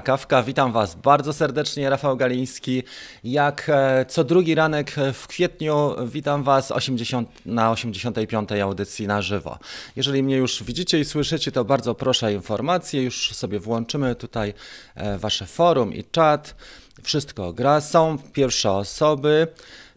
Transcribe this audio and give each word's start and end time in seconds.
Kawka, 0.00 0.42
witam 0.42 0.72
Was 0.72 0.94
bardzo 0.94 1.32
serdecznie, 1.32 1.90
Rafał 1.90 2.16
Galiński. 2.16 2.82
Jak 3.24 3.66
e, 3.68 4.06
co 4.08 4.24
drugi 4.24 4.54
ranek 4.54 4.94
w 5.14 5.26
kwietniu, 5.26 5.94
witam 6.06 6.42
Was 6.42 6.70
80, 6.70 7.28
na 7.46 7.70
85. 7.70 8.52
audycji 8.52 9.06
na 9.06 9.22
żywo. 9.22 9.58
Jeżeli 9.96 10.22
mnie 10.22 10.36
już 10.36 10.62
widzicie 10.62 11.00
i 11.00 11.04
słyszycie, 11.04 11.52
to 11.52 11.64
bardzo 11.64 11.94
proszę 11.94 12.26
o 12.26 12.30
informacje. 12.30 13.02
Już 13.02 13.30
sobie 13.32 13.60
włączymy 13.60 14.14
tutaj 14.14 14.54
e, 14.94 15.18
Wasze 15.18 15.46
forum 15.46 15.94
i 15.94 16.04
czat. 16.04 16.54
Wszystko 17.02 17.52
gra, 17.52 17.80
są 17.80 18.18
pierwsze 18.32 18.70
osoby, 18.72 19.46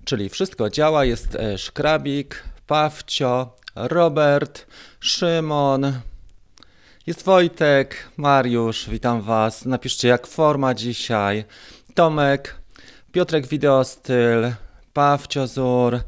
czyli 0.05 0.30
wszystko 0.30 0.70
działa. 0.70 1.05
Jest 1.05 1.36
e, 1.36 1.57
Szkrabik, 1.57 2.43
Pawcio, 2.68 3.55
Robert, 3.75 4.66
Szymon, 5.00 5.93
jest 7.08 7.24
Wojtek, 7.24 8.10
Mariusz, 8.18 8.90
witam 8.90 9.22
Was. 9.22 9.66
Napiszcie 9.66 10.08
jak 10.08 10.28
forma 10.28 10.74
dzisiaj. 10.74 11.46
Tomek, 11.94 12.55
Piotrek 13.12 13.48
Wideostyl, 13.48 14.52
Pawcio 14.94 15.48
Zur, 15.48 15.99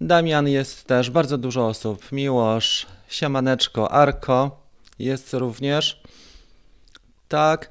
Damian 0.00 0.48
jest 0.48 0.84
też, 0.84 1.10
bardzo 1.10 1.38
dużo 1.38 1.66
osób. 1.66 2.12
Miłosz, 2.12 2.86
Siemaneczko, 3.08 3.92
Arko 3.92 4.66
jest 4.98 5.34
również. 5.34 6.02
Tak, 7.28 7.70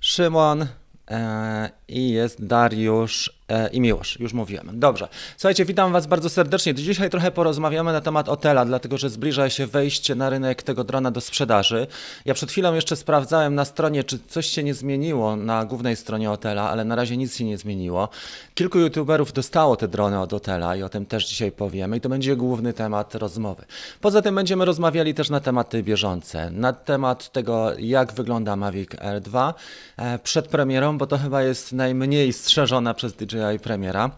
Szymon 0.00 0.66
e, 1.10 1.70
i 1.92 2.10
jest 2.10 2.46
Dariusz 2.46 3.42
E, 3.52 3.68
i 3.68 3.80
Miłosz, 3.80 4.20
już 4.20 4.32
mówiłem. 4.32 4.70
Dobrze. 4.72 5.08
Słuchajcie, 5.36 5.64
witam 5.64 5.92
Was 5.92 6.06
bardzo 6.06 6.30
serdecznie. 6.30 6.74
Dzisiaj 6.74 7.10
trochę 7.10 7.30
porozmawiamy 7.30 7.92
na 7.92 8.00
temat 8.00 8.28
Otela, 8.28 8.64
dlatego 8.64 8.98
że 8.98 9.10
zbliża 9.10 9.50
się 9.50 9.66
wejście 9.66 10.14
na 10.14 10.30
rynek 10.30 10.62
tego 10.62 10.84
drona 10.84 11.10
do 11.10 11.20
sprzedaży. 11.20 11.86
Ja 12.24 12.34
przed 12.34 12.50
chwilą 12.50 12.74
jeszcze 12.74 12.96
sprawdzałem 12.96 13.54
na 13.54 13.64
stronie, 13.64 14.04
czy 14.04 14.18
coś 14.28 14.46
się 14.46 14.62
nie 14.62 14.74
zmieniło 14.74 15.36
na 15.36 15.64
głównej 15.64 15.96
stronie 15.96 16.30
Otela, 16.30 16.70
ale 16.70 16.84
na 16.84 16.96
razie 16.96 17.16
nic 17.16 17.36
się 17.36 17.44
nie 17.44 17.58
zmieniło. 17.58 18.08
Kilku 18.54 18.78
youtuberów 18.78 19.32
dostało 19.32 19.76
te 19.76 19.88
drony 19.88 20.20
od 20.20 20.32
Otela 20.32 20.76
i 20.76 20.82
o 20.82 20.88
tym 20.88 21.06
też 21.06 21.28
dzisiaj 21.28 21.52
powiemy 21.52 21.96
i 21.96 22.00
to 22.00 22.08
będzie 22.08 22.36
główny 22.36 22.72
temat 22.72 23.14
rozmowy. 23.14 23.64
Poza 24.00 24.22
tym 24.22 24.34
będziemy 24.34 24.64
rozmawiali 24.64 25.14
też 25.14 25.30
na 25.30 25.40
tematy 25.40 25.82
bieżące, 25.82 26.50
na 26.50 26.72
temat 26.72 27.32
tego, 27.32 27.72
jak 27.78 28.12
wygląda 28.12 28.56
Mavic 28.56 28.90
R2 28.90 29.54
e, 29.96 30.18
przed 30.18 30.48
premierą, 30.48 30.98
bo 30.98 31.06
to 31.06 31.18
chyba 31.18 31.42
jest 31.42 31.72
najmniej 31.82 32.32
strzeżona 32.32 32.94
przez 32.94 33.12
DJI 33.12 33.58
premiera. 33.62 34.10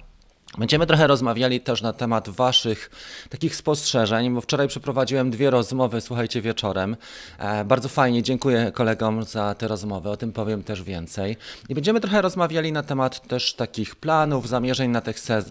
Będziemy 0.59 0.87
trochę 0.87 1.07
rozmawiali 1.07 1.61
też 1.61 1.83
na 1.83 1.93
temat 1.93 2.29
Waszych 2.29 2.91
takich 3.29 3.57
spostrzeżeń, 3.57 4.35
bo 4.35 4.41
wczoraj 4.41 4.69
przeprowadziłem 4.69 5.31
dwie 5.31 5.51
rozmowy, 5.51 6.01
słuchajcie, 6.01 6.43
wieczorem. 6.43 6.97
E, 7.39 7.65
bardzo 7.65 7.89
fajnie, 7.89 8.23
dziękuję 8.23 8.73
kolegom 8.75 9.25
za 9.25 9.55
te 9.55 9.69
rozmowy, 9.69 10.11
o 10.11 10.17
tym 10.17 10.33
powiem 10.33 10.63
też 10.63 10.83
więcej. 10.83 11.37
I 11.69 11.75
będziemy 11.75 12.01
trochę 12.01 12.23
rozmawiali 12.23 12.73
na 12.73 12.83
temat 12.83 13.29
też 13.29 13.55
takich 13.55 13.97
planów, 13.97 14.49
zamierzeń 14.49 14.91
na, 14.91 15.03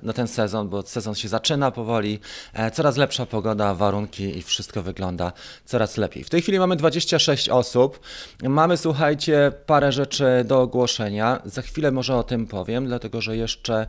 na 0.04 0.14
ten 0.14 0.28
sezon, 0.28 0.70
bo 0.70 0.82
sezon 0.82 1.16
się 1.16 1.28
zaczyna 1.28 1.72
powoli, 1.72 2.20
e, 2.54 2.72
coraz 2.72 2.98
lepsza 2.98 3.26
pogoda, 3.26 3.74
warunki 3.74 4.38
i 4.38 4.42
wszystko 4.42 4.82
wygląda 4.82 5.32
coraz 5.66 5.98
lepiej. 5.98 6.24
W 6.24 6.30
tej 6.30 6.42
chwili 6.42 6.60
mamy 6.60 6.76
26 6.76 7.50
osób, 7.50 8.00
mamy, 8.44 8.78
słuchajcie, 8.78 9.52
parę 9.66 9.92
rzeczy 9.92 10.26
do 10.46 10.62
ogłoszenia. 10.62 11.42
Za 11.46 11.62
chwilę 11.62 11.92
może 11.92 12.16
o 12.16 12.24
tym 12.24 12.48
powiem, 12.48 12.86
dlatego 12.86 13.22
że 13.22 13.38
jeszcze 13.38 13.88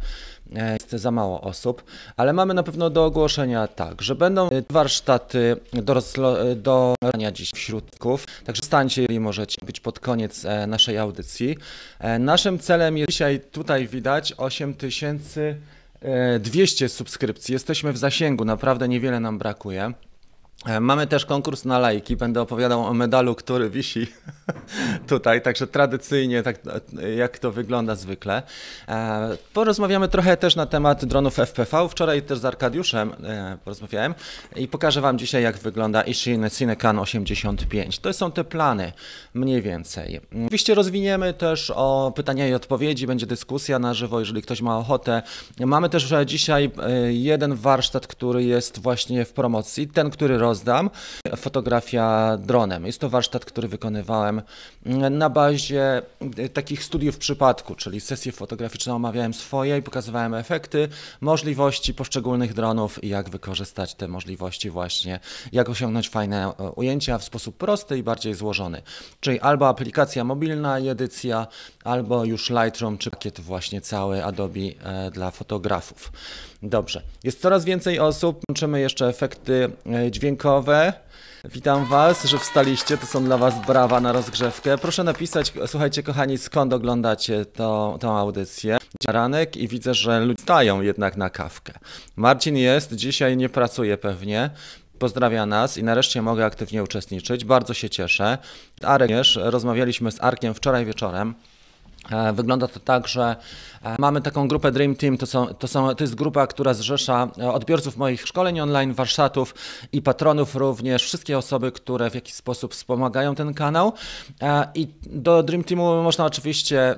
jest 0.53 0.91
za 0.91 1.11
mało 1.11 1.41
osób, 1.41 1.85
ale 2.17 2.33
mamy 2.33 2.55
na 2.55 2.63
pewno 2.63 2.91
do 2.91 3.05
ogłoszenia 3.05 3.69
tak, 3.69 4.03
że 4.03 4.15
będą 4.15 4.49
warsztaty 4.71 5.57
do, 5.73 5.95
rozlo- 5.95 6.57
do 6.57 6.95
dziś 7.33 7.51
wśród 7.55 7.85
także 8.45 8.63
stańcie, 8.63 9.03
jeżeli 9.03 9.21
możecie 9.21 9.67
być 9.67 9.81
pod 9.81 10.01
koniec 10.01 10.45
e, 10.45 10.67
naszej 10.67 10.99
audycji. 10.99 11.57
E, 11.99 12.19
naszym 12.19 12.59
celem 12.59 12.99
jest 12.99 13.11
dzisiaj, 13.11 13.41
tutaj 13.53 13.89
widać, 13.89 14.35
8200 14.37 16.89
subskrypcji. 16.89 17.53
Jesteśmy 17.53 17.93
w 17.93 17.99
zasięgu, 17.99 18.45
naprawdę 18.45 18.89
niewiele 18.89 19.21
nam 19.21 19.39
brakuje. 19.39 19.93
E, 20.67 20.81
mamy 20.81 21.07
też 21.07 21.27
konkurs 21.27 21.65
na 21.65 21.79
lajki. 21.79 22.17
Będę 22.17 22.43
opowiadał 22.43 22.85
o 22.87 22.95
medalu, 22.95 23.35
który 23.35 23.71
wisi 23.71 24.07
tutaj, 25.09 25.43
także 25.43 25.67
tradycyjnie, 25.67 26.43
tak 26.43 26.59
jak 27.17 27.39
to 27.39 27.53
wygląda 27.53 27.95
zwykle. 27.95 28.43
E, 28.89 29.37
porozmawiamy 29.53 30.09
trochę 30.09 30.37
też 30.37 30.57
na 30.57 30.67
temat 30.67 31.05
dronów 31.05 31.37
FPV. 31.37 31.89
Wczoraj 31.89 32.23
też 32.23 32.39
z 32.39 32.45
Arkadiuszem 32.45 33.13
e, 33.25 33.59
porozmawiałem 33.65 34.15
i 34.57 34.69
pokażę 34.69 35.01
Wam 35.01 35.19
dzisiaj, 35.19 35.43
jak 35.43 35.59
wygląda 35.59 36.03
Ishin 36.03 36.51
Cinecan 36.51 36.99
85. 36.99 37.99
To 37.99 38.13
są 38.13 38.33
te 38.33 38.45
plany, 38.45 38.93
mniej 39.35 39.63
więcej. 39.63 40.21
Oczywiście 40.45 40.75
rozwiniemy 40.75 41.33
też 41.33 41.73
o 41.77 42.13
pytania 42.17 42.49
i 42.49 42.55
odpowiedzi, 42.55 43.07
będzie 43.07 43.27
dyskusja 43.27 43.79
na 43.79 43.95
żywo, 43.95 44.21
jeżeli 44.21 44.43
ktoś 44.43 44.63
ma 44.63 44.79
ochotę. 44.79 45.23
Mamy 45.61 45.89
też 45.89 46.15
dzisiaj 46.27 46.71
jeden 47.11 47.55
warsztat, 47.55 48.07
który 48.07 48.45
jest 48.45 48.79
właśnie 48.79 49.25
w 49.25 49.33
promocji, 49.33 49.89
ten, 49.89 50.11
który 50.11 50.39
roz 50.39 50.54
rozdam. 50.55 50.91
Fotografia 51.37 52.37
dronem. 52.37 52.87
Jest 52.87 53.01
to 53.01 53.11
warsztat, 53.11 53.45
który 53.45 53.69
wykonywałem 53.69 54.43
na 55.11 55.31
bazie 55.31 56.03
takich 56.53 56.85
studiów 56.85 57.19
przypadku, 57.19 57.75
czyli 57.75 58.01
sesje 58.01 58.33
fotograficzne 58.33 58.95
omawiałem 58.95 59.35
swoje 59.35 59.79
i 59.79 59.83
pokazywałem 59.83 60.35
efekty, 60.35 60.89
możliwości 61.21 61.95
poszczególnych 61.95 62.55
dronów 62.55 63.05
i 63.05 63.09
jak 63.09 63.31
wykorzystać 63.31 63.95
te 63.95 64.09
możliwości 64.09 64.71
właśnie, 64.71 65.21
jak 65.53 65.69
osiągnąć 65.69 66.09
fajne 66.09 66.53
ujęcia 66.77 67.19
w 67.19 67.25
sposób 67.25 67.57
prosty 67.57 67.99
i 67.99 68.03
bardziej 68.03 68.35
złożony. 68.35 68.83
Czyli 69.21 69.41
albo 69.41 69.69
aplikacja 69.69 70.25
mobilna 70.25 70.79
i 70.79 70.89
edycja, 70.89 71.47
albo 71.85 72.25
już 72.25 72.51
Lightroom, 72.51 72.99
czy 72.99 73.11
pakiet 73.11 73.41
właśnie 73.41 73.81
cały 73.81 74.25
Adobe 74.25 74.61
e, 74.61 75.11
dla 75.11 75.31
fotografów. 75.31 76.13
Dobrze, 76.65 77.03
jest 77.25 77.41
coraz 77.41 77.65
więcej 77.65 77.99
osób, 77.99 78.41
łączymy 78.49 78.81
jeszcze 78.81 79.09
efekty 79.09 79.71
e, 79.87 80.11
dźwiękowe. 80.11 80.93
Witam 81.45 81.87
Was, 81.87 82.25
że 82.25 82.39
wstaliście, 82.39 82.99
to 82.99 83.07
są 83.07 83.25
dla 83.25 83.39
Was 83.39 83.67
brawa 83.67 84.01
na 84.01 84.13
rozgrzewkę. 84.13 84.79
Proszę 84.79 85.05
napisać, 85.05 85.53
słuchajcie 85.67 86.03
kochani, 86.03 86.39
skąd 86.39 86.73
oglądacie 86.73 87.45
to, 87.45 87.99
tą 88.01 88.17
audycję. 88.19 88.79
Ranek 89.09 89.57
i 89.57 89.69
widzę, 89.69 89.95
że 89.95 90.21
ludzie 90.21 90.43
stają 90.43 90.81
jednak 90.81 91.17
na 91.17 91.31
kawkę. 91.31 91.73
Marcin 92.17 92.57
jest, 92.57 92.95
dzisiaj 92.95 93.37
nie 93.37 93.49
pracuje 93.49 93.99
pewnie. 93.99 94.51
Pozdrawia 94.99 95.47
nas 95.47 95.79
i 95.79 95.83
nareszcie 95.83 96.23
mogę 96.23 96.45
aktywnie 96.45 96.83
uczestniczyć. 96.83 97.45
Bardzo 97.45 97.75
się 97.75 97.91
cieszę. 97.91 98.39
Arek, 98.83 99.11
rozmawialiśmy 99.37 100.13
z 100.13 100.23
Arkiem 100.23 100.55
wczoraj 100.55 100.85
wieczorem. 100.85 101.35
E, 102.11 102.33
wygląda 102.33 102.69
to 102.69 102.81
tak, 102.81 103.09
że 103.09 103.37
e, 103.83 103.97
mamy 103.99 104.21
taką 104.21 104.49
grupę 104.49 104.73
Dream 104.73 104.97
Team, 104.97 105.19
to, 105.19 105.27
są, 105.27 105.47
to, 105.47 105.69
są, 105.69 105.95
to 105.95 106.05
jest 106.05 106.15
grupa, 106.15 106.47
która 106.47 106.75
zrzesza 106.75 107.29
e, 107.39 107.53
odbiorców 107.53 107.97
moich 107.97 108.27
szkoleń 108.27 108.61
online, 108.61 108.93
warsztatów 108.93 109.55
i 109.93 110.03
patronów 110.03 110.57
również, 110.57 111.05
wszystkie 111.05 111.39
osoby, 111.39 111.73
które 111.73 112.11
w 112.11 112.15
jakiś 112.15 112.35
sposób 112.35 112.73
wspomagają 112.73 113.35
ten 113.35 113.55
kanał. 113.55 113.93
I 114.75 114.89
do 115.07 115.43
Dream 115.43 115.65
Teamu 115.65 116.03
można 116.03 116.25
oczywiście, 116.25 116.97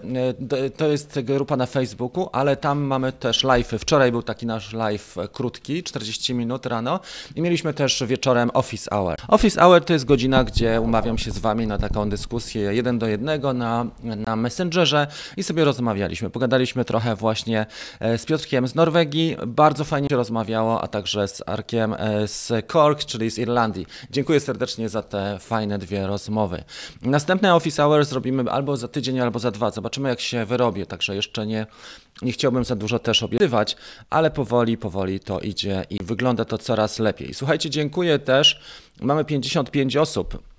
to 0.76 0.88
jest 0.88 1.20
grupa 1.20 1.56
na 1.56 1.66
Facebooku, 1.66 2.28
ale 2.32 2.56
tam 2.56 2.80
mamy 2.80 3.12
też 3.12 3.44
live. 3.44 3.70
Wczoraj 3.78 4.12
był 4.12 4.22
taki 4.22 4.46
nasz 4.46 4.72
live 4.72 5.16
krótki, 5.32 5.82
40 5.82 6.34
minut 6.34 6.66
rano 6.66 7.00
i 7.34 7.42
mieliśmy 7.42 7.74
też 7.74 8.02
wieczorem 8.06 8.50
Office 8.54 8.90
Hour. 8.90 9.14
Office 9.28 9.60
Hour 9.60 9.84
to 9.84 9.92
jest 9.92 10.04
godzina, 10.04 10.44
gdzie 10.44 10.80
umawiam 10.80 11.18
się 11.18 11.30
z 11.30 11.38
Wami 11.38 11.66
na 11.66 11.78
taką 11.78 12.08
dyskusję 12.08 12.74
jeden 12.74 12.98
do 12.98 13.06
jednego 13.06 13.52
na, 13.52 13.86
na 14.02 14.36
Messengerze, 14.36 14.95
i 15.36 15.42
sobie 15.42 15.64
rozmawialiśmy. 15.64 16.30
Pogadaliśmy 16.30 16.84
trochę 16.84 17.16
właśnie 17.16 17.66
e, 18.00 18.18
z 18.18 18.24
Piotrkiem 18.24 18.68
z 18.68 18.74
Norwegii, 18.74 19.36
bardzo 19.46 19.84
fajnie 19.84 20.08
się 20.08 20.16
rozmawiało, 20.16 20.82
a 20.82 20.88
także 20.88 21.28
z 21.28 21.42
Arkiem 21.46 21.94
e, 21.98 22.28
z 22.28 22.52
Cork, 22.72 23.04
czyli 23.04 23.30
z 23.30 23.38
Irlandii. 23.38 23.86
Dziękuję 24.10 24.40
serdecznie 24.40 24.88
za 24.88 25.02
te 25.02 25.38
fajne 25.38 25.78
dwie 25.78 26.06
rozmowy. 26.06 26.64
Następne 27.02 27.54
Office 27.54 27.82
Hours 27.82 28.08
zrobimy 28.08 28.50
albo 28.50 28.76
za 28.76 28.88
tydzień, 28.88 29.20
albo 29.20 29.38
za 29.38 29.50
dwa. 29.50 29.70
Zobaczymy, 29.70 30.08
jak 30.08 30.20
się 30.20 30.44
wyrobię, 30.44 30.86
także 30.86 31.14
jeszcze 31.16 31.46
nie, 31.46 31.66
nie 32.22 32.32
chciałbym 32.32 32.64
za 32.64 32.76
dużo 32.76 32.98
też 32.98 33.22
obiecywać, 33.22 33.76
ale 34.10 34.30
powoli, 34.30 34.78
powoli 34.78 35.20
to 35.20 35.40
idzie 35.40 35.84
i 35.90 35.98
wygląda 36.04 36.44
to 36.44 36.58
coraz 36.58 36.98
lepiej. 36.98 37.34
Słuchajcie, 37.34 37.70
dziękuję 37.70 38.18
też. 38.18 38.60
Mamy 39.00 39.24
55 39.24 39.96
osób 39.96 40.55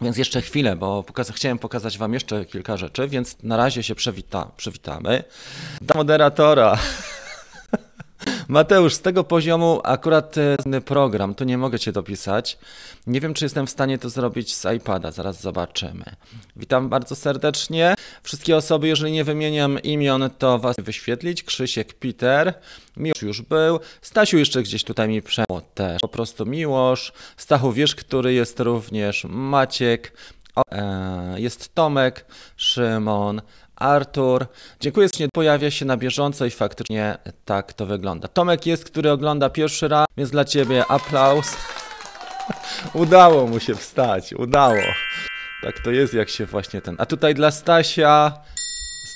więc 0.00 0.16
jeszcze 0.16 0.42
chwilę, 0.42 0.76
bo 0.76 1.02
pokaz 1.02 1.30
chciałem 1.30 1.58
pokazać 1.58 1.98
Wam 1.98 2.14
jeszcze 2.14 2.44
kilka 2.44 2.76
rzeczy, 2.76 3.08
więc 3.08 3.36
na 3.42 3.56
razie 3.56 3.82
się 3.82 3.94
przywita 3.94 4.50
przywitamy. 4.56 5.24
Do 5.80 5.94
moderatora. 5.94 6.78
Mateusz, 8.48 8.94
z 8.94 9.00
tego 9.00 9.24
poziomu 9.24 9.80
akurat 9.84 10.34
ten 10.64 10.82
program, 10.82 11.34
tu 11.34 11.44
nie 11.44 11.58
mogę 11.58 11.78
Cię 11.78 11.92
dopisać. 11.92 12.58
Nie 13.06 13.20
wiem, 13.20 13.34
czy 13.34 13.44
jestem 13.44 13.66
w 13.66 13.70
stanie 13.70 13.98
to 13.98 14.08
zrobić 14.08 14.54
z 14.54 14.66
iPada, 14.76 15.10
zaraz 15.10 15.40
zobaczymy. 15.40 16.04
Witam 16.56 16.88
bardzo 16.88 17.14
serdecznie. 17.14 17.94
Wszystkie 18.22 18.56
osoby, 18.56 18.88
jeżeli 18.88 19.12
nie 19.12 19.24
wymieniam 19.24 19.82
imion, 19.82 20.30
to 20.38 20.58
Was 20.58 20.76
wyświetlić. 20.78 21.42
Krzysiek, 21.42 21.94
Peter, 21.94 22.54
Miłosz 22.96 23.22
już 23.22 23.42
był. 23.42 23.80
Stasiu 24.02 24.38
jeszcze 24.38 24.62
gdzieś 24.62 24.84
tutaj 24.84 25.08
mi 25.08 25.22
przemógł 25.22 25.66
też. 25.74 26.00
Po 26.00 26.08
prostu 26.08 26.46
Miłosz. 26.46 27.12
Stachu, 27.36 27.72
wiesz, 27.72 27.94
który 27.94 28.32
jest 28.32 28.60
również 28.60 29.24
Maciek. 29.28 30.12
e, 30.70 31.40
jest 31.40 31.74
Tomek, 31.74 32.26
Szymon, 32.56 33.42
Artur. 33.78 34.46
Dziękuję, 34.80 35.08
że 35.18 35.28
pojawia 35.32 35.70
się 35.70 35.84
na 35.84 35.96
bieżąco 35.96 36.46
i 36.46 36.50
faktycznie 36.50 37.18
tak 37.44 37.72
to 37.72 37.86
wygląda. 37.86 38.28
Tomek 38.28 38.66
jest, 38.66 38.84
który 38.84 39.10
ogląda 39.10 39.50
pierwszy 39.50 39.88
raz, 39.88 40.06
więc 40.16 40.30
dla 40.30 40.44
ciebie 40.44 40.84
aplauz. 40.88 41.56
udało 42.94 43.46
mu 43.46 43.60
się 43.60 43.74
wstać, 43.74 44.32
udało. 44.32 44.82
Tak 45.62 45.78
to 45.78 45.90
jest, 45.90 46.14
jak 46.14 46.28
się 46.28 46.46
właśnie 46.46 46.80
ten. 46.80 46.96
A 46.98 47.06
tutaj 47.06 47.34
dla 47.34 47.50
Stasia. 47.50 48.32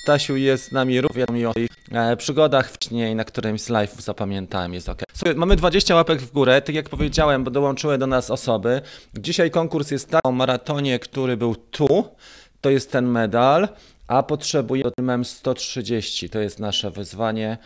Stasiu 0.03 0.35
jest 0.35 0.65
z 0.65 0.71
nami 0.71 1.01
również 1.01 1.29
mi 1.29 1.45
o 1.45 1.53
e, 1.91 2.17
przygodach 2.17 2.71
wcześniej, 2.71 3.15
na 3.15 3.23
którymś 3.23 3.61
z 3.61 3.69
live'ów 3.69 4.01
zapamiętałem, 4.01 4.73
jest 4.73 4.89
ok. 4.89 5.01
Słuchaj, 5.13 5.35
mamy 5.35 5.55
20 5.55 5.95
łapek 5.95 6.21
w 6.21 6.31
górę, 6.31 6.61
tak 6.61 6.75
jak 6.75 6.89
powiedziałem, 6.89 7.43
bo 7.43 7.51
dołączyły 7.51 7.97
do 7.97 8.07
nas 8.07 8.31
osoby. 8.31 8.81
Dzisiaj 9.13 9.51
konkurs 9.51 9.91
jest 9.91 10.09
tak 10.09 10.21
o 10.23 10.31
maratonie, 10.31 10.99
który 10.99 11.37
był 11.37 11.55
tu, 11.55 12.15
to 12.61 12.69
jest 12.69 12.91
ten 12.91 13.05
medal, 13.05 13.67
a 14.07 14.23
potrzebujemy 14.23 15.25
130, 15.25 16.29
to 16.29 16.39
jest 16.39 16.59
nasze 16.59 16.91
wyzwanie 16.91 17.57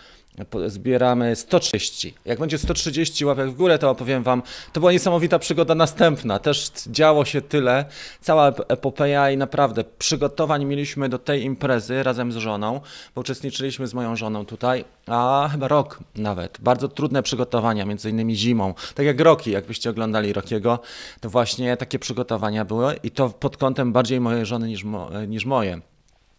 zbieramy 0.68 1.36
130. 1.36 2.14
Jak 2.26 2.40
będzie 2.40 2.58
130 2.58 3.26
łapek 3.26 3.50
w 3.50 3.56
górę, 3.56 3.80
to 3.80 3.90
opowiem 3.90 4.24
Wam. 4.24 4.44
To 4.74 4.80
była 4.80 4.92
niesamowita 4.92 5.40
przygoda 5.40 5.76
następna. 5.76 6.40
Też 6.40 6.72
działo 6.88 7.26
się 7.26 7.42
tyle. 7.42 7.86
Cała 8.22 8.48
epopeja 8.48 9.32
i 9.32 9.38
naprawdę 9.38 9.84
przygotowań 9.84 10.66
mieliśmy 10.66 11.10
do 11.10 11.20
tej 11.20 11.44
imprezy 11.44 12.04
razem 12.04 12.32
z 12.32 12.36
żoną, 12.36 12.82
bo 13.16 13.22
uczestniczyliśmy 13.22 13.88
z 13.88 13.94
moją 13.94 14.16
żoną 14.16 14.46
tutaj, 14.46 14.86
a 15.08 15.50
chyba 15.52 15.68
rok 15.68 16.00
nawet. 16.16 16.58
Bardzo 16.62 16.88
trudne 16.88 17.24
przygotowania, 17.24 17.86
między 17.86 18.10
innymi 18.10 18.36
zimą. 18.36 18.74
Tak 18.96 19.06
jak 19.06 19.20
Roki, 19.20 19.52
jakbyście 19.52 19.90
oglądali 19.90 20.34
Rokiego, 20.34 20.80
to 21.22 21.30
właśnie 21.30 21.78
takie 21.78 22.00
przygotowania 22.00 22.66
były 22.66 22.96
i 23.04 23.12
to 23.12 23.30
pod 23.30 23.58
kątem 23.58 23.94
bardziej 23.94 24.20
mojej 24.20 24.46
żony 24.46 24.68
niż, 24.68 24.84
mo 24.84 25.10
niż 25.28 25.46
moje. 25.46 25.82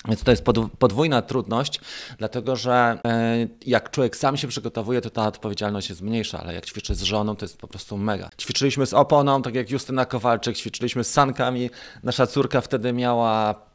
Więc 0.05 0.23
to 0.23 0.31
jest 0.31 0.45
podwójna 0.79 1.23
trudność, 1.23 1.81
dlatego 2.19 2.57
że 2.57 2.99
e, 3.05 3.47
jak 3.67 3.91
człowiek 3.91 4.17
sam 4.17 4.37
się 4.37 4.49
przygotowuje, 4.49 5.01
to 5.01 5.11
ta 5.11 5.27
odpowiedzialność 5.27 5.89
jest 5.89 6.03
mniejsza, 6.03 6.41
ale 6.41 6.55
jak 6.55 6.67
ćwiczy 6.67 6.95
z 6.95 7.03
żoną, 7.03 7.37
to 7.37 7.45
jest 7.45 7.59
po 7.59 7.69
prostu 7.69 7.97
mega. 7.97 8.31
Ćwiczyliśmy 8.41 8.87
z 8.87 8.95
oponą, 8.95 9.43
tak 9.43 9.55
jak 9.55 9.71
Justyna 9.71 10.05
Kowalczyk, 10.05 10.57
ćwiczyliśmy 10.57 11.05
z 11.05 11.11
sankami. 11.11 11.71
Nasza 12.03 12.27
córka 12.27 12.61
wtedy 12.61 12.93
miała 12.93 13.68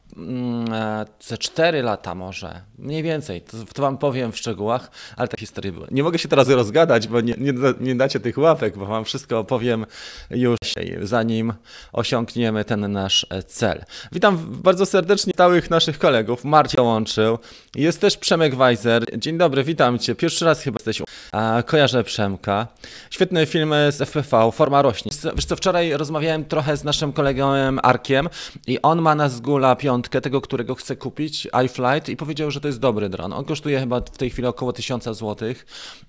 ze 1.20 1.38
4 1.38 1.82
lata 1.82 2.14
może, 2.14 2.60
mniej 2.78 3.02
więcej, 3.02 3.40
to, 3.40 3.56
to, 3.74 3.82
wam 3.82 3.98
powiem 3.98 4.32
w 4.32 4.36
szczegółach, 4.36 4.90
ale 5.16 5.28
te 5.28 5.36
historie 5.36 5.72
były. 5.72 5.86
Nie 5.90 6.02
mogę 6.02 6.18
się 6.18 6.28
teraz 6.28 6.48
rozgadać, 6.48 7.08
bo 7.08 7.20
nie, 7.20 7.34
nie, 7.38 7.52
nie 7.80 7.94
dacie 7.94 8.20
tych 8.20 8.38
łapek, 8.38 8.78
bo 8.78 8.86
wam 8.86 9.04
wszystko 9.04 9.38
opowiem 9.38 9.86
już 10.30 10.58
zanim 11.02 11.52
osiągniemy 11.92 12.64
ten 12.64 12.92
nasz 12.92 13.26
e, 13.30 13.42
cel. 13.42 13.84
Witam 14.12 14.38
bardzo 14.62 14.86
serdecznie 14.86 15.32
stałych 15.34 15.70
naszych 15.70 15.98
kolegów. 15.98 16.44
Marcin 16.44 16.80
łączył. 16.80 17.38
Jest 17.74 18.00
też 18.00 18.16
Przemek 18.16 18.54
Weiser. 18.54 19.18
Dzień 19.18 19.38
dobry, 19.38 19.64
witam 19.64 19.98
cię. 19.98 20.14
Pierwszy 20.14 20.44
raz 20.44 20.62
chyba 20.62 20.76
jesteś. 20.76 21.02
A, 21.32 21.62
kojarzę 21.66 22.04
Przemka. 22.04 22.66
Świetny 23.10 23.46
film 23.46 23.74
z 23.90 24.02
FPV, 24.02 24.52
Forma 24.52 24.82
rośnie. 24.82 25.12
Wiesz 25.34 25.44
co, 25.44 25.56
wczoraj 25.56 25.92
rozmawiałem 25.92 26.44
trochę 26.44 26.76
z 26.76 26.84
naszym 26.84 27.12
kolegą 27.12 27.52
Arkiem 27.82 28.28
i 28.66 28.82
on 28.82 29.02
ma 29.02 29.14
na 29.14 29.28
zgula 29.28 29.76
piątkę 29.76 29.93
tego, 30.02 30.40
którego 30.40 30.74
chcę 30.74 30.96
kupić, 30.96 31.48
iFlight 31.64 32.08
i 32.08 32.16
powiedział, 32.16 32.50
że 32.50 32.60
to 32.60 32.68
jest 32.68 32.80
dobry 32.80 33.08
dron. 33.08 33.32
On 33.32 33.44
kosztuje 33.44 33.80
chyba 33.80 34.00
w 34.00 34.18
tej 34.18 34.30
chwili 34.30 34.48
około 34.48 34.72
1000 34.72 35.04
zł 35.04 35.36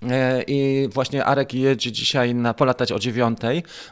e, 0.09 0.43
i 0.47 0.89
właśnie 0.93 1.25
Arek 1.25 1.53
jedzie 1.53 1.91
dzisiaj 1.91 2.35
na 2.35 2.53
polatać 2.53 2.91
o 2.91 2.99
9. 2.99 3.39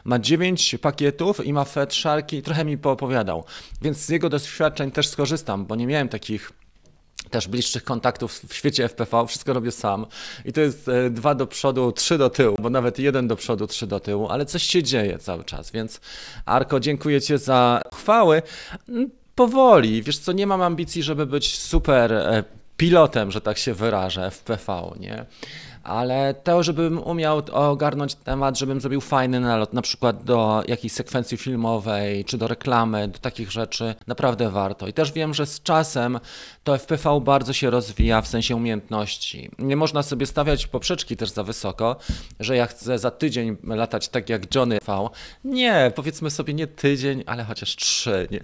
Ma 0.04 0.18
9 0.18 0.76
pakietów 0.80 1.46
i 1.46 1.52
ma 1.52 1.64
Fed 1.64 1.94
Sharki, 1.94 2.42
trochę 2.42 2.64
mi 2.64 2.78
poopowiadał. 2.78 3.44
Więc 3.82 3.98
z 3.98 4.08
jego 4.08 4.28
doświadczeń 4.28 4.90
też 4.90 5.08
skorzystam, 5.08 5.66
bo 5.66 5.76
nie 5.76 5.86
miałem 5.86 6.08
takich 6.08 6.52
też 7.30 7.48
bliższych 7.48 7.84
kontaktów 7.84 8.40
w 8.48 8.54
świecie 8.54 8.88
FPV, 8.88 9.26
wszystko 9.26 9.52
robię 9.52 9.70
sam. 9.70 10.06
I 10.44 10.52
to 10.52 10.60
jest 10.60 10.88
e, 10.88 11.10
dwa 11.10 11.34
do 11.34 11.46
przodu, 11.46 11.92
trzy 11.92 12.18
do 12.18 12.30
tyłu, 12.30 12.56
bo 12.60 12.70
nawet 12.70 12.98
jeden 12.98 13.28
do 13.28 13.36
przodu, 13.36 13.66
trzy 13.66 13.86
do 13.86 14.00
tyłu, 14.00 14.28
ale 14.28 14.46
coś 14.46 14.62
się 14.62 14.82
dzieje 14.82 15.18
cały 15.18 15.44
czas, 15.44 15.70
więc 15.70 16.00
Arko, 16.46 16.80
dziękuję 16.80 17.20
Ci 17.20 17.38
za 17.38 17.82
chwały 17.94 18.42
powoli. 19.34 20.02
Wiesz 20.02 20.18
co, 20.18 20.32
nie 20.32 20.46
mam 20.46 20.62
ambicji, 20.62 21.02
żeby 21.02 21.26
być 21.26 21.58
super 21.58 22.12
e, 22.12 22.44
pilotem, 22.76 23.30
że 23.30 23.40
tak 23.40 23.58
się 23.58 23.74
wyrażę, 23.74 24.30
w 24.30 24.40
PV, 24.40 24.90
nie? 25.00 25.26
Ale 25.84 26.34
to, 26.34 26.62
żebym 26.62 26.98
umiał 26.98 27.42
ogarnąć 27.52 28.14
temat, 28.14 28.58
żebym 28.58 28.80
zrobił 28.80 29.00
fajny 29.00 29.40
nalot, 29.40 29.72
na 29.72 29.82
przykład 29.82 30.24
do 30.24 30.62
jakiejś 30.68 30.92
sekwencji 30.92 31.36
filmowej, 31.36 32.24
czy 32.24 32.38
do 32.38 32.48
reklamy, 32.48 33.08
do 33.08 33.18
takich 33.18 33.50
rzeczy, 33.50 33.94
naprawdę 34.06 34.50
warto. 34.50 34.86
I 34.86 34.92
też 34.92 35.12
wiem, 35.12 35.34
że 35.34 35.46
z 35.46 35.62
czasem 35.62 36.20
to 36.64 36.78
FPV 36.78 37.20
bardzo 37.20 37.52
się 37.52 37.70
rozwija 37.70 38.22
w 38.22 38.28
sensie 38.28 38.56
umiejętności. 38.56 39.50
Nie 39.58 39.76
można 39.76 40.02
sobie 40.02 40.26
stawiać 40.26 40.66
poprzeczki 40.66 41.16
też 41.16 41.30
za 41.30 41.42
wysoko, 41.42 41.96
że 42.40 42.56
ja 42.56 42.66
chcę 42.66 42.98
za 42.98 43.10
tydzień 43.10 43.56
latać 43.64 44.08
tak 44.08 44.28
jak 44.28 44.54
Johnny 44.54 44.78
V. 44.86 45.08
Nie, 45.44 45.92
powiedzmy 45.94 46.30
sobie 46.30 46.54
nie 46.54 46.66
tydzień, 46.66 47.22
ale 47.26 47.44
chociaż 47.44 47.76
trzy, 47.76 48.28
nie? 48.30 48.40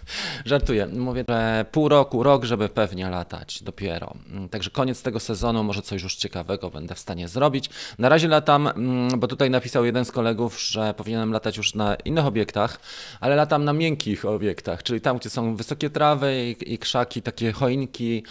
Żartuję. 0.44 0.86
Mówię, 0.86 1.24
że 1.28 1.64
pół 1.72 1.88
roku, 1.88 2.22
rok, 2.22 2.44
żeby 2.44 2.68
pewnie 2.68 3.10
latać 3.10 3.62
dopiero. 3.62 4.14
Także 4.50 4.70
koniec 4.70 5.02
tego 5.02 5.20
sezonu, 5.20 5.64
może 5.64 5.82
coś 5.82 6.02
już 6.02 6.16
ciekawego 6.16 6.70
będę 6.78 6.94
w 6.94 6.98
stanie 6.98 7.28
zrobić. 7.28 7.70
Na 7.98 8.08
razie 8.08 8.28
latam, 8.28 8.66
mm, 8.66 9.20
bo 9.20 9.26
tutaj 9.26 9.50
napisał 9.50 9.84
jeden 9.84 10.04
z 10.04 10.12
kolegów, 10.12 10.60
że 10.60 10.94
powinienem 10.94 11.32
latać 11.32 11.56
już 11.56 11.74
na 11.74 11.94
innych 11.94 12.26
obiektach, 12.26 12.80
ale 13.20 13.36
latam 13.36 13.64
na 13.64 13.72
miękkich 13.72 14.24
obiektach, 14.24 14.82
czyli 14.82 15.00
tam, 15.00 15.18
gdzie 15.18 15.30
są 15.30 15.56
wysokie 15.56 15.90
trawy 15.90 16.56
i, 16.60 16.74
i 16.74 16.78
krzaki, 16.78 17.22
takie 17.22 17.52
choinki, 17.52 18.22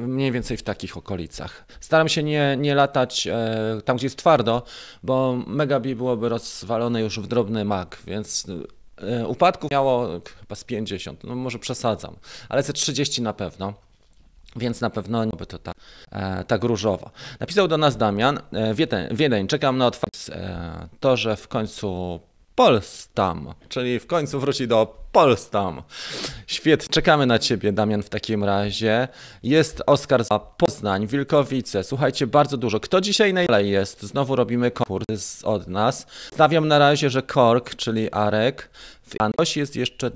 mniej 0.00 0.32
więcej 0.32 0.56
w 0.56 0.62
takich 0.62 0.96
okolicach. 0.96 1.64
Staram 1.80 2.08
się 2.08 2.22
nie, 2.22 2.56
nie 2.58 2.74
latać 2.74 3.26
e, 3.26 3.80
tam, 3.84 3.96
gdzie 3.96 4.06
jest 4.06 4.18
twardo, 4.18 4.62
bo 5.02 5.38
Megabi 5.46 5.94
byłoby 5.94 6.28
rozwalone 6.28 7.00
już 7.00 7.20
w 7.20 7.26
drobny 7.26 7.64
mak, 7.64 7.98
więc 8.06 8.46
e, 8.98 9.28
upadków 9.28 9.70
miało 9.70 10.08
chyba 10.40 10.54
z 10.54 10.64
50, 10.64 11.24
no 11.24 11.34
może 11.34 11.58
przesadzam, 11.58 12.16
ale 12.48 12.62
ze 12.62 12.72
30 12.72 13.22
na 13.22 13.32
pewno 13.32 13.74
więc 14.56 14.80
na 14.80 14.90
pewno 14.90 15.24
nie 15.24 15.30
byłoby 15.30 15.46
to 15.46 15.58
tak, 15.58 15.74
e, 16.12 16.44
tak 16.44 16.64
różowo. 16.64 17.10
Napisał 17.40 17.68
do 17.68 17.78
nas 17.78 17.96
Damian, 17.96 18.40
e, 18.52 18.74
Wiedeń, 19.10 19.46
czekam 19.46 19.78
na 19.78 19.86
otwarcie, 19.86 20.34
e, 20.34 20.88
to, 21.00 21.16
że 21.16 21.36
w 21.36 21.48
końcu 21.48 22.20
Polstam, 22.54 23.54
czyli 23.68 24.00
w 24.00 24.06
końcu 24.06 24.40
wróci 24.40 24.68
do 24.68 25.04
Polstam. 25.12 25.82
Świetnie, 26.46 26.88
czekamy 26.88 27.26
na 27.26 27.38
Ciebie, 27.38 27.72
Damian, 27.72 28.02
w 28.02 28.08
takim 28.08 28.44
razie. 28.44 29.08
Jest 29.42 29.82
Oskar 29.86 30.24
za 30.24 30.38
Poznań, 30.38 31.06
Wilkowice. 31.06 31.84
Słuchajcie, 31.84 32.26
bardzo 32.26 32.56
dużo. 32.56 32.80
Kto 32.80 33.00
dzisiaj 33.00 33.34
najdalej 33.34 33.70
jest? 33.70 34.02
Znowu 34.02 34.36
robimy 34.36 34.70
konkurs 34.70 35.44
od 35.44 35.68
nas. 35.68 36.06
Stawiam 36.32 36.68
na 36.68 36.78
razie, 36.78 37.10
że 37.10 37.22
Kork, 37.22 37.74
czyli 37.74 38.12
Arek. 38.12 38.70
Ktoś 39.32 39.56
jest 39.56 39.76
jeszcze 39.76 40.10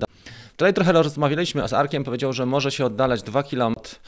Wczoraj 0.59 0.73
trochę 0.73 0.91
rozmawialiśmy 0.91 1.67
z 1.67 1.73
Arkiem, 1.73 2.03
powiedział, 2.03 2.33
że 2.33 2.45
może 2.45 2.71
się 2.71 2.85
oddalać 2.85 3.23
2 3.23 3.43
km 3.43 3.75
od 3.75 3.99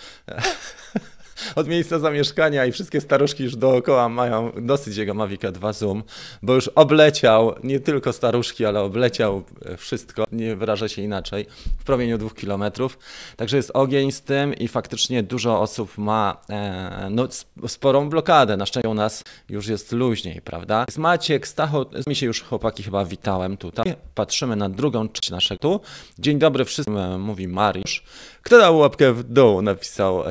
miejsca 1.68 2.00
zamieszkania 2.00 2.66
i 2.66 2.72
wszystkie 2.72 3.02
staruszki 3.02 3.44
już 3.44 3.56
dookoła 3.56 4.10
mają 4.10 4.52
dosyć 4.62 4.98
jego 4.98 5.14
Mavica 5.14 5.52
2 5.52 5.74
Zoom, 5.74 6.04
bo 6.42 6.54
już 6.54 6.68
obleciał 6.68 7.56
nie 7.64 7.80
tylko 7.80 8.14
staruszki, 8.14 8.66
ale 8.66 8.82
obleciał 8.82 9.44
wszystko, 9.78 10.24
nie 10.32 10.56
wyraża 10.56 10.88
się 10.88 11.02
inaczej, 11.02 11.46
w 11.80 11.84
promieniu 11.84 12.18
dwóch 12.18 12.36
kilometrów. 12.36 12.98
Także 13.36 13.58
jest 13.58 13.72
ogień 13.74 14.12
z 14.12 14.22
tym 14.22 14.54
i 14.54 14.68
faktycznie 14.68 15.24
dużo 15.24 15.62
osób 15.62 15.98
ma 15.98 16.42
e, 16.50 17.08
no, 17.12 17.28
sporą 17.68 18.10
blokadę. 18.10 18.58
Na 18.58 18.66
szczęście 18.66 18.90
u 18.90 18.94
nas 18.94 19.24
już 19.50 19.68
jest 19.68 19.92
luźniej, 19.92 20.42
prawda? 20.42 20.86
Z 20.90 20.98
Maciek, 20.98 21.48
Stacho, 21.48 21.86
mi 22.08 22.16
się 22.16 22.26
już 22.26 22.42
chłopaki 22.42 22.84
chyba 22.84 23.06
witałem 23.06 23.58
tutaj. 23.58 23.96
Patrzymy 24.16 24.56
na 24.56 24.70
drugą 24.70 25.10
część 25.10 25.30
naszego 25.30 25.60
tu. 25.60 25.80
Dzień 26.20 26.40
dobry 26.40 26.66
wszystkim, 26.66 26.98
e, 26.98 27.18
mówi 27.18 27.48
Mariusz. 27.48 28.04
Kto 28.42 28.58
dał 28.58 28.78
łapkę 28.78 29.14
w 29.14 29.24
dół, 29.24 29.62
napisał 29.62 30.24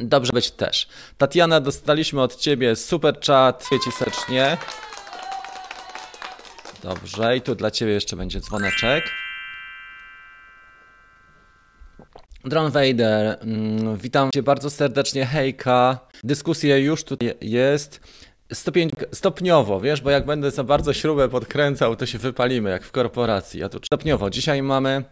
Dobrze 0.00 0.32
być 0.32 0.50
też. 0.50 0.88
Tatiana, 1.18 1.60
dostaliśmy 1.60 2.22
od 2.22 2.36
Ciebie 2.36 2.76
super 2.76 3.20
chat. 3.26 3.68
Ci 3.84 3.92
serdecznie. 3.92 4.56
Dobrze, 6.82 7.36
i 7.36 7.40
tu 7.40 7.54
dla 7.54 7.70
Ciebie 7.70 7.92
jeszcze 7.92 8.16
będzie 8.16 8.40
dzwoneczek. 8.40 9.04
Drone 12.44 12.70
Vader, 12.70 13.38
mm, 13.40 13.96
witam 13.96 14.30
Cię 14.34 14.42
bardzo 14.42 14.70
serdecznie, 14.70 15.26
hejka. 15.26 15.98
Dyskusja 16.24 16.76
już 16.76 17.04
tutaj 17.04 17.34
jest. 17.40 18.00
Stopień, 18.52 18.90
stopniowo, 19.12 19.80
wiesz, 19.80 20.00
bo 20.00 20.10
jak 20.10 20.26
będę 20.26 20.50
za 20.50 20.64
bardzo 20.64 20.92
śrubę 20.92 21.28
podkręcał, 21.28 21.96
to 21.96 22.06
się 22.06 22.18
wypalimy, 22.18 22.70
jak 22.70 22.84
w 22.84 22.90
korporacji. 22.90 23.62
A 23.62 23.68
tu 23.68 23.78
stopniowo. 23.84 24.30
Dzisiaj 24.30 24.62
mamy 24.62 25.04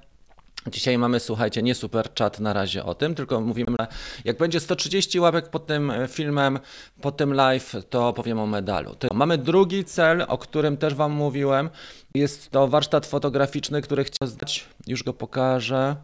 Dzisiaj 0.70 0.98
mamy, 0.98 1.20
słuchajcie, 1.20 1.62
nie 1.62 1.74
super 1.74 2.08
chat 2.18 2.40
na 2.40 2.52
razie 2.52 2.84
o 2.84 2.94
tym, 2.94 3.14
tylko 3.14 3.40
mówimy, 3.40 3.76
jak 4.24 4.38
będzie 4.38 4.60
130 4.60 5.20
łapek 5.20 5.48
pod 5.48 5.66
tym 5.66 5.90
e, 5.90 6.08
filmem, 6.08 6.58
pod 7.00 7.16
tym 7.16 7.34
live, 7.34 7.72
to 7.90 8.12
powiem 8.12 8.38
o 8.38 8.46
medalu. 8.46 8.96
Mamy 9.14 9.38
drugi 9.38 9.84
cel, 9.84 10.24
o 10.28 10.38
którym 10.38 10.76
też 10.76 10.94
Wam 10.94 11.12
mówiłem. 11.12 11.70
Jest 12.14 12.50
to 12.50 12.68
warsztat 12.68 13.06
fotograficzny, 13.06 13.82
który 13.82 14.04
chciałem 14.04 14.32
zdać. 14.32 14.66
Już 14.86 15.02
go 15.02 15.12
pokażę. 15.12 15.96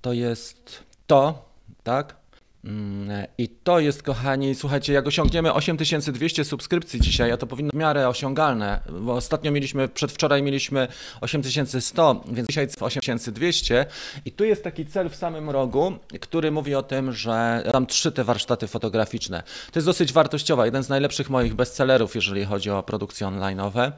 To 0.00 0.12
jest 0.12 0.84
to, 1.06 1.50
tak? 1.82 2.19
Mm, 2.64 3.26
I 3.38 3.48
to 3.48 3.80
jest, 3.80 4.02
kochani, 4.02 4.54
słuchajcie, 4.54 4.92
jak 4.92 5.06
osiągniemy 5.06 5.52
8200 5.52 6.44
subskrypcji 6.44 7.00
dzisiaj, 7.00 7.32
a 7.32 7.36
to 7.36 7.46
powinno 7.46 7.68
być 7.68 7.76
w 7.76 7.78
miarę 7.78 8.08
osiągalne, 8.08 8.80
bo 9.00 9.14
ostatnio 9.14 9.50
mieliśmy, 9.52 9.88
przedwczoraj 9.88 10.42
mieliśmy 10.42 10.88
8100, 11.20 12.24
więc 12.32 12.48
dzisiaj 12.48 12.68
8200 12.80 13.86
i 14.24 14.32
tu 14.32 14.44
jest 14.44 14.64
taki 14.64 14.86
cel 14.86 15.08
w 15.08 15.16
samym 15.16 15.50
rogu, 15.50 15.92
który 16.20 16.50
mówi 16.50 16.74
o 16.74 16.82
tym, 16.82 17.12
że 17.12 17.64
tam 17.72 17.86
trzy 17.86 18.12
te 18.12 18.24
warsztaty 18.24 18.66
fotograficzne. 18.66 19.42
To 19.72 19.78
jest 19.78 19.86
dosyć 19.86 20.12
wartościowa, 20.12 20.64
jeden 20.64 20.82
z 20.82 20.88
najlepszych 20.88 21.30
moich 21.30 21.54
bestsellerów, 21.54 22.14
jeżeli 22.14 22.44
chodzi 22.44 22.70
o 22.70 22.82
produkcje 22.82 23.26
online'owe. 23.26 23.92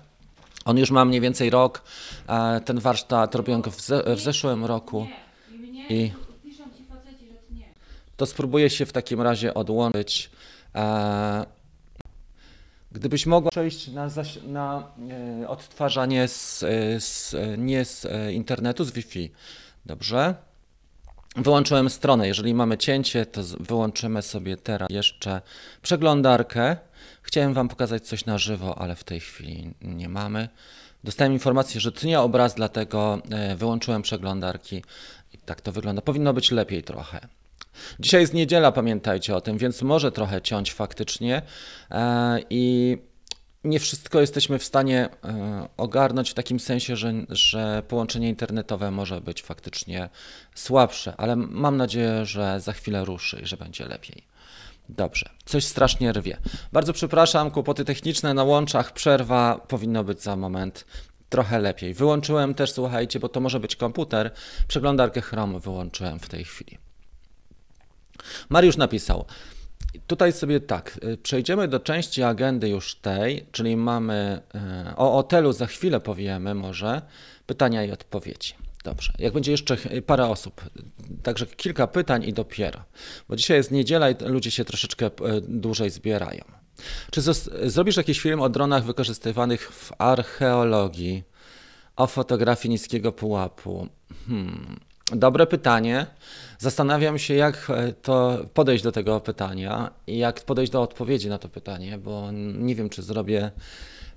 On 0.64 0.78
już 0.78 0.90
ma 0.90 1.04
mniej 1.04 1.20
więcej 1.20 1.50
rok, 1.50 1.82
ten 2.64 2.80
warsztat 2.80 3.34
robiłem 3.34 3.60
go 3.60 3.70
w 4.16 4.20
zeszłym 4.20 4.64
roku. 4.64 5.06
I 5.88 6.10
to 8.16 8.26
spróbuję 8.26 8.70
się 8.70 8.86
w 8.86 8.92
takim 8.92 9.20
razie 9.20 9.54
odłączyć. 9.54 10.30
E, 10.74 11.46
gdybyś 12.92 13.26
mogła 13.26 13.50
przejść 13.50 13.88
na, 13.88 14.08
na 14.46 14.92
e, 15.42 15.48
odtwarzanie 15.48 16.28
z, 16.28 16.64
z, 17.04 17.34
nie 17.58 17.84
z 17.84 18.04
e, 18.04 18.32
internetu, 18.32 18.84
z 18.84 18.92
Wi-Fi. 18.92 19.32
Dobrze. 19.86 20.34
Wyłączyłem 21.36 21.90
stronę. 21.90 22.28
Jeżeli 22.28 22.54
mamy 22.54 22.78
cięcie, 22.78 23.26
to 23.26 23.40
wyłączymy 23.60 24.22
sobie 24.22 24.56
teraz 24.56 24.88
jeszcze 24.90 25.40
przeglądarkę. 25.82 26.76
Chciałem 27.22 27.54
Wam 27.54 27.68
pokazać 27.68 28.06
coś 28.06 28.26
na 28.26 28.38
żywo, 28.38 28.78
ale 28.78 28.96
w 28.96 29.04
tej 29.04 29.20
chwili 29.20 29.74
nie 29.82 30.08
mamy. 30.08 30.48
Dostałem 31.04 31.32
informację, 31.32 31.80
że 31.80 31.92
tnie 31.92 32.20
obraz, 32.20 32.54
dlatego 32.54 33.22
wyłączyłem 33.56 34.02
przeglądarki. 34.02 34.82
I 35.32 35.38
tak 35.38 35.60
to 35.60 35.72
wygląda. 35.72 36.02
Powinno 36.02 36.32
być 36.32 36.50
lepiej 36.50 36.82
trochę. 36.82 37.28
Dzisiaj 38.00 38.20
jest 38.20 38.34
niedziela, 38.34 38.72
pamiętajcie 38.72 39.36
o 39.36 39.40
tym, 39.40 39.58
więc 39.58 39.82
może 39.82 40.12
trochę 40.12 40.42
ciąć 40.42 40.72
faktycznie 40.72 41.42
e, 41.90 42.38
i 42.50 42.96
nie 43.64 43.80
wszystko 43.80 44.20
jesteśmy 44.20 44.58
w 44.58 44.64
stanie 44.64 45.08
e, 45.24 45.68
ogarnąć 45.76 46.30
w 46.30 46.34
takim 46.34 46.60
sensie, 46.60 46.96
że, 46.96 47.12
że 47.28 47.82
połączenie 47.88 48.28
internetowe 48.28 48.90
może 48.90 49.20
być 49.20 49.42
faktycznie 49.42 50.08
słabsze, 50.54 51.14
ale 51.16 51.36
mam 51.36 51.76
nadzieję, 51.76 52.26
że 52.26 52.60
za 52.60 52.72
chwilę 52.72 53.04
ruszy 53.04 53.40
i 53.42 53.46
że 53.46 53.56
będzie 53.56 53.84
lepiej. 53.84 54.26
Dobrze, 54.88 55.28
coś 55.44 55.64
strasznie 55.64 56.12
rwie. 56.12 56.36
Bardzo 56.72 56.92
przepraszam, 56.92 57.50
kłopoty 57.50 57.84
techniczne 57.84 58.34
na 58.34 58.44
łączach, 58.44 58.92
przerwa 58.92 59.60
powinno 59.68 60.04
być 60.04 60.22
za 60.22 60.36
moment 60.36 60.84
trochę 61.28 61.58
lepiej. 61.58 61.94
Wyłączyłem 61.94 62.54
też, 62.54 62.72
słuchajcie, 62.72 63.20
bo 63.20 63.28
to 63.28 63.40
może 63.40 63.60
być 63.60 63.76
komputer, 63.76 64.30
przeglądarkę 64.68 65.20
Chrome 65.20 65.60
wyłączyłem 65.60 66.18
w 66.18 66.28
tej 66.28 66.44
chwili. 66.44 66.78
Mariusz 68.48 68.76
napisał. 68.76 69.24
Tutaj 70.06 70.32
sobie 70.32 70.60
tak, 70.60 71.00
y, 71.04 71.16
przejdziemy 71.16 71.68
do 71.68 71.80
części 71.80 72.22
agendy 72.22 72.68
już 72.68 72.94
tej, 72.94 73.46
czyli 73.52 73.76
mamy 73.76 74.40
y, 74.90 74.96
o 74.96 75.12
hotelu 75.12 75.52
za 75.52 75.66
chwilę 75.66 76.00
powiemy 76.00 76.54
może 76.54 77.02
pytania 77.46 77.84
i 77.84 77.90
odpowiedzi. 77.90 78.54
Dobrze, 78.84 79.12
jak 79.18 79.32
będzie 79.32 79.50
jeszcze 79.50 79.76
parę 80.06 80.26
osób, 80.26 80.60
także 81.22 81.46
kilka 81.46 81.86
pytań 81.86 82.24
i 82.24 82.32
dopiero, 82.32 82.84
bo 83.28 83.36
dzisiaj 83.36 83.56
jest 83.56 83.70
niedziela 83.70 84.10
i 84.10 84.14
ludzie 84.24 84.50
się 84.50 84.64
troszeczkę 84.64 85.06
y, 85.06 85.10
dłużej 85.40 85.90
zbierają. 85.90 86.44
Czy 87.10 87.22
zrobisz 87.62 87.96
jakiś 87.96 88.20
film 88.20 88.40
o 88.40 88.48
dronach 88.48 88.84
wykorzystywanych 88.84 89.72
w 89.72 89.92
archeologii, 89.98 91.24
o 91.96 92.06
fotografii 92.06 92.70
niskiego 92.70 93.12
pułapu? 93.12 93.88
Hmm. 94.28 94.80
Dobre 95.16 95.46
pytanie. 95.46 96.06
Zastanawiam 96.58 97.18
się, 97.18 97.34
jak 97.34 97.70
e, 97.70 97.92
to 97.92 98.38
podejść 98.54 98.84
do 98.84 98.92
tego 98.92 99.20
pytania 99.20 99.90
i 100.06 100.18
jak 100.18 100.40
podejść 100.40 100.72
do 100.72 100.82
odpowiedzi 100.82 101.28
na 101.28 101.38
to 101.38 101.48
pytanie, 101.48 101.98
bo 101.98 102.28
nie 102.54 102.74
wiem, 102.74 102.88
czy 102.88 103.02
zrobię 103.02 103.50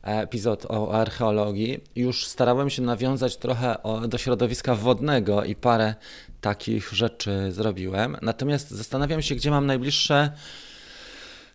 epizod 0.03 0.65
o 0.65 0.93
archeologii. 0.93 1.79
Już 1.95 2.27
starałem 2.27 2.69
się 2.69 2.81
nawiązać 2.81 3.37
trochę 3.37 3.75
do 4.07 4.17
środowiska 4.17 4.75
wodnego 4.75 5.43
i 5.43 5.55
parę 5.55 5.95
takich 6.41 6.93
rzeczy 6.93 7.51
zrobiłem. 7.51 8.17
Natomiast 8.21 8.71
zastanawiam 8.71 9.21
się, 9.21 9.35
gdzie 9.35 9.51
mam 9.51 9.65
najbliższe 9.65 10.31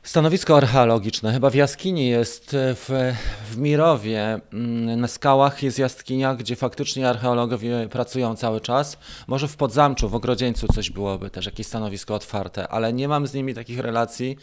Stanowisko 0.03 0.57
archeologiczne. 0.57 1.33
Chyba 1.33 1.51
w 1.51 1.55
jaskini 1.55 2.09
jest 2.09 2.55
e, 2.55 2.75
w, 2.75 3.15
w 3.51 3.57
Mirowie. 3.57 4.41
Mm, 4.53 5.01
na 5.01 5.09
skałach 5.09 5.63
jest 5.63 5.79
jaskinia, 5.79 6.35
gdzie 6.35 6.57
faktycznie 6.57 7.09
archeologowie 7.09 7.89
pracują 7.89 8.37
cały 8.37 8.61
czas. 8.61 8.99
Może 9.27 9.49
w 9.49 9.57
Podzamczu, 9.57 10.09
w 10.09 10.15
Ogrodzieńcu 10.15 10.69
coś 10.69 10.91
byłoby 10.91 11.31
też, 11.31 11.47
jakieś 11.47 11.67
stanowisko 11.67 12.15
otwarte, 12.15 12.69
ale 12.69 12.93
nie 12.93 13.09
mam 13.09 13.27
z 13.27 13.35
nimi 13.35 13.55
takich 13.55 13.79
relacji, 13.79 14.37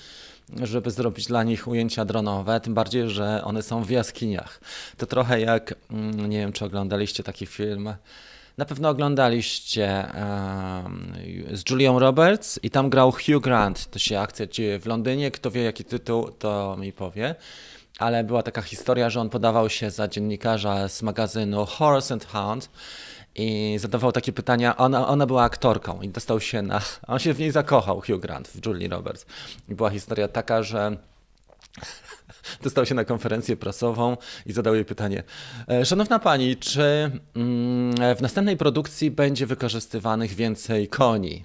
żeby 0.64 0.92
zrobić 0.92 1.26
dla 1.26 1.44
nich 1.44 1.68
ujęcia 1.68 2.06
dronowe, 2.06 2.60
tym 2.60 2.74
bardziej, 2.74 3.10
że 3.10 3.44
one 3.44 3.64
są 3.64 3.84
w 3.84 3.90
jaskiniach. 3.90 4.60
To 4.98 5.06
trochę 5.06 5.42
jak, 5.42 5.76
mm, 5.92 6.30
nie 6.30 6.38
wiem 6.38 6.54
czy 6.54 6.66
oglądaliście 6.66 7.24
taki 7.24 7.46
film, 7.46 7.94
na 8.58 8.66
pewno 8.66 8.90
oglądaliście 8.90 10.08
um, 10.16 11.14
z 11.52 11.70
Julią 11.70 12.00
Roberts 12.00 12.60
i 12.64 12.70
tam 12.70 12.90
grał 12.90 13.12
Hugh 13.12 13.44
Grant. 13.44 13.90
To 13.90 14.00
się 14.00 14.20
akcja 14.20 14.48
dzieje 14.48 14.80
w 14.80 14.86
Londynie. 14.86 15.32
Kto 15.32 15.52
wie 15.52 15.64
jaki 15.64 15.86
tytuł, 15.86 16.32
to 16.32 16.78
mi 16.80 16.94
powie. 16.94 17.36
Ale 18.00 18.24
była 18.24 18.44
taka 18.44 18.62
historia, 18.62 19.10
że 19.10 19.22
on 19.22 19.30
podawał 19.30 19.70
się 19.70 19.92
za 19.92 20.08
dziennikarza 20.08 20.90
z 20.90 21.02
magazynu 21.02 21.66
Horse 21.66 22.14
and 22.14 22.26
Hound 22.26 22.70
i 23.36 23.78
zadawał 23.80 24.12
takie 24.12 24.34
pytania. 24.34 24.78
Ona, 24.78 25.08
ona 25.08 25.26
była 25.26 25.44
aktorką 25.44 26.02
i 26.02 26.10
dostał 26.10 26.40
się 26.40 26.62
na. 26.62 26.82
On 27.08 27.20
się 27.20 27.34
w 27.34 27.40
niej 27.40 27.52
zakochał, 27.52 28.02
Hugh 28.02 28.20
Grant, 28.22 28.48
w 28.48 28.66
Julie 28.66 28.88
Roberts. 28.88 29.26
I 29.70 29.76
była 29.76 29.90
historia 29.90 30.28
taka, 30.28 30.64
że 30.64 30.98
dostał 32.64 32.86
się 32.86 32.96
na 32.96 33.06
konferencję 33.06 33.58
prasową 33.58 34.18
i 34.46 34.54
zadał 34.54 34.76
jej 34.76 34.86
pytanie: 34.86 35.24
e, 35.70 35.86
Szanowna 35.86 36.20
pani, 36.20 36.58
czy 36.58 37.12
mm, 37.36 38.16
w 38.16 38.22
następnej 38.22 38.58
produkcji 38.58 39.12
będzie 39.12 39.46
wykorzystywanych 39.46 40.34
więcej 40.34 40.88
koni? 40.88 41.44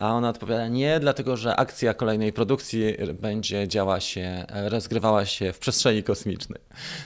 A 0.00 0.12
ona 0.12 0.28
odpowiada 0.28 0.68
nie, 0.68 1.00
dlatego 1.00 1.36
że 1.36 1.56
akcja 1.56 1.94
kolejnej 1.94 2.32
produkcji 2.32 2.96
będzie 3.20 3.68
działa 3.68 4.00
się, 4.00 4.44
rozgrywała 4.48 5.26
się 5.26 5.52
w 5.52 5.58
przestrzeni 5.58 6.02
kosmicznej. 6.02 6.60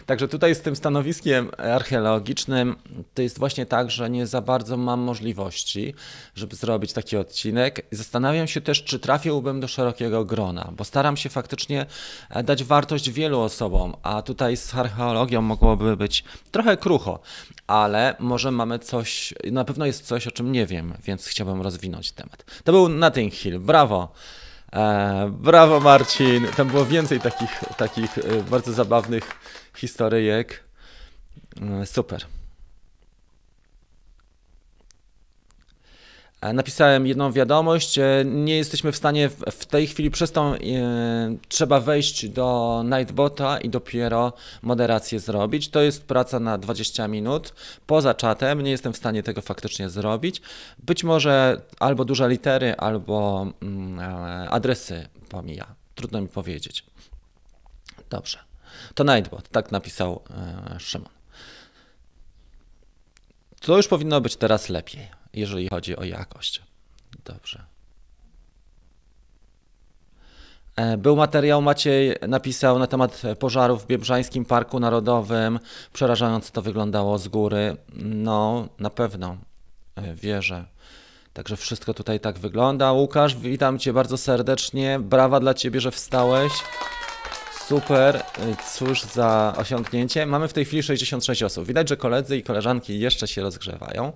Także 0.07 0.29
tutaj 0.29 0.55
z 0.55 0.61
tym 0.61 0.77
stanowiskiem 0.77 1.51
archeologicznym 1.59 2.77
to 3.15 3.23
jest 3.23 3.39
właśnie 3.39 3.67
tak, 3.67 3.91
że 3.91 4.11
nie 4.11 4.27
za 4.27 4.41
bardzo 4.41 4.77
mam 4.77 5.01
możliwości, 5.01 5.95
żeby 6.35 6.57
zrobić 6.57 6.93
taki 6.93 7.17
odcinek. 7.17 7.87
Zastanawiam 7.91 8.47
się 8.47 8.61
też, 8.61 8.85
czy 8.85 8.99
trafiłbym 8.99 9.61
do 9.61 9.69
szerokiego 9.69 10.25
grona, 10.25 10.73
bo 10.77 10.85
staram 10.85 11.17
się 11.17 11.29
faktycznie 11.29 11.87
dać 12.45 12.65
wartość 12.65 13.11
wielu 13.11 13.41
osobom, 13.41 13.95
a 14.03 14.23
tutaj 14.23 14.57
z 14.57 14.75
archeologią 14.75 15.43
mogłoby 15.43 15.97
być 15.97 16.25
trochę 16.51 16.77
krucho, 16.77 17.21
ale 17.67 18.17
może 18.19 18.51
mamy 18.51 18.79
coś, 18.79 19.35
na 19.53 19.65
pewno 19.65 19.87
jest 19.87 20.07
coś, 20.07 20.27
o 20.27 20.31
czym 20.31 20.53
nie 20.53 20.67
wiem, 20.67 20.95
więc 21.05 21.27
chciałbym 21.27 21.63
rozwinąć 21.63 22.13
temat. 22.13 22.45
To 22.65 22.73
był 22.73 22.78
Notting 22.89 23.33
Hill, 23.33 23.59
brawo! 23.61 24.13
E, 24.73 25.31
brawo 25.31 25.81
Marcin! 25.81 26.47
Tam 26.57 26.69
było 26.69 26.87
więcej 26.87 27.21
takich, 27.21 27.65
takich 27.77 28.19
e, 28.19 28.43
bardzo 28.51 28.73
zabawnych 28.73 29.25
historyjek. 29.75 30.65
E, 31.83 31.87
super. 31.87 32.38
Napisałem 36.43 37.07
jedną 37.07 37.33
wiadomość. 37.33 37.99
E, 37.99 38.23
nie 38.25 38.57
jesteśmy 38.57 38.93
w 38.93 38.97
stanie 38.97 39.29
w 39.51 39.67
tej 39.67 39.87
chwili 39.87 40.11
przez 40.11 40.33
tą 40.33 40.55
e, 40.55 40.59
trzeba 41.49 41.81
wejść 41.81 42.29
do 42.29 42.83
Nightbota 42.85 43.59
i 43.61 43.69
dopiero 43.69 44.33
moderację 44.63 45.21
zrobić. 45.21 45.69
To 45.69 45.81
jest 45.81 46.05
praca 46.05 46.41
na 46.41 46.59
20 46.59 47.09
minut 47.09 47.55
poza 47.87 48.15
czatem. 48.15 48.63
Nie 48.63 48.71
jestem 48.71 48.93
w 48.93 48.97
stanie 48.97 49.23
tego 49.23 49.43
faktycznie 49.43 49.89
zrobić. 49.91 50.43
Być 50.79 51.05
może 51.05 51.63
albo 51.79 52.05
duże 52.05 52.29
litery, 52.29 52.75
albo 52.77 53.47
mm, 53.63 53.99
adresy 54.51 55.09
pomija. 55.29 55.67
Trudno 55.95 56.21
mi 56.21 56.29
powiedzieć. 56.29 56.85
Dobrze. 58.11 58.39
To 58.95 59.05
Nightbot, 59.05 59.49
tak 59.49 59.73
napisał 59.73 60.23
Szymon. 60.79 61.09
To 63.61 63.77
już 63.77 63.89
powinno 63.89 64.21
być 64.21 64.37
teraz 64.37 64.69
lepiej 64.69 65.18
jeżeli 65.33 65.69
chodzi 65.69 65.97
o 65.97 66.05
jakość. 66.05 66.63
Dobrze. 67.25 67.65
E, 70.77 70.97
był 70.97 71.17
materiał, 71.17 71.63
Maciej 71.63 72.17
napisał 72.29 72.79
na 72.79 72.87
temat 72.87 73.23
pożarów 73.39 73.85
w 73.85 73.87
Biebrzańskim 73.87 74.45
Parku 74.45 74.81
Narodowym. 74.81 75.59
Przerażająco 75.93 76.53
to 76.53 76.63
wyglądało 76.63 77.19
z 77.19 77.29
góry. 77.29 77.77
No, 77.97 78.69
na 78.79 78.91
pewno. 78.91 79.37
e, 79.97 80.15
wierzę. 80.15 80.65
Także 81.33 81.57
wszystko 81.57 81.95
tutaj 81.95 82.21
tak 82.21 82.39
wygląda. 82.39 82.93
Łukasz, 82.93 83.37
witam 83.37 83.79
Cię 83.79 83.93
bardzo 83.93 84.17
serdecznie. 84.17 84.99
Brawa 85.01 85.41
dla 85.41 85.55
Ciebie, 85.55 85.81
że 85.81 85.91
wstałeś. 85.91 86.53
Super, 87.69 88.23
cóż 88.75 89.03
za 89.03 89.55
osiągnięcie. 89.57 90.27
Mamy 90.27 90.49
w 90.49 90.53
tej 90.53 90.65
chwili 90.65 90.83
66 90.83 91.43
osób. 91.43 91.67
Widać, 91.67 91.89
że 91.89 91.97
koledzy 91.97 92.37
i 92.37 92.43
koleżanki 92.43 93.01
jeszcze 93.01 93.29
się 93.29 93.43
rozgrzewają. 93.43 94.13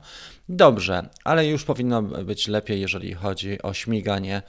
Dobrze, 0.49 1.09
ale 1.25 1.47
już 1.47 1.65
powinno 1.65 2.03
być 2.03 2.49
lepiej, 2.49 2.81
jeżeli 2.81 3.15
chodzi 3.15 3.63
o 3.63 3.75
śmiganie 3.75 4.43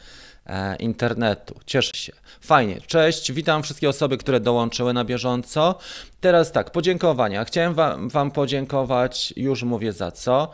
e, 0.46 0.76
internetu. 0.76 1.60
Cieszę 1.66 1.98
się. 1.98 2.14
Fajnie. 2.42 2.82
Cześć, 2.88 3.32
witam 3.32 3.64
wszystkie 3.64 3.90
osoby, 3.90 4.18
które 4.18 4.40
dołączyły 4.40 4.94
na 4.94 5.06
bieżąco. 5.06 5.78
Teraz 6.22 6.52
tak, 6.52 6.72
podziękowania. 6.72 7.46
Chciałem 7.46 7.74
wam, 7.74 8.10
wam 8.10 8.32
podziękować, 8.32 9.34
już 9.38 9.64
mówię 9.64 9.94
za 9.94 10.12
co. 10.12 10.52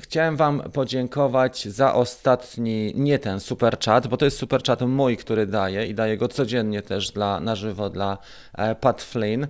Chciałem 0.00 0.36
Wam 0.36 0.62
podziękować 0.72 1.68
za 1.68 1.94
ostatni, 1.94 2.92
nie 2.94 3.18
ten 3.18 3.40
super 3.40 3.78
chat, 3.78 4.06
bo 4.06 4.16
to 4.16 4.24
jest 4.24 4.38
super 4.38 4.62
chat 4.62 4.80
mój, 4.80 5.16
który 5.16 5.46
daję 5.46 5.86
i 5.86 5.94
daję 5.94 6.16
go 6.16 6.28
codziennie 6.28 6.82
też 6.82 7.10
dla, 7.10 7.40
na 7.40 7.56
żywo 7.56 7.90
dla 7.90 8.18
e, 8.54 8.74
Pat 8.74 9.02
Flynn. 9.02 9.46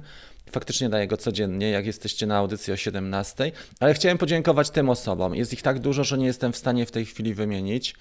Faktycznie 0.51 0.89
daję 0.89 1.07
go 1.07 1.17
codziennie, 1.17 1.71
jak 1.71 1.87
jesteście 1.87 2.27
na 2.27 2.37
audycji 2.37 2.73
o 2.73 2.77
17, 2.77 3.53
ale 3.81 3.95
chciałem 3.95 4.19
podziękować 4.19 4.71
tym 4.71 4.91
osobom. 4.91 5.35
Jest 5.35 5.53
ich 5.53 5.63
tak 5.63 5.79
dużo, 5.79 6.05
że 6.05 6.19
nie 6.19 6.27
jestem 6.27 6.53
w 6.53 6.57
stanie 6.57 6.87
w 6.87 6.91
tej 6.91 7.07
chwili 7.07 7.35
wymienić. 7.35 7.95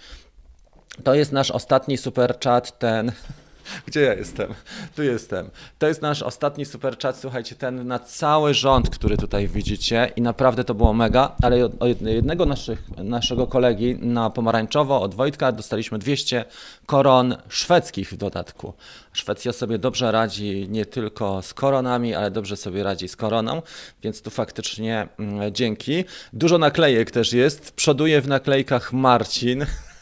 To 1.03 1.15
jest 1.15 1.31
nasz 1.31 1.51
ostatni 1.51 1.97
super 1.97 2.39
chat, 2.43 2.79
ten 2.79 3.11
Gdzie 3.85 4.01
ja 4.01 4.13
jestem? 4.13 4.53
Tu 4.95 5.03
jestem. 5.03 5.49
To 5.79 5.87
jest 5.87 6.01
nasz 6.01 6.21
ostatni 6.21 6.65
super 6.65 6.97
chat, 6.97 7.17
słuchajcie, 7.17 7.55
ten 7.55 7.87
na 7.87 7.99
cały 7.99 8.53
rząd, 8.53 8.89
który 8.89 9.17
tutaj 9.17 9.47
widzicie 9.47 10.11
i 10.15 10.21
naprawdę 10.21 10.63
to 10.63 10.73
było 10.73 10.93
mega, 10.93 11.35
ale 11.41 11.65
od 11.65 12.01
jednego 12.01 12.45
naszych, 12.45 12.97
naszego 12.97 13.47
kolegi 13.47 13.95
na 13.95 14.29
pomarańczowo, 14.29 15.01
od 15.01 15.15
Wojtka, 15.15 15.51
dostaliśmy 15.51 15.99
200 15.99 16.45
koron 16.85 17.35
szwedzkich 17.49 18.09
w 18.09 18.17
dodatku. 18.17 18.73
Szwecja 19.13 19.53
sobie 19.53 19.77
dobrze 19.77 20.11
radzi 20.11 20.67
nie 20.69 20.85
tylko 20.85 21.41
z 21.41 21.53
koronami, 21.53 22.15
ale 22.15 22.31
dobrze 22.31 22.57
sobie 22.57 22.83
radzi 22.83 23.07
z 23.07 23.15
koroną, 23.15 23.61
więc 24.03 24.21
tu 24.21 24.29
faktycznie 24.29 25.07
mm, 25.19 25.53
dzięki. 25.53 26.03
Dużo 26.33 26.57
naklejek 26.57 27.11
też 27.11 27.33
jest. 27.33 27.71
Przoduje 27.71 28.21
w 28.21 28.27
naklejkach 28.27 28.93
Marcin. 28.93 29.65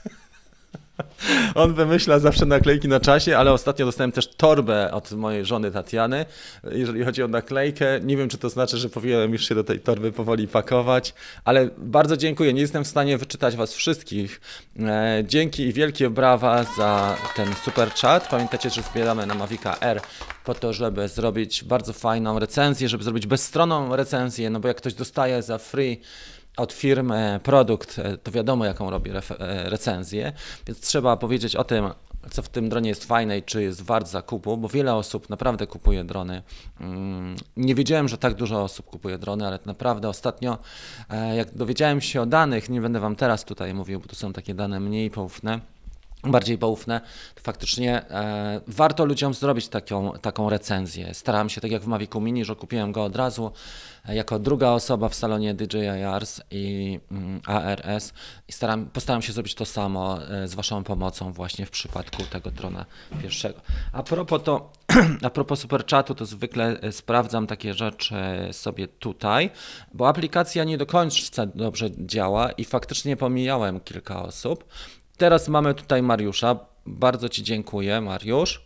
On 1.55 1.73
wymyśla 1.73 2.19
zawsze 2.19 2.45
naklejki 2.45 2.87
na 2.87 2.99
czasie, 2.99 3.37
ale 3.37 3.51
ostatnio 3.51 3.85
dostałem 3.85 4.11
też 4.11 4.27
torbę 4.27 4.91
od 4.91 5.11
mojej 5.11 5.45
żony 5.45 5.71
Tatiany, 5.71 6.25
jeżeli 6.71 7.03
chodzi 7.03 7.23
o 7.23 7.27
naklejkę. 7.27 7.99
Nie 8.01 8.17
wiem, 8.17 8.29
czy 8.29 8.37
to 8.37 8.49
znaczy, 8.49 8.77
że 8.77 8.89
powinienem 8.89 9.33
już 9.33 9.47
się 9.47 9.55
do 9.55 9.63
tej 9.63 9.79
torby 9.79 10.11
powoli 10.11 10.47
pakować, 10.47 11.13
ale 11.45 11.69
bardzo 11.77 12.17
dziękuję. 12.17 12.53
Nie 12.53 12.61
jestem 12.61 12.83
w 12.83 12.87
stanie 12.87 13.17
wyczytać 13.17 13.55
Was 13.55 13.73
wszystkich. 13.73 14.41
E, 14.79 15.23
dzięki 15.27 15.63
i 15.63 15.73
wielkie 15.73 16.09
brawa 16.09 16.63
za 16.77 17.17
ten 17.35 17.47
super 17.65 17.91
chat. 17.91 18.27
Pamiętajcie, 18.27 18.69
że 18.69 18.81
zbieramy 18.81 19.25
na 19.25 19.33
Mavica 19.33 19.79
R 19.79 20.01
po 20.45 20.53
to, 20.53 20.73
żeby 20.73 21.07
zrobić 21.07 21.63
bardzo 21.63 21.93
fajną 21.93 22.39
recenzję, 22.39 22.89
żeby 22.89 23.03
zrobić 23.03 23.27
bezstronną 23.27 23.95
recenzję, 23.95 24.49
no 24.49 24.59
bo 24.59 24.67
jak 24.67 24.77
ktoś 24.77 24.93
dostaje 24.93 25.41
za 25.41 25.57
free 25.57 26.01
od 26.57 26.73
firmy 26.73 27.39
produkt, 27.43 27.99
e, 27.99 28.17
to 28.17 28.31
wiadomo 28.31 28.65
jaką 28.65 28.89
robi 28.89 29.11
e, 29.11 29.19
recenzję, 29.69 30.33
więc 30.67 30.79
trzeba 30.79 31.17
powiedzieć 31.17 31.55
o 31.55 31.63
tym, 31.63 31.89
co 32.31 32.41
w 32.41 32.49
tym 32.49 32.69
dronie 32.69 32.89
jest 32.89 33.05
fajne 33.05 33.37
i 33.37 33.43
czy 33.43 33.63
jest 33.63 33.81
wart 33.81 34.07
zakupu, 34.07 34.57
bo 34.57 34.67
wiele 34.67 34.95
osób 34.95 35.29
naprawdę 35.29 35.67
kupuje 35.67 36.03
drony. 36.03 36.43
Mm, 36.79 37.35
nie 37.57 37.75
wiedziałem, 37.75 38.07
że 38.07 38.17
tak 38.17 38.33
dużo 38.33 38.63
osób 38.63 38.85
kupuje 38.85 39.17
drony, 39.17 39.47
ale 39.47 39.59
naprawdę 39.65 40.09
ostatnio, 40.09 40.57
e, 41.09 41.35
jak 41.35 41.57
dowiedziałem 41.57 42.01
się 42.01 42.21
o 42.21 42.25
danych, 42.25 42.69
nie 42.69 42.81
będę 42.81 42.99
Wam 42.99 43.15
teraz 43.15 43.45
tutaj 43.45 43.73
mówił, 43.73 43.99
bo 43.99 44.07
to 44.07 44.15
są 44.15 44.33
takie 44.33 44.53
dane 44.53 44.79
mniej 44.79 45.11
poufne, 45.11 45.59
bardziej 46.23 46.57
poufne, 46.57 47.01
to 47.35 47.41
faktycznie 47.41 48.09
e, 48.09 48.61
warto 48.67 49.05
ludziom 49.05 49.33
zrobić 49.33 49.67
taką, 49.67 50.11
taką 50.21 50.49
recenzję. 50.49 51.13
Starałem 51.13 51.49
się, 51.49 51.61
tak 51.61 51.71
jak 51.71 51.81
w 51.81 51.87
Mavicu 51.87 52.21
Mini, 52.21 52.45
że 52.45 52.55
kupiłem 52.55 52.91
go 52.91 53.03
od 53.03 53.15
razu 53.15 53.45
e, 53.45 53.92
jako 54.07 54.39
druga 54.39 54.69
osoba 54.69 55.09
w 55.09 55.15
salonie 55.15 55.53
DJI 55.53 55.87
ARS 55.87 56.41
i 56.51 56.99
mm, 57.11 57.41
ARS 57.45 58.13
i 58.47 58.51
staram, 58.51 58.85
postaram 58.85 59.21
się 59.21 59.33
zrobić 59.33 59.55
to 59.55 59.65
samo 59.65 60.27
e, 60.27 60.47
z 60.47 60.55
Waszą 60.55 60.83
pomocą 60.83 61.33
właśnie 61.33 61.65
w 61.65 61.71
przypadku 61.71 62.23
tego 62.23 62.51
drona 62.51 62.85
pierwszego. 63.21 63.61
A 63.91 64.03
propos 64.03 64.43
to, 64.43 64.71
a 65.27 65.29
propos 65.29 65.59
superchatu, 65.59 66.15
to 66.15 66.25
zwykle 66.25 66.79
e, 66.81 66.91
sprawdzam 66.91 67.47
takie 67.47 67.73
rzeczy 67.73 68.15
sobie 68.51 68.87
tutaj, 68.87 69.49
bo 69.93 70.07
aplikacja 70.07 70.63
nie 70.63 70.77
do 70.77 70.85
końca 70.85 71.45
dobrze 71.45 71.89
działa 71.97 72.51
i 72.51 72.65
faktycznie 72.65 73.17
pomijałem 73.17 73.79
kilka 73.79 74.23
osób, 74.23 74.65
Teraz 75.17 75.47
mamy 75.47 75.73
tutaj 75.73 76.03
Mariusza. 76.03 76.55
Bardzo 76.85 77.29
Ci 77.29 77.43
dziękuję, 77.43 78.01
Mariusz. 78.01 78.61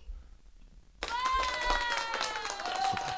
Super. 2.92 3.14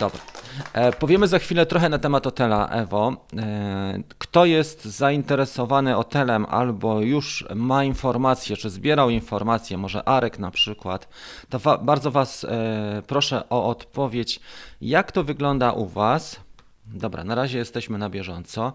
Dobra. 0.00 0.33
E, 0.72 0.92
powiemy 0.92 1.28
za 1.28 1.38
chwilę 1.38 1.66
trochę 1.66 1.88
na 1.88 1.98
temat 1.98 2.24
hotela 2.24 2.68
Evo. 2.68 3.16
E, 3.36 4.02
kto 4.18 4.44
jest 4.44 4.84
zainteresowany 4.84 5.92
hotelem 5.92 6.46
albo 6.48 7.00
już 7.00 7.44
ma 7.54 7.84
informacje, 7.84 8.56
czy 8.56 8.70
zbierał 8.70 9.10
informacje, 9.10 9.78
może 9.78 10.08
Arek 10.08 10.38
na 10.38 10.50
przykład, 10.50 11.08
to 11.48 11.58
wa 11.58 11.78
bardzo 11.78 12.10
Was 12.10 12.44
e, 12.44 13.02
proszę 13.06 13.48
o 13.50 13.68
odpowiedź, 13.68 14.40
jak 14.80 15.12
to 15.12 15.24
wygląda 15.24 15.72
u 15.72 15.86
Was. 15.86 16.40
Dobra, 16.86 17.24
na 17.24 17.34
razie 17.34 17.58
jesteśmy 17.58 17.98
na 17.98 18.10
bieżąco. 18.10 18.72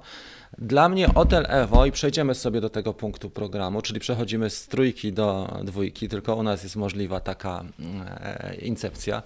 Dla 0.58 0.90
mnie 0.90 1.08
Hotel 1.08 1.46
Evo 1.50 1.86
i 1.86 1.92
przejdziemy 1.92 2.36
sobie 2.36 2.62
do 2.62 2.70
tego 2.70 2.94
punktu 2.94 3.30
programu, 3.30 3.82
czyli 3.82 4.00
przechodzimy 4.00 4.50
z 4.50 4.68
trójki 4.68 5.14
do 5.14 5.58
dwójki, 5.64 6.10
tylko 6.10 6.36
u 6.36 6.44
nas 6.44 6.64
jest 6.64 6.76
możliwa 6.76 7.20
taka 7.20 7.64
e, 8.22 8.56
incepcja. 8.56 9.24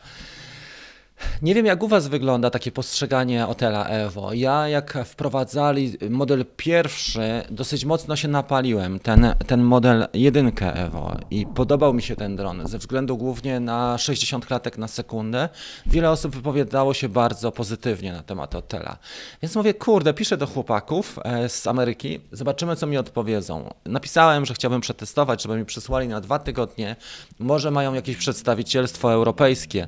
Nie 1.41 1.55
wiem, 1.55 1.65
jak 1.65 1.83
u 1.83 1.87
Was 1.87 2.07
wygląda 2.07 2.49
takie 2.49 2.71
postrzeganie 2.71 3.47
Otela 3.47 3.85
Evo. 3.85 4.33
Ja, 4.33 4.67
jak 4.67 4.97
wprowadzali 5.05 5.97
model 6.09 6.45
pierwszy, 6.57 7.43
dosyć 7.49 7.85
mocno 7.85 8.15
się 8.15 8.27
napaliłem, 8.27 8.99
ten, 8.99 9.35
ten 9.47 9.61
model 9.61 10.07
jedynkę 10.13 10.73
Evo 10.73 11.17
i 11.31 11.45
podobał 11.45 11.93
mi 11.93 12.01
się 12.01 12.15
ten 12.15 12.35
dron, 12.35 12.67
ze 12.67 12.77
względu 12.77 13.17
głównie 13.17 13.59
na 13.59 13.97
60 13.97 14.45
klatek 14.45 14.77
na 14.77 14.87
sekundę. 14.87 15.49
Wiele 15.85 16.11
osób 16.11 16.35
wypowiadało 16.35 16.93
się 16.93 17.09
bardzo 17.09 17.51
pozytywnie 17.51 18.13
na 18.13 18.23
temat 18.23 18.55
Otela. 18.55 18.97
Więc 19.41 19.55
mówię, 19.55 19.73
kurde, 19.73 20.13
piszę 20.13 20.37
do 20.37 20.47
chłopaków 20.47 21.19
e, 21.23 21.49
z 21.49 21.67
Ameryki, 21.67 22.19
zobaczymy, 22.31 22.75
co 22.75 22.87
mi 22.87 22.97
odpowiedzą. 22.97 23.73
Napisałem, 23.85 24.45
że 24.45 24.53
chciałbym 24.53 24.81
przetestować, 24.81 25.43
żeby 25.43 25.57
mi 25.57 25.65
przysłali 25.65 26.07
na 26.07 26.21
dwa 26.21 26.39
tygodnie. 26.39 26.95
Może 27.39 27.71
mają 27.71 27.93
jakieś 27.93 28.17
przedstawicielstwo 28.17 29.13
europejskie. 29.13 29.87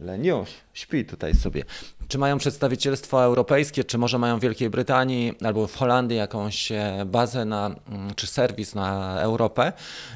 Leniuś, 0.00 0.48
śpi 0.72 1.04
tutaj 1.04 1.34
sobie. 1.34 1.64
Czy 2.08 2.18
mają 2.18 2.38
przedstawicielstwo 2.38 3.24
europejskie, 3.24 3.84
czy 3.84 3.98
może 3.98 4.18
mają 4.18 4.38
w 4.38 4.42
Wielkiej 4.42 4.70
Brytanii 4.70 5.34
albo 5.44 5.66
w 5.66 5.76
Holandii 5.76 6.16
jakąś 6.16 6.72
e, 6.72 7.04
bazę 7.06 7.44
na, 7.44 7.66
mm, 7.66 8.14
czy 8.14 8.26
serwis 8.26 8.74
na 8.74 9.20
Europę? 9.20 9.72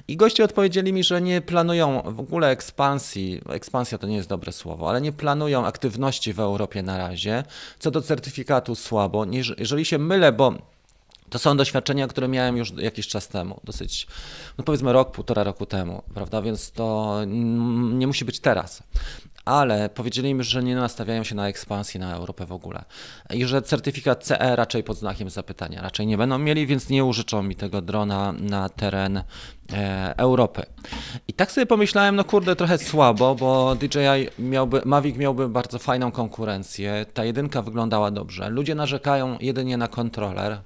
I 0.08 0.16
goście 0.16 0.44
odpowiedzieli 0.44 0.92
mi, 0.92 1.04
że 1.04 1.20
nie 1.20 1.40
planują 1.40 2.02
w 2.06 2.20
ogóle 2.20 2.50
ekspansji. 2.50 3.40
Ekspansja 3.48 3.98
to 3.98 4.06
nie 4.06 4.16
jest 4.16 4.28
dobre 4.28 4.52
słowo, 4.52 4.90
ale 4.90 5.00
nie 5.00 5.12
planują 5.12 5.66
aktywności 5.66 6.32
w 6.32 6.40
Europie 6.40 6.82
na 6.82 6.98
razie. 6.98 7.44
Co 7.78 7.90
do 7.90 8.02
certyfikatu 8.02 8.74
słabo. 8.74 9.26
Jeżeli 9.58 9.84
się 9.84 9.98
mylę, 9.98 10.32
bo 10.32 10.54
to 11.30 11.38
są 11.38 11.56
doświadczenia, 11.56 12.06
które 12.06 12.28
miałem 12.28 12.56
już 12.56 12.72
jakiś 12.76 13.08
czas 13.08 13.28
temu, 13.28 13.60
dosyć, 13.64 14.06
no 14.58 14.64
powiedzmy 14.64 14.92
rok, 14.92 15.10
półtora 15.10 15.44
roku 15.44 15.66
temu, 15.66 16.02
prawda? 16.14 16.42
Więc 16.42 16.72
to 16.72 17.18
nie 17.26 18.06
musi 18.06 18.24
być 18.24 18.40
teraz. 18.40 18.82
Ale 19.48 19.88
powiedzieli 19.88 20.34
mi, 20.34 20.44
że 20.44 20.62
nie 20.62 20.76
nastawiają 20.76 21.24
się 21.24 21.34
na 21.34 21.48
ekspansję 21.48 22.00
na 22.00 22.14
Europę 22.14 22.46
w 22.46 22.52
ogóle. 22.52 22.84
I 23.30 23.44
że 23.44 23.62
certyfikat 23.62 24.24
CE 24.24 24.56
raczej 24.56 24.84
pod 24.84 24.98
znakiem 24.98 25.30
zapytania, 25.30 25.82
raczej 25.82 26.06
nie 26.06 26.18
będą 26.18 26.38
mieli, 26.38 26.66
więc 26.66 26.88
nie 26.88 27.04
użyczą 27.04 27.42
mi 27.42 27.56
tego 27.56 27.82
drona 27.82 28.32
na 28.32 28.68
teren 28.68 29.16
e, 29.16 29.24
Europy. 30.16 30.62
I 31.28 31.32
tak 31.32 31.52
sobie 31.52 31.66
pomyślałem, 31.66 32.16
no 32.16 32.24
kurde, 32.24 32.56
trochę 32.56 32.78
słabo, 32.78 33.34
bo 33.34 33.74
DJI 33.74 34.28
miałby, 34.38 34.82
Mavic 34.84 35.16
miałby 35.16 35.48
bardzo 35.48 35.78
fajną 35.78 36.12
konkurencję, 36.12 37.06
ta 37.14 37.24
jedynka 37.24 37.62
wyglądała 37.62 38.10
dobrze, 38.10 38.50
ludzie 38.50 38.74
narzekają 38.74 39.38
jedynie 39.40 39.76
na 39.76 39.88
kontroler, 39.88 40.60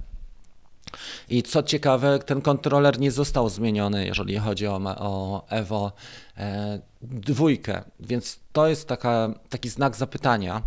i 1.28 1.42
co 1.42 1.62
ciekawe, 1.62 2.18
ten 2.18 2.42
kontroler 2.42 3.00
nie 3.00 3.10
został 3.10 3.48
zmieniony, 3.48 4.06
jeżeli 4.06 4.38
chodzi 4.38 4.66
o, 4.66 4.80
o 4.84 5.44
Evo 5.48 5.92
e, 6.36 6.80
dwójkę, 7.02 7.82
więc 8.00 8.40
to 8.52 8.68
jest 8.68 8.88
taka, 8.88 9.34
taki 9.48 9.68
znak 9.68 9.96
zapytania. 9.96 10.62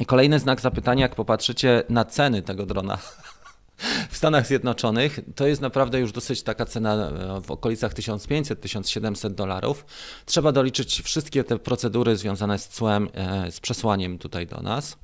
I 0.00 0.06
kolejny 0.06 0.38
znak 0.38 0.60
zapytania, 0.60 1.02
jak 1.02 1.14
popatrzycie 1.14 1.82
na 1.88 2.04
ceny 2.04 2.42
tego 2.42 2.66
drona 2.66 2.98
w 4.10 4.16
Stanach 4.16 4.46
Zjednoczonych, 4.46 5.20
to 5.34 5.46
jest 5.46 5.60
naprawdę 5.60 6.00
już 6.00 6.12
dosyć 6.12 6.42
taka 6.42 6.66
cena 6.66 6.94
e, 6.94 7.40
w 7.40 7.50
okolicach 7.50 7.94
1500-1700 7.94 9.30
dolarów. 9.30 9.86
Trzeba 10.26 10.52
doliczyć 10.52 11.02
wszystkie 11.02 11.44
te 11.44 11.58
procedury 11.58 12.16
związane 12.16 12.58
z 12.58 12.68
cłem, 12.68 13.08
e, 13.14 13.52
z 13.52 13.60
przesłaniem 13.60 14.18
tutaj 14.18 14.46
do 14.46 14.60
nas. 14.60 14.96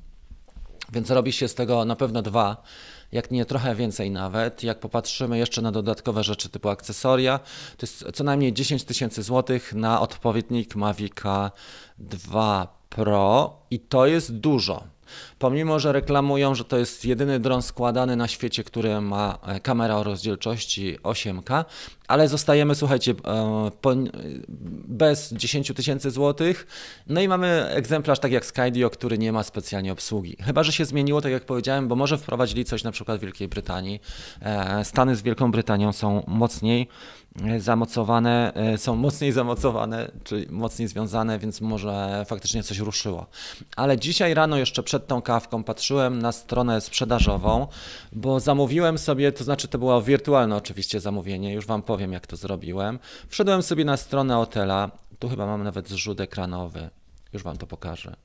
Więc 0.93 1.11
robi 1.11 1.31
się 1.31 1.47
z 1.47 1.55
tego 1.55 1.85
na 1.85 1.95
pewno 1.95 2.21
dwa 2.21 2.63
jak 3.15 3.31
nie 3.31 3.45
trochę 3.45 3.75
więcej 3.75 4.11
nawet. 4.11 4.63
Jak 4.63 4.79
popatrzymy 4.79 5.37
jeszcze 5.37 5.61
na 5.61 5.71
dodatkowe 5.71 6.23
rzeczy 6.23 6.49
typu 6.49 6.69
akcesoria, 6.69 7.39
to 7.77 7.85
jest 7.85 8.05
co 8.13 8.23
najmniej 8.23 8.53
10 8.53 8.83
tysięcy 8.83 9.23
złotych 9.23 9.73
na 9.73 10.01
odpowiednik 10.01 10.75
Mavica 10.75 11.51
2 11.97 12.85
Pro 12.89 13.57
i 13.71 13.79
to 13.79 14.05
jest 14.05 14.33
dużo. 14.33 14.83
Pomimo, 15.39 15.79
że 15.79 15.91
reklamują, 15.91 16.55
że 16.55 16.63
to 16.63 16.77
jest 16.77 17.05
jedyny 17.05 17.39
dron 17.39 17.61
składany 17.61 18.15
na 18.15 18.27
świecie, 18.27 18.63
który 18.63 19.01
ma 19.01 19.37
e, 19.43 19.59
kamerę 19.59 19.95
o 19.95 20.03
rozdzielczości 20.03 20.97
8K, 21.03 21.65
ale 22.07 22.27
zostajemy, 22.27 22.75
słuchajcie, 22.75 23.13
e, 23.27 23.69
bez 24.87 25.33
10 25.33 25.71
tysięcy 25.75 26.11
złotych. 26.11 26.67
No 27.07 27.21
i 27.21 27.27
mamy 27.27 27.67
egzemplarz 27.69 28.19
tak 28.19 28.31
jak 28.31 28.45
Skydio, 28.45 28.89
który 28.89 29.17
nie 29.17 29.31
ma 29.31 29.43
specjalnie 29.43 29.91
obsługi. 29.91 30.37
Chyba, 30.41 30.63
że 30.63 30.71
się 30.71 30.85
zmieniło, 30.85 31.21
tak 31.21 31.31
jak 31.31 31.45
powiedziałem, 31.45 31.87
bo 31.87 31.95
może 31.95 32.17
wprowadzili 32.17 32.65
coś 32.65 32.83
na 32.83 32.91
przykład 32.91 33.17
w 33.17 33.21
Wielkiej 33.21 33.47
Brytanii. 33.47 34.01
E, 34.41 34.85
Stany 34.85 35.15
z 35.15 35.21
Wielką 35.21 35.51
Brytanią 35.51 35.93
są 35.93 36.23
mocniej 36.27 36.87
zamocowane, 37.57 38.53
są 38.77 38.95
mocniej 38.95 39.31
zamocowane, 39.31 40.11
czyli 40.23 40.45
mocniej 40.49 40.87
związane, 40.87 41.39
więc 41.39 41.61
może 41.61 42.25
faktycznie 42.27 42.63
coś 42.63 42.77
ruszyło. 42.77 43.25
Ale 43.75 43.97
dzisiaj 43.97 44.33
rano 44.33 44.57
jeszcze 44.57 44.83
przed 44.83 45.07
tą 45.07 45.21
kawką 45.21 45.63
patrzyłem 45.63 46.21
na 46.21 46.31
stronę 46.31 46.81
sprzedażową, 46.81 47.67
bo 48.11 48.39
zamówiłem 48.39 48.97
sobie, 48.97 49.31
to 49.31 49.43
znaczy 49.43 49.67
to 49.67 49.77
było 49.77 50.01
wirtualne 50.01 50.55
oczywiście 50.55 50.99
zamówienie, 50.99 51.53
już 51.53 51.65
Wam 51.65 51.81
powiem 51.81 52.13
jak 52.13 52.27
to 52.27 52.35
zrobiłem. 52.35 52.99
Wszedłem 53.27 53.63
sobie 53.63 53.85
na 53.85 53.97
stronę 53.97 54.33
hotela, 54.33 54.91
tu 55.19 55.29
chyba 55.29 55.45
mam 55.45 55.63
nawet 55.63 55.89
zrzut 55.89 56.19
ekranowy, 56.19 56.89
już 57.33 57.43
Wam 57.43 57.57
to 57.57 57.67
pokażę. 57.67 58.15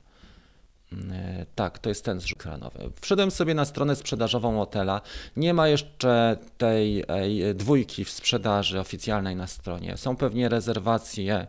Mm, 0.91 1.45
tak, 1.55 1.79
to 1.79 1.89
jest 1.89 2.05
ten 2.05 2.19
zrzut 2.19 2.39
ekranowy. 2.39 2.91
Wszedłem 3.01 3.31
sobie 3.31 3.53
na 3.53 3.65
stronę 3.65 3.95
sprzedażową 3.95 4.57
hotela. 4.57 5.01
Nie 5.35 5.53
ma 5.53 5.67
jeszcze 5.67 6.37
tej 6.57 7.05
dwójki 7.55 8.05
w 8.05 8.09
sprzedaży 8.09 8.79
oficjalnej 8.79 9.35
na 9.35 9.47
stronie. 9.47 9.97
Są 9.97 10.15
pewnie 10.15 10.49
rezerwacje 10.49 11.47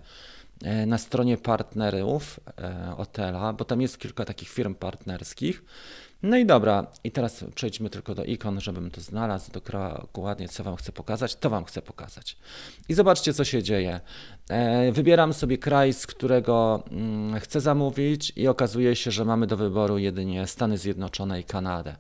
E, 0.62 0.87
na 0.87 0.98
stronie 0.98 1.37
partnerów 1.37 2.40
e, 2.59 2.94
hotela, 2.96 3.52
bo 3.52 3.64
tam 3.64 3.81
jest 3.81 3.98
kilka 3.98 4.24
takich 4.24 4.48
firm 4.48 4.74
partnerskich. 4.74 5.62
No 6.22 6.37
i 6.37 6.46
dobra, 6.46 6.87
i 7.04 7.11
teraz 7.11 7.44
przejdźmy 7.54 7.90
tylko 7.90 8.14
do 8.14 8.24
ikon, 8.24 8.61
żebym 8.61 8.90
to 8.90 9.00
znalazł 9.00 9.52
dokładnie, 9.52 10.48
co 10.48 10.64
Wam 10.64 10.76
chcę 10.76 10.92
pokazać. 10.92 11.37
To 11.37 11.50
Wam 11.50 11.64
chcę 11.64 11.82
pokazać. 11.82 12.37
I 12.88 12.94
zobaczcie, 12.94 13.35
co 13.35 13.44
się 13.44 13.62
dzieje. 13.62 14.00
E, 14.50 14.92
wybieram 14.92 15.32
sobie 15.32 15.58
kraj, 15.58 15.92
z 15.92 16.06
którego 16.06 16.82
mm, 16.90 17.40
chcę 17.40 17.61
zamówić, 17.61 18.32
i 18.37 18.48
okazuje 18.48 18.96
się, 18.96 19.11
że 19.11 19.24
mamy 19.24 19.46
do 19.46 19.56
wyboru 19.56 19.98
jedynie 19.98 20.46
Stany 20.46 20.78
Zjednoczone 20.78 21.40
i 21.40 21.44
Kanadę. 21.44 21.96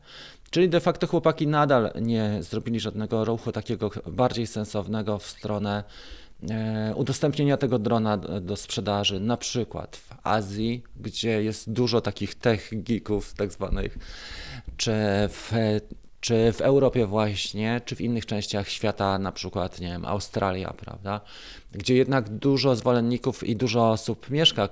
Czyli 0.50 0.68
de 0.68 0.80
facto 0.80 1.06
chłopaki 1.06 1.46
nadal 1.46 1.92
nie 2.00 2.36
zrobili 2.40 2.80
żadnego 2.80 3.24
ruchu 3.24 3.52
takiego 3.52 3.90
bardziej 4.06 4.46
sensownego 4.46 5.18
w 5.18 5.26
stronę 5.26 5.84
E, 6.50 6.94
udostępnienia 6.96 7.56
tego 7.56 7.78
drona 7.78 8.16
do 8.18 8.56
sprzedaży, 8.56 9.20
na 9.20 9.36
przykład 9.36 10.00
Azji, 10.22 10.82
gdzie 11.00 11.42
jest 11.42 11.72
dużo 11.72 12.00
takich 12.00 12.34
tech 12.34 12.70
geeków 12.72 13.34
tak 13.34 13.52
zwanych, 13.52 13.98
czy 14.76 14.92
w, 15.28 15.52
czy 16.22 16.52
w 16.52 16.60
Europie 16.60 17.06
właśnie, 17.06 17.80
czy 17.84 17.96
w 17.96 18.00
innych 18.00 18.26
częściach 18.26 18.68
świata, 18.68 19.18
na 19.18 19.32
przykład, 19.32 19.80
nie 19.80 19.88
wiem, 19.88 20.04
Australia, 20.04 20.74
prawda, 20.76 21.20
gdzie 21.72 21.94
jednak 21.94 22.28
dużo 22.28 22.76
zwolenników 22.76 23.44
i 23.44 23.56
dużo 23.56 23.90
osób 23.90 24.30
mieszka, 24.30 24.68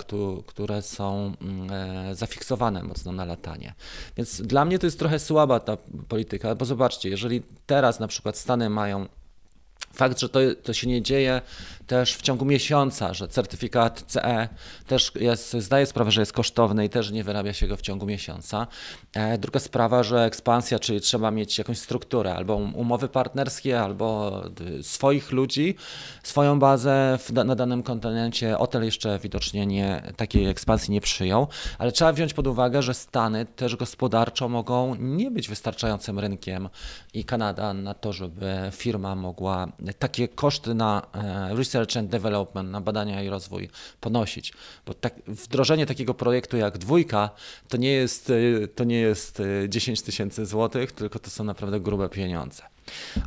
które 0.46 0.82
są 0.82 1.32
mm, 1.40 1.70
e, 1.72 2.14
zafiksowane 2.14 2.82
mocno 2.82 3.12
na 3.12 3.24
latanie. 3.24 3.74
Więc 4.16 4.42
dla 4.42 4.64
mnie 4.64 4.78
to 4.78 4.86
jest 4.86 4.98
trochę 4.98 5.18
słaba 5.18 5.60
ta 5.60 5.76
polityka, 6.08 6.54
bo 6.54 6.64
zobaczcie, 6.64 7.08
jeżeli 7.08 7.42
teraz 7.66 8.00
na 8.00 8.08
przykład 8.08 8.38
Stany 8.38 8.70
mają 8.70 9.06
Fakt, 9.94 10.20
że 10.20 10.28
to, 10.28 10.40
to 10.62 10.72
się 10.72 10.86
nie 10.86 11.02
dzieje 11.02 11.42
też 11.90 12.14
w 12.16 12.22
ciągu 12.22 12.44
miesiąca, 12.44 13.14
że 13.14 13.29
certyfikat 13.29 14.05
CE 14.07 14.48
też 14.87 15.12
jest, 15.14 15.53
zdaję 15.53 15.87
sprawę, 15.87 16.11
że 16.11 16.22
jest 16.22 16.33
kosztowny 16.33 16.85
i 16.85 16.88
też 16.88 17.11
nie 17.11 17.24
wyrabia 17.24 17.53
się 17.53 17.66
go 17.66 17.76
w 17.76 17.81
ciągu 17.81 18.07
miesiąca. 18.07 18.66
E, 19.14 19.38
druga 19.38 19.61
sprawa, 19.61 20.03
że 20.03 20.24
ekspansja, 20.24 20.79
czyli 20.79 21.00
trzeba 21.00 21.31
mieć 21.31 21.59
jakąś 21.59 21.79
strukturę, 21.79 22.35
albo 22.35 22.57
um, 22.57 22.74
umowy 22.74 23.09
partnerskie, 23.09 23.81
albo 23.81 24.40
swoich 24.83 25.33
ludzi, 25.33 25.74
swoją 26.22 26.59
bazę 26.59 27.18
na 27.44 27.55
danym 27.55 27.83
kontynencie. 27.83 28.53
Hotel 28.53 28.85
jeszcze 28.85 29.18
widocznie 29.18 29.66
nie, 29.66 30.03
takiej 30.16 30.46
ekspansji 30.46 30.92
nie 30.92 31.00
przyjął, 31.00 31.48
ale 31.79 31.92
trzeba 31.92 32.12
wziąć 32.12 32.35
pod 32.35 32.46
uwagę, 32.46 32.83
że 32.83 32.94
Stany 32.94 33.46
też 33.46 33.76
gospodarczo 33.76 34.48
mogą 34.48 34.94
nie 34.94 35.31
być 35.31 35.48
wystarczającym 35.48 36.18
rynkiem 36.18 36.68
i 37.14 37.24
Kanada 37.24 37.74
na 37.74 37.94
to, 37.94 38.12
żeby 38.12 38.57
firma 38.72 39.14
mogła 39.14 39.68
takie 39.98 40.29
koszty 40.29 40.74
na 40.74 41.03
e, 41.14 41.55
research 41.80 41.96
and 41.96 42.10
development, 42.10 42.70
na 42.70 42.80
badania 42.80 43.22
i 43.22 43.28
rozwój 43.28 43.68
ponosić. 44.00 44.52
Bo 44.86 44.94
tak, 44.94 45.14
wdrożenie 45.26 45.86
takiego 45.86 46.14
projektu 46.14 46.56
jak 46.56 46.78
dwójka 46.78 47.30
to 47.68 47.76
nie 47.76 47.92
jest, 47.92 48.30
e, 48.30 48.68
to 48.68 48.84
nie 48.84 49.00
jest 49.00 49.42
10 49.68 50.00
e, 50.00 50.02
tysięcy 50.02 50.46
złotych, 50.46 50.92
tylko 50.92 51.18
to 51.18 51.30
są 51.30 51.44
naprawdę 51.44 51.80
grube 51.80 52.08
pieniądze. 52.08 52.62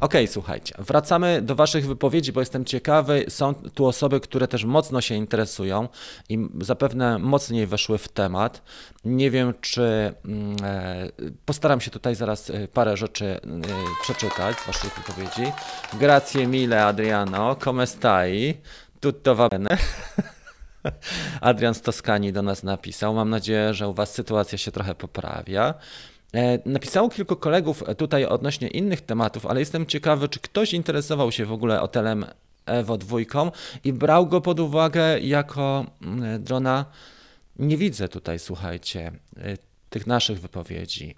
Ok, 0.02 0.14
słuchajcie, 0.28 0.76
wracamy 0.78 1.42
do 1.42 1.56
Waszych 1.56 1.88
wypowiedzi, 1.88 2.32
bo 2.32 2.40
jestem 2.40 2.66
ciekawy. 2.66 3.26
Są 3.30 3.54
tu 3.54 3.86
osoby, 3.86 4.20
które 4.20 4.48
też 4.48 4.66
mocno 4.66 5.02
się 5.02 5.16
interesują 5.16 5.88
i 6.30 6.50
zapewne 6.62 7.20
mocniej 7.20 7.68
weszły 7.68 7.98
w 7.98 8.08
temat. 8.08 8.62
Nie 9.06 9.32
wiem, 9.32 9.54
czy 9.62 10.14
mm, 10.26 10.56
e, 10.64 11.10
postaram 11.46 11.82
się 11.82 11.92
tutaj 11.92 12.16
zaraz 12.16 12.50
e, 12.50 12.68
parę 12.68 12.98
rzeczy 12.98 13.26
e, 13.26 13.40
przeczytać 14.02 14.60
z 14.60 14.68
Waszych 14.68 14.94
wypowiedzi. 14.94 15.52
Grazie 15.94 16.48
mille 16.48 16.86
Adriano, 16.86 17.56
come 17.56 17.88
stai? 17.88 18.58
Tutto 19.00 19.36
va 19.36 19.50
bene? 19.50 19.78
Adrian 21.42 21.74
z 21.74 21.82
Toskanii 21.82 22.34
do 22.34 22.42
nas 22.42 22.64
napisał. 22.64 23.14
Mam 23.14 23.30
nadzieję, 23.30 23.74
że 23.74 23.88
u 23.88 23.94
Was 23.94 24.14
sytuacja 24.14 24.58
się 24.58 24.72
trochę 24.72 24.96
poprawia. 24.96 25.74
E, 26.34 26.60
napisało 26.66 27.10
kilku 27.10 27.36
kolegów 27.36 27.84
tutaj 27.98 28.26
odnośnie 28.26 28.68
innych 28.68 29.02
tematów, 29.02 29.46
ale 29.46 29.60
jestem 29.60 29.86
ciekawy, 29.86 30.30
czy 30.30 30.40
ktoś 30.40 30.74
interesował 30.74 31.32
się 31.32 31.46
w 31.46 31.52
ogóle 31.52 31.78
hotelem 31.78 32.26
Evo 32.66 32.98
2 32.98 33.18
i 33.84 33.94
brał 33.94 34.28
go 34.28 34.42
pod 34.42 34.60
uwagę 34.60 35.20
jako 35.20 35.86
mm, 36.02 36.44
drona. 36.44 36.86
Nie 37.60 37.78
widzę 37.78 38.10
tutaj, 38.10 38.40
słuchajcie, 38.40 39.12
e, 39.38 39.58
tych 39.90 40.08
naszych 40.08 40.40
wypowiedzi. 40.40 41.16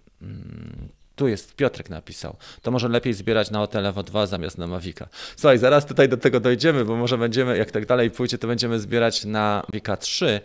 Tu 1.15 1.28
jest, 1.28 1.56
Piotrek 1.56 1.89
napisał. 1.89 2.36
To 2.62 2.71
może 2.71 2.88
lepiej 2.88 3.13
zbierać 3.13 3.51
na 3.51 3.60
Hotel 3.60 3.86
Evo 3.86 4.04
2 4.04 4.28
zamiast 4.28 4.58
na 4.58 4.67
Mavica. 4.67 5.08
Słuchaj, 5.36 5.58
zaraz 5.58 5.86
tutaj 5.86 6.10
do 6.10 6.17
tego 6.17 6.39
dojdziemy, 6.39 6.86
bo 6.86 6.95
może 6.95 7.17
będziemy, 7.17 7.58
jak 7.58 7.71
tak 7.71 7.86
dalej 7.86 8.12
pójdzie, 8.12 8.38
to 8.38 8.47
będziemy 8.47 8.80
zbierać 8.80 9.25
na 9.25 9.63
Mavica 9.67 9.97
3. 9.97 10.41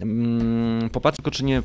Mm, 0.00 0.90
popatrzę 0.90 1.16
tylko, 1.16 1.30
czy 1.30 1.44
nie 1.44 1.62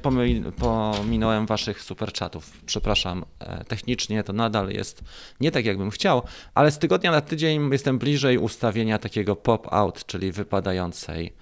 pominąłem 0.57 1.45
waszych 1.45 1.81
super 1.81 2.13
chatów. 2.13 2.51
Przepraszam, 2.65 3.25
e, 3.39 3.63
technicznie 3.63 4.23
to 4.23 4.33
nadal 4.33 4.69
jest 4.69 5.03
nie 5.39 5.51
tak, 5.51 5.65
jakbym 5.65 5.89
chciał, 5.89 6.21
ale 6.53 6.71
z 6.71 6.77
tygodnia 6.77 7.11
na 7.11 7.21
tydzień 7.21 7.71
jestem 7.71 7.99
bliżej 7.99 8.37
ustawienia 8.37 8.97
takiego 8.97 9.35
pop-out, 9.35 10.05
czyli 10.05 10.31
wypadającej 10.31 11.33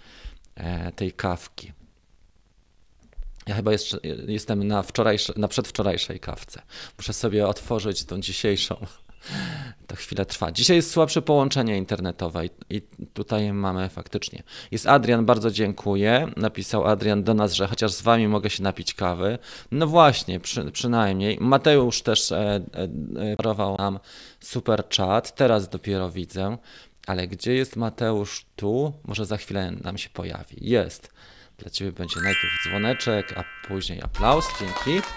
e, 0.55 0.91
tej 0.91 1.11
kawki. 1.11 1.84
Ja 3.47 3.55
chyba 3.55 3.71
jeszcze 3.71 3.97
jestem 4.27 4.67
na, 4.67 4.83
wczorajsze, 4.83 5.33
na 5.35 5.47
przedwczorajszej 5.47 6.19
kawce. 6.19 6.61
Muszę 6.97 7.13
sobie 7.13 7.47
otworzyć 7.47 8.03
tą 8.03 8.19
dzisiejszą. 8.19 8.75
To 9.87 9.95
chwilę 9.95 10.25
trwa. 10.25 10.51
Dzisiaj 10.51 10.77
jest 10.77 10.91
słabsze 10.91 11.21
połączenie 11.21 11.77
internetowe 11.77 12.45
i 12.69 12.81
tutaj 13.13 13.53
mamy 13.53 13.89
faktycznie. 13.89 14.43
Jest 14.71 14.87
Adrian, 14.87 15.25
bardzo 15.25 15.51
dziękuję. 15.51 16.31
Napisał 16.37 16.85
Adrian 16.85 17.23
do 17.23 17.33
nas, 17.33 17.53
że 17.53 17.67
chociaż 17.67 17.91
z 17.91 18.01
wami 18.01 18.27
mogę 18.27 18.49
się 18.49 18.63
napić 18.63 18.93
kawy. 18.93 19.37
No 19.71 19.87
właśnie, 19.87 20.39
przy, 20.39 20.71
przynajmniej. 20.71 21.37
Mateusz 21.41 22.01
też 22.01 22.31
e, 22.31 22.61
e, 23.47 23.75
nam 23.77 23.99
super 24.39 24.83
chat. 24.97 25.35
Teraz 25.35 25.69
dopiero 25.69 26.09
widzę. 26.09 26.57
Ale 27.07 27.27
gdzie 27.27 27.53
jest 27.53 27.75
Mateusz 27.75 28.45
tu? 28.55 28.93
Może 29.03 29.25
za 29.25 29.37
chwilę 29.37 29.71
nam 29.71 29.97
się 29.97 30.09
pojawi. 30.09 30.55
Jest. 30.61 31.14
Dla 31.57 31.69
Ciebie 31.69 31.91
będzie 31.91 32.15
najpierw 32.21 32.63
dzwoneczek, 32.67 33.33
a 33.37 33.67
później 33.67 34.01
aplauz. 34.01 34.45
Dzięki. 34.59 35.07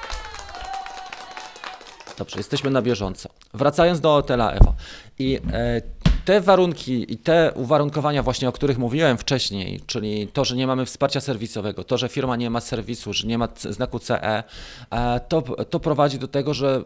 Dobrze, 2.19 2.37
jesteśmy 2.37 2.71
na 2.71 2.83
bieżąco. 2.83 3.29
Wracając 3.55 4.01
do 4.01 4.09
hotela 4.09 4.53
Ewa. 4.53 4.75
I 5.19 5.41
e, 5.53 5.83
te 6.25 6.41
warunki 6.41 7.13
i 7.13 7.17
te 7.17 7.53
uwarunkowania 7.55 8.23
właśnie, 8.23 8.49
o 8.49 8.53
których 8.53 8.79
mówiłem 8.79 9.19
wcześniej, 9.19 9.81
czyli 9.87 10.29
to, 10.29 10.45
że 10.45 10.57
nie 10.57 10.67
mamy 10.67 10.87
wsparcia 10.87 11.21
serwisowego, 11.21 11.85
to, 11.85 11.99
że 11.99 12.09
firma 12.09 12.37
nie 12.37 12.51
ma 12.51 12.61
serwisu, 12.61 13.13
że 13.13 13.27
nie 13.27 13.39
ma 13.39 13.49
znaku 13.71 13.99
CE, 13.99 14.43
e, 14.91 15.21
to, 15.29 15.43
to 15.43 15.81
prowadzi 15.81 16.19
do 16.19 16.29
tego, 16.29 16.55
że 16.55 16.85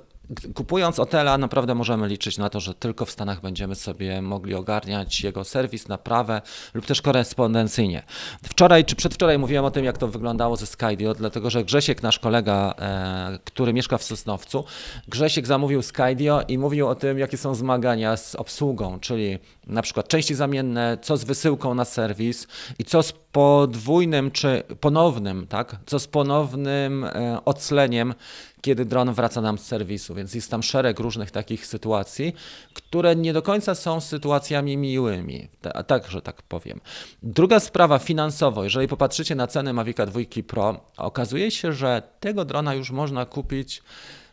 kupując 0.55 0.99
Otela 0.99 1.39
naprawdę 1.39 1.75
możemy 1.75 2.09
liczyć 2.09 2.39
na 2.39 2.51
to, 2.51 2.61
że 2.61 2.75
tylko 2.75 3.05
w 3.05 3.11
Stanach 3.11 3.41
będziemy 3.41 3.75
sobie 3.75 4.23
mogli 4.23 4.55
ogarniać 4.55 5.21
jego 5.21 5.45
serwis, 5.45 5.89
naprawę 5.89 6.43
lub 6.75 6.87
też 6.87 7.03
korespondencyjnie. 7.03 8.03
Wczoraj 8.43 8.85
czy 8.85 8.97
przedwczoraj 8.97 9.39
mówiłem 9.39 9.65
o 9.65 9.71
tym, 9.71 9.85
jak 9.85 9.99
to 9.99 10.09
wyglądało 10.09 10.57
ze 10.57 10.67
Skydio, 10.67 11.15
dlatego 11.15 11.51
że 11.51 11.65
Grzesiek, 11.65 12.03
nasz 12.03 12.19
kolega, 12.19 12.75
e, 12.79 13.39
który 13.45 13.73
mieszka 13.73 13.99
w 13.99 14.03
Sosnowcu, 14.03 14.65
Grzesiek 15.09 15.47
zamówił 15.47 15.83
Skydio 15.83 16.43
i 16.49 16.59
mówił 16.59 16.89
o 16.89 16.95
tym, 16.95 17.19
jakie 17.19 17.37
są 17.37 17.55
zmagania 17.55 18.17
z 18.17 18.35
obsługą, 18.35 19.01
czyli 19.01 19.39
na 19.67 19.83
przykład 19.83 20.09
części 20.09 20.35
zamienne, 20.35 20.99
co 21.03 21.17
z 21.17 21.25
wysyłką 21.25 21.75
na 21.75 21.85
serwis 21.85 22.47
i 22.79 22.85
co 22.85 23.03
z 23.03 23.13
podwójnym 23.13 24.31
czy 24.31 24.63
ponownym, 24.81 25.47
tak? 25.47 25.77
Co 25.87 25.99
z 25.99 26.07
ponownym 26.07 27.05
e, 27.05 27.39
ocleniem, 27.45 28.15
kiedy 28.63 28.85
dron 28.85 29.15
wraca 29.15 29.41
nam 29.41 29.59
z 29.59 29.63
serwisu. 29.63 30.15
Więc 30.15 30.35
jest 30.35 30.51
tam 30.51 30.63
szereg 30.63 31.01
różnych 31.01 31.31
takich 31.31 31.67
sytuacji, 31.67 32.35
które 32.75 33.17
nie 33.17 33.33
do 33.33 33.43
końca 33.43 33.75
są 33.75 34.01
sytuacjami 34.01 34.77
miłymi, 34.77 35.49
tak, 35.87 36.07
że 36.11 36.23
tak 36.23 36.43
powiem. 36.43 36.81
Druga 37.23 37.61
sprawa 37.61 37.99
finansowo, 37.99 38.65
jeżeli 38.65 38.89
popatrzycie 38.89 39.35
na 39.35 39.47
ceny 39.47 39.73
Mavica 39.73 40.07
2 40.07 40.21
Pro, 40.47 40.81
okazuje 40.97 41.51
się, 41.51 41.73
że 41.73 42.03
tego 42.21 42.45
drona 42.45 42.75
już 42.75 42.91
można 42.91 43.27
kupić 43.27 43.83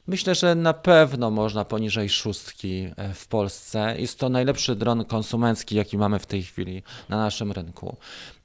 Myślę, 0.10 0.36
że 0.36 0.56
na 0.56 0.74
pewno 0.74 1.32
można 1.32 1.66
poniżej 1.66 2.10
szóstki 2.10 2.88
e, 2.98 3.14
w 3.14 3.28
Polsce. 3.28 3.96
Jest 4.00 4.20
to 4.20 4.30
najlepszy 4.30 4.76
dron 4.76 5.06
konsumencki, 5.06 5.76
jaki 5.76 5.98
mamy 5.98 6.20
w 6.20 6.26
tej 6.26 6.44
chwili 6.44 6.84
na 7.10 7.18
naszym 7.18 7.52
rynku. 7.52 7.98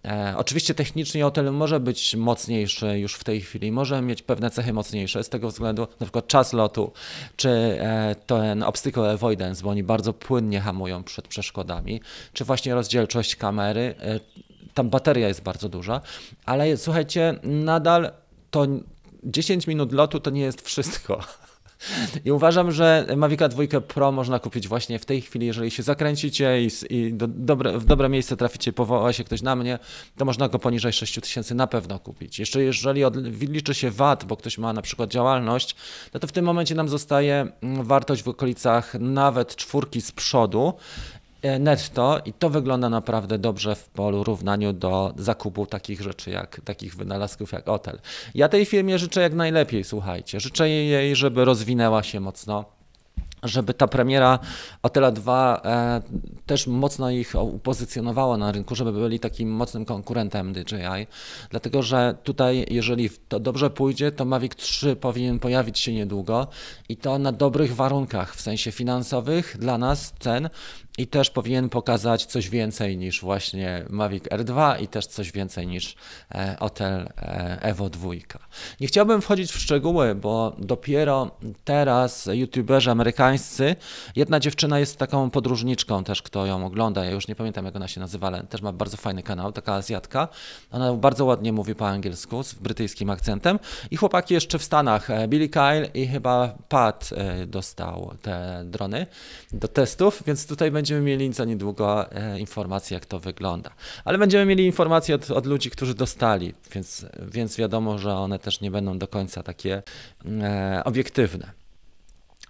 E, 0.04 0.34
oczywiście 0.36 0.74
technicznie 0.74 1.22
hotel 1.22 1.52
może 1.52 1.80
być 1.80 2.16
mocniejszy 2.16 2.98
już 2.98 3.14
w 3.14 3.24
tej 3.24 3.40
chwili, 3.40 3.72
może 3.72 4.02
mieć 4.02 4.22
pewne 4.22 4.50
cechy 4.50 4.72
mocniejsze 4.72 5.24
z 5.24 5.28
tego 5.28 5.48
względu, 5.48 5.82
na 6.00 6.06
przykład 6.06 6.26
czas 6.26 6.52
lotu, 6.52 6.92
czy 7.36 7.48
e, 7.48 8.16
ten 8.26 8.62
obstacle 8.62 9.10
avoidance, 9.10 9.62
bo 9.62 9.70
oni 9.70 9.82
bardzo 9.82 10.12
płynnie 10.12 10.60
hamują 10.60 11.04
przed 11.04 11.28
przeszkodami, 11.28 12.00
czy 12.32 12.44
właśnie 12.44 12.74
rozdzielczość 12.74 13.36
kamery. 13.36 13.94
E, 14.00 14.20
tam 14.74 14.90
bateria 14.90 15.28
jest 15.28 15.42
bardzo 15.42 15.68
duża, 15.68 16.00
ale 16.46 16.76
słuchajcie, 16.76 17.34
nadal 17.42 18.12
to 18.50 18.66
10 19.24 19.66
minut 19.66 19.92
lotu 19.92 20.20
to 20.20 20.30
nie 20.30 20.40
jest 20.40 20.62
wszystko. 20.62 21.20
I 22.24 22.32
uważam, 22.32 22.72
że 22.72 23.06
Mavica 23.16 23.48
2 23.48 23.62
Pro 23.88 24.12
można 24.12 24.38
kupić 24.38 24.68
właśnie 24.68 24.98
w 24.98 25.04
tej 25.04 25.20
chwili, 25.20 25.46
jeżeli 25.46 25.70
się 25.70 25.82
zakręcicie 25.82 26.62
i, 26.62 26.70
i 26.90 27.12
do, 27.12 27.28
dobre, 27.28 27.78
w 27.78 27.84
dobre 27.84 28.08
miejsce 28.08 28.36
traficie, 28.36 28.72
powoła 28.72 29.12
się 29.12 29.24
ktoś 29.24 29.42
na 29.42 29.56
mnie, 29.56 29.78
to 30.16 30.24
można 30.24 30.48
go 30.48 30.58
poniżej 30.58 30.92
6000 30.92 31.54
na 31.54 31.66
pewno 31.66 31.98
kupić. 31.98 32.38
Jeszcze 32.38 32.62
jeżeli 32.62 33.04
od, 33.04 33.16
liczy 33.40 33.74
się 33.74 33.90
VAT, 33.90 34.24
bo 34.24 34.36
ktoś 34.36 34.58
ma 34.58 34.72
na 34.72 34.82
przykład 34.82 35.10
działalność, 35.10 35.76
no 36.14 36.20
to 36.20 36.26
w 36.26 36.32
tym 36.32 36.44
momencie 36.44 36.74
nam 36.74 36.88
zostaje 36.88 37.46
mm, 37.62 37.84
wartość 37.84 38.22
w 38.22 38.28
okolicach 38.28 38.94
nawet 39.00 39.56
czwórki 39.56 40.00
z 40.00 40.12
przodu 40.12 40.74
netto 41.58 42.20
i 42.24 42.32
to 42.32 42.50
wygląda 42.50 42.88
naprawdę 42.88 43.38
dobrze 43.38 43.74
w 43.74 43.88
porównaniu 43.88 44.72
do 44.72 45.14
zakupu 45.16 45.66
takich 45.66 46.00
rzeczy, 46.00 46.30
jak 46.30 46.60
takich 46.64 46.96
wynalazków 46.96 47.52
jak 47.52 47.64
hotel. 47.64 47.98
Ja 48.34 48.48
tej 48.48 48.64
firmie 48.64 48.98
życzę 48.98 49.20
jak 49.20 49.34
najlepiej, 49.34 49.84
słuchajcie. 49.84 50.40
Życzę 50.40 50.68
jej, 50.68 51.16
żeby 51.16 51.44
rozwinęła 51.44 52.02
się 52.02 52.20
mocno 52.20 52.64
żeby 53.44 53.74
ta 53.74 53.86
premiera 53.86 54.38
Otela 54.82 55.10
2 55.10 55.60
e, 55.64 56.02
też 56.46 56.66
mocno 56.66 57.10
ich 57.10 57.34
upozycjonowała 57.34 58.36
na 58.36 58.52
rynku, 58.52 58.74
żeby 58.74 58.92
byli 58.92 59.20
takim 59.20 59.50
mocnym 59.50 59.84
konkurentem 59.84 60.52
DJI, 60.52 61.06
dlatego 61.50 61.82
że 61.82 62.14
tutaj, 62.22 62.66
jeżeli 62.70 63.10
to 63.28 63.40
dobrze 63.40 63.70
pójdzie, 63.70 64.12
to 64.12 64.24
Mavic 64.24 64.56
3 64.56 64.96
powinien 64.96 65.38
pojawić 65.38 65.78
się 65.78 65.92
niedługo 65.92 66.46
i 66.88 66.96
to 66.96 67.18
na 67.18 67.32
dobrych 67.32 67.74
warunkach, 67.74 68.34
w 68.34 68.40
sensie 68.40 68.72
finansowych 68.72 69.56
dla 69.58 69.78
nas 69.78 70.14
cen, 70.18 70.48
i 70.98 71.06
też 71.06 71.30
powinien 71.30 71.68
pokazać 71.68 72.26
coś 72.26 72.48
więcej 72.48 72.96
niż 72.96 73.20
właśnie 73.20 73.84
Mavic 73.90 74.24
R2 74.24 74.82
i 74.82 74.88
też 74.88 75.06
coś 75.06 75.32
więcej 75.32 75.66
niż 75.66 75.94
Hotel 76.58 77.08
e, 77.18 77.58
Evo 77.62 77.90
2. 77.90 78.10
Nie 78.80 78.86
chciałbym 78.86 79.22
wchodzić 79.22 79.52
w 79.52 79.58
szczegóły, 79.58 80.14
bo 80.14 80.56
dopiero 80.58 81.30
teraz 81.64 82.28
youtuberzy 82.32 82.90
amerykańscy, 82.90 83.76
jedna 84.16 84.40
dziewczyna 84.40 84.78
jest 84.78 84.98
taką 84.98 85.30
podróżniczką 85.30 86.04
też, 86.04 86.22
kto 86.22 86.46
ją 86.46 86.66
ogląda, 86.66 87.04
ja 87.04 87.10
już 87.10 87.28
nie 87.28 87.34
pamiętam 87.34 87.64
jak 87.64 87.76
ona 87.76 87.88
się 87.88 88.00
nazywa, 88.00 88.26
ale 88.26 88.42
też 88.42 88.62
ma 88.62 88.72
bardzo 88.72 88.96
fajny 88.96 89.22
kanał, 89.22 89.52
taka 89.52 89.74
Azjatka. 89.74 90.28
Ona 90.70 90.92
bardzo 90.92 91.24
ładnie 91.24 91.52
mówi 91.52 91.74
po 91.74 91.88
angielsku 91.88 92.42
z 92.42 92.54
brytyjskim 92.54 93.10
akcentem 93.10 93.58
i 93.90 93.96
chłopaki 93.96 94.34
jeszcze 94.34 94.58
w 94.58 94.62
Stanach, 94.62 95.10
e, 95.10 95.28
Billy 95.28 95.48
Kyle 95.48 95.88
i 95.94 96.06
chyba 96.06 96.54
Pat 96.68 97.10
e, 97.16 97.46
dostał 97.46 98.16
te 98.22 98.62
drony 98.64 99.06
do 99.52 99.68
testów, 99.68 100.22
więc 100.26 100.46
tutaj 100.46 100.70
będzie 100.70 100.83
będziemy 100.84 101.00
mieli 101.00 101.32
za 101.32 101.44
niedługo 101.44 102.12
e, 102.12 102.40
informacje, 102.40 102.94
jak 102.94 103.06
to 103.06 103.18
wygląda. 103.18 103.70
Ale 104.04 104.18
będziemy 104.18 104.44
mieli 104.44 104.66
informacje 104.66 105.14
od, 105.14 105.30
od 105.30 105.46
ludzi, 105.46 105.70
którzy 105.70 105.94
dostali, 105.94 106.54
więc, 106.72 107.06
więc 107.32 107.56
wiadomo, 107.56 107.98
że 107.98 108.14
one 108.14 108.38
też 108.38 108.60
nie 108.60 108.70
będą 108.70 108.98
do 108.98 109.08
końca 109.08 109.42
takie 109.42 109.82
e, 110.26 110.82
obiektywne. 110.84 111.52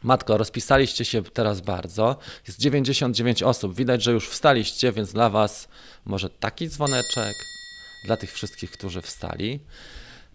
Matko, 0.03 0.39
rozpisaliście 0.39 1.05
się 1.05 1.23
teraz 1.23 1.61
bardzo. 1.61 2.17
Jest 2.47 2.61
99 2.61 3.43
osób. 3.43 3.75
Widać, 3.75 4.03
że 4.03 4.13
już 4.13 4.29
wstaliście, 4.29 4.93
więc 4.93 5.13
dla 5.13 5.31
Was 5.31 5.69
może 6.05 6.31
taki 6.31 6.69
dzwoneczek 6.69 7.35
dla 8.07 8.17
tych 8.17 8.33
wszystkich, 8.33 8.71
którzy 8.71 9.03
wstali. 9.03 9.61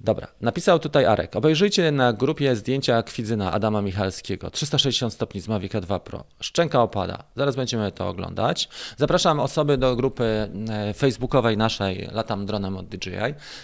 Dobra, 0.02 0.28
napisał 0.42 0.80
tutaj 0.80 1.06
Arek. 1.06 1.36
Obejrzyjcie 1.36 1.92
na 1.92 2.14
grupie 2.14 2.56
zdjęcia 2.56 3.04
Kwidzyna 3.04 3.52
Adama 3.52 3.82
Michalskiego. 3.82 4.50
360 4.52 5.14
stopni 5.14 5.42
z 5.42 5.48
Mavic 5.48 5.72
2 5.82 6.00
Pro. 6.00 6.24
Szczęka 6.42 6.82
opada. 6.82 7.24
Zaraz 7.36 7.56
będziemy 7.56 7.92
to 7.92 8.08
oglądać. 8.08 8.70
Zapraszam 8.98 9.40
osoby 9.40 9.78
do 9.78 9.96
grupy 9.96 10.24
e, 10.70 10.94
facebookowej 10.94 11.58
naszej 11.58 12.10
Latam 12.12 12.46
Dronem 12.46 12.78
od 12.78 12.88
DJI. 12.88 13.12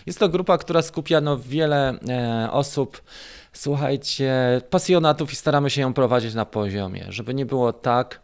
Jest 0.05 0.19
to 0.19 0.29
grupa, 0.29 0.57
która 0.57 0.81
skupia 0.81 1.21
no, 1.21 1.37
wiele 1.37 1.99
e, 2.09 2.51
osób, 2.51 3.01
słuchajcie, 3.53 4.61
pasjonatów 4.69 5.33
i 5.33 5.35
staramy 5.35 5.69
się 5.69 5.81
ją 5.81 5.93
prowadzić 5.93 6.33
na 6.33 6.45
poziomie, 6.45 7.05
żeby 7.09 7.33
nie 7.33 7.45
było 7.45 7.73
tak, 7.73 8.21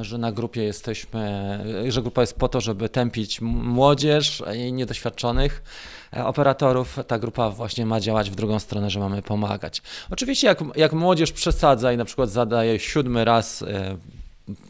że 0.00 0.18
na 0.18 0.32
grupie 0.32 0.62
jesteśmy, 0.62 1.58
że 1.88 2.02
grupa 2.02 2.20
jest 2.20 2.34
po 2.34 2.48
to, 2.48 2.60
żeby 2.60 2.88
tępić 2.88 3.40
młodzież 3.40 4.42
i 4.56 4.72
niedoświadczonych 4.72 5.62
E, 6.16 6.24
operatorów, 6.24 6.98
ta 7.06 7.18
grupa 7.18 7.50
właśnie 7.50 7.86
ma 7.86 8.00
działać 8.00 8.30
w 8.30 8.34
drugą 8.34 8.58
stronę, 8.58 8.90
że 8.90 9.00
mamy 9.00 9.22
pomagać. 9.22 9.82
Oczywiście 10.10 10.46
jak, 10.46 10.58
jak 10.76 10.92
młodzież 10.92 11.32
przesadza 11.32 11.92
i 11.92 11.96
na 11.96 12.04
przykład 12.04 12.30
zadaje 12.30 12.78
siódmy 12.78 13.24
raz 13.24 13.62
e, 13.62 13.96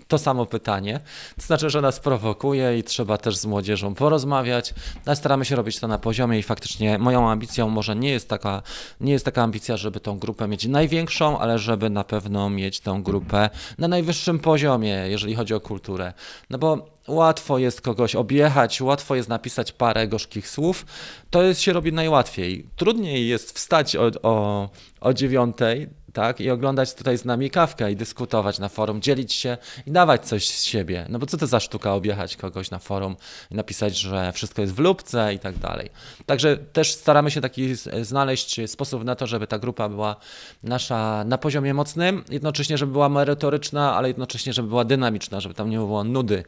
to 0.09 0.19
samo 0.19 0.47
pytanie. 0.47 1.01
To 1.37 1.43
znaczy, 1.43 1.71
że 1.71 1.81
nas 1.81 2.01
prowokuje 2.01 2.79
i 2.79 2.83
trzeba 2.83 3.19
też 3.19 3.37
z 3.37 3.47
młodzieżą 3.47 3.95
porozmawiać. 3.95 4.75
Ale 5.07 5.17
staramy 5.17 5.45
się 5.45 5.57
robić 5.57 5.81
to 5.81 5.89
na 5.89 5.99
poziomie 5.99 6.39
i 6.39 6.43
faktycznie 6.43 6.99
moją 6.99 7.31
ambicją 7.31 7.69
może 7.69 7.97
nie 7.97 8.11
jest 8.11 8.29
taka, 8.29 8.63
nie 9.01 9.13
jest 9.13 9.25
taka 9.25 9.43
ambicja, 9.43 9.77
żeby 9.77 10.01
tą 10.01 10.19
grupę 10.19 10.49
mieć 10.49 10.67
największą, 10.67 11.39
ale 11.39 11.59
żeby 11.59 11.91
na 11.91 12.05
pewno 12.05 12.51
mieć 12.51 12.81
tą 12.81 13.03
grupę 13.03 13.51
na 13.79 13.89
najwyższym 13.89 14.39
poziomie, 14.39 15.05
jeżeli 15.09 15.35
chodzi 15.35 15.55
o 15.55 15.61
kulturę. 15.61 16.13
No 16.51 16.59
bo 16.59 16.95
łatwo 17.09 17.59
jest 17.59 17.81
kogoś 17.81 18.15
objechać, 18.15 18.81
łatwo 18.81 19.15
jest 19.15 19.29
napisać 19.29 19.73
parę 19.73 20.09
gorzkich 20.09 20.49
słów. 20.49 20.87
To 21.31 21.43
jest, 21.43 21.61
się 21.61 21.73
robi 21.73 21.93
najłatwiej. 21.93 22.67
Trudniej 22.77 23.29
jest 23.29 23.53
wstać 23.53 23.97
o, 23.97 24.11
o, 24.23 24.69
o 25.01 25.15
dziewiątej, 25.15 25.89
tak? 26.15 26.41
I 26.41 26.51
oglądać 26.51 26.95
tutaj 26.95 27.19
z 27.19 27.25
nami 27.25 27.51
kawkę 27.51 27.93
i 27.93 27.97
dyskutować 27.97 28.59
na 28.59 28.69
forum, 28.69 29.01
dzielić 29.01 29.33
się 29.33 29.59
i 29.87 29.91
dawać 29.91 30.27
coś 30.27 30.49
z 30.49 30.63
siebie. 30.63 31.07
No 31.09 31.19
bo 31.19 31.27
co 31.27 31.37
to 31.37 31.47
za 31.47 31.61
sztuka 31.61 31.95
objechać 31.95 32.37
kogoś 32.37 32.71
na 32.71 32.79
forum 32.79 33.17
i 33.51 33.55
napisać, 33.55 33.99
że 33.99 34.33
wszystko 34.33 34.63
jest 34.63 34.75
w 34.75 34.79
lubce 34.79 35.35
i 35.35 35.39
tak 35.39 35.59
dalej. 35.59 35.91
Także 36.27 36.57
też 36.57 36.95
staramy 36.95 37.31
się 37.31 37.41
taki 37.41 37.75
znaleźć 38.03 38.61
sposób 38.67 39.05
na 39.05 39.15
to, 39.15 39.27
żeby 39.27 39.47
ta 39.47 39.59
grupa 39.59 39.89
była 39.89 40.17
nasza 40.63 41.25
na 41.25 41.39
poziomie 41.39 41.75
mocnym, 41.75 42.25
jednocześnie, 42.31 42.79
żeby 42.79 42.93
była 42.93 43.09
merytoryczna, 43.09 43.95
ale 43.95 44.09
jednocześnie, 44.09 44.53
żeby 44.53 44.69
była 44.69 44.85
dynamiczna, 44.85 45.41
żeby 45.41 45.55
tam 45.55 45.71
nie 45.71 45.77
było 45.77 46.05
nudy, 46.05 46.45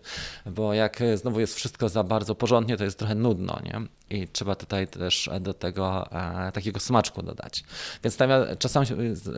bo 0.46 0.74
jak 0.74 1.02
znowu 1.14 1.40
jest 1.40 1.54
wszystko 1.54 1.88
za 1.88 2.02
bardzo 2.04 2.34
porządnie, 2.34 2.76
to 2.76 2.84
jest 2.84 2.98
trochę 2.98 3.14
nudno, 3.14 3.60
nie? 3.64 3.95
I 4.10 4.28
trzeba 4.28 4.54
tutaj 4.54 4.88
też 4.88 5.30
do 5.40 5.54
tego 5.54 6.08
e, 6.12 6.52
takiego 6.52 6.80
smaczku 6.80 7.22
dodać. 7.22 7.64
Więc 8.04 8.16
tam 8.16 8.30
ja 8.30 8.56
czasami 8.56 8.86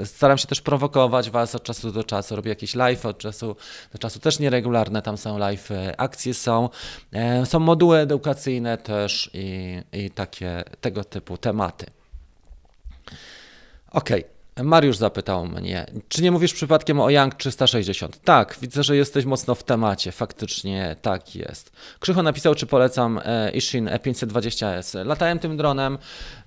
staram 0.04 0.38
się 0.38 0.46
też 0.46 0.60
prowokować 0.60 1.30
Was 1.30 1.54
od 1.54 1.62
czasu 1.62 1.92
do 1.92 2.04
czasu. 2.04 2.36
Robię 2.36 2.48
jakieś 2.48 2.74
live 2.74 3.06
od 3.06 3.18
czasu 3.18 3.56
do 3.92 3.98
czasu, 3.98 4.20
też 4.20 4.38
nieregularne 4.38 5.02
tam 5.02 5.18
są 5.18 5.38
live, 5.38 5.68
akcje 5.96 6.34
są. 6.34 6.68
E, 7.12 7.46
są 7.46 7.58
moduły 7.58 7.98
edukacyjne 7.98 8.78
też 8.78 9.30
i, 9.34 9.78
i 9.92 10.10
takie 10.10 10.64
tego 10.80 11.04
typu 11.04 11.38
tematy. 11.38 11.86
Ok. 13.90 14.10
Mariusz 14.62 14.96
zapytał 14.96 15.46
mnie, 15.46 15.86
czy 16.08 16.22
nie 16.22 16.30
mówisz 16.30 16.54
przypadkiem 16.54 17.00
o 17.00 17.10
Young 17.10 17.34
360? 17.34 18.20
Tak, 18.24 18.56
widzę, 18.62 18.82
że 18.82 18.96
jesteś 18.96 19.24
mocno 19.24 19.54
w 19.54 19.62
temacie, 19.62 20.12
faktycznie 20.12 20.96
tak 21.02 21.36
jest. 21.36 21.72
Krzycho 22.00 22.22
napisał, 22.22 22.54
czy 22.54 22.66
polecam 22.66 23.20
e, 23.24 23.50
Ishin 23.50 23.86
E520S. 23.86 25.06
Latałem 25.06 25.38
tym 25.38 25.56
dronem, 25.56 25.98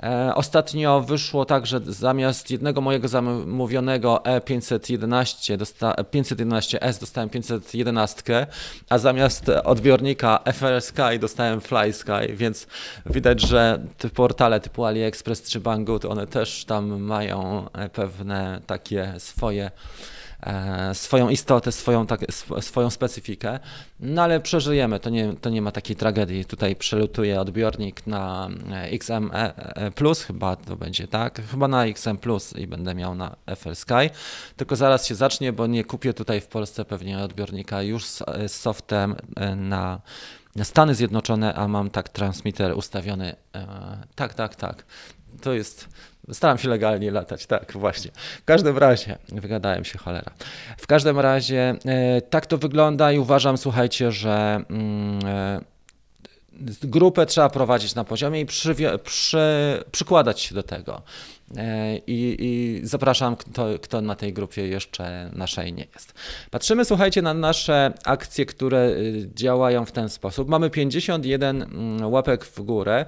e, 0.03 0.35
ostatnio 0.35 1.01
wyszło 1.01 1.45
tak, 1.45 1.65
że 1.65 1.79
zamiast 1.85 2.51
jednego 2.51 2.81
mojego 2.81 3.07
zamówionego 3.07 4.21
E511 4.23 5.57
dosta 5.57 5.91
511S 5.91 6.99
dostałem 6.99 7.29
511, 7.29 8.47
a 8.89 8.97
zamiast 8.97 9.49
odbiornika 9.63 10.39
FR 10.53 10.81
Sky 10.81 11.19
dostałem 11.19 11.61
Fly 11.61 11.93
Sky, 11.93 12.33
więc 12.33 12.67
widać, 13.05 13.41
że 13.41 13.79
te 13.97 14.09
portale 14.09 14.59
typu 14.59 14.85
AliExpress 14.85 15.49
czy 15.49 15.59
Banggood, 15.59 16.05
one 16.05 16.27
też 16.27 16.65
tam 16.65 17.01
mają 17.01 17.65
pewne 17.93 18.00
takie 18.67 19.13
swoje 19.17 19.71
e, 20.41 20.95
swoją 20.95 21.29
istotę, 21.29 21.71
swoją, 21.71 22.07
tak, 22.07 22.21
swoją 22.61 22.89
specyfikę, 22.89 23.59
no 23.99 24.21
ale 24.21 24.39
przeżyjemy, 24.39 24.99
to 24.99 25.09
nie, 25.09 25.33
to 25.41 25.49
nie 25.49 25.61
ma 25.61 25.71
takiej 25.71 25.95
tragedii. 25.95 26.45
Tutaj 26.45 26.75
przelutuje 26.75 27.41
odbiornik 27.41 28.07
na 28.07 28.49
e, 28.71 28.91
XM 28.91 29.29
e, 29.33 29.91
Plus, 29.91 30.23
chyba 30.23 30.55
to 30.55 30.75
będzie 30.75 31.07
tak, 31.07 31.41
chyba 31.51 31.67
na 31.67 31.85
XM 31.85 32.17
Plus 32.17 32.55
i 32.55 32.67
będę 32.67 32.95
miał 32.95 33.15
na 33.15 33.35
FL 33.55 33.75
Sky, 33.75 34.09
tylko 34.57 34.75
zaraz 34.75 35.07
się 35.07 35.15
zacznie, 35.15 35.53
bo 35.53 35.67
nie 35.67 35.83
kupię 35.83 36.13
tutaj 36.13 36.41
w 36.41 36.47
Polsce 36.47 36.85
pewnie 36.85 37.19
odbiornika 37.19 37.81
już 37.81 38.05
z, 38.05 38.23
z 38.47 38.51
softem 38.51 39.15
na 39.55 40.01
Stany 40.63 40.95
Zjednoczone, 40.95 41.53
a 41.53 41.67
mam 41.67 41.89
tak 41.89 42.09
transmitter 42.09 42.77
ustawiony. 42.77 43.35
tak, 44.15 44.33
tak, 44.33 44.55
tak. 44.55 44.85
To 45.41 45.53
jest 45.53 45.87
Staram 46.31 46.57
się 46.57 46.69
legalnie 46.69 47.11
latać, 47.11 47.45
tak, 47.45 47.71
właśnie. 47.71 48.11
W 48.41 48.45
każdym 48.45 48.77
razie, 48.77 49.17
wygadałem 49.31 49.85
się 49.85 49.97
cholera. 49.97 50.31
W 50.77 50.87
każdym 50.87 51.19
razie 51.19 51.75
e, 51.85 52.21
tak 52.21 52.45
to 52.45 52.57
wygląda 52.57 53.11
i 53.11 53.19
uważam, 53.19 53.57
słuchajcie, 53.57 54.11
że 54.11 54.63
mm, 54.69 55.19
e, 55.25 55.61
grupę 56.83 57.25
trzeba 57.25 57.49
prowadzić 57.49 57.95
na 57.95 58.03
poziomie 58.03 58.41
i 58.41 58.45
przy, 58.45 58.75
przy, 59.03 59.39
przykładać 59.91 60.41
się 60.41 60.55
do 60.55 60.63
tego. 60.63 61.01
E, 61.57 61.97
I, 61.97 62.35
I, 62.39 62.79
zapraszam, 62.83 63.35
kto, 63.35 63.67
kto 63.81 64.01
na 64.01 64.15
tej 64.15 64.33
grupie 64.33 64.67
jeszcze 64.67 65.29
naszej 65.33 65.73
nie 65.73 65.87
jest. 65.93 66.13
Patrzymy, 66.51 66.85
słuchajcie, 66.85 67.21
na 67.21 67.33
nasze 67.33 67.93
akcje, 68.05 68.45
które 68.45 68.89
y, 68.89 69.29
działają 69.35 69.85
w 69.85 69.91
ten 69.91 70.09
sposób. 70.09 70.49
Mamy 70.49 70.69
51 70.69 71.61
mm, 71.61 72.11
łapek 72.11 72.45
w 72.45 72.61
górę. 72.61 73.05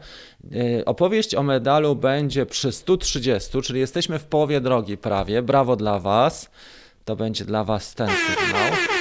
Y, 0.55 0.85
opowieść 0.85 1.35
o 1.35 1.43
medalu 1.43 1.95
będzie 1.95 2.45
przy 2.45 2.71
130, 2.71 3.61
czyli 3.61 3.79
jesteśmy 3.79 4.19
w 4.19 4.25
połowie 4.25 4.61
drogi 4.61 4.97
prawie. 4.97 5.41
Brawo 5.41 5.75
dla 5.75 5.99
Was. 5.99 6.49
To 7.05 7.15
będzie 7.15 7.45
dla 7.45 7.63
Was 7.63 7.95
ten 7.95 8.09
sygnał. 8.09 8.92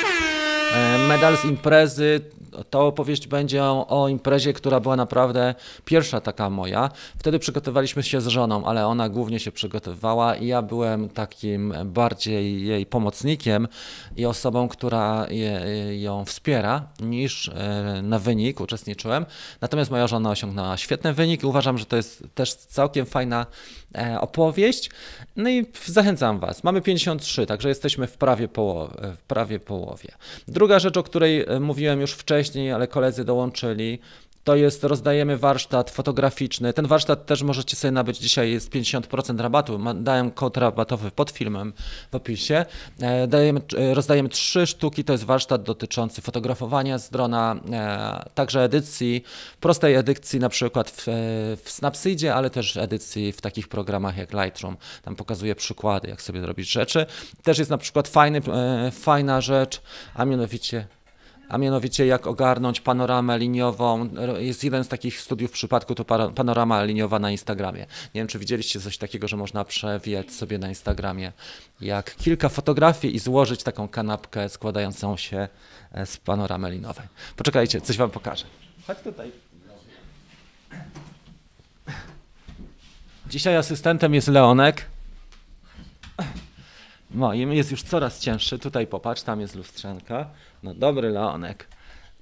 E, 0.74 0.98
medal 0.98 1.37
z 1.37 1.44
imprezy 1.44 2.20
ta 2.70 2.78
opowieść 2.78 3.26
będzie 3.26 3.64
o, 3.64 4.08
imprezie, 4.08 4.52
która 4.52 4.80
była 4.80 4.96
naprawdę 4.96 5.54
pierwsza 5.85 6.20
taka 6.20 6.50
moja. 6.50 6.90
Wtedy 7.18 7.38
przygotowaliśmy 7.38 8.02
się 8.02 8.20
z 8.20 8.26
żoną, 8.26 8.64
ale 8.64 8.87
ona 8.87 9.08
głównie 9.08 9.40
się 9.40 9.52
przygotowywała 9.52 10.37
i 10.37 10.46
ja 10.46 10.62
byłem 10.62 11.08
takim 11.08 11.74
bardziej 11.85 12.66
jej 12.66 12.87
pomocnikiem 12.87 13.68
i 14.16 14.26
osobą, 14.26 14.68
która 14.68 15.26
je, 15.30 15.61
ją 16.00 16.24
wspiera, 16.24 16.88
niż 17.00 17.48
e, 17.48 18.00
na 18.02 18.18
wynik 18.18 18.61
uczestniczyłem. 18.61 19.26
Natomiast 19.61 19.90
moja 19.90 20.06
żona 20.06 20.30
osiągnęła 20.30 20.76
świetny 20.76 21.12
wynik 21.12 21.42
i 21.42 21.46
uważam, 21.46 21.78
że 21.78 21.85
to 21.85 21.96
jest 21.96 22.24
też 22.35 22.54
całkiem 22.54 23.06
fajna 23.06 23.46
opowieść. 24.20 24.90
No 25.37 25.50
i 25.50 25.66
zachęcam 25.85 26.38
Was. 26.38 26.64
Mamy 26.64 26.81
53, 26.81 27.46
także 27.46 27.68
jesteśmy 27.68 28.07
w 28.07 28.16
prawie, 28.16 28.48
połowie, 28.48 28.94
w 29.16 29.22
prawie 29.22 29.61
połowie. 29.61 30.09
Druga 30.48 30.78
rzecz, 30.78 30.96
o 30.96 31.02
której 31.02 31.44
e, 31.48 31.61
mówiłem 31.61 32.00
już 32.00 32.12
wcześniej, 32.12 32.72
ale 32.72 32.87
koledzy 32.87 33.24
dołączyli, 33.24 33.98
to 34.44 34.57
jest, 34.57 34.85
rozdajemy 34.85 35.37
warsztat 35.38 35.90
fotograficzny. 35.90 36.72
Ten 36.72 36.87
warsztat 36.87 37.26
też 37.26 37.42
możecie 37.42 37.76
sobie 37.76 37.92
nabyć 37.92 38.18
dzisiaj, 38.18 38.50
jest 38.50 38.70
50% 38.70 39.40
rabatu. 39.40 39.81
Dałem 39.94 40.31
kod 40.31 40.57
rabatowy 40.57 41.11
pod 41.11 41.31
filmem 41.31 41.72
w 42.12 42.14
opisie. 42.14 42.64
E, 43.00 43.26
dajemy, 43.26 43.61
e, 43.78 43.94
rozdajemy 43.94 44.28
trzy 44.28 44.66
sztuki, 44.66 45.05
to 45.05 45.12
jest 45.12 45.24
warsztat 45.24 45.62
dotyczący 45.62 46.22
fotografowania 46.22 46.98
z 46.98 47.11
drona, 47.11 47.57
e, 47.72 48.31
także 48.35 48.64
edycji, 48.64 49.24
prostej 49.61 49.94
edycji 49.94 50.40
na 50.40 50.48
przykład 50.48 50.90
w, 50.90 51.07
w 51.64 51.70
Snapseedzie, 51.70 52.35
ale 52.35 52.50
też 52.50 52.76
edycji 52.76 53.33
w 53.33 53.40
takich 53.40 53.68
programach 53.68 54.16
jak 54.16 54.33
Lightroom. 54.33 54.76
Tam 55.02 55.16
pokazuję 55.16 55.55
przykłady, 55.55 56.09
jak 56.09 56.22
sobie 56.22 56.40
zrobić 56.40 56.70
rzeczy. 56.70 57.07
Też 57.42 57.59
jest 57.59 57.70
na 57.70 57.78
przykład 57.78 58.09
fajny, 58.09 58.40
fajna 58.92 59.40
rzecz, 59.40 59.83
a 60.14 60.24
mianowicie 60.24 60.87
a 61.48 61.59
mianowicie 61.59 62.07
jak 62.07 62.26
ogarnąć 62.26 62.81
panoramę 62.81 63.38
liniową. 63.38 64.09
Jest 64.38 64.64
jeden 64.64 64.85
z 64.85 64.88
takich 64.88 65.20
studiów 65.20 65.50
w 65.50 65.55
przypadku 65.55 65.94
to 65.94 66.05
panorama 66.35 66.85
liniowa 66.85 67.18
na 67.18 67.31
Instagramie. 67.31 67.81
Nie 68.14 68.20
wiem, 68.20 68.28
czy 68.28 68.38
widzieliście 68.38 68.81
coś 68.81 68.98
takiego, 68.98 69.28
że 69.28 69.37
można 69.37 69.64
przewijać 69.64 70.33
sobie 70.33 70.59
na 70.59 70.68
Instagramie 70.68 71.33
jak 71.81 72.16
kilka 72.16 72.48
fotografii 72.48 73.16
i 73.16 73.18
złożyć 73.18 73.62
taką 73.62 73.88
kanapkę 73.88 74.48
składającą 74.48 75.16
się 75.16 75.48
e, 75.92 76.07
z 76.07 76.16
panoramy 76.16 76.70
linowej. 76.70 77.07
Poczekajcie, 77.37 77.81
coś 77.81 77.96
wam 77.96 78.11
pokażę. 78.11 78.44
Chodź 78.87 78.98
tutaj. 78.98 79.33
Dzisiaj 83.26 83.57
asystentem 83.57 84.14
jest 84.14 84.28
Leonek. 84.28 84.91
No, 87.14 87.35
jest 87.35 87.70
już 87.70 87.83
coraz 87.83 88.20
cięższy. 88.20 88.59
Tutaj 88.59 88.87
popatrz, 88.87 89.22
tam 89.22 89.40
jest 89.40 89.55
lustrzanka. 89.55 90.27
No 90.62 90.75
dobry 90.75 91.11
Leonek. 91.11 91.68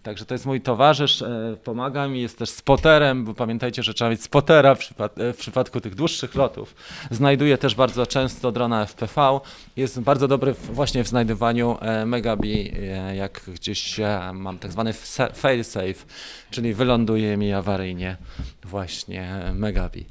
Także 0.03 0.25
to 0.25 0.35
jest 0.35 0.47
mój 0.47 0.61
towarzysz, 0.61 1.23
e, 1.23 1.57
pomaga 1.65 2.09
mi, 2.09 2.23
jest 2.23 2.39
też 2.39 2.51
spoterem, 2.51 3.25
bo 3.25 3.35
pamiętajcie, 3.35 3.83
że 3.83 3.95
trzeba 3.95 4.11
mieć 4.11 4.23
spotera 4.23 4.75
w, 4.75 4.79
przypad 4.79 5.19
e, 5.19 5.33
w 5.33 5.37
przypadku 5.37 5.81
tych 5.81 5.95
dłuższych 5.95 6.35
lotów. 6.35 6.75
Znajduje 7.11 7.59
też 7.59 7.75
bardzo 7.75 8.07
często 8.07 8.53
drona 8.53 8.87
FPV, 8.87 9.41
jest 9.77 10.01
bardzo 10.01 10.29
dobry 10.29 10.53
właśnie 10.53 11.05
w 11.05 11.09
znajdywaniu 11.09 11.79
e, 11.81 12.07
Megabi, 12.07 12.73
jak 13.15 13.41
gdzieś 13.55 14.01
mam 14.33 14.59
tak 14.59 14.73
zwany 14.73 14.93
failsafe, 15.35 16.05
czyli 16.51 16.75
wyląduje 16.75 17.37
mi 17.37 17.53
awaryjnie 17.53 18.17
właśnie 18.65 19.53
Megabi. 19.55 20.07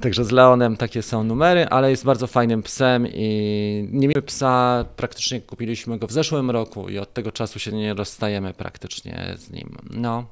Także 0.00 0.24
z 0.24 0.30
Leonem 0.30 0.76
takie 0.76 1.02
są 1.02 1.24
numery, 1.24 1.66
ale 1.66 1.90
jest 1.90 2.04
bardzo 2.04 2.26
fajnym 2.26 2.62
psem 2.62 3.06
i 3.06 3.88
nie 3.92 4.08
mieliśmy 4.08 4.22
psa, 4.22 4.84
praktycznie 4.96 5.40
kupiliśmy 5.40 5.98
go 5.98 6.06
w 6.06 6.12
zeszłym 6.12 6.50
roku 6.50 6.88
i 6.88 6.98
od 6.98 7.14
tego 7.14 7.32
czasu 7.32 7.58
się 7.58 7.72
nie 7.72 7.94
rozstajemy 7.94 8.54
praktycznie 8.54 9.34
z 9.38 9.50
nim. 9.50 9.76
No, 9.90 10.24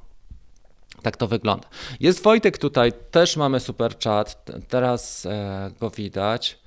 tak 1.01 1.17
to 1.17 1.27
wygląda. 1.27 1.67
Jest 1.99 2.23
Wojtek 2.23 2.57
tutaj, 2.57 2.93
też 3.11 3.37
mamy 3.37 3.59
super 3.59 3.99
chat, 4.03 4.45
teraz 4.67 5.25
e, 5.25 5.71
go 5.79 5.89
widać. 5.89 6.59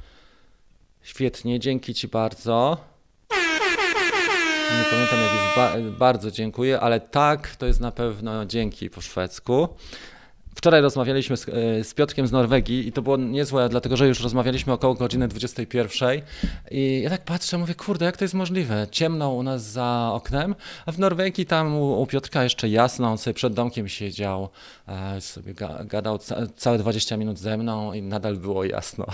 Świetnie, 1.02 1.60
dzięki 1.60 1.94
Ci 1.94 2.08
bardzo. 2.08 2.76
Nie 4.78 4.84
pamiętam 4.90 5.18
jak 5.20 5.32
jest, 5.32 5.56
ba 5.56 5.90
bardzo 5.98 6.30
dziękuję, 6.30 6.80
ale 6.80 7.00
tak, 7.00 7.56
to 7.56 7.66
jest 7.66 7.80
na 7.80 7.92
pewno 7.92 8.46
dzięki 8.46 8.90
po 8.90 9.00
szwedzku. 9.00 9.68
Wczoraj 10.54 10.80
rozmawialiśmy 10.80 11.36
z, 11.36 11.48
e, 11.48 11.84
z 11.84 11.94
z 12.24 12.32
Norwegii 12.32 12.88
i 12.88 12.92
to 12.92 13.02
było 13.02 13.16
niezłe, 13.16 13.68
dlatego 13.68 13.96
że 13.96 14.08
już 14.08 14.20
rozmawialiśmy 14.20 14.72
około 14.72 14.94
godziny 14.94 15.28
21 15.28 16.22
i 16.70 17.00
ja 17.04 17.10
tak 17.10 17.24
patrzę, 17.24 17.58
mówię, 17.58 17.74
kurde, 17.74 18.04
jak 18.04 18.16
to 18.16 18.24
jest 18.24 18.34
możliwe? 18.34 18.86
Ciemno 18.90 19.32
u 19.32 19.42
nas 19.42 19.62
za 19.62 20.10
oknem, 20.12 20.54
a 20.86 20.92
w 20.92 20.98
Norwegii 20.98 21.46
tam 21.46 21.76
u, 21.76 22.02
u 22.02 22.06
jeszcze 22.42 22.68
jasno, 22.68 23.10
on 23.10 23.18
sobie 23.18 23.34
przed 23.34 23.54
domkiem 23.54 23.88
siedział, 23.88 24.48
e, 24.88 25.20
sobie 25.20 25.54
ga, 25.54 25.84
gadał 25.84 26.18
ca, 26.18 26.36
całe 26.56 26.78
20 26.78 27.16
minut 27.16 27.38
ze 27.38 27.56
mną 27.56 27.92
i 27.92 28.02
nadal 28.02 28.36
było 28.36 28.64
jasno. 28.64 29.06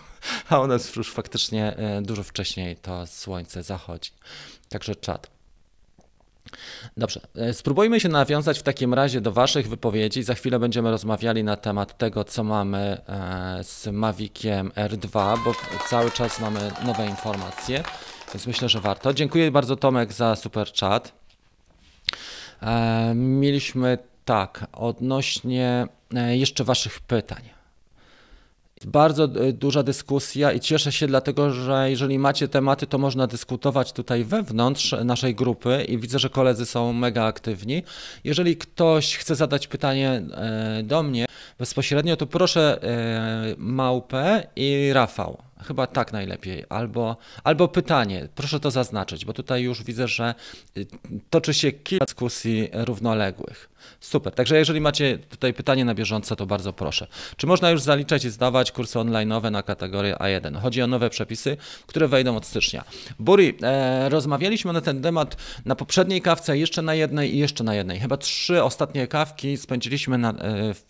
a 0.50 0.60
u 0.60 0.66
nas 0.66 0.96
już 0.96 1.12
faktycznie 1.12 1.76
e, 1.76 2.02
dużo 2.02 2.22
wcześniej 2.22 2.76
to 2.76 3.06
słońce 3.06 3.62
zachodzi. 3.62 4.10
Także 4.68 4.96
czat. 4.96 5.39
Dobrze, 6.96 7.20
e, 7.36 7.54
spróbujmy 7.54 8.00
się 8.00 8.08
nawiązać 8.08 8.58
w 8.58 8.62
takim 8.62 8.94
razie 8.94 9.20
do 9.20 9.32
Waszych 9.32 9.68
wypowiedzi. 9.68 10.22
Za 10.22 10.34
chwilę 10.34 10.58
będziemy 10.58 10.90
rozmawiali 10.90 11.44
na 11.44 11.56
temat 11.56 11.98
tego, 11.98 12.24
co 12.24 12.44
mamy 12.44 12.78
e, 12.78 13.64
z 13.64 13.86
Maviciem 13.86 14.70
R2, 14.70 15.38
bo 15.44 15.54
cały 15.88 16.10
czas 16.10 16.40
mamy 16.40 16.72
nowe 16.86 17.06
informacje, 17.06 17.82
więc 18.34 18.46
myślę, 18.46 18.68
że 18.68 18.80
warto. 18.80 19.14
Dziękuję 19.14 19.50
bardzo 19.50 19.76
Tomek 19.76 20.12
za 20.12 20.36
super 20.36 20.72
chat. 20.80 21.12
E, 22.62 23.12
mieliśmy 23.14 23.98
tak, 24.24 24.66
odnośnie 24.72 25.86
jeszcze 26.30 26.64
Waszych 26.64 27.00
pytań. 27.00 27.59
Bardzo 28.86 29.24
e, 29.24 29.52
duża 29.52 29.82
dyskusja 29.82 30.52
i 30.52 30.60
cieszę 30.60 30.92
się 30.92 31.06
dlatego, 31.06 31.50
że 31.50 31.90
jeżeli 31.90 32.18
macie 32.18 32.48
tematy, 32.48 32.86
to 32.86 32.98
można 32.98 33.26
dyskutować 33.26 33.92
tutaj 33.92 34.24
wewnątrz 34.24 34.94
naszej 35.04 35.34
grupy 35.34 35.84
i 35.88 35.98
widzę, 35.98 36.18
że 36.18 36.30
koledzy 36.30 36.66
są 36.66 36.92
mega 36.92 37.24
aktywni. 37.24 37.82
Jeżeli 38.24 38.56
ktoś 38.56 39.16
chce 39.16 39.34
zadać 39.34 39.66
pytanie 39.66 40.22
e, 40.32 40.82
do 40.82 41.02
mnie 41.02 41.26
bezpośrednio, 41.58 42.16
to 42.16 42.26
proszę 42.26 42.82
e, 42.82 43.54
Małpę 43.58 44.46
i 44.56 44.90
Rafał. 44.92 45.42
Chyba 45.62 45.86
tak 45.86 46.12
najlepiej. 46.12 46.64
Albo, 46.68 47.16
albo 47.44 47.68
pytanie, 47.68 48.28
proszę 48.34 48.60
to 48.60 48.70
zaznaczyć, 48.70 49.24
bo 49.24 49.32
tutaj 49.32 49.62
już 49.62 49.84
widzę, 49.84 50.08
że 50.08 50.34
toczy 51.30 51.54
się 51.54 51.72
kilka 51.72 52.04
dyskusji 52.04 52.68
równoległych. 52.72 53.69
Super. 54.00 54.32
Także 54.34 54.58
jeżeli 54.58 54.80
macie 54.80 55.18
tutaj 55.18 55.54
pytanie 55.54 55.84
na 55.84 55.94
bieżąco, 55.94 56.36
to 56.36 56.46
bardzo 56.46 56.72
proszę. 56.72 57.06
Czy 57.36 57.46
można 57.46 57.70
już 57.70 57.82
zaliczać 57.82 58.24
i 58.24 58.30
zdawać 58.30 58.72
kursy 58.72 58.98
online'owe 58.98 59.50
na 59.50 59.62
kategorię 59.62 60.16
A1? 60.20 60.60
Chodzi 60.60 60.82
o 60.82 60.86
nowe 60.86 61.10
przepisy, 61.10 61.56
które 61.86 62.08
wejdą 62.08 62.36
od 62.36 62.46
stycznia. 62.46 62.84
Buri, 63.18 63.54
e, 63.62 64.08
rozmawialiśmy 64.08 64.72
na 64.72 64.80
ten 64.80 65.02
temat 65.02 65.36
na 65.64 65.74
poprzedniej 65.74 66.22
kawce, 66.22 66.58
jeszcze 66.58 66.82
na 66.82 66.94
jednej 66.94 67.34
i 67.34 67.38
jeszcze 67.38 67.64
na 67.64 67.74
jednej. 67.74 68.00
Chyba 68.00 68.16
trzy 68.16 68.62
ostatnie 68.62 69.06
kawki 69.06 69.56
spędziliśmy 69.56 70.18
na, 70.18 70.30
e, 70.30 70.34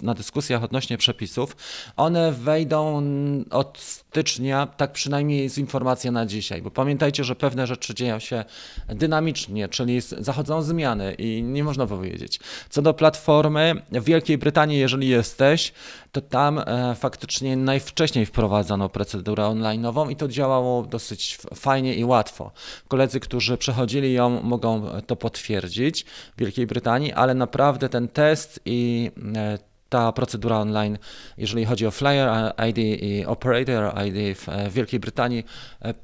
na 0.01 0.15
dyskusjach 0.15 0.65
odnośnie 0.65 0.99
przepisów. 0.99 1.57
One 1.97 2.33
wejdą 2.33 3.03
od 3.51 3.79
stycznia, 3.79 4.67
tak 4.67 4.93
przynajmniej 4.93 5.43
jest 5.43 5.59
informacja 5.59 6.11
na 6.13 6.27
dzisiaj, 6.27 6.63
bo 6.63 6.71
pamiętajcie, 6.71 7.25
że 7.25 7.37
pewne 7.37 7.67
rzeczy 7.67 7.95
dzieją 7.95 8.19
się 8.19 8.45
dynamicznie, 8.89 9.69
czyli 9.69 10.01
zachodzą 10.01 10.63
zmiany 10.63 11.15
i 11.15 11.43
nie 11.43 11.65
można 11.65 11.87
powiedzieć. 11.87 12.41
Co 12.71 12.80
do 12.83 12.95
platformy, 12.95 13.83
w 13.93 14.05
Wielkiej 14.05 14.39
Brytanii, 14.39 14.79
jeżeli 14.79 15.09
jesteś, 15.09 15.73
to 16.13 16.21
tam 16.21 16.59
e, 16.59 16.95
faktycznie 16.95 17.57
najwcześniej 17.57 18.27
wprowadzono 18.27 18.89
procedurę 18.89 19.45
online'ową 19.45 20.11
i 20.11 20.17
to 20.17 20.29
działało 20.29 20.83
dosyć 20.83 21.39
fajnie 21.55 21.95
i 21.95 22.05
łatwo. 22.05 22.51
Koledzy, 22.89 23.21
którzy 23.21 23.57
przechodzili 23.57 24.13
ją, 24.13 24.43
mogą 24.43 24.87
to 25.07 25.17
potwierdzić 25.17 26.05
w 26.37 26.41
Wielkiej 26.41 26.67
Brytanii, 26.67 27.13
ale 27.13 27.35
naprawdę 27.35 27.89
ten 27.89 28.09
test 28.09 28.61
i 28.65 29.11
e, 29.37 29.70
ta 29.91 30.13
procedura 30.13 30.59
online, 30.59 30.99
jeżeli 31.39 31.65
chodzi 31.65 31.87
o 31.87 31.91
Flyer 31.91 32.53
ID 32.69 32.79
i 32.79 33.25
Operator 33.27 34.07
ID 34.07 34.39
w 34.39 34.73
Wielkiej 34.73 35.01
Brytanii, 35.01 35.45
e, 35.83 35.95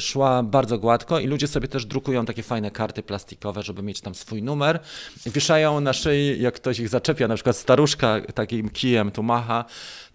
szła 0.00 0.42
bardzo 0.42 0.78
gładko 0.78 1.18
i 1.18 1.26
ludzie 1.26 1.48
sobie 1.48 1.68
też 1.68 1.86
drukują 1.86 2.26
takie 2.26 2.42
fajne 2.42 2.70
karty 2.70 3.02
plastikowe, 3.02 3.62
żeby 3.62 3.82
mieć 3.82 4.00
tam 4.00 4.14
swój 4.14 4.42
numer. 4.42 4.80
Wieszają 5.26 5.80
na 5.80 5.92
szyi, 5.92 6.42
jak 6.42 6.54
ktoś 6.54 6.78
ich 6.78 6.88
zaczepia, 6.88 7.28
na 7.28 7.34
przykład 7.34 7.56
staruszka 7.56 8.20
takim 8.34 8.70
kijem 8.70 9.10
tu 9.10 9.22
macha, 9.22 9.64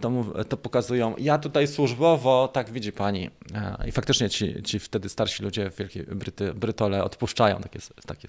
to, 0.01 0.11
to 0.49 0.57
pokazują, 0.57 1.15
ja 1.17 1.37
tutaj 1.37 1.67
służbowo, 1.67 2.47
tak 2.47 2.71
widzi 2.71 2.91
pani. 2.91 3.29
E, 3.55 3.87
I 3.87 3.91
faktycznie 3.91 4.29
ci, 4.29 4.63
ci 4.63 4.79
wtedy 4.79 5.09
starsi 5.09 5.43
ludzie 5.43 5.69
w 5.69 5.75
Wielkiej 5.75 6.03
Bryty, 6.03 6.53
Brytole 6.53 7.03
odpuszczają 7.03 7.61
takie, 7.61 7.79
takie, 8.05 8.27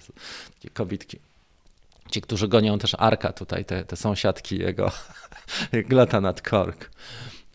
takie 0.55 0.69
kobitki 0.69 1.30
ci, 2.11 2.21
którzy 2.21 2.47
gonią 2.47 2.79
też 2.79 2.95
Arka 2.99 3.33
tutaj, 3.33 3.65
te, 3.65 3.85
te 3.85 3.95
sąsiadki 3.95 4.59
jego, 4.59 4.91
jak 5.71 5.91
lata 5.91 6.21
nad 6.21 6.41
kork. 6.41 6.89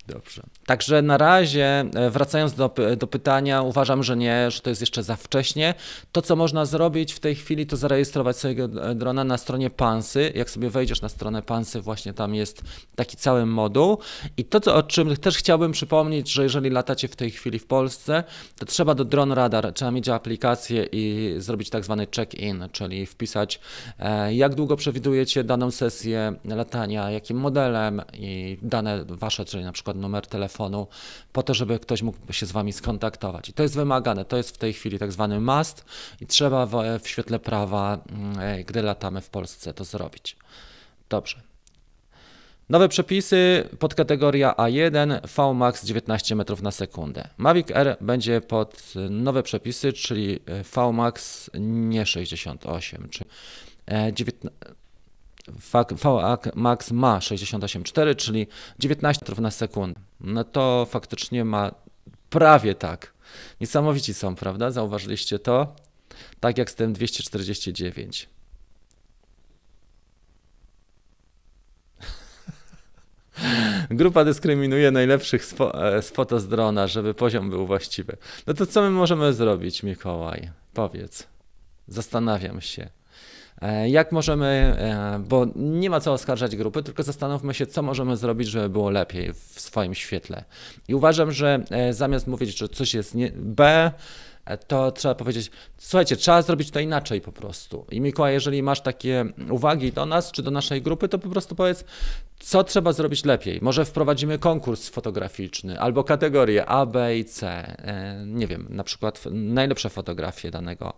Dobrze. 0.06 0.42
Także 0.66 1.02
na 1.02 1.18
razie, 1.18 1.84
e, 1.94 2.10
wracając 2.10 2.54
do, 2.54 2.74
do 2.98 3.06
pytania, 3.06 3.62
uważam, 3.62 4.02
że 4.02 4.16
nie, 4.16 4.50
że 4.50 4.60
to 4.60 4.70
jest 4.70 4.82
jeszcze 4.82 5.02
za 5.02 5.16
wcześnie. 5.16 5.74
To, 6.12 6.22
co 6.22 6.36
można 6.36 6.64
zrobić 6.64 7.12
w 7.12 7.20
tej 7.20 7.34
chwili, 7.34 7.66
to 7.66 7.76
zarejestrować 7.76 8.36
swojego 8.36 8.64
e, 8.64 8.94
drona 8.94 9.24
na 9.24 9.38
stronie 9.38 9.70
Pansy. 9.70 10.32
Jak 10.34 10.50
sobie 10.50 10.70
wejdziesz 10.70 11.02
na 11.02 11.08
stronę 11.08 11.42
Pansy, 11.42 11.80
właśnie 11.80 12.12
tam 12.12 12.34
jest 12.34 12.62
taki 12.96 13.16
cały 13.16 13.46
moduł. 13.46 13.98
I 14.36 14.44
to, 14.44 14.60
co, 14.60 14.74
o 14.74 14.82
czym 14.82 15.16
też 15.16 15.36
chciałbym 15.36 15.72
przypomnieć, 15.72 16.32
że 16.32 16.42
jeżeli 16.42 16.70
latacie 16.70 17.08
w 17.08 17.16
tej 17.16 17.30
chwili 17.30 17.58
w 17.58 17.66
Polsce, 17.66 18.24
to 18.58 18.66
trzeba 18.66 18.94
do 18.94 19.04
Drone 19.04 19.34
Radar, 19.34 19.72
trzeba 19.72 19.90
mieć 19.90 20.08
aplikację 20.08 20.86
i 20.92 21.34
zrobić 21.38 21.70
tak 21.70 21.84
zwany 21.84 22.06
check-in, 22.16 22.68
czyli 22.72 23.06
wpisać, 23.06 23.60
e, 23.98 24.34
jak 24.34 24.54
długo 24.54 24.76
przewidujecie 24.76 25.44
daną 25.44 25.70
sesję 25.70 26.34
latania, 26.44 27.10
jakim 27.10 27.36
modelem 27.36 28.02
i 28.14 28.58
dane 28.62 29.04
wasze, 29.08 29.44
czyli 29.44 29.64
na 29.64 29.72
przykład 29.72 29.96
numer 29.96 30.26
telefonu, 30.26 30.55
po 31.32 31.42
to, 31.42 31.54
żeby 31.54 31.78
ktoś 31.78 32.02
mógł 32.02 32.32
się 32.32 32.46
z 32.46 32.52
Wami 32.52 32.72
skontaktować. 32.72 33.48
I 33.48 33.52
to 33.52 33.62
jest 33.62 33.74
wymagane, 33.74 34.24
to 34.24 34.36
jest 34.36 34.50
w 34.50 34.58
tej 34.58 34.72
chwili 34.72 34.98
tak 34.98 35.12
zwany 35.12 35.40
must 35.40 35.84
i 36.20 36.26
trzeba 36.26 36.66
w, 36.66 36.72
w 37.02 37.08
świetle 37.08 37.38
prawa, 37.38 37.98
mm, 38.08 38.38
e, 38.40 38.64
gdy 38.64 38.82
latamy 38.82 39.20
w 39.20 39.30
Polsce, 39.30 39.74
to 39.74 39.84
zrobić. 39.84 40.36
Dobrze. 41.08 41.40
Nowe 42.68 42.88
przepisy 42.88 43.68
podkategoria 43.78 44.54
A1 44.58 45.20
Vmax 45.36 45.84
19 45.84 46.36
metrów 46.36 46.62
na 46.62 46.70
sekundę. 46.70 47.28
Mavic 47.36 47.70
R 47.70 47.96
będzie 48.00 48.40
pod 48.40 48.94
nowe 49.10 49.42
przepisy, 49.42 49.92
czyli 49.92 50.40
Vmax 50.74 51.50
nie 51.60 52.06
68, 52.06 53.08
czy 53.08 53.24
19, 54.12 54.58
Max 56.54 56.90
ma 56.90 57.18
68,4, 57.18 58.16
czyli 58.16 58.46
19 58.78 59.20
metrów 59.22 59.38
na 59.38 59.50
sekundę. 59.50 60.00
No 60.20 60.44
to 60.44 60.86
faktycznie 60.90 61.44
ma 61.44 61.70
prawie 62.30 62.74
tak. 62.74 63.12
Niesamowici 63.60 64.14
są, 64.14 64.34
prawda? 64.34 64.70
Zauważyliście 64.70 65.38
to? 65.38 65.74
Tak 66.40 66.58
jak 66.58 66.70
z 66.70 66.74
tym 66.74 66.92
249. 66.92 68.28
Grupa 73.90 74.24
dyskryminuje 74.24 74.90
najlepszych 74.90 75.44
e, 75.74 76.02
z 76.02 76.10
foto 76.10 76.40
z 76.40 76.48
drona, 76.48 76.86
żeby 76.86 77.14
poziom 77.14 77.50
był 77.50 77.66
właściwy. 77.66 78.16
No 78.46 78.54
to 78.54 78.66
co 78.66 78.82
my 78.82 78.90
możemy 78.90 79.32
zrobić, 79.32 79.82
Mikołaj? 79.82 80.50
Powiedz. 80.74 81.26
Zastanawiam 81.88 82.60
się. 82.60 82.90
E, 83.62 83.88
jak 83.88 84.12
możemy, 84.12 84.46
e, 84.46 85.22
bo 85.28 85.46
nie 85.56 85.90
ma 85.90 86.00
co 86.00 86.12
oskarżać 86.12 86.56
grupy, 86.56 86.82
tylko 86.82 87.02
zastanówmy 87.02 87.54
się, 87.54 87.66
co 87.66 87.82
możemy 87.82 88.16
zrobić, 88.16 88.48
żeby 88.48 88.68
było 88.68 88.90
lepiej 88.90 89.32
w 89.32 89.60
swoim 89.60 89.94
świetle. 89.94 90.44
I 90.88 90.94
uważam, 90.94 91.32
że 91.32 91.64
e, 91.70 91.92
zamiast 91.92 92.26
mówić, 92.26 92.58
że 92.58 92.68
coś 92.68 92.94
jest 92.94 93.14
nie, 93.14 93.32
B, 93.34 93.90
to 94.66 94.92
trzeba 94.92 95.14
powiedzieć, 95.14 95.50
słuchajcie, 95.78 96.16
trzeba 96.16 96.42
zrobić 96.42 96.70
to 96.70 96.80
inaczej 96.80 97.20
po 97.20 97.32
prostu. 97.32 97.86
I 97.90 98.00
Mikołaj, 98.00 98.32
jeżeli 98.32 98.62
masz 98.62 98.80
takie 98.80 99.24
uwagi 99.50 99.92
do 99.92 100.06
nas 100.06 100.32
czy 100.32 100.42
do 100.42 100.50
naszej 100.50 100.82
grupy, 100.82 101.08
to 101.08 101.18
po 101.18 101.28
prostu 101.28 101.54
powiedz, 101.54 101.84
co 102.38 102.64
trzeba 102.64 102.92
zrobić 102.92 103.24
lepiej. 103.24 103.58
Może 103.62 103.84
wprowadzimy 103.84 104.38
konkurs 104.38 104.88
fotograficzny 104.88 105.80
albo 105.80 106.04
kategorie 106.04 106.66
A, 106.66 106.86
B 106.86 107.18
i 107.18 107.24
C. 107.24 107.76
Nie 108.26 108.46
wiem, 108.46 108.66
na 108.70 108.84
przykład 108.84 109.24
najlepsze 109.30 109.90
fotografie 109.90 110.50
danego 110.50 110.92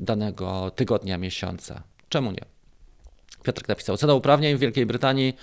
danego 0.00 0.70
tygodnia, 0.70 1.18
miesiąca. 1.18 1.82
Czemu 2.08 2.32
nie? 2.32 2.44
Piotr 3.42 3.62
napisał, 3.68 3.96
cena 3.96 4.14
uprawnień 4.14 4.56
w 4.56 4.58
Wielkiej 4.58 4.86
Brytanii 4.86 5.36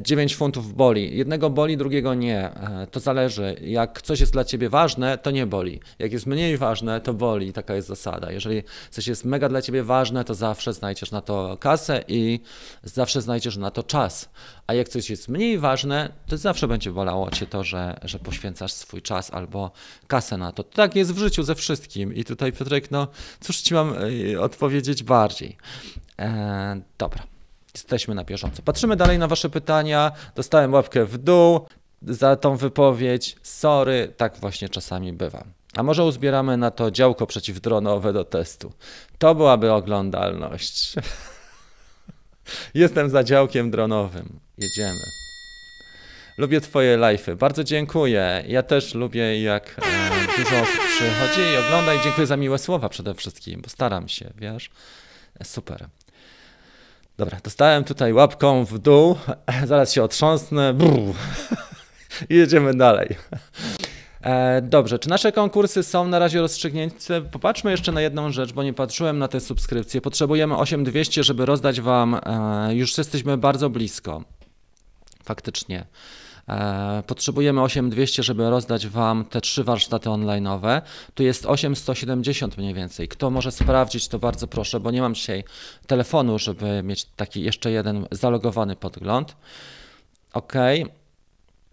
9 0.00 0.32
e, 0.32 0.36
funtów 0.36 0.74
boli. 0.74 1.16
Jednego 1.16 1.50
boli, 1.50 1.76
drugiego 1.76 2.14
nie. 2.14 2.38
E, 2.38 2.86
to 2.90 3.00
zależy. 3.00 3.56
Jak 3.62 4.02
coś 4.02 4.20
jest 4.20 4.32
dla 4.32 4.44
ciebie 4.44 4.68
ważne, 4.68 5.18
to 5.18 5.30
nie 5.30 5.46
boli. 5.46 5.80
Jak 5.98 6.12
jest 6.12 6.26
mniej 6.26 6.56
ważne, 6.56 7.00
to 7.00 7.14
boli. 7.14 7.52
Taka 7.52 7.74
jest 7.74 7.88
zasada. 7.88 8.32
Jeżeli 8.32 8.62
coś 8.90 9.06
jest 9.06 9.24
mega 9.24 9.48
dla 9.48 9.62
ciebie 9.62 9.82
ważne, 9.82 10.24
to 10.24 10.34
zawsze 10.34 10.72
znajdziesz 10.72 11.10
na 11.10 11.20
to 11.20 11.56
kasę 11.60 12.04
i 12.08 12.40
zawsze 12.84 13.22
znajdziesz 13.22 13.56
na 13.56 13.70
to 13.70 13.82
czas. 13.82 14.28
A 14.66 14.74
jak 14.74 14.88
coś 14.88 15.10
jest 15.10 15.28
mniej 15.28 15.58
ważne, 15.58 16.12
to 16.26 16.36
zawsze 16.36 16.68
będzie 16.68 16.92
bolało 16.92 17.30
cię 17.30 17.46
to, 17.46 17.64
że, 17.64 18.00
że 18.02 18.18
poświęcasz 18.18 18.72
swój 18.72 19.02
czas 19.02 19.34
albo 19.34 19.70
kasę 20.06 20.36
na 20.36 20.52
to. 20.52 20.64
Tak 20.64 20.96
jest 20.96 21.14
w 21.14 21.18
życiu 21.18 21.42
ze 21.42 21.54
wszystkim. 21.54 22.14
I 22.14 22.24
tutaj 22.24 22.52
Piotrek, 22.52 22.90
no 22.90 23.08
cóż 23.40 23.60
ci 23.60 23.74
mam 23.74 23.94
e, 24.34 24.40
odpowiedzieć 24.40 25.02
bardziej. 25.02 25.56
E, 26.20 26.80
dobra, 26.98 27.22
jesteśmy 27.74 28.14
na 28.14 28.24
bieżąco. 28.24 28.62
Patrzymy 28.62 28.96
dalej 28.96 29.18
na 29.18 29.28
Wasze 29.28 29.50
pytania. 29.50 30.12
Dostałem 30.34 30.72
łapkę 30.72 31.04
w 31.04 31.18
dół 31.18 31.66
za 32.02 32.36
tą 32.36 32.56
wypowiedź. 32.56 33.36
Sorry, 33.42 34.12
tak 34.16 34.36
właśnie 34.36 34.68
czasami 34.68 35.12
bywa. 35.12 35.44
A 35.76 35.82
może 35.82 36.04
uzbieramy 36.04 36.56
na 36.56 36.70
to 36.70 36.90
działko 36.90 37.26
przeciwdronowe 37.26 38.12
do 38.12 38.24
testu? 38.24 38.72
To 39.18 39.34
byłaby 39.34 39.72
oglądalność. 39.72 40.94
Jestem 42.74 43.10
za 43.10 43.24
działkiem 43.24 43.70
dronowym. 43.70 44.40
Jedziemy. 44.58 45.00
Lubię 46.38 46.60
Twoje 46.60 46.98
live'y. 46.98 47.36
Bardzo 47.36 47.64
dziękuję. 47.64 48.44
Ja 48.46 48.62
też 48.62 48.94
lubię, 48.94 49.42
jak 49.42 49.76
e, 49.78 50.42
dużo 50.42 50.60
osób 50.60 50.80
przychodzi 50.96 51.40
i 51.40 51.66
ogląda 51.66 51.94
i 51.94 52.00
dziękuję 52.00 52.26
za 52.26 52.36
miłe 52.36 52.58
słowa 52.58 52.88
przede 52.88 53.14
wszystkim, 53.14 53.60
bo 53.60 53.68
staram 53.68 54.08
się, 54.08 54.30
wiesz. 54.36 54.70
Super. 55.44 55.88
Dobra, 57.18 57.38
dostałem 57.44 57.84
tutaj 57.84 58.12
łapką 58.12 58.64
w 58.64 58.78
dół, 58.78 59.16
zaraz 59.66 59.92
się 59.92 60.02
otrząsnę 60.02 60.74
i 62.30 62.34
jedziemy 62.34 62.74
dalej. 62.74 63.16
E, 64.22 64.62
dobrze, 64.62 64.98
czy 64.98 65.08
nasze 65.08 65.32
konkursy 65.32 65.82
są 65.82 66.08
na 66.08 66.18
razie 66.18 66.40
rozstrzygnięte? 66.40 67.22
Popatrzmy 67.22 67.70
jeszcze 67.70 67.92
na 67.92 68.00
jedną 68.00 68.32
rzecz, 68.32 68.52
bo 68.52 68.62
nie 68.62 68.72
patrzyłem 68.72 69.18
na 69.18 69.28
te 69.28 69.40
subskrypcje. 69.40 70.00
Potrzebujemy 70.00 70.56
8200, 70.56 71.24
żeby 71.24 71.46
rozdać 71.46 71.80
Wam, 71.80 72.14
e, 72.14 72.74
już 72.74 72.98
jesteśmy 72.98 73.38
bardzo 73.38 73.70
blisko. 73.70 74.24
Faktycznie. 75.24 75.86
E, 76.48 77.02
potrzebujemy 77.06 77.62
8200, 77.62 78.22
żeby 78.22 78.50
rozdać 78.50 78.86
Wam 78.86 79.24
te 79.24 79.40
trzy 79.40 79.64
warsztaty 79.64 80.08
online'owe. 80.08 80.82
Tu 81.14 81.22
jest 81.22 81.46
8170 81.46 82.58
mniej 82.58 82.74
więcej. 82.74 83.08
Kto 83.08 83.30
może 83.30 83.52
sprawdzić, 83.52 84.08
to 84.08 84.18
bardzo 84.18 84.46
proszę, 84.46 84.80
bo 84.80 84.90
nie 84.90 85.00
mam 85.00 85.14
dzisiaj 85.14 85.44
telefonu, 85.86 86.38
żeby 86.38 86.82
mieć 86.82 87.04
taki 87.04 87.42
jeszcze 87.42 87.70
jeden 87.70 88.06
zalogowany 88.10 88.76
podgląd. 88.76 89.36
OK. 90.32 90.52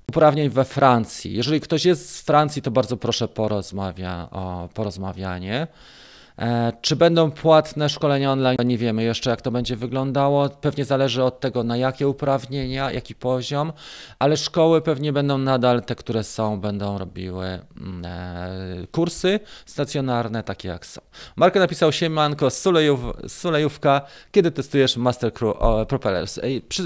uprawnień 0.10 0.50
we 0.50 0.66
Francji. 0.66 1.34
Jeżeli 1.34 1.62
ktoś 1.62 1.86
jest 1.86 2.16
z 2.16 2.22
Francji, 2.22 2.62
to 2.62 2.72
bardzo 2.72 2.98
proszę 2.98 3.28
porozmawia, 3.28 4.28
o 4.32 4.70
porozmawianie. 4.74 5.68
E, 6.40 6.74
czy 6.82 6.96
będą 6.96 7.32
płatne 7.32 7.90
szkolenia 7.90 8.32
online? 8.32 8.58
Nie 8.66 8.78
wiemy 8.78 9.04
jeszcze, 9.04 9.30
jak 9.30 9.42
to 9.42 9.52
będzie 9.52 9.76
wyglądało. 9.76 10.50
Pewnie 10.50 10.86
zależy 10.86 11.24
od 11.24 11.40
tego, 11.40 11.64
na 11.64 11.78
jakie 11.78 12.08
uprawnienia, 12.08 12.92
jaki 12.92 13.16
poziom, 13.16 13.74
ale 14.20 14.38
szkoły 14.38 14.82
pewnie 14.82 15.14
będą 15.14 15.38
nadal 15.38 15.84
te, 15.84 15.96
które 15.96 16.24
są, 16.24 16.60
będą 16.60 16.98
robiły 16.98 17.46
mm, 17.46 18.06
e, 18.06 18.88
kursy 18.92 19.40
stacjonarne, 19.66 20.44
takie 20.44 20.68
jak 20.68 20.86
są. 20.86 21.02
Marko 21.36 21.60
napisał 21.60 21.92
Siemanko, 21.92 22.50
Sulejów, 22.50 23.00
Sulejówka, 23.28 24.02
kiedy 24.32 24.52
testujesz 24.52 24.98
Master 24.98 25.34
Crew 25.34 25.54
Propellers? 25.88 26.40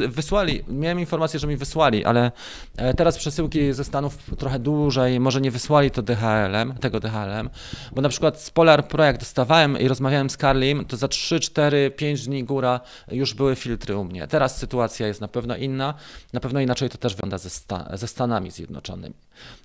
Wysłali, 0.07 0.63
miałem 0.67 0.99
informację, 0.99 1.39
że 1.39 1.47
mi 1.47 1.57
wysłali, 1.57 2.05
ale 2.05 2.31
e, 2.77 2.93
teraz 2.93 3.17
przesyłki 3.17 3.73
ze 3.73 3.83
Stanów 3.83 4.17
trochę 4.37 4.59
dłużej, 4.59 5.19
może 5.19 5.41
nie 5.41 5.51
wysłali 5.51 5.91
to 5.91 6.01
DHL-em, 6.01 6.73
tego 6.73 6.99
DHL-em, 6.99 7.49
bo 7.91 8.01
na 8.01 8.09
przykład 8.09 8.41
z 8.41 8.49
Polar 8.49 8.87
Pro, 8.87 9.03
jak 9.03 9.17
dostawałem 9.41 9.79
i 9.79 9.87
rozmawiałem 9.87 10.29
z 10.29 10.37
Carlim, 10.37 10.85
to 10.85 10.97
za 10.97 11.07
3, 11.07 11.39
4, 11.39 11.91
5 11.91 12.27
dni 12.27 12.43
góra 12.43 12.79
już 13.11 13.33
były 13.33 13.55
filtry 13.55 13.97
u 13.97 14.03
mnie. 14.03 14.27
Teraz 14.27 14.57
sytuacja 14.57 15.07
jest 15.07 15.21
na 15.21 15.27
pewno 15.27 15.55
inna. 15.55 15.93
Na 16.33 16.39
pewno 16.39 16.59
inaczej 16.59 16.89
to 16.89 16.97
też 16.97 17.15
wygląda 17.15 17.37
ze, 17.37 17.49
ze 17.93 18.07
Stanami 18.07 18.51
Zjednoczonymi. 18.51 19.15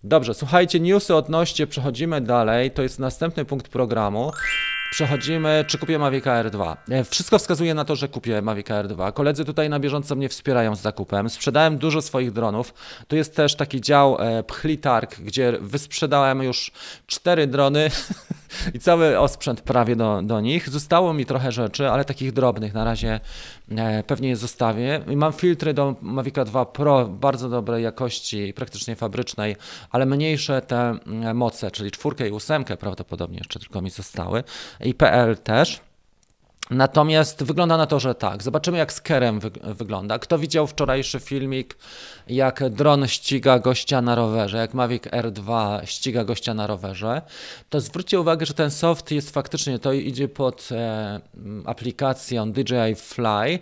Dobrze, 0.05 0.35
słuchajcie, 0.35 0.81
newsy 0.81 1.15
odnośnie, 1.15 1.67
przechodzimy 1.67 2.21
dalej. 2.21 2.71
To 2.71 2.83
jest 2.83 2.99
następny 2.99 3.45
punkt 3.45 3.69
programu. 3.69 4.33
Przechodzimy, 4.91 5.65
czy 5.69 5.79
kupię 5.79 5.99
Mavic 5.99 6.27
Air 6.27 6.51
2. 6.51 6.77
E, 6.91 7.05
wszystko 7.05 7.39
wskazuje 7.39 7.75
na 7.75 7.85
to, 7.85 7.97
że 7.97 8.09
kupię 8.09 8.43
Mavic 8.43 8.71
Air 8.71 8.89
2. 8.89 9.13
Koledzy 9.13 9.45
tutaj 9.45 9.71
na 9.71 9.81
bieżąco 9.81 10.17
mnie 10.17 10.29
wspierają 10.29 10.77
z 10.77 10.81
zakupem. 10.81 11.31
Sprzedałem 11.31 11.79
dużo 11.79 12.03
swoich 12.03 12.33
dronów. 12.33 12.75
Tu 13.09 13.17
jest 13.17 13.37
też 13.37 13.55
taki 13.55 13.81
dział 13.81 14.17
e, 14.21 14.43
Pchlitarg, 14.43 15.21
gdzie 15.21 15.59
wysprzedałem 15.61 16.43
już 16.43 16.73
cztery 17.07 17.47
drony 17.47 17.91
i 18.75 18.79
cały 18.79 19.19
osprzęt 19.19 19.61
prawie 19.61 19.97
do, 19.97 20.23
do 20.23 20.41
nich. 20.41 20.69
Zostało 20.69 21.13
mi 21.15 21.27
trochę 21.27 21.53
rzeczy, 21.53 21.91
ale 21.91 22.05
takich 22.05 22.33
drobnych 22.33 22.75
na 22.75 22.85
razie 22.85 23.21
e, 23.71 24.03
pewnie 24.03 24.29
je 24.29 24.37
zostawię. 24.37 25.01
I 25.09 25.17
mam 25.17 25.33
filtry 25.33 25.75
do 25.75 25.95
Mavic 26.01 26.35
2 26.47 26.65
Pro 26.65 27.09
bardzo 27.09 27.49
dobrej 27.49 27.85
jakości, 27.85 28.53
praktycznie 28.53 28.97
fabrycznej, 28.97 29.57
ale 29.91 30.07
mniejsze 30.07 30.63
te 30.63 30.99
moce, 31.35 31.71
czyli 31.71 31.91
czwórkę 31.91 32.29
i 32.29 32.31
ósemkę 32.31 32.77
prawdopodobnie 32.77 33.39
jeszcze 33.39 33.59
tylko 33.59 33.83
mi 33.83 33.91
zostały 33.91 34.45
i 34.81 34.95
PL 34.95 35.37
też. 35.37 35.81
Natomiast 36.71 37.43
wygląda 37.45 37.77
na 37.77 37.87
to, 37.87 38.01
że 38.01 38.15
tak. 38.15 38.43
Zobaczymy, 38.43 38.79
jak 38.79 38.93
z 38.93 39.01
Kerem 39.01 39.41
wy 39.41 39.51
wygląda. 39.63 40.19
Kto 40.19 40.39
widział 40.39 40.67
wczorajszy 40.67 41.21
filmik, 41.21 41.77
jak 42.29 42.69
dron 42.69 43.07
ściga 43.07 43.59
gościa 43.59 44.03
na 44.03 44.15
rowerze, 44.15 44.57
jak 44.57 44.75
Mavic 44.75 45.03
R2 45.03 45.79
ściga 45.85 46.25
gościa 46.25 46.55
na 46.55 46.67
rowerze, 46.67 47.23
to 47.71 47.81
zwróćcie 47.81 48.21
uwagę, 48.21 48.47
że 48.47 48.55
ten 48.55 48.71
soft 48.71 49.11
jest 49.11 49.31
faktycznie, 49.31 49.79
to 49.79 49.93
idzie 49.93 50.29
pod 50.29 50.69
e, 50.73 51.21
aplikacją 51.65 52.53
DJI 52.53 52.95
Fly, 52.97 53.59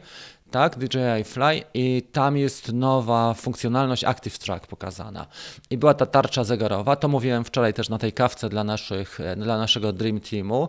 tak, 0.54 0.78
DJI 0.78 1.24
Fly 1.24 1.62
i 1.74 2.02
tam 2.12 2.36
jest 2.36 2.72
nowa 2.72 3.34
funkcjonalność 3.34 4.04
Active 4.04 4.38
Track 4.38 4.66
pokazana. 4.66 5.26
I 5.70 5.78
była 5.78 5.94
ta 5.94 6.06
tarcza 6.06 6.44
zegarowa, 6.44 6.96
to 6.96 7.08
mówiłem 7.08 7.44
wczoraj 7.44 7.74
też 7.74 7.88
na 7.88 7.98
tej 7.98 8.12
kawce 8.12 8.48
dla, 8.48 8.64
naszych, 8.64 9.18
dla 9.36 9.58
naszego 9.58 9.92
Dream 9.92 10.20
Teamu, 10.20 10.68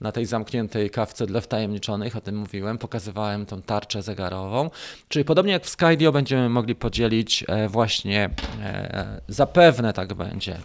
na 0.00 0.12
tej 0.12 0.26
zamkniętej 0.26 0.90
kawce 0.90 1.26
dla 1.26 1.40
wtajemniczonych, 1.40 2.16
o 2.16 2.20
tym 2.20 2.36
mówiłem, 2.38 2.78
pokazywałem 2.78 3.46
tą 3.46 3.62
tarczę 3.62 4.02
zegarową, 4.02 4.70
czyli 5.08 5.24
podobnie 5.24 5.52
jak 5.52 5.64
w 5.64 5.68
Skydio 5.68 6.12
będziemy 6.12 6.48
mogli 6.48 6.74
podzielić 6.74 7.44
e, 7.48 7.68
właśnie, 7.68 8.30
e, 8.62 9.20
zapewne 9.28 9.92
tak 9.92 10.14
będzie, 10.14 10.58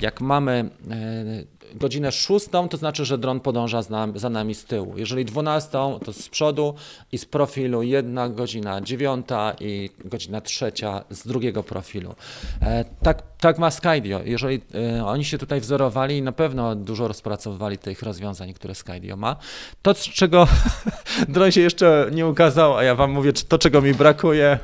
jak 0.00 0.20
mamy 0.20 0.70
e, 0.90 1.57
godzinę 1.74 2.12
szóstą, 2.12 2.68
to 2.68 2.76
znaczy, 2.76 3.04
że 3.04 3.18
dron 3.18 3.40
podąża 3.40 3.82
za 4.14 4.30
nami 4.30 4.54
z 4.54 4.64
tyłu. 4.64 4.94
Jeżeli 4.96 5.24
dwunastą, 5.24 5.98
to 6.04 6.12
z 6.12 6.28
przodu 6.28 6.74
i 7.12 7.18
z 7.18 7.24
profilu 7.24 7.82
jedna 7.82 8.28
godzina 8.28 8.80
dziewiąta 8.80 9.54
i 9.60 9.90
godzina 10.04 10.40
trzecia 10.40 11.04
z 11.10 11.26
drugiego 11.26 11.62
profilu. 11.62 12.14
E, 12.62 12.84
tak, 13.02 13.22
tak 13.40 13.58
ma 13.58 13.70
Skydio. 13.70 14.20
Jeżeli 14.24 14.60
e, 14.98 15.06
oni 15.06 15.24
się 15.24 15.38
tutaj 15.38 15.60
wzorowali 15.60 16.16
i 16.16 16.22
na 16.22 16.32
pewno 16.32 16.74
dużo 16.74 17.08
rozpracowywali 17.08 17.78
tych 17.78 18.02
rozwiązań, 18.02 18.54
które 18.54 18.74
Skydio 18.74 19.16
ma, 19.16 19.36
to 19.82 19.94
z 19.94 20.00
czego 20.00 20.48
dron 21.28 21.50
się 21.50 21.60
jeszcze 21.60 22.08
nie 22.12 22.26
ukazał, 22.26 22.76
a 22.76 22.82
ja 22.82 22.94
wam 22.94 23.10
mówię, 23.10 23.32
to 23.32 23.58
czego 23.58 23.80
mi 23.82 23.94
brakuje, 23.94 24.58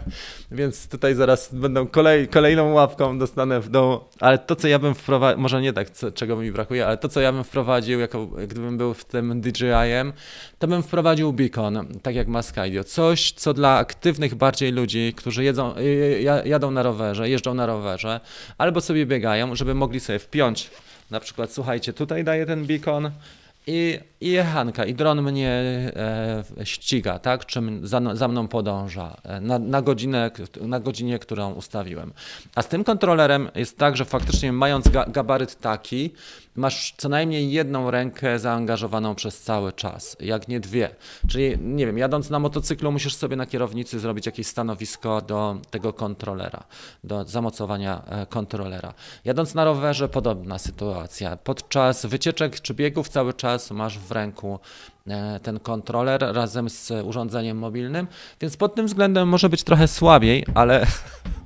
więc 0.50 0.88
tutaj 0.88 1.14
zaraz 1.14 1.54
będą 1.54 1.86
kolej, 1.86 2.28
kolejną 2.28 2.72
łapką 2.72 3.18
dostanę 3.18 3.60
w 3.60 3.68
dół, 3.68 4.00
ale 4.20 4.38
to 4.38 4.56
co 4.56 4.68
ja 4.68 4.78
bym 4.78 4.94
wprowadził, 4.94 5.40
może 5.42 5.62
nie 5.62 5.72
tak, 5.72 5.90
co, 5.90 6.12
czego 6.12 6.36
mi 6.36 6.52
brakuje, 6.52 6.86
ale 6.86 6.93
to 6.96 7.08
co 7.08 7.20
ja 7.20 7.32
bym 7.32 7.44
wprowadził, 7.44 8.00
jako, 8.00 8.26
gdybym 8.26 8.78
był 8.78 8.94
w 8.94 9.04
tym 9.04 9.40
DJI-em, 9.40 10.12
to 10.58 10.68
bym 10.68 10.82
wprowadził 10.82 11.32
beacon, 11.32 11.86
tak 12.02 12.14
jak 12.14 12.28
ma 12.28 12.42
Skydio. 12.42 12.84
Coś, 12.84 13.32
co 13.32 13.54
dla 13.54 13.76
aktywnych 13.76 14.34
bardziej 14.34 14.72
ludzi, 14.72 15.12
którzy 15.16 15.44
jedzą, 15.44 15.74
jadą 16.44 16.70
na 16.70 16.82
rowerze, 16.82 17.28
jeżdżą 17.28 17.54
na 17.54 17.66
rowerze, 17.66 18.20
albo 18.58 18.80
sobie 18.80 19.06
biegają, 19.06 19.54
żeby 19.54 19.74
mogli 19.74 20.00
sobie 20.00 20.18
wpiąć 20.18 20.70
na 21.10 21.20
przykład, 21.20 21.52
słuchajcie, 21.52 21.92
tutaj 21.92 22.24
daję 22.24 22.46
ten 22.46 22.66
beacon, 22.66 23.10
i, 23.66 23.98
i 24.24 24.30
jechanka, 24.30 24.84
i 24.84 24.94
dron 24.94 25.22
mnie 25.22 25.50
e, 25.96 26.66
ściga, 26.66 27.18
tak? 27.18 27.46
Czym 27.46 27.86
za, 27.86 28.00
za 28.16 28.28
mną 28.28 28.48
podąża 28.48 29.16
e, 29.22 29.40
na, 29.40 29.58
na, 29.58 29.82
godzinę, 29.82 30.30
na 30.60 30.80
godzinie, 30.80 31.18
którą 31.18 31.52
ustawiłem. 31.52 32.12
A 32.54 32.62
z 32.62 32.68
tym 32.68 32.84
kontrolerem 32.84 33.50
jest 33.54 33.78
tak, 33.78 33.96
że 33.96 34.04
faktycznie 34.04 34.52
mając 34.52 34.88
ga, 34.88 35.04
gabaryt 35.06 35.60
taki, 35.60 36.12
masz 36.56 36.94
co 36.96 37.08
najmniej 37.08 37.52
jedną 37.52 37.90
rękę 37.90 38.38
zaangażowaną 38.38 39.14
przez 39.14 39.42
cały 39.42 39.72
czas, 39.72 40.16
jak 40.20 40.48
nie 40.48 40.60
dwie. 40.60 40.90
Czyli, 41.28 41.58
nie 41.60 41.86
wiem, 41.86 41.98
jadąc 41.98 42.30
na 42.30 42.38
motocyklu, 42.38 42.92
musisz 42.92 43.14
sobie 43.14 43.36
na 43.36 43.46
kierownicy 43.46 44.00
zrobić 44.00 44.26
jakieś 44.26 44.46
stanowisko 44.46 45.20
do 45.20 45.56
tego 45.70 45.92
kontrolera, 45.92 46.64
do 47.04 47.24
zamocowania 47.24 48.02
e, 48.06 48.26
kontrolera. 48.26 48.94
Jadąc 49.24 49.54
na 49.54 49.64
rowerze, 49.64 50.08
podobna 50.08 50.58
sytuacja. 50.58 51.36
Podczas 51.36 52.06
wycieczek 52.06 52.60
czy 52.60 52.74
biegów 52.74 53.08
cały 53.08 53.32
czas 53.32 53.70
masz 53.70 53.98
w 53.98 54.12
ręku 54.14 54.58
e, 55.06 55.40
ten 55.42 55.60
kontroler 55.60 56.20
razem 56.20 56.70
z 56.70 56.90
urządzeniem 57.04 57.58
mobilnym, 57.58 58.06
więc 58.40 58.56
pod 58.56 58.74
tym 58.74 58.86
względem 58.86 59.28
może 59.28 59.48
być 59.48 59.62
trochę 59.62 59.88
słabiej, 59.88 60.44
ale 60.54 60.86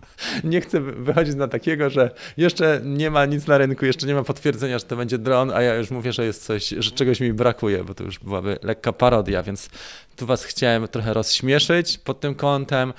nie 0.44 0.60
chcę 0.60 0.80
wychodzić 0.80 1.34
na 1.34 1.48
takiego, 1.48 1.90
że 1.90 2.10
jeszcze 2.36 2.80
nie 2.84 3.10
ma 3.10 3.26
nic 3.26 3.46
na 3.46 3.58
rynku, 3.58 3.86
jeszcze 3.86 4.06
nie 4.06 4.14
ma 4.14 4.24
potwierdzenia, 4.24 4.78
że 4.78 4.84
to 4.84 4.96
będzie 4.96 5.18
dron, 5.18 5.50
a 5.50 5.62
ja 5.62 5.74
już 5.74 5.90
mówię, 5.90 6.12
że 6.12 6.24
jest 6.24 6.44
coś, 6.44 6.68
że 6.68 6.90
czegoś 6.90 7.20
mi 7.20 7.32
brakuje, 7.32 7.84
bo 7.84 7.94
to 7.94 8.04
już 8.04 8.18
byłaby 8.18 8.58
lekka 8.62 8.92
parodia, 8.92 9.42
więc 9.42 9.70
tu 10.16 10.26
was 10.26 10.44
chciałem 10.44 10.88
trochę 10.88 11.14
rozśmieszyć 11.14 11.98
pod 11.98 12.20
tym 12.20 12.34
kątem 12.34 12.92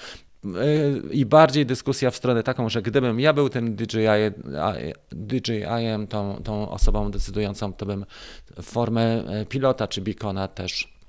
i 1.12 1.26
bardziej 1.26 1.66
dyskusja 1.66 2.12
w 2.12 2.16
stronę 2.16 2.44
taką, 2.44 2.70
że 2.70 2.82
gdybym 2.82 3.20
ja 3.20 3.34
był 3.34 3.50
tym 3.50 3.76
DJI, 3.76 4.08
DJI-em, 5.12 6.08
tą, 6.08 6.42
tą 6.44 6.70
osobą 6.70 7.12
decydującą, 7.12 7.74
to 7.74 7.86
bym 7.86 8.06
formę 8.62 9.24
pilota 9.50 9.88
czy 9.88 10.02
beacona 10.02 10.48
też 10.48 11.00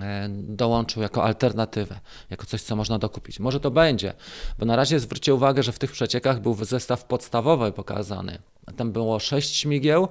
E, 0.00 0.28
dołączył 0.30 1.02
jako 1.02 1.24
alternatywę, 1.24 2.00
jako 2.30 2.46
coś, 2.46 2.62
co 2.62 2.76
można 2.76 2.98
dokupić. 2.98 3.40
Może 3.40 3.60
to 3.60 3.70
będzie, 3.70 4.14
bo 4.58 4.66
na 4.66 4.76
razie 4.76 5.00
zwróćcie 5.00 5.34
uwagę, 5.34 5.62
że 5.62 5.72
w 5.72 5.78
tych 5.78 5.92
przeciekach 5.92 6.40
był 6.40 6.64
zestaw 6.64 7.04
podstawowy 7.04 7.72
pokazany. 7.72 8.38
Tam 8.76 8.92
było 8.92 9.18
sześć 9.18 9.56
śmigieł, 9.56 10.08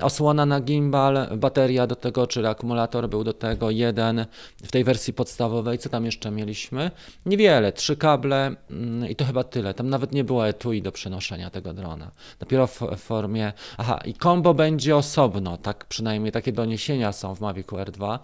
osłona 0.00 0.46
na 0.46 0.60
gimbal, 0.60 1.28
bateria 1.36 1.86
do 1.86 1.96
tego, 1.96 2.26
czyli 2.26 2.46
akumulator 2.46 3.08
był 3.08 3.24
do 3.24 3.32
tego 3.32 3.70
jeden 3.70 4.26
w 4.64 4.70
tej 4.70 4.84
wersji 4.84 5.12
podstawowej. 5.12 5.78
Co 5.78 5.88
tam 5.88 6.04
jeszcze 6.04 6.30
mieliśmy? 6.30 6.90
Niewiele, 7.26 7.72
trzy 7.72 7.96
kable 7.96 8.56
mm, 8.70 9.10
i 9.10 9.16
to 9.16 9.24
chyba 9.24 9.44
tyle. 9.44 9.74
Tam 9.74 9.88
nawet 9.88 10.12
nie 10.12 10.24
było 10.24 10.48
etui 10.48 10.82
do 10.82 10.92
przenoszenia 10.92 11.50
tego 11.50 11.74
drona. 11.74 12.10
Dopiero 12.40 12.66
w 12.66 12.80
formie. 12.96 13.52
Aha, 13.78 14.00
i 14.04 14.14
combo 14.14 14.54
będzie 14.54 14.96
osobno, 14.96 15.56
tak 15.56 15.84
przynajmniej 15.84 16.32
takie 16.32 16.52
doniesienia 16.52 17.12
są 17.12 17.34
w 17.34 17.40
Mavicu 17.40 17.76
R2. 17.76 18.18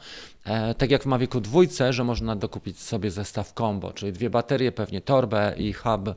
E, 0.44 0.74
tak 0.74 0.90
jak 0.90 1.02
w 1.02 1.06
Mavicu 1.06 1.40
2, 1.40 1.60
że 1.90 2.04
można 2.04 2.36
dokupić 2.36 2.80
sobie 2.80 3.10
zestaw 3.10 3.52
combo, 3.52 3.92
czyli 3.92 4.12
dwie 4.12 4.30
baterie, 4.30 4.72
pewnie 4.72 5.00
torbę 5.00 5.54
i 5.56 5.72
hub 5.72 6.14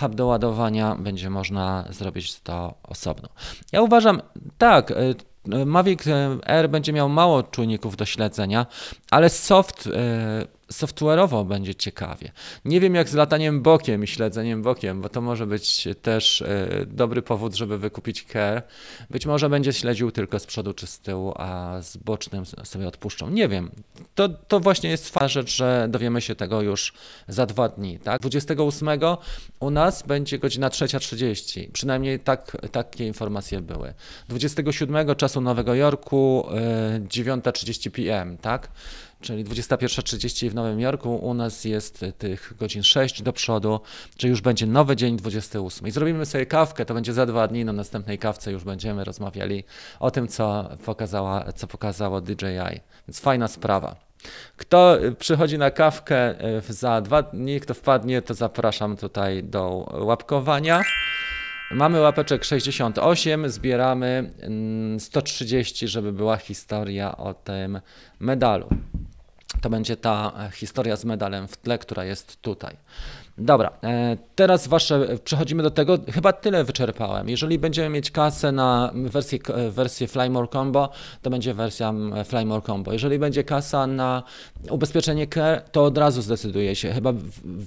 hub 0.00 0.14
do 0.14 0.26
ładowania, 0.26 0.94
będzie 0.94 1.30
można 1.30 1.84
zrobić 1.90 2.40
to 2.40 2.74
osobno. 2.82 3.28
Ja 3.72 3.82
uważam, 3.82 4.22
tak, 4.58 4.90
e, 4.90 4.94
Mavic 5.66 6.04
Air 6.46 6.70
będzie 6.70 6.92
miał 6.92 7.08
mało 7.08 7.42
czujników 7.42 7.96
do 7.96 8.04
śledzenia, 8.04 8.66
ale 9.10 9.30
soft, 9.30 9.86
e, 9.86 10.55
software'owo 10.72 11.46
będzie 11.46 11.74
ciekawie. 11.74 12.32
Nie 12.64 12.80
wiem 12.80 12.94
jak 12.94 13.08
z 13.08 13.14
lataniem 13.14 13.62
bokiem 13.62 14.04
i 14.04 14.06
śledzeniem 14.06 14.62
bokiem, 14.62 15.02
bo 15.02 15.08
to 15.08 15.20
może 15.20 15.46
być 15.46 15.88
też 16.02 16.42
e, 16.42 16.86
dobry 16.86 17.22
powód, 17.22 17.54
żeby 17.54 17.78
wykupić 17.78 18.24
care. 18.32 18.62
Być 19.10 19.26
może 19.26 19.48
będzie 19.48 19.72
śledził 19.72 20.10
tylko 20.10 20.38
z 20.38 20.46
przodu 20.46 20.74
czy 20.74 20.86
z 20.86 20.98
tyłu, 20.98 21.32
a 21.36 21.78
z 21.82 21.96
bocznym 21.96 22.44
sobie 22.46 22.88
odpuszczą. 22.88 23.30
Nie 23.30 23.48
wiem. 23.48 23.70
To, 24.14 24.28
to 24.28 24.60
właśnie 24.60 24.90
jest 24.90 25.10
fajna 25.10 25.28
rzecz, 25.28 25.56
że 25.56 25.86
dowiemy 25.90 26.20
się 26.20 26.34
tego 26.34 26.62
już 26.62 26.92
za 27.28 27.46
dwa 27.46 27.68
dni. 27.68 27.98
Tak? 27.98 28.20
28 28.20 28.88
u 29.60 29.70
nas 29.70 30.02
będzie 30.02 30.38
godzina 30.38 30.68
3.30. 30.68 31.70
Przynajmniej 31.72 32.20
tak, 32.20 32.56
takie 32.72 33.06
informacje 33.06 33.60
były. 33.60 33.94
27 34.28 35.16
czasu 35.16 35.40
Nowego 35.40 35.74
Jorku 35.74 36.46
9.30 37.08 37.88
e, 37.88 37.90
PM, 37.90 38.36
tak? 38.38 38.68
Czyli 39.20 39.44
21.30 39.44 40.50
w 40.50 40.54
Nowym 40.54 40.80
Jorku. 40.80 41.16
U 41.16 41.34
nas 41.34 41.64
jest 41.64 42.04
tych 42.18 42.52
godzin 42.58 42.82
6 42.82 43.22
do 43.22 43.32
przodu, 43.32 43.80
czyli 44.16 44.30
już 44.30 44.40
będzie 44.40 44.66
nowy 44.66 44.96
dzień 44.96 45.16
28. 45.16 45.88
I 45.88 45.90
zrobimy 45.90 46.26
sobie 46.26 46.46
kawkę, 46.46 46.84
to 46.84 46.94
będzie 46.94 47.12
za 47.12 47.26
dwa 47.26 47.48
dni. 47.48 47.64
Na 47.64 47.72
następnej 47.72 48.18
kawce 48.18 48.52
już 48.52 48.64
będziemy 48.64 49.04
rozmawiali 49.04 49.64
o 50.00 50.10
tym, 50.10 50.28
co, 50.28 50.68
pokazała, 50.84 51.52
co 51.52 51.66
pokazało 51.66 52.20
DJI. 52.20 52.80
Więc 53.08 53.20
fajna 53.20 53.48
sprawa. 53.48 54.06
Kto 54.56 54.98
przychodzi 55.18 55.58
na 55.58 55.70
kawkę 55.70 56.16
e, 56.40 56.62
za 56.68 57.00
dwa 57.00 57.22
dni, 57.22 57.60
kto 57.60 57.74
wpadnie, 57.74 58.22
to 58.22 58.34
zapraszam 58.34 58.96
tutaj 58.96 59.44
do 59.44 59.86
łapkowania. 59.92 60.82
Mamy 61.70 62.00
łapeczek 62.00 62.44
68, 62.44 63.48
zbieramy 63.48 64.30
130, 64.98 65.84
mm, 65.84 65.90
żeby 65.90 66.12
była 66.12 66.36
historia 66.36 67.16
o 67.16 67.34
tym 67.34 67.80
medalu. 68.20 68.68
To 69.60 69.70
będzie 69.70 69.96
ta 69.96 70.32
historia 70.52 70.96
z 70.96 71.04
medalem 71.04 71.48
w 71.48 71.56
tle, 71.56 71.78
która 71.78 72.04
jest 72.04 72.42
tutaj. 72.42 72.76
Dobra, 73.38 73.70
e, 73.84 74.16
teraz 74.34 74.68
wasze, 74.68 75.18
przechodzimy 75.24 75.62
do 75.62 75.70
tego, 75.70 75.98
chyba 76.12 76.32
tyle 76.32 76.64
wyczerpałem. 76.64 77.28
Jeżeli 77.28 77.58
będziemy 77.58 77.88
mieć 77.88 78.10
kasę 78.10 78.52
na 78.52 78.92
wersję, 78.94 79.38
wersję 79.70 80.06
Flymore 80.06 80.48
Combo, 80.48 80.88
to 81.22 81.30
będzie 81.30 81.54
wersja 81.54 81.94
Flymore 82.24 82.62
Combo. 82.62 82.92
Jeżeli 82.92 83.18
będzie 83.18 83.44
kasa 83.44 83.86
na 83.86 84.22
ubezpieczenie 84.70 85.26
Care, 85.26 85.62
to 85.72 85.84
od 85.84 85.98
razu 85.98 86.22
zdecyduję 86.22 86.76
się. 86.76 86.92
Chyba 86.92 87.12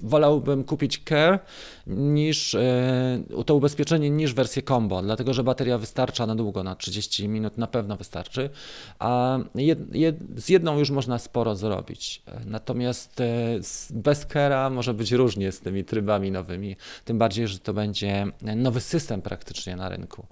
wolałbym 0.03 0.63
kupić 0.63 1.03
Care 1.09 1.39
niż 1.87 2.55
e, 2.55 3.23
to 3.45 3.55
ubezpieczenie 3.55 4.09
niż 4.09 4.33
wersję 4.33 4.61
Combo, 4.61 5.01
dlatego 5.01 5.33
że 5.33 5.43
bateria 5.43 5.77
wystarcza 5.77 6.25
na 6.25 6.35
długo, 6.35 6.63
na 6.63 6.75
30 6.75 7.27
minut 7.27 7.57
na 7.57 7.67
pewno 7.67 7.97
wystarczy, 7.97 8.49
a 8.99 9.39
jed, 9.55 9.95
jed, 9.95 10.15
z 10.37 10.49
jedną 10.49 10.79
już 10.79 10.91
można 10.91 11.19
sporo 11.19 11.55
zrobić. 11.55 12.21
Natomiast 12.45 13.21
e, 13.21 13.25
bez 13.89 14.27
Care'a 14.27 14.71
może 14.71 14.93
być 14.93 15.11
różnie 15.11 15.51
z 15.59 15.61
tymi 15.61 15.83
trybami 15.83 16.31
nowymi, 16.31 16.75
tym 17.05 17.17
bardziej, 17.17 17.47
że 17.47 17.59
to 17.59 17.73
będzie 17.73 18.25
nowy 18.55 18.81
system 18.81 19.21
praktycznie 19.21 19.75
na 19.75 19.89
rynku, 19.89 20.27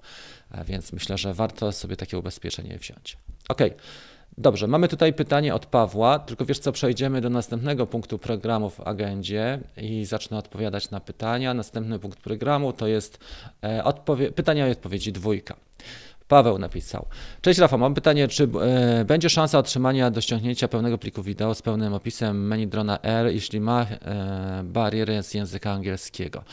więc 0.64 0.92
myślę, 0.92 1.18
że 1.18 1.34
warto 1.34 1.72
sobie 1.72 1.96
takie 1.96 2.18
ubezpieczenie 2.18 2.78
wziąć. 2.78 3.16
Ok. 3.48 3.60
Dobrze, 4.38 4.66
mamy 4.66 4.88
tutaj 4.88 5.12
pytanie 5.12 5.54
od 5.54 5.66
Pawła, 5.66 6.18
tylko 6.18 6.44
wiesz 6.44 6.58
co, 6.58 6.72
przejdziemy 6.72 7.20
do 7.20 7.30
następnego 7.30 7.86
punktu 7.86 8.18
programu 8.18 8.70
w 8.70 8.80
agendzie 8.80 9.60
i 9.76 10.04
zacznę 10.04 10.38
odpowiadać 10.38 10.90
na 10.90 11.00
pytania. 11.00 11.54
Następny 11.54 11.98
punkt 11.98 12.20
programu 12.20 12.72
to 12.72 12.86
jest 12.86 13.18
e, 13.62 14.32
pytania 14.34 14.68
i 14.68 14.70
odpowiedzi 14.70 15.12
dwójka. 15.12 15.56
Paweł 16.28 16.58
napisał. 16.58 17.06
Cześć 17.40 17.60
Rafał, 17.60 17.78
mam 17.78 17.94
pytanie, 17.94 18.28
czy 18.28 18.48
e, 18.60 19.04
będzie 19.04 19.30
szansa 19.30 19.58
otrzymania 19.58 20.10
do 20.10 20.20
ściągnięcia 20.20 20.68
pełnego 20.68 20.98
pliku 20.98 21.22
wideo 21.22 21.54
z 21.54 21.62
pełnym 21.62 21.94
opisem 21.94 22.46
menu 22.46 22.66
drona 22.66 22.98
R, 23.02 23.26
jeśli 23.26 23.60
ma 23.60 23.82
e, 23.82 24.60
barierę 24.64 25.22
z 25.22 25.34
języka 25.34 25.72
angielskiego? 25.72 26.44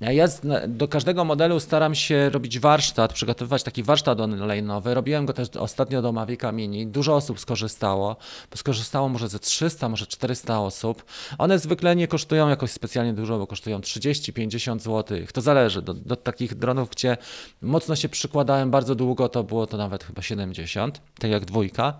Ja 0.00 0.26
do 0.68 0.88
każdego 0.88 1.24
modelu 1.24 1.60
staram 1.60 1.94
się 1.94 2.30
robić 2.30 2.58
warsztat, 2.58 3.12
przygotowywać 3.12 3.62
taki 3.62 3.82
warsztat 3.82 4.18
online'owy. 4.18 4.94
Robiłem 4.94 5.26
go 5.26 5.32
też 5.32 5.48
ostatnio 5.56 6.02
do 6.02 6.12
Mavica 6.12 6.52
Mini. 6.52 6.86
Dużo 6.86 7.14
osób 7.16 7.40
skorzystało. 7.40 8.16
Skorzystało 8.54 9.08
może 9.08 9.28
ze 9.28 9.38
300, 9.38 9.88
może 9.88 10.06
400 10.06 10.60
osób. 10.60 11.04
One 11.38 11.58
zwykle 11.58 11.96
nie 11.96 12.08
kosztują 12.08 12.48
jakoś 12.48 12.70
specjalnie 12.70 13.12
dużo, 13.12 13.38
bo 13.38 13.46
kosztują 13.46 13.78
30-50 13.80 14.80
zł. 14.80 15.18
To 15.32 15.40
zależy. 15.40 15.82
Do, 15.82 15.94
do 15.94 16.16
takich 16.16 16.54
dronów, 16.54 16.90
gdzie 16.90 17.16
mocno 17.62 17.96
się 17.96 18.08
przykładałem 18.08 18.70
bardzo 18.70 18.94
długo 18.94 19.23
to 19.28 19.44
było 19.44 19.66
to 19.66 19.76
nawet 19.76 20.04
chyba 20.04 20.22
70, 20.22 21.00
tak 21.18 21.30
jak 21.30 21.44
dwójka. 21.44 21.98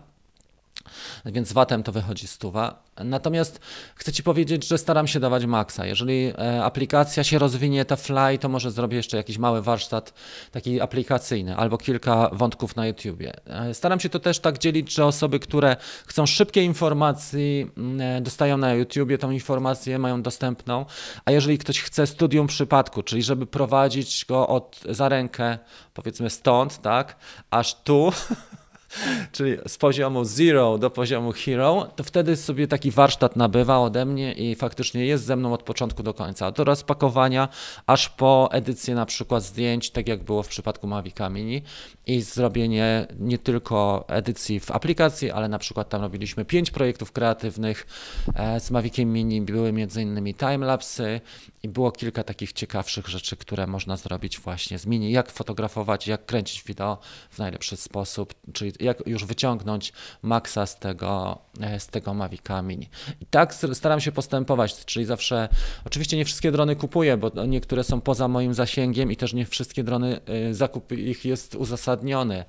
Więc 1.25 1.53
watem 1.53 1.83
to 1.83 1.93
wychodzi 1.93 2.27
stuwa. 2.27 2.83
Natomiast 3.05 3.61
chcę 3.95 4.13
Ci 4.13 4.23
powiedzieć, 4.23 4.69
że 4.69 4.79
staram 4.79 5.07
się 5.07 5.21
dawać 5.21 5.47
maksa. 5.47 5.87
Jeżeli 5.87 6.33
e, 6.39 6.65
aplikacja 6.65 7.25
się 7.25 7.39
rozwinie, 7.39 7.85
ta 7.85 7.97
fly, 7.97 8.39
to 8.41 8.49
może 8.49 8.71
zrobię 8.71 8.97
jeszcze 8.97 9.17
jakiś 9.17 9.39
mały 9.39 9.63
warsztat 9.63 10.15
taki 10.53 10.81
aplikacyjny 10.81 11.57
albo 11.57 11.79
kilka 11.79 12.31
wątków 12.33 12.77
na 12.77 12.87
YouTubie. 12.87 13.33
E, 13.47 13.75
staram 13.75 14.01
się 14.01 14.09
to 14.09 14.21
też 14.21 14.39
tak 14.39 14.59
dzielić, 14.59 14.95
że 14.95 15.07
osoby, 15.07 15.41
które 15.41 15.77
chcą 16.07 16.27
szybkiej 16.27 16.65
informacji, 16.65 17.71
mm, 17.77 18.01
e, 18.01 18.21
dostają 18.21 18.57
na 18.57 18.75
YouTubie 18.75 19.19
tą 19.19 19.31
informację, 19.31 19.99
mają 19.99 20.23
dostępną, 20.23 20.87
a 21.25 21.31
jeżeli 21.31 21.59
ktoś 21.59 21.81
chce 21.81 22.07
studium 22.07 22.47
przypadku, 22.47 23.03
czyli 23.03 23.23
żeby 23.23 23.47
prowadzić 23.47 24.25
go 24.29 24.49
od 24.49 24.81
za 24.89 25.09
rękę, 25.09 25.59
powiedzmy 25.95 26.31
stąd, 26.31 26.83
tak, 26.83 27.17
aż 27.51 27.83
tu, 27.83 28.13
czyli 29.33 29.57
z 29.67 29.77
poziomu 29.77 30.25
zero 30.25 30.79
do 30.79 30.91
poziomu 30.91 31.33
hero, 31.33 31.91
to 31.97 32.05
wtedy 32.05 32.37
sobie 32.37 32.69
taki 32.69 32.91
warsztat 32.91 33.37
nabywa 33.37 33.79
ode 33.79 34.05
mnie 34.05 34.33
i 34.33 34.55
faktycznie 34.55 35.07
jest 35.07 35.25
ze 35.25 35.37
mną 35.37 35.53
od 35.53 35.63
początku 35.63 36.03
do 36.03 36.15
końca. 36.15 36.47
Od 36.47 36.59
rozpakowania 36.59 37.49
aż 37.87 38.09
po 38.09 38.49
edycję 38.53 38.95
na 38.95 39.07
przykład 39.07 39.43
zdjęć, 39.43 39.91
tak 39.91 40.09
jak 40.09 40.25
było 40.25 40.43
w 40.43 40.49
przypadku 40.49 40.87
Mavica 40.87 41.29
Mini 41.29 41.63
i 42.07 42.23
zrobienie 42.23 43.07
nie 43.19 43.39
tylko 43.39 44.05
edycji 44.09 44.61
w 44.61 44.71
aplikacji, 44.71 45.31
ale 45.31 45.49
na 45.49 45.59
przykład 45.59 45.89
tam 45.89 46.03
robiliśmy 46.03 46.45
pięć 46.45 46.71
projektów 46.71 47.13
kreatywnych 47.13 47.87
e, 48.35 48.61
z 48.61 48.71
Maviciem 48.71 49.13
Mini, 49.13 49.43
były 49.43 49.73
między 49.73 50.03
innymi 50.03 50.35
timelapsy 50.35 51.21
i 51.63 51.69
było 51.69 51.93
kilka 51.93 52.25
takich 52.25 52.53
ciekawszych 52.53 53.09
rzeczy, 53.09 53.37
które 53.37 53.67
można 53.67 53.97
zrobić 53.97 54.39
właśnie 54.39 54.79
z 54.79 54.87
Mini, 54.87 55.13
jak 55.13 55.31
fotografować, 55.31 56.09
jak 56.09 56.27
kręcić 56.27 56.63
wideo 56.63 56.99
w 57.31 57.39
najlepszy 57.39 57.77
sposób, 57.77 58.35
czyli 58.53 58.73
jak 58.85 59.07
już 59.07 59.25
wyciągnąć 59.25 59.93
maksa 60.23 60.67
z 60.67 60.79
tego, 60.79 61.39
e, 61.61 61.81
z 61.81 61.87
tego 61.87 62.15
Mavica 62.15 62.63
Mini. 62.63 62.89
I 63.21 63.27
tak 63.27 63.55
staram 63.55 64.01
się 64.01 64.13
postępować, 64.13 64.85
czyli 64.85 65.07
zawsze, 65.07 65.49
oczywiście 65.85 66.17
nie 66.17 66.25
wszystkie 66.25 66.53
drony 66.53 66.77
kupuję, 66.77 67.17
bo 67.17 67.47
niektóre 67.47 67.85
są 67.85 68.01
poza 68.01 68.29
moim 68.29 68.55
zasięgiem 68.55 69.13
i 69.13 69.17
też 69.17 69.33
nie 69.33 69.47
wszystkie 69.47 69.85
drony, 69.85 70.21
e, 70.27 70.55
zakup 70.55 70.93
ich 70.93 71.25
jest 71.25 71.55
uzasadniony. 71.55 72.45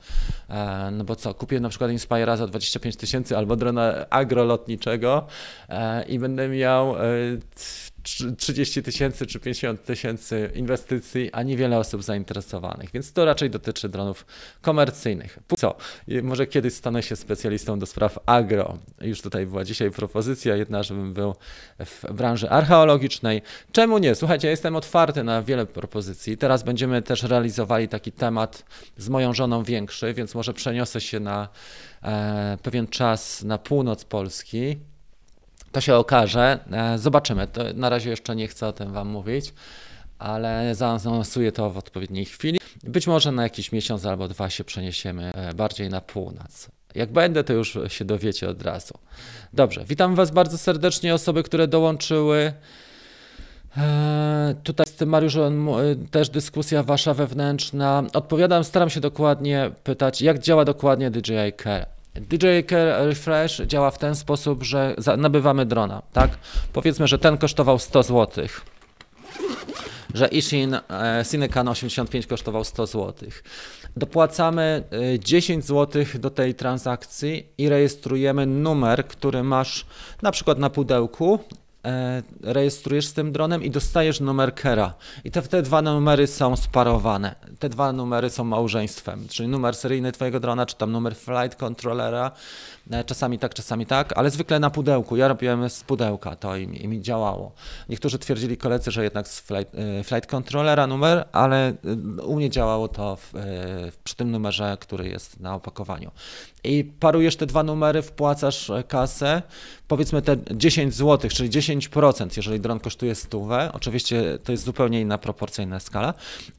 E, 0.50 0.90
no 0.92 1.04
bo 1.04 1.16
co, 1.16 1.34
kupię 1.34 1.60
na 1.60 1.70
przykład 1.70 1.92
Inspira 1.92 2.38
za 2.38 2.48
25 2.48 2.96
tysięcy 2.96 3.38
albo 3.38 3.56
drona 3.56 4.10
agrolotniczego 4.10 5.28
i 6.08 6.20
będę 6.20 6.50
miał 6.50 6.96
30 8.38 8.84
tysięcy 8.84 9.26
czy 9.26 9.40
50 9.40 9.86
tysięcy 9.86 10.52
inwestycji, 10.56 11.30
a 11.32 11.44
niewiele 11.44 11.80
osób 11.80 12.04
zainteresowanych, 12.04 12.92
więc 12.92 13.14
to 13.14 13.26
raczej 13.26 13.50
dotyczy 13.50 13.90
dronów 13.90 14.26
komercyjnych. 14.62 15.40
Co? 15.58 15.76
Może 16.24 16.48
kiedyś 16.48 16.74
stanę 16.74 17.04
się 17.04 17.16
specjalistą 17.16 17.80
do 17.80 17.86
spraw 17.86 18.20
agro. 18.26 18.78
Już 19.02 19.22
tutaj 19.22 19.46
była 19.46 19.64
dzisiaj 19.64 19.92
propozycja 19.92 20.56
jedna, 20.56 20.84
żebym 20.84 21.14
był 21.14 21.36
w 21.86 22.14
branży 22.14 22.50
archeologicznej. 22.50 23.42
Czemu 23.72 23.98
nie? 23.98 24.16
Słuchajcie, 24.16 24.48
ja 24.48 24.52
jestem 24.52 24.76
otwarty 24.76 25.24
na 25.24 25.42
wiele 25.44 25.66
propozycji. 25.66 26.38
Teraz 26.38 26.64
będziemy 26.64 27.02
też 27.02 27.24
realizowali 27.24 27.88
taki 27.88 28.12
temat 28.12 28.66
z 28.98 29.10
moją 29.10 29.34
żoną 29.34 29.64
większy, 29.64 30.14
więc 30.14 30.36
może 30.36 30.54
przeniosę 30.54 31.02
się 31.02 31.20
na 31.20 31.50
e, 32.04 32.58
pewien 32.64 32.88
czas 32.88 33.44
na 33.44 33.58
północ 33.58 34.06
Polski 34.06 34.78
to 35.76 35.82
się 35.82 35.96
okaże. 35.96 36.60
E, 36.72 36.98
zobaczymy. 36.98 37.48
To 37.48 37.62
na 37.74 37.90
razie 37.90 38.10
jeszcze 38.10 38.36
nie 38.36 38.48
chcę 38.48 38.68
o 38.68 38.74
tym 38.74 38.94
Wam 38.94 39.08
mówić, 39.08 39.54
ale 40.20 40.76
zaanonsuję 40.76 41.52
to 41.52 41.70
w 41.70 41.78
odpowiedniej 41.78 42.26
chwili. 42.26 42.60
Być 42.84 43.08
może 43.08 43.32
na 43.32 43.44
jakiś 43.44 43.72
miesiąc 43.72 44.06
albo 44.06 44.28
dwa 44.28 44.50
się 44.50 44.64
przeniesiemy 44.64 45.32
e, 45.34 45.54
bardziej 45.54 45.90
na 45.90 46.02
północ. 46.02 46.70
Jak 46.96 47.12
będę, 47.12 47.44
to 47.44 47.54
już 47.54 47.78
się 47.88 48.06
dowiecie 48.06 48.50
od 48.50 48.62
razu. 48.62 48.94
Dobrze, 49.54 49.86
witam 49.86 50.16
Was 50.16 50.32
bardzo 50.32 50.58
serdecznie, 50.58 51.14
osoby, 51.14 51.44
które 51.44 51.68
dołączyły. 51.68 52.54
Eee, 53.78 54.56
tutaj 54.64 54.86
z 54.86 54.94
tym 54.94 55.10
Mariuszem 55.10 55.68
też 56.12 56.30
dyskusja 56.30 56.84
wasza 56.84 57.14
wewnętrzna. 57.14 58.04
Odpowiadam, 58.14 58.64
staram 58.64 58.90
się 58.90 59.00
dokładnie 59.00 59.72
pytać, 59.84 60.22
jak 60.22 60.40
działa 60.40 60.66
dokładnie 60.66 61.12
DJI 61.12 61.54
Care. 61.64 61.95
DJI 62.16 62.76
Refresh 62.98 63.62
działa 63.68 63.92
w 63.92 63.98
ten 63.98 64.16
sposób, 64.16 64.64
że 64.64 64.96
nabywamy 65.18 65.66
drona, 65.66 66.02
tak? 66.14 66.38
Powiedzmy, 66.74 67.08
że 67.08 67.20
ten 67.20 67.38
kosztował 67.38 67.80
100 67.80 68.04
zł. 68.04 68.46
że 70.14 70.28
Ishin 70.28 70.74
e, 70.74 70.82
Cinecan 71.32 71.68
85 71.68 72.28
kosztował 72.28 72.64
100 72.64 72.86
zł. 72.86 73.30
Dopłacamy 73.98 74.84
10 75.20 75.66
zł 75.66 76.06
do 76.16 76.30
tej 76.30 76.56
transakcji 76.56 77.50
i 77.58 77.70
rejestrujemy 77.70 78.46
numer, 78.46 79.08
który 79.08 79.44
masz 79.44 79.86
na 80.22 80.32
przykład 80.32 80.60
na 80.60 80.70
pudełku 80.70 81.40
E, 81.40 81.65
rejestrujesz 82.44 83.08
z 83.08 83.14
tym 83.14 83.32
dronem 83.32 83.64
i 83.64 83.70
dostajesz 83.70 84.20
numer 84.20 84.56
kera. 84.56 84.94
I 85.24 85.32
te, 85.32 85.42
te 85.42 85.62
dwa 85.62 85.82
numery 85.82 86.28
są 86.28 86.56
sparowane. 86.56 87.36
Te 87.60 87.70
dwa 87.70 87.92
numery 87.94 88.30
są 88.30 88.44
małżeństwem, 88.44 89.28
czyli 89.28 89.50
numer 89.50 89.76
seryjny 89.76 90.12
twojego 90.12 90.40
drona, 90.40 90.66
czy 90.66 90.76
tam 90.76 90.92
numer 90.92 91.16
flight 91.16 91.56
controllera. 91.56 92.32
E, 92.92 93.04
czasami 93.04 93.40
tak, 93.40 93.54
czasami 93.54 93.86
tak, 93.86 94.18
ale 94.18 94.30
zwykle 94.30 94.60
na 94.60 94.70
pudełku. 94.70 95.16
Ja 95.16 95.28
robiłem 95.28 95.70
z 95.70 95.84
pudełka 95.84 96.36
to 96.36 96.58
i 96.58 96.66
i 96.86 96.88
mi 96.88 97.02
działało. 97.02 97.52
Niektórzy 97.90 98.20
twierdzili 98.20 98.58
koledzy, 98.58 98.92
że 98.92 99.04
jednak 99.04 99.28
z 99.28 99.40
flight, 99.40 99.76
e, 99.76 100.04
flight 100.04 100.30
controllera 100.30 100.88
numer, 100.88 101.28
ale 101.32 101.74
u 102.24 102.36
mnie 102.36 102.50
działało 102.50 102.88
to 102.88 103.16
w, 103.16 103.34
przy 104.04 104.16
tym 104.16 104.32
numerze, 104.32 104.78
który 104.80 105.08
jest 105.08 105.40
na 105.40 105.56
opakowaniu. 105.56 106.12
I 106.66 106.84
parujesz 106.84 107.36
te 107.36 107.46
dwa 107.46 107.64
numery, 107.64 108.02
wpłacasz 108.02 108.72
kasę, 108.88 109.42
powiedzmy 109.88 110.22
te 110.22 110.38
10 110.52 110.96
zł, 110.96 111.30
czyli 111.30 111.50
10%, 111.50 112.28
jeżeli 112.38 112.60
dron 112.60 112.80
kosztuje 112.80 113.16
stówę, 113.16 113.70
oczywiście 113.74 114.40
to 114.44 114.52
jest 114.52 114.64
zupełnie 114.64 115.02
inna 115.02 115.18
proporcyjna 115.18 115.80
skala, 115.80 116.14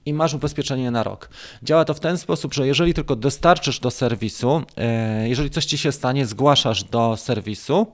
i 0.07 0.13
masz 0.13 0.35
ubezpieczenie 0.35 0.91
na 0.91 1.03
rok. 1.03 1.29
Działa 1.63 1.85
to 1.85 1.95
w 1.95 2.01
ten 2.01 2.19
sposób, 2.19 2.55
że 2.55 2.67
jeżeli 2.67 2.95
tylko 2.95 3.17
dostarczysz 3.17 3.81
do 3.81 3.91
serwisu, 3.91 4.63
e, 4.77 5.29
jeżeli 5.29 5.51
coś 5.51 5.65
ci 5.65 5.79
się 5.79 5.93
stanie, 5.93 6.27
zgłaszasz 6.27 6.85
do 6.85 7.17
serwisu, 7.17 7.87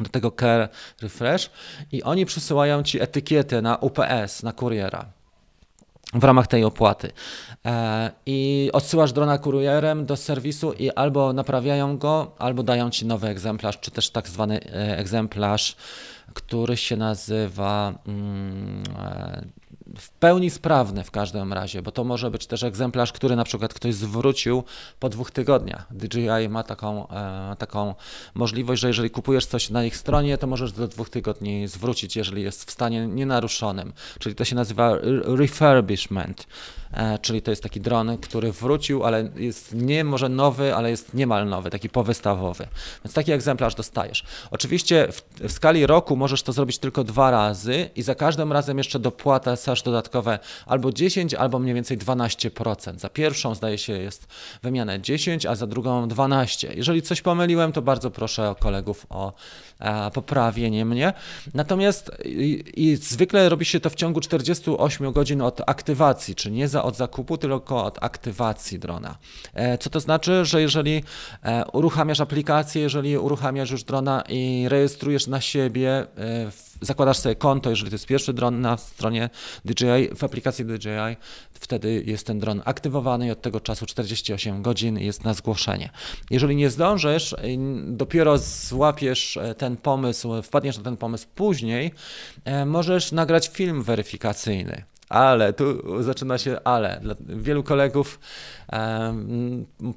do 0.00 0.08
tego 0.08 0.30
Care 0.30 0.68
Refresh 1.02 1.50
i 1.92 2.02
oni 2.02 2.26
przysyłają 2.26 2.82
ci 2.82 3.02
etykietę 3.02 3.62
na 3.62 3.76
UPS, 3.76 4.42
na 4.42 4.52
kuriera 4.52 5.21
w 6.12 6.24
ramach 6.24 6.46
tej 6.46 6.64
opłaty. 6.64 7.12
E, 7.66 8.10
I 8.26 8.70
odsyłasz 8.72 9.12
drona 9.12 9.38
kurierem 9.38 10.06
do 10.06 10.16
serwisu 10.16 10.72
i 10.72 10.90
albo 10.90 11.32
naprawiają 11.32 11.98
go, 11.98 12.32
albo 12.38 12.62
dają 12.62 12.90
ci 12.90 13.06
nowy 13.06 13.28
egzemplarz, 13.28 13.80
czy 13.80 13.90
też 13.90 14.10
tak 14.10 14.28
zwany 14.28 14.60
e, 14.60 14.98
egzemplarz, 14.98 15.76
który 16.34 16.76
się 16.76 16.96
nazywa 16.96 17.94
mm, 18.06 18.82
e, 18.98 19.44
w 19.98 20.10
pełni 20.10 20.50
sprawny 20.50 21.04
w 21.04 21.10
każdym 21.10 21.52
razie, 21.52 21.82
bo 21.82 21.92
to 21.92 22.04
może 22.04 22.30
być 22.30 22.46
też 22.46 22.62
egzemplarz, 22.62 23.12
który 23.12 23.36
na 23.36 23.44
przykład 23.44 23.74
ktoś 23.74 23.94
zwrócił 23.94 24.64
po 25.00 25.08
dwóch 25.08 25.30
tygodniach. 25.30 25.86
DJI 25.90 26.48
ma 26.48 26.62
taką, 26.62 27.08
e, 27.08 27.56
taką 27.58 27.94
możliwość, 28.34 28.82
że 28.82 28.88
jeżeli 28.88 29.10
kupujesz 29.10 29.46
coś 29.46 29.70
na 29.70 29.84
ich 29.84 29.96
stronie, 29.96 30.38
to 30.38 30.46
możesz 30.46 30.72
do 30.72 30.88
dwóch 30.88 31.10
tygodni 31.10 31.68
zwrócić, 31.68 32.16
jeżeli 32.16 32.42
jest 32.42 32.64
w 32.64 32.70
stanie 32.70 33.06
nienaruszonym. 33.06 33.92
Czyli 34.18 34.34
to 34.34 34.44
się 34.44 34.56
nazywa 34.56 34.92
refurbishment. 35.24 36.46
E, 36.92 37.18
czyli 37.18 37.42
to 37.42 37.50
jest 37.50 37.62
taki 37.62 37.80
dron, 37.80 38.18
który 38.18 38.52
wrócił, 38.52 39.04
ale 39.04 39.28
jest 39.36 39.74
nie 39.74 40.04
może 40.04 40.28
nowy, 40.28 40.74
ale 40.74 40.90
jest 40.90 41.14
niemal 41.14 41.48
nowy, 41.48 41.70
taki 41.70 41.88
powystawowy. 41.88 42.66
Więc 43.04 43.14
taki 43.14 43.32
egzemplarz 43.32 43.74
dostajesz. 43.74 44.24
Oczywiście 44.50 45.08
w, 45.12 45.48
w 45.48 45.52
skali 45.52 45.86
roku 45.86 46.16
możesz 46.16 46.42
to 46.42 46.52
zrobić 46.52 46.78
tylko 46.78 47.04
dwa 47.04 47.30
razy 47.30 47.90
i 47.96 48.02
za 48.02 48.14
każdym 48.14 48.52
razem 48.52 48.78
jeszcze 48.78 48.98
dodatkowe 49.82 50.38
albo 50.66 50.92
10, 50.92 51.34
albo 51.34 51.58
mniej 51.58 51.74
więcej 51.74 51.98
12%. 51.98 52.98
Za 52.98 53.08
pierwszą 53.08 53.54
zdaje 53.54 53.78
się 53.78 53.92
jest 53.92 54.26
wymianę 54.62 55.00
10, 55.00 55.46
a 55.46 55.54
za 55.54 55.66
drugą 55.66 56.08
12. 56.08 56.72
Jeżeli 56.76 57.02
coś 57.02 57.22
pomyliłem, 57.22 57.72
to 57.72 57.82
bardzo 57.82 58.10
proszę 58.10 58.50
o 58.50 58.54
kolegów 58.54 59.06
o 59.10 59.32
e, 59.78 60.10
poprawienie 60.10 60.84
mnie. 60.84 61.12
Natomiast 61.54 62.10
i, 62.24 62.64
i 62.76 62.96
zwykle 62.96 63.48
robi 63.48 63.64
się 63.64 63.80
to 63.80 63.90
w 63.90 63.94
ciągu 63.94 64.20
48 64.20 65.12
godzin 65.12 65.42
od 65.42 65.60
aktywacji, 65.66 66.34
czy 66.34 66.50
nie 66.50 66.68
za 66.68 66.82
od 66.82 66.96
zakupu, 66.96 67.38
tylko 67.38 67.84
od 67.84 67.98
aktywacji 68.04 68.78
drona. 68.78 69.18
E, 69.54 69.78
co 69.78 69.90
to 69.90 70.00
znaczy, 70.00 70.44
że 70.44 70.60
jeżeli 70.62 71.04
e, 71.42 71.64
uruchamiasz 71.72 72.20
aplikację, 72.20 72.82
jeżeli 72.82 73.18
uruchamiasz 73.18 73.70
już 73.70 73.84
drona 73.84 74.22
i 74.28 74.66
rejestrujesz 74.68 75.26
na 75.26 75.40
siebie, 75.40 76.06
e, 76.18 76.71
zakładasz 76.82 77.18
sobie 77.18 77.34
konto, 77.34 77.70
jeżeli 77.70 77.90
to 77.90 77.94
jest 77.94 78.06
pierwszy 78.06 78.32
dron 78.32 78.60
na 78.60 78.76
stronie 78.76 79.30
DJI, 79.64 80.16
w 80.16 80.24
aplikacji 80.24 80.64
DJI, 80.64 81.16
wtedy 81.52 82.02
jest 82.06 82.26
ten 82.26 82.38
dron 82.38 82.62
aktywowany 82.64 83.26
i 83.26 83.30
od 83.30 83.42
tego 83.42 83.60
czasu 83.60 83.86
48 83.86 84.62
godzin 84.62 84.98
jest 84.98 85.24
na 85.24 85.34
zgłoszenie. 85.34 85.90
Jeżeli 86.30 86.56
nie 86.56 86.70
zdążysz, 86.70 87.36
dopiero 87.86 88.38
złapiesz 88.38 89.38
ten 89.58 89.76
pomysł, 89.76 90.42
wpadniesz 90.42 90.76
na 90.78 90.84
ten 90.84 90.96
pomysł 90.96 91.26
później, 91.34 91.92
możesz 92.66 93.12
nagrać 93.12 93.48
film 93.48 93.82
weryfikacyjny 93.82 94.84
ale, 95.08 95.52
tu 95.52 96.02
zaczyna 96.02 96.38
się 96.38 96.58
ale. 96.64 97.00
Dla 97.02 97.14
wielu 97.18 97.62
kolegów 97.62 98.20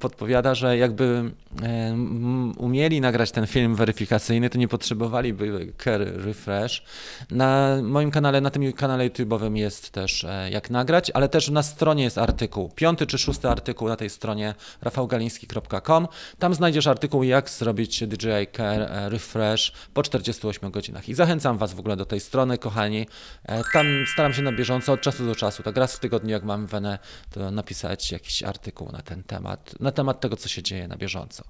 podpowiada, 0.00 0.54
że 0.54 0.78
jakby 0.78 1.30
umieli 2.56 3.00
nagrać 3.00 3.30
ten 3.30 3.46
film 3.46 3.76
weryfikacyjny, 3.76 4.50
to 4.50 4.58
nie 4.58 4.68
potrzebowaliby 4.68 5.72
care 5.84 6.24
refresh. 6.24 6.82
Na 7.30 7.78
moim 7.82 8.10
kanale, 8.10 8.40
na 8.40 8.50
tym 8.50 8.72
kanale 8.72 9.08
YouTube'owym 9.08 9.56
jest 9.56 9.90
też 9.90 10.24
e, 10.24 10.50
jak 10.50 10.70
nagrać, 10.70 11.10
ale 11.10 11.28
też 11.28 11.48
na 11.48 11.62
stronie 11.62 12.04
jest 12.04 12.18
artykuł, 12.18 12.70
piąty 12.74 13.06
czy 13.06 13.18
szósty 13.18 13.48
artykuł 13.48 13.88
na 13.88 13.96
tej 13.96 14.10
stronie 14.10 14.54
rafałgaliński.com. 14.82 16.08
Tam 16.38 16.54
znajdziesz 16.54 16.86
artykuł, 16.86 17.22
jak 17.22 17.50
zrobić 17.50 18.06
DJI 18.06 18.46
Care 18.56 18.82
e, 18.82 19.08
Refresh 19.08 19.72
po 19.94 20.02
48 20.02 20.70
godzinach. 20.70 21.08
I 21.08 21.14
zachęcam 21.14 21.58
Was 21.58 21.72
w 21.72 21.80
ogóle 21.80 21.96
do 21.96 22.06
tej 22.06 22.20
strony, 22.20 22.58
kochani. 22.58 23.06
E, 23.44 23.62
tam 23.72 23.86
staram 24.12 24.34
się 24.34 24.42
na 24.42 24.52
bieżąco 24.52 24.92
od 24.92 25.00
czasu 25.00 25.26
do 25.26 25.34
czasu, 25.34 25.62
tak 25.62 25.76
raz 25.76 25.96
w 25.96 26.00
tygodniu, 26.00 26.30
jak 26.30 26.44
mam 26.44 26.66
wenę, 26.66 26.98
to 27.30 27.50
napisać 27.50 28.12
jakiś 28.12 28.42
artykuł 28.42 28.55
na 28.92 29.02
ten 29.02 29.22
temat, 29.22 29.80
na 29.80 29.92
temat 29.92 30.20
tego, 30.20 30.36
co 30.36 30.48
się 30.48 30.62
dzieje 30.62 30.88
na 30.88 30.96
bieżąco. 30.96 31.44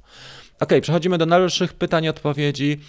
Ok, 0.61 0.71
przechodzimy 0.83 1.19
do 1.19 1.27
dalszych 1.27 1.75
pytań 1.75 2.05
i 2.05 2.09
odpowiedzi 2.09 2.81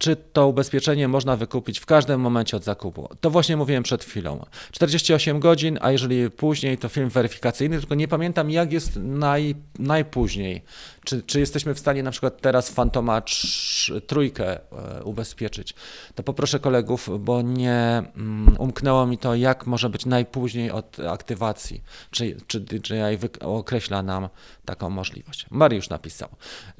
czy 0.00 0.16
to 0.16 0.48
ubezpieczenie 0.48 1.08
można 1.08 1.36
wykupić 1.36 1.78
w 1.80 1.86
każdym 1.86 2.20
momencie 2.20 2.56
od 2.56 2.64
zakupu. 2.64 3.08
To 3.20 3.30
właśnie 3.30 3.56
mówiłem 3.56 3.82
przed 3.82 4.04
chwilą. 4.04 4.46
48 4.72 5.40
godzin, 5.40 5.78
a 5.80 5.92
jeżeli 5.92 6.30
później, 6.30 6.78
to 6.78 6.88
film 6.88 7.08
weryfikacyjny, 7.08 7.78
tylko 7.78 7.94
nie 7.94 8.08
pamiętam, 8.08 8.50
jak 8.50 8.72
jest 8.72 8.96
naj, 8.96 9.54
najpóźniej. 9.78 10.62
Czy, 11.04 11.22
czy 11.22 11.40
jesteśmy 11.40 11.74
w 11.74 11.78
stanie 11.78 12.02
na 12.02 12.10
przykład 12.10 12.40
teraz 12.40 12.70
Fantoma 12.70 13.22
trójkę 14.06 14.60
e, 14.72 15.04
ubezpieczyć. 15.04 15.74
To 16.14 16.22
poproszę 16.22 16.60
kolegów, 16.60 17.10
bo 17.20 17.42
nie 17.42 18.02
um, 18.16 18.56
umknęło 18.58 19.06
mi 19.06 19.18
to, 19.18 19.34
jak 19.34 19.66
może 19.66 19.90
być 19.90 20.06
najpóźniej 20.06 20.70
od 20.70 21.00
aktywacji. 21.00 21.82
Czy, 22.10 22.36
czy 22.46 22.60
DJI 22.60 23.18
określa 23.40 24.02
nam 24.02 24.28
taką 24.64 24.90
możliwość. 24.90 25.46
Mariusz 25.50 25.88
napisał. 25.88 26.28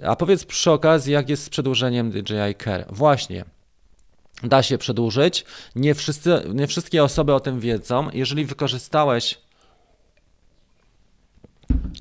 A 0.03 0.16
powiedz 0.16 0.45
przy 0.45 0.71
okazji, 0.71 1.12
jak 1.12 1.29
jest 1.29 1.45
z 1.45 1.49
przedłużeniem 1.49 2.11
DJI 2.11 2.55
Care. 2.64 2.87
Właśnie. 3.11 3.45
Da 4.43 4.63
się 4.63 4.79
przedłużyć. 4.79 5.45
Nie, 5.77 5.95
wszyscy, 5.95 6.43
nie 6.55 6.67
wszystkie 6.67 7.05
osoby 7.05 7.35
o 7.35 7.41
tym 7.41 7.61
wiedzą. 7.61 8.09
Jeżeli 8.13 8.45
wykorzystałeś 8.45 9.39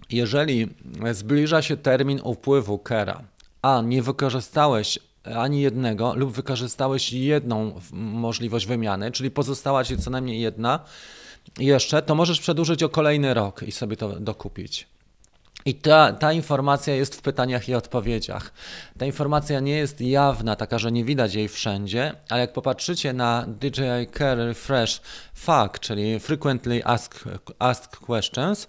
jeżeli 0.10 0.68
zbliża 1.12 1.62
się 1.62 1.78
termin 1.78 2.20
upływu 2.24 2.80
Kera, 2.80 3.24
a 3.62 3.82
nie 3.82 4.03
wykorzystałeś 4.03 4.99
ani 5.24 5.62
jednego 5.62 6.14
lub 6.14 6.32
wykorzystałeś 6.32 7.14
jedną 7.14 7.82
możliwość 7.91 8.66
wymiany, 8.66 9.12
czyli 9.12 9.32
pozostała 9.32 9.84
ci 9.84 9.97
co 9.97 10.10
najmniej 10.10 10.41
jedna 10.41 10.80
jeszcze, 11.57 12.01
to 12.01 12.16
możesz 12.16 12.39
przedłużyć 12.39 12.84
o 12.84 12.89
kolejny 12.89 13.34
rok 13.34 13.64
i 13.64 13.72
sobie 13.72 13.97
to 13.97 14.20
dokupić. 14.20 14.88
I 15.66 15.76
ta, 15.76 16.14
ta 16.14 16.34
informacja 16.34 16.95
jest 16.95 17.16
w 17.16 17.22
pytaniach 17.22 17.70
i 17.70 17.76
odpowiedziach. 17.76 18.53
Ta 18.97 19.05
informacja 19.05 19.60
nie 19.60 19.78
jest 19.78 20.01
jawna, 20.01 20.55
taka, 20.55 20.80
że 20.80 20.91
nie 20.91 21.05
widać 21.05 21.34
jej 21.34 21.47
wszędzie, 21.47 22.14
ale 22.30 22.41
jak 22.41 22.53
popatrzycie 22.53 23.14
na 23.14 23.45
DJI 23.47 24.07
Care 24.18 24.38
Refresh 24.38 25.01
FAQ, 25.34 25.80
czyli 25.80 26.20
Frequently 26.20 26.86
Asked, 26.86 27.24
asked 27.60 27.95
Questions, 27.95 28.68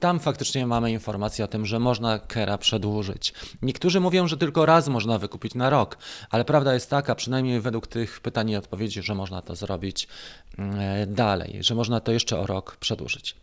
tam 0.00 0.20
faktycznie 0.20 0.66
mamy 0.66 0.92
informację 0.92 1.44
o 1.44 1.48
tym, 1.48 1.66
że 1.66 1.78
można 1.78 2.18
Kera 2.18 2.58
przedłużyć. 2.58 3.34
Niektórzy 3.62 4.00
mówią, 4.00 4.28
że 4.28 4.36
tylko 4.36 4.66
raz 4.66 4.88
można 4.88 5.18
wykupić 5.18 5.54
na 5.54 5.70
rok, 5.70 5.98
ale 6.30 6.44
prawda 6.44 6.74
jest 6.74 6.90
taka, 6.90 7.14
przynajmniej 7.14 7.60
według 7.60 7.86
tych 7.86 8.20
pytań 8.20 8.50
i 8.50 8.56
odpowiedzi, 8.56 9.02
że 9.02 9.14
można 9.14 9.42
to 9.42 9.54
zrobić 9.54 10.08
mm, 10.58 11.14
dalej, 11.14 11.58
że 11.60 11.74
można 11.74 12.00
to 12.00 12.12
jeszcze 12.12 12.38
o 12.38 12.46
rok 12.46 12.76
przedłużyć. 12.76 13.36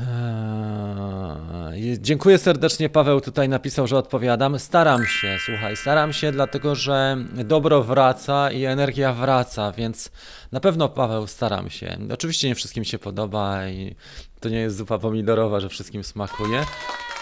Eee, 0.00 1.98
dziękuję 2.00 2.38
serdecznie. 2.38 2.88
Paweł 2.88 3.20
tutaj 3.20 3.48
napisał, 3.48 3.86
że 3.86 3.98
odpowiadam. 3.98 4.58
Staram 4.58 5.06
się, 5.06 5.38
słuchaj, 5.44 5.76
staram 5.76 6.12
się, 6.12 6.32
dlatego 6.32 6.74
że 6.74 7.16
dobro 7.44 7.82
wraca 7.82 8.50
i 8.50 8.64
energia 8.64 9.12
wraca, 9.12 9.72
więc 9.72 10.10
na 10.52 10.60
pewno, 10.60 10.88
Paweł, 10.88 11.26
staram 11.26 11.70
się. 11.70 11.98
Oczywiście 12.12 12.48
nie 12.48 12.54
wszystkim 12.54 12.84
się 12.84 12.98
podoba 12.98 13.68
i 13.68 13.94
to 14.40 14.48
nie 14.48 14.60
jest 14.60 14.76
zupa 14.76 14.98
pomidorowa, 14.98 15.60
że 15.60 15.68
wszystkim 15.68 16.04
smakuje, 16.04 16.64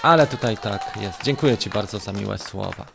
ale 0.03 0.27
tutaj 0.27 0.57
tak 0.57 0.99
jest. 1.01 1.22
Dziękuję 1.25 1.59
Ci 1.59 1.70
bardzo 1.70 1.99
za 1.99 2.12
miłe 2.12 2.39
słowa. 2.39 2.87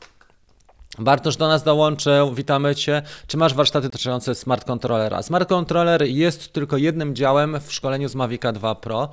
Bartosz 1.00 1.38
do 1.38 1.48
nas 1.48 1.64
dołączył, 1.64 2.34
witamy 2.34 2.76
Cię. 2.76 3.02
Czy 3.28 3.38
masz 3.38 3.54
warsztaty 3.54 3.88
dotyczące 3.88 4.36
smart 4.36 4.66
controllera? 4.66 5.22
Smart 5.22 5.50
controller 5.50 6.04
jest 6.04 6.54
tylko 6.54 6.78
jednym 6.78 7.16
działem 7.16 7.60
w 7.60 7.74
szkoleniu 7.74 8.10
z 8.10 8.16
Mavica 8.16 8.52
2 8.52 8.76
Pro 8.76 9.10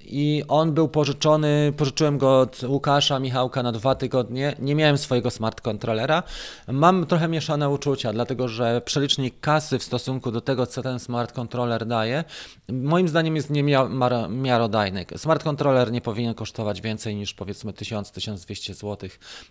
i 0.00 0.42
on 0.48 0.72
był 0.72 0.88
pożyczony, 0.88 1.72
pożyczyłem 1.76 2.18
go 2.18 2.40
od 2.40 2.62
Łukasza 2.62 3.18
Michałka 3.18 3.62
na 3.62 3.72
dwa 3.72 3.94
tygodnie. 3.94 4.56
Nie 4.58 4.74
miałem 4.74 4.98
swojego 4.98 5.30
smart 5.30 5.60
controllera. 5.60 6.22
Mam 6.68 7.06
trochę 7.06 7.28
mieszane 7.28 7.70
uczucia, 7.70 8.12
dlatego 8.12 8.48
że 8.48 8.80
przelicznik 8.84 9.40
kasy 9.40 9.78
w 9.78 9.82
stosunku 9.82 10.30
do 10.30 10.40
tego, 10.40 10.66
co 10.66 10.82
ten 10.82 10.98
smart 10.98 11.32
controller 11.32 11.86
daje, 11.86 12.24
moim 12.68 13.08
zdaniem 13.08 13.36
jest 13.36 13.50
niemiarodajny. 13.50 15.06
Smart 15.16 15.42
controller 15.42 15.92
nie 15.92 16.00
powinien 16.00 16.34
kosztować 16.34 16.80
więcej 16.80 17.16
niż 17.16 17.34
powiedzmy 17.34 17.72
1000-1200 17.72 18.74
zł. 18.74 18.96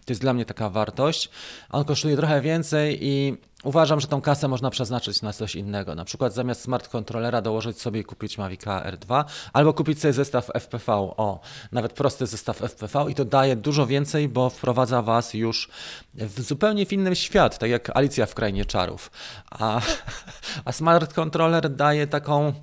To 0.06 0.12
jest 0.12 0.22
dla 0.22 0.34
mnie 0.34 0.46
taka 0.46 0.70
wartość. 0.70 1.30
On 1.70 1.86
kosztuje 1.86 2.18
trochę 2.18 2.42
więcej 2.42 2.98
i 3.02 3.38
uważam, 3.64 4.00
że 4.00 4.08
tą 4.08 4.22
kasę 4.22 4.48
można 4.48 4.70
przeznaczyć 4.70 5.22
na 5.22 5.34
coś 5.34 5.56
innego. 5.56 5.96
Na 5.96 6.06
przykład 6.06 6.34
zamiast 6.34 6.62
smart 6.62 6.88
kontrolera 6.88 7.42
dołożyć 7.42 7.82
sobie 7.82 8.00
i 8.00 8.04
kupić 8.04 8.38
Mavica 8.38 8.84
R2 8.92 9.24
albo 9.54 9.74
kupić 9.74 10.02
sobie 10.02 10.14
zestaw 10.14 10.50
FPV. 10.54 10.94
O, 10.94 11.40
nawet 11.72 11.94
prosty 11.94 12.28
zestaw 12.28 12.62
FPV 12.62 13.06
i 13.10 13.16
to 13.16 13.26
daje 13.26 13.56
dużo 13.56 13.88
więcej, 13.88 14.30
bo 14.30 14.50
wprowadza 14.50 15.02
Was 15.02 15.34
już 15.34 15.70
w 16.14 16.42
zupełnie 16.42 16.84
inny 16.84 17.16
świat, 17.16 17.58
tak 17.58 17.70
jak 17.70 17.98
Alicja 17.98 18.26
w 18.26 18.36
Krainie 18.36 18.66
Czarów. 18.66 19.12
A, 19.50 19.82
a 20.66 20.72
smart 20.72 21.14
controller 21.14 21.70
daje 21.70 22.08
taką 22.08 22.54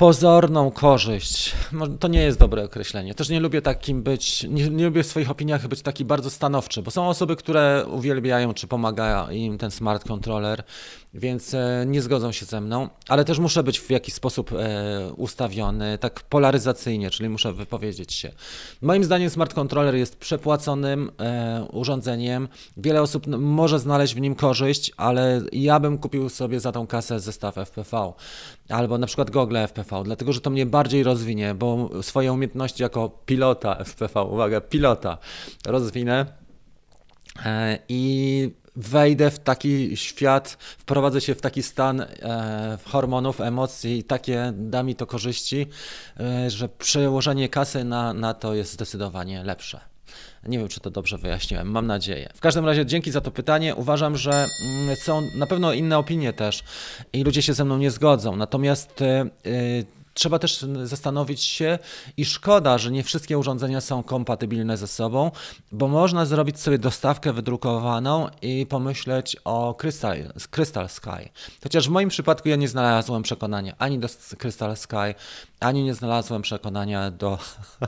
pozorną 0.00 0.70
korzyść. 0.70 1.52
To 2.00 2.08
nie 2.08 2.22
jest 2.22 2.38
dobre 2.38 2.64
określenie. 2.64 3.14
Też 3.14 3.28
nie 3.28 3.40
lubię 3.40 3.62
takim 3.62 4.02
być, 4.02 4.42
nie, 4.42 4.68
nie, 4.68 4.84
lubię 4.84 5.02
w 5.02 5.06
swoich 5.06 5.30
opiniach 5.30 5.68
być 5.68 5.82
taki 5.82 6.04
bardzo 6.04 6.30
stanowczy, 6.30 6.82
bo 6.82 6.90
są 6.90 7.08
osoby, 7.08 7.36
które 7.36 7.84
uwielbiają 7.86 8.54
czy 8.54 8.66
pomaga 8.66 9.28
im 9.32 9.58
ten 9.58 9.70
smart 9.70 10.08
controller 10.08 10.62
więc 11.14 11.54
e, 11.54 11.84
nie 11.86 12.02
zgodzą 12.02 12.32
się 12.32 12.46
ze 12.46 12.60
mną, 12.60 12.88
ale 13.08 13.24
też 13.24 13.38
muszę 13.38 13.62
być 13.62 13.80
w 13.80 13.90
jakiś 13.90 14.14
sposób 14.14 14.52
e, 14.52 15.12
ustawiony, 15.16 15.98
tak 15.98 16.20
polaryzacyjnie, 16.20 17.10
czyli 17.10 17.28
muszę 17.28 17.52
wypowiedzieć 17.52 18.14
się. 18.14 18.32
Moim 18.82 19.04
zdaniem 19.04 19.30
smart 19.30 19.54
controller 19.54 19.94
jest 19.94 20.16
przepłaconym 20.16 21.10
e, 21.20 21.66
urządzeniem. 21.72 22.48
Wiele 22.76 23.02
osób 23.02 23.26
może 23.26 23.78
znaleźć 23.78 24.14
w 24.14 24.20
nim 24.20 24.34
korzyść, 24.34 24.92
ale 24.96 25.42
ja 25.52 25.80
bym 25.80 25.98
kupił 25.98 26.28
sobie 26.28 26.60
za 26.60 26.72
tą 26.72 26.86
kasę 26.86 27.20
zestaw 27.20 27.54
FPV 27.58 28.12
albo 28.68 28.98
na 28.98 29.06
przykład 29.06 29.30
gogle 29.30 29.68
FPV, 29.68 30.02
dlatego 30.04 30.32
że 30.32 30.40
to 30.40 30.50
mnie 30.50 30.66
bardziej 30.66 31.02
rozwinie, 31.02 31.54
bo 31.54 31.90
swoje 32.02 32.32
umiejętności 32.32 32.82
jako 32.82 33.08
pilota 33.26 33.84
FPV, 33.84 34.22
uwaga, 34.22 34.60
pilota 34.60 35.18
rozwinę. 35.66 36.40
I 37.88 38.50
wejdę 38.76 39.30
w 39.30 39.38
taki 39.38 39.96
świat, 39.96 40.56
wprowadzę 40.78 41.20
się 41.20 41.34
w 41.34 41.40
taki 41.40 41.62
stan 41.62 42.00
e, 42.00 42.78
hormonów, 42.84 43.40
emocji 43.40 43.98
i 43.98 44.04
takie 44.04 44.52
da 44.56 44.82
mi 44.82 44.94
to 44.94 45.06
korzyści, 45.06 45.66
e, 46.20 46.50
że 46.50 46.68
przełożenie 46.68 47.48
kasy 47.48 47.84
na, 47.84 48.14
na 48.14 48.34
to 48.34 48.54
jest 48.54 48.72
zdecydowanie 48.72 49.44
lepsze. 49.44 49.80
Nie 50.48 50.58
wiem, 50.58 50.68
czy 50.68 50.80
to 50.80 50.90
dobrze 50.90 51.18
wyjaśniłem, 51.18 51.70
mam 51.70 51.86
nadzieję. 51.86 52.28
W 52.34 52.40
każdym 52.40 52.66
razie 52.66 52.86
dzięki 52.86 53.10
za 53.10 53.20
to 53.20 53.30
pytanie. 53.30 53.74
Uważam, 53.74 54.16
że 54.16 54.30
mm, 54.30 54.96
są 54.96 55.22
na 55.38 55.46
pewno 55.46 55.72
inne 55.72 55.98
opinie 55.98 56.32
też 56.32 56.62
i 57.12 57.24
ludzie 57.24 57.42
się 57.42 57.54
ze 57.54 57.64
mną 57.64 57.78
nie 57.78 57.90
zgodzą. 57.90 58.36
Natomiast 58.36 59.02
e, 59.02 59.26
trzeba 60.14 60.38
też 60.38 60.66
zastanowić 60.84 61.42
się 61.42 61.78
i 62.16 62.24
szkoda, 62.24 62.78
że 62.78 62.90
nie 62.90 63.04
wszystkie 63.04 63.38
urządzenia 63.38 63.80
są 63.80 64.02
kompatybilne 64.02 64.76
ze 64.76 64.86
sobą, 64.86 65.30
bo 65.72 65.88
można 65.88 66.26
zrobić 66.26 66.60
sobie 66.60 66.78
dostawkę 66.78 67.32
wydrukowaną 67.32 68.28
i 68.42 68.66
pomyśleć 68.66 69.36
o 69.44 69.74
Crystal, 69.74 70.32
Crystal 70.50 70.88
Sky. 70.88 71.30
Chociaż 71.62 71.88
w 71.88 71.90
moim 71.90 72.08
przypadku 72.08 72.48
ja 72.48 72.56
nie 72.56 72.68
znalazłem 72.68 73.22
przekonania 73.22 73.74
ani 73.78 73.98
do 73.98 74.08
Crystal 74.38 74.76
Sky, 74.76 75.14
ani 75.60 75.84
nie 75.84 75.94
znalazłem 75.94 76.42
przekonania 76.42 77.10
do, 77.10 77.38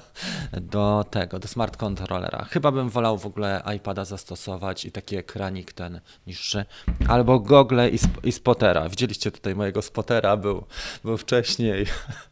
do 0.73 1.05
tego, 1.11 1.39
do 1.39 1.49
smart 1.49 1.77
controllera. 1.77 2.45
Chyba 2.45 2.73
bym 2.73 2.89
wolał 2.91 3.19
w 3.19 3.27
ogóle 3.27 3.63
iPada 3.77 4.05
zastosować 4.05 4.85
i 4.85 4.93
taki 4.93 5.17
ekranik 5.17 5.73
ten 5.73 6.01
niższy, 6.27 6.65
albo 7.09 7.41
gogle 7.41 7.89
i, 7.89 7.95
sp 8.05 8.15
i 8.25 8.33
spotera. 8.33 8.89
Widzieliście 8.89 9.31
tutaj 9.31 9.55
mojego 9.55 9.83
spotera, 9.83 10.37
był, 10.37 10.65
był 11.05 11.17
wcześniej, 11.19 11.87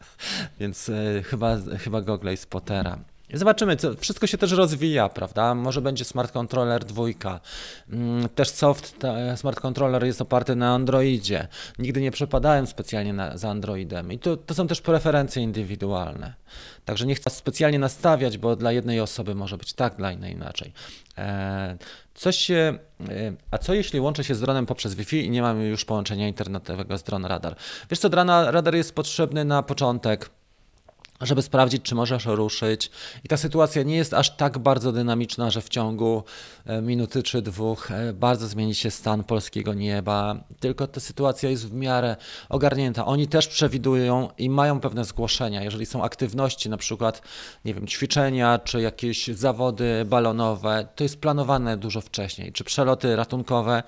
więc 0.61 0.88
y, 0.88 1.22
chyba, 1.26 1.57
chyba 1.78 2.01
gogle 2.01 2.32
i 2.32 2.36
spotera. 2.36 2.99
Zobaczymy, 3.35 3.76
co, 3.76 3.95
wszystko 3.95 4.26
się 4.26 4.39
też 4.39 4.53
rozwija, 4.53 5.09
prawda? 5.09 5.55
Może 5.55 5.81
będzie 5.81 6.05
smart 6.05 6.33
controller 6.33 6.85
dwójka. 6.85 7.41
Mm, 7.93 8.28
też 8.28 8.49
soft 8.49 8.97
smart 9.37 9.61
controller 9.61 10.05
jest 10.05 10.22
oparty 10.22 10.57
na 10.57 10.74
Androidzie. 10.74 11.49
Nigdy 11.78 12.01
nie 12.01 12.11
przepadałem 12.11 12.66
specjalnie 12.66 13.12
na, 13.12 13.39
za 13.39 13.51
Androidem 13.51 14.12
i 14.12 14.18
to, 14.18 14.37
to 14.37 14.55
są 14.55 14.66
też 14.66 14.81
preferencje 14.81 15.43
indywidualne. 15.43 16.35
Także 16.85 17.07
nie 17.07 17.14
chcę 17.14 17.31
specjalnie 17.31 17.78
nastawiać, 17.78 18.39
bo 18.39 18.57
dla 18.57 18.72
jednej 18.72 19.01
osoby 19.01 19.35
może 19.35 19.59
być 19.59 19.72
tak, 19.72 19.97
dla 19.97 20.12
innej 20.12 20.33
inaczej. 20.33 20.72
E, 21.18 21.76
coś 22.14 22.37
się, 22.37 22.78
e, 23.09 23.33
a 23.51 23.59
co 23.59 23.74
jeśli 23.74 24.01
łączę 24.01 24.24
się 24.24 24.35
z 24.35 24.41
dronem 24.41 24.66
poprzez 24.66 24.95
Wi-Fi 24.95 25.24
i 25.24 25.31
nie 25.31 25.43
mamy 25.43 25.66
już 25.66 25.85
połączenia 25.85 26.28
internetowego 26.28 26.99
z 26.99 27.03
dron 27.03 27.24
radar? 27.24 27.57
Wiesz 27.91 27.99
co, 27.99 28.09
drona 28.09 28.51
radar 28.51 28.74
jest 28.74 28.95
potrzebny 28.95 29.45
na 29.45 29.62
początek 29.62 30.31
żeby 31.21 31.43
sprawdzić, 31.43 31.83
czy 31.83 31.95
możesz 31.95 32.27
ruszyć. 32.27 32.91
I 33.25 33.29
ta 33.29 33.37
sytuacja 33.37 33.83
nie 33.83 33.97
jest 33.97 34.14
aż 34.14 34.37
tak 34.37 34.59
bardzo 34.59 34.93
dynamiczna, 34.93 35.51
że 35.51 35.61
w 35.61 35.68
ciągu 35.68 36.25
e, 36.66 36.83
minuty 36.83 37.23
czy 37.23 37.43
dwóch 37.43 37.91
e, 37.91 38.12
bardzo 38.12 38.49
zmieni 38.49 38.75
się 38.75 38.91
stan 38.91 39.25
polskiego 39.25 39.75
nieba, 39.75 40.45
tylko 40.61 40.87
ta 40.87 41.01
sytuacja 41.01 41.51
jest 41.51 41.68
w 41.68 41.73
miarę 41.73 42.16
ogarnięta. 42.49 43.07
Oni 43.07 43.29
też 43.29 43.49
przewidują 43.49 44.29
i 44.39 44.51
mają 44.51 44.81
pewne 44.81 45.05
zgłoszenia. 45.05 45.62
Jeżeli 45.62 45.87
są 45.87 46.05
aktywności, 46.05 46.68
na 46.68 46.77
przykład, 46.77 47.23
nie 47.64 47.75
wiem, 47.75 47.87
ćwiczenia, 47.87 48.59
czy 48.59 48.81
jakieś 48.81 49.29
zawody 49.29 50.05
balonowe, 50.07 50.89
to 50.97 51.05
jest 51.05 51.21
planowane 51.21 51.77
dużo 51.77 52.01
wcześniej. 52.01 52.53
Czy 52.53 52.64
przeloty 52.64 53.16
ratunkowe, 53.16 53.83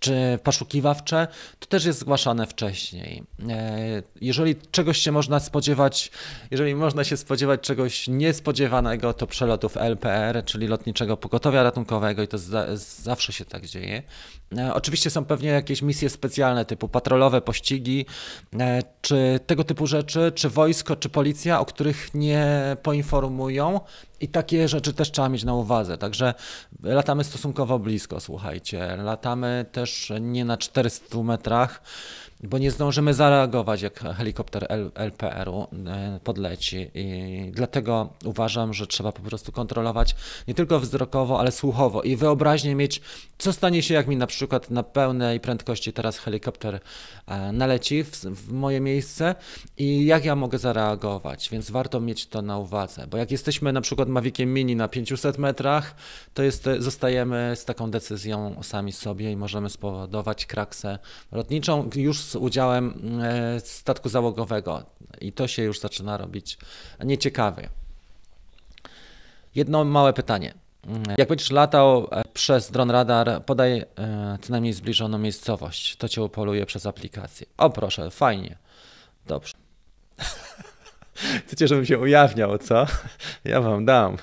czy 0.00 0.38
poszukiwawcze, 0.42 1.28
to 1.58 1.66
też 1.66 1.84
jest 1.84 1.98
zgłaszane 1.98 2.46
wcześniej. 2.46 3.22
E, 3.48 4.02
jeżeli 4.20 4.56
czegoś 4.70 4.98
się 4.98 5.12
można 5.12 5.40
spodziewać, 5.40 6.10
jeżeli 6.50 6.73
można 6.74 7.04
się 7.04 7.16
spodziewać 7.16 7.60
czegoś 7.60 8.08
niespodziewanego, 8.08 9.12
to 9.12 9.26
przelotów 9.26 9.76
LPR, 9.76 10.44
czyli 10.44 10.66
lotniczego 10.66 11.16
pogotowia 11.16 11.62
ratunkowego 11.62 12.22
i 12.22 12.28
to 12.28 12.38
za, 12.38 12.66
zawsze 12.76 13.32
się 13.32 13.44
tak 13.44 13.66
dzieje. 13.66 14.02
E, 14.58 14.74
oczywiście 14.74 15.10
są 15.10 15.24
pewnie 15.24 15.48
jakieś 15.48 15.82
misje 15.82 16.10
specjalne 16.10 16.64
typu 16.64 16.88
patrolowe 16.88 17.40
pościgi, 17.40 18.06
e, 18.60 18.82
czy 19.00 19.40
tego 19.46 19.64
typu 19.64 19.86
rzeczy, 19.86 20.32
czy 20.34 20.48
wojsko, 20.48 20.96
czy 20.96 21.08
policja, 21.08 21.60
o 21.60 21.64
których 21.64 22.14
nie 22.14 22.76
poinformują 22.82 23.80
i 24.20 24.28
takie 24.28 24.68
rzeczy 24.68 24.92
też 24.92 25.10
trzeba 25.10 25.28
mieć 25.28 25.44
na 25.44 25.54
uwadze. 25.54 25.98
Także 25.98 26.34
latamy 26.82 27.24
stosunkowo 27.24 27.78
blisko, 27.78 28.20
słuchajcie. 28.20 28.96
Latamy 28.96 29.66
też 29.72 30.12
nie 30.20 30.44
na 30.44 30.56
400 30.56 31.22
metrach 31.22 31.82
bo 32.48 32.58
nie 32.58 32.70
zdążymy 32.70 33.14
zareagować, 33.14 33.82
jak 33.82 34.00
helikopter 34.00 34.66
LPR-u 34.94 35.62
e, 35.62 36.20
podleci. 36.24 36.90
I 36.94 37.50
dlatego 37.52 38.08
uważam, 38.24 38.74
że 38.74 38.86
trzeba 38.86 39.12
po 39.12 39.22
prostu 39.22 39.52
kontrolować 39.52 40.16
nie 40.48 40.54
tylko 40.54 40.80
wzrokowo, 40.80 41.40
ale 41.40 41.52
słuchowo 41.52 42.02
i 42.02 42.16
wyobraźnie 42.16 42.74
mieć, 42.74 43.00
co 43.38 43.52
stanie 43.52 43.82
się, 43.82 43.94
jak 43.94 44.06
mi 44.06 44.16
na 44.16 44.26
przykład 44.26 44.70
na 44.70 44.82
pełnej 44.82 45.40
prędkości 45.40 45.92
teraz 45.92 46.18
helikopter 46.18 46.80
naleci 47.52 48.04
w, 48.04 48.10
w 48.10 48.52
moje 48.52 48.80
miejsce 48.80 49.34
i 49.78 50.06
jak 50.06 50.24
ja 50.24 50.36
mogę 50.36 50.58
zareagować. 50.58 51.48
Więc 51.50 51.70
warto 51.70 52.00
mieć 52.00 52.26
to 52.26 52.42
na 52.42 52.58
uwadze, 52.58 53.06
bo 53.06 53.16
jak 53.16 53.30
jesteśmy 53.30 53.72
na 53.72 53.80
przykład 53.80 54.08
Maviciem 54.08 54.54
Mini 54.54 54.76
na 54.76 54.88
500 54.88 55.38
metrach, 55.38 55.94
to 56.34 56.42
jest, 56.42 56.68
zostajemy 56.78 57.52
z 57.56 57.64
taką 57.64 57.90
decyzją 57.90 58.62
sami 58.62 58.92
sobie 58.92 59.32
i 59.32 59.36
możemy 59.36 59.70
spowodować 59.70 60.46
kraksę 60.46 60.98
lotniczą 61.32 61.90
już 61.94 62.20
z 62.20 62.36
udziałem 62.36 63.00
e, 63.22 63.60
statku 63.60 64.08
załogowego 64.08 64.82
i 65.20 65.32
to 65.32 65.48
się 65.48 65.62
już 65.62 65.80
zaczyna 65.80 66.16
robić 66.16 66.58
nieciekawie. 67.04 67.68
Jedno 69.54 69.84
małe 69.84 70.12
pytanie. 70.12 70.63
Jak 71.18 71.28
będziesz 71.28 71.50
latał 71.50 72.08
e, 72.10 72.22
przez 72.32 72.70
dron 72.70 72.90
radar, 72.90 73.44
podaj 73.44 73.78
e, 73.78 73.84
co 74.42 74.52
najmniej 74.52 74.72
zbliżoną 74.72 75.18
miejscowość. 75.18 75.96
To 75.96 76.08
cię 76.08 76.22
upoluje 76.22 76.66
przez 76.66 76.86
aplikację. 76.86 77.46
O 77.56 77.70
proszę, 77.70 78.10
fajnie. 78.10 78.56
Dobrze. 79.26 79.52
Chcecie, 81.46 81.68
żebym 81.68 81.86
się 81.86 81.98
ujawniał, 81.98 82.58
co? 82.58 82.86
Ja 83.44 83.60
wam 83.60 83.84
dam. 83.84 84.16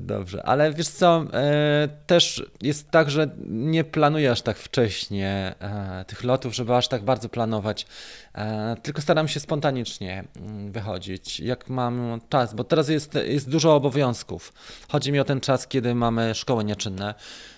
Dobrze, 0.00 0.46
ale 0.46 0.72
wiesz 0.72 0.88
co, 0.88 1.24
e, 1.32 1.88
też 2.06 2.46
jest 2.62 2.90
tak, 2.90 3.10
że 3.10 3.30
nie 3.46 3.84
planuję 3.84 4.30
aż 4.30 4.42
tak 4.42 4.56
wcześnie 4.58 5.54
e, 5.60 6.04
tych 6.04 6.24
lotów, 6.24 6.54
żeby 6.54 6.74
aż 6.74 6.88
tak 6.88 7.04
bardzo 7.04 7.28
planować, 7.28 7.86
e, 8.34 8.76
tylko 8.82 9.02
staram 9.02 9.28
się 9.28 9.40
spontanicznie 9.40 10.24
mm, 10.36 10.72
wychodzić, 10.72 11.40
jak 11.40 11.68
mam 11.68 12.20
czas, 12.28 12.54
bo 12.54 12.64
teraz 12.64 12.88
jest, 12.88 13.14
jest 13.14 13.50
dużo 13.50 13.74
obowiązków. 13.74 14.52
Chodzi 14.88 15.12
mi 15.12 15.20
o 15.20 15.24
ten 15.24 15.40
czas, 15.40 15.66
kiedy 15.66 15.94
mamy 15.94 16.34
szkoły 16.34 16.64
nieczynne, 16.64 17.14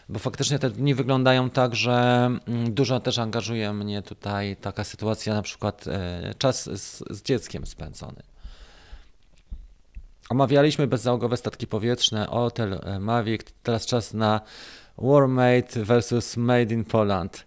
bo 0.08 0.18
faktycznie 0.18 0.58
te 0.58 0.70
dni 0.70 0.94
wyglądają 0.94 1.50
tak, 1.50 1.74
że 1.74 2.26
mm, 2.48 2.74
dużo 2.74 3.00
też 3.00 3.18
angażuje 3.18 3.72
mnie 3.72 4.02
tutaj 4.02 4.56
taka 4.56 4.84
sytuacja, 4.84 5.34
na 5.34 5.42
przykład 5.42 5.84
czas 6.38 6.64
z, 6.64 7.02
z 7.10 7.22
dzieckiem 7.22 7.66
spędzony. 7.66 8.33
Omawialiśmy 10.30 10.86
bezzałogowe 10.86 11.36
statki 11.36 11.66
powietrzne, 11.66 12.26
Hotel 12.30 12.80
e, 12.82 12.98
Mavic, 12.98 13.42
teraz 13.62 13.86
czas 13.86 14.14
na 14.14 14.40
Warmate 14.98 15.84
versus 15.84 16.36
Made 16.36 16.74
in 16.74 16.84
Poland. 16.84 17.46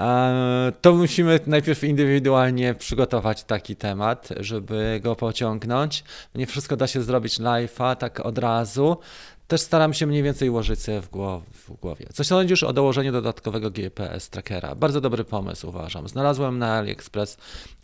E, 0.00 0.72
to 0.80 0.92
musimy 0.92 1.40
najpierw 1.46 1.84
indywidualnie 1.84 2.74
przygotować 2.74 3.44
taki 3.44 3.76
temat, 3.76 4.28
żeby 4.40 5.00
go 5.02 5.16
pociągnąć. 5.16 6.04
Nie 6.34 6.46
wszystko 6.46 6.76
da 6.76 6.86
się 6.86 7.02
zrobić 7.02 7.40
live'a 7.40 7.96
tak 7.96 8.20
od 8.20 8.38
razu, 8.38 8.96
też 9.52 9.60
staram 9.60 9.94
się 9.94 10.06
mniej 10.06 10.22
więcej 10.22 10.48
ułożyć 10.50 10.80
sobie 10.80 11.00
w, 11.00 11.10
głow, 11.10 11.42
w 11.44 11.80
głowie. 11.80 12.06
Co 12.12 12.24
sądzisz 12.24 12.62
o 12.62 12.72
dołożeniu 12.72 13.12
dodatkowego 13.12 13.70
GPS 13.70 14.30
trackera? 14.30 14.74
Bardzo 14.74 15.00
dobry 15.00 15.24
pomysł 15.24 15.68
uważam. 15.68 16.08
Znalazłem 16.08 16.58
na 16.58 16.74
AliExpress 16.74 17.36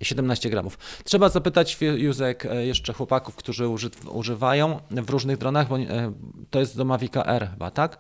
17 0.03 0.51
gramów. 0.51 0.79
Trzeba 1.05 1.29
zapytać 1.29 1.79
Józek 1.81 2.47
e, 2.47 2.67
jeszcze 2.67 2.93
chłopaków, 2.93 3.37
którzy 3.37 3.69
uży, 3.69 3.91
używają 4.11 4.81
w 4.91 5.11
różnych 5.11 5.39
dronach, 5.39 5.69
bo 5.69 5.79
e, 5.79 6.13
to 6.51 6.61
jest 6.61 6.77
do 6.77 6.85
Mavica 6.85 7.25
R 7.25 7.49
chyba, 7.51 7.71
tak? 7.71 7.99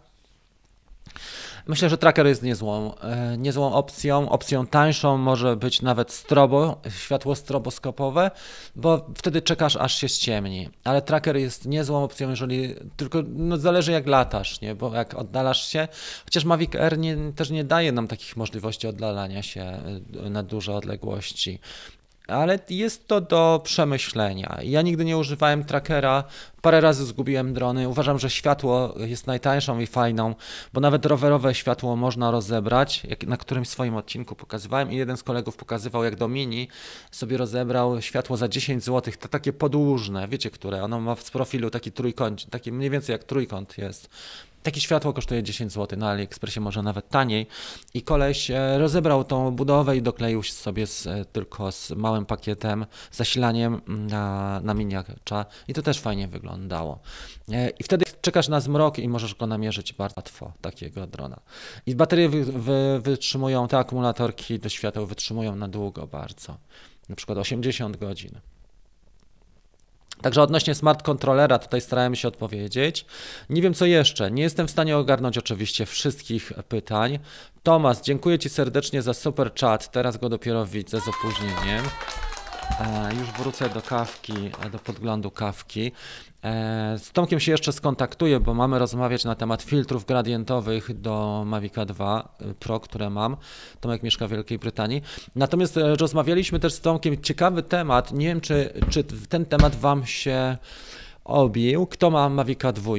Myślę, 1.68 1.88
że 1.88 1.98
tracker 1.98 2.26
jest 2.26 2.42
niezłą, 2.42 2.94
e, 2.98 3.38
niezłą 3.38 3.72
opcją. 3.72 4.28
Opcją 4.28 4.66
tańszą 4.66 5.18
może 5.18 5.56
być 5.56 5.82
nawet 5.82 6.12
strobo, 6.12 6.80
światło 6.88 7.34
stroboskopowe, 7.34 8.30
bo 8.76 9.06
wtedy 9.14 9.42
czekasz 9.42 9.76
aż 9.76 9.96
się 9.96 10.08
ściemni. 10.08 10.68
Ale 10.84 11.02
tracker 11.02 11.36
jest 11.36 11.66
niezłą 11.66 12.04
opcją, 12.04 12.30
jeżeli 12.30 12.74
tylko 12.96 13.18
no 13.28 13.56
zależy 13.56 13.92
jak 13.92 14.06
latasz, 14.06 14.60
nie? 14.60 14.74
bo 14.74 14.94
jak 14.94 15.14
oddalasz 15.14 15.68
się, 15.68 15.88
chociaż 16.24 16.44
Mavic 16.44 16.74
Air 16.74 16.98
nie, 16.98 17.16
też 17.36 17.50
nie 17.50 17.64
daje 17.64 17.92
nam 17.92 18.08
takich 18.08 18.36
możliwości 18.36 18.86
oddalania 18.86 19.42
się 19.42 19.62
e, 19.62 20.30
na 20.30 20.42
duże 20.42 20.74
odległości 20.74 21.58
ale 22.28 22.58
jest 22.70 23.08
to 23.08 23.20
do 23.20 23.60
przemyślenia. 23.64 24.58
Ja 24.62 24.82
nigdy 24.82 25.04
nie 25.04 25.18
używałem 25.18 25.64
trackera, 25.64 26.24
parę 26.62 26.80
razy 26.80 27.04
zgubiłem 27.04 27.54
drony. 27.54 27.88
Uważam, 27.88 28.18
że 28.18 28.30
światło 28.30 28.94
jest 28.96 29.26
najtańszą 29.26 29.78
i 29.78 29.86
fajną, 29.86 30.34
bo 30.72 30.80
nawet 30.80 31.06
rowerowe 31.06 31.54
światło 31.54 31.96
można 31.96 32.30
rozebrać. 32.30 33.04
Jak 33.04 33.26
na 33.26 33.36
którymś 33.36 33.68
swoim 33.68 33.96
odcinku 33.96 34.34
pokazywałem 34.34 34.92
i 34.92 34.96
jeden 34.96 35.16
z 35.16 35.22
kolegów 35.22 35.56
pokazywał, 35.56 36.04
jak 36.04 36.16
do 36.16 36.28
Mini 36.28 36.68
sobie 37.10 37.36
rozebrał 37.36 38.02
światło 38.02 38.36
za 38.36 38.48
10 38.48 38.84
zł, 38.84 39.14
to 39.20 39.28
takie 39.28 39.52
podłużne, 39.52 40.28
wiecie 40.28 40.50
które, 40.50 40.82
ono 40.84 41.00
ma 41.00 41.14
w 41.14 41.30
profilu 41.30 41.70
taki 41.70 41.92
trójkąt, 41.92 42.50
taki 42.50 42.72
mniej 42.72 42.90
więcej 42.90 43.12
jak 43.12 43.24
trójkąt 43.24 43.78
jest. 43.78 44.10
Takie 44.62 44.80
światło 44.80 45.12
kosztuje 45.12 45.42
10 45.42 45.72
zł, 45.72 45.98
na 45.98 46.10
AliExpressie 46.10 46.60
może 46.60 46.82
nawet 46.82 47.08
taniej. 47.08 47.46
I 47.94 48.02
koleś 48.02 48.50
e, 48.50 48.78
rozebrał 48.78 49.24
tą 49.24 49.50
budowę 49.50 49.96
i 49.96 50.02
dokleił 50.02 50.42
sobie 50.42 50.86
z, 50.86 51.06
e, 51.06 51.24
tylko 51.24 51.72
z 51.72 51.90
małym 51.90 52.26
pakietem, 52.26 52.86
zasilaniem 53.12 53.80
na, 53.86 54.60
na 54.60 54.74
miniacza 54.74 55.46
i 55.68 55.74
to 55.74 55.82
też 55.82 56.00
fajnie 56.00 56.28
wyglądało. 56.28 56.98
E, 57.52 57.70
I 57.70 57.82
wtedy 57.84 58.04
czekasz 58.20 58.48
na 58.48 58.60
zmrok 58.60 58.98
i 58.98 59.08
możesz 59.08 59.34
go 59.34 59.46
namierzyć 59.46 59.92
bardzo 59.92 60.18
łatwo, 60.18 60.52
takiego 60.60 61.06
drona. 61.06 61.40
I 61.86 61.94
baterie 61.94 62.28
wy, 62.28 62.44
wy, 62.44 63.00
wytrzymują, 63.02 63.68
te 63.68 63.78
akumulatorki 63.78 64.58
do 64.58 64.68
świateł 64.68 65.06
wytrzymują 65.06 65.56
na 65.56 65.68
długo 65.68 66.06
bardzo, 66.06 66.56
na 67.08 67.16
przykład 67.16 67.38
80 67.38 67.96
godzin. 67.96 68.40
Także 70.22 70.42
odnośnie 70.42 70.74
smart 70.74 71.02
kontrolera 71.02 71.58
tutaj 71.58 71.80
starałem 71.80 72.16
się 72.16 72.28
odpowiedzieć. 72.28 73.06
Nie 73.50 73.62
wiem 73.62 73.74
co 73.74 73.86
jeszcze. 73.86 74.30
Nie 74.30 74.42
jestem 74.42 74.68
w 74.68 74.70
stanie 74.70 74.96
ogarnąć 74.96 75.38
oczywiście 75.38 75.86
wszystkich 75.86 76.52
pytań. 76.68 77.18
Tomas, 77.62 78.02
dziękuję 78.02 78.38
Ci 78.38 78.48
serdecznie 78.48 79.02
za 79.02 79.14
super 79.14 79.52
chat. 79.60 79.90
Teraz 79.90 80.16
go 80.16 80.28
dopiero 80.28 80.66
widzę 80.66 81.00
z 81.00 81.08
opóźnieniem. 81.08 81.84
E, 82.80 83.14
już 83.14 83.28
wrócę 83.28 83.68
do 83.68 83.82
kawki, 83.82 84.32
do 84.72 84.78
podglądu 84.78 85.30
kawki. 85.30 85.92
E, 86.44 86.98
z 86.98 87.12
Tomkiem 87.12 87.40
się 87.40 87.52
jeszcze 87.52 87.72
skontaktuję, 87.72 88.40
bo 88.40 88.54
mamy 88.54 88.78
rozmawiać 88.78 89.24
na 89.24 89.34
temat 89.34 89.62
filtrów 89.62 90.04
gradientowych 90.04 91.00
do 91.00 91.42
Mavica 91.46 91.84
2 91.84 92.36
e, 92.40 92.54
Pro, 92.54 92.80
które 92.80 93.10
mam. 93.10 93.36
Tomek 93.80 94.02
mieszka 94.02 94.26
w 94.26 94.30
Wielkiej 94.30 94.58
Brytanii. 94.58 95.02
Natomiast 95.36 95.76
rozmawialiśmy 95.76 96.58
też 96.58 96.72
z 96.72 96.80
Tomkiem, 96.80 97.22
ciekawy 97.22 97.62
temat, 97.62 98.12
nie 98.12 98.26
wiem 98.26 98.40
czy, 98.40 98.72
czy 98.90 99.04
ten 99.04 99.44
temat 99.44 99.76
Wam 99.76 100.06
się 100.06 100.56
obił, 101.24 101.86
kto 101.86 102.10
ma 102.10 102.28
Mavica 102.28 102.72
2, 102.72 102.92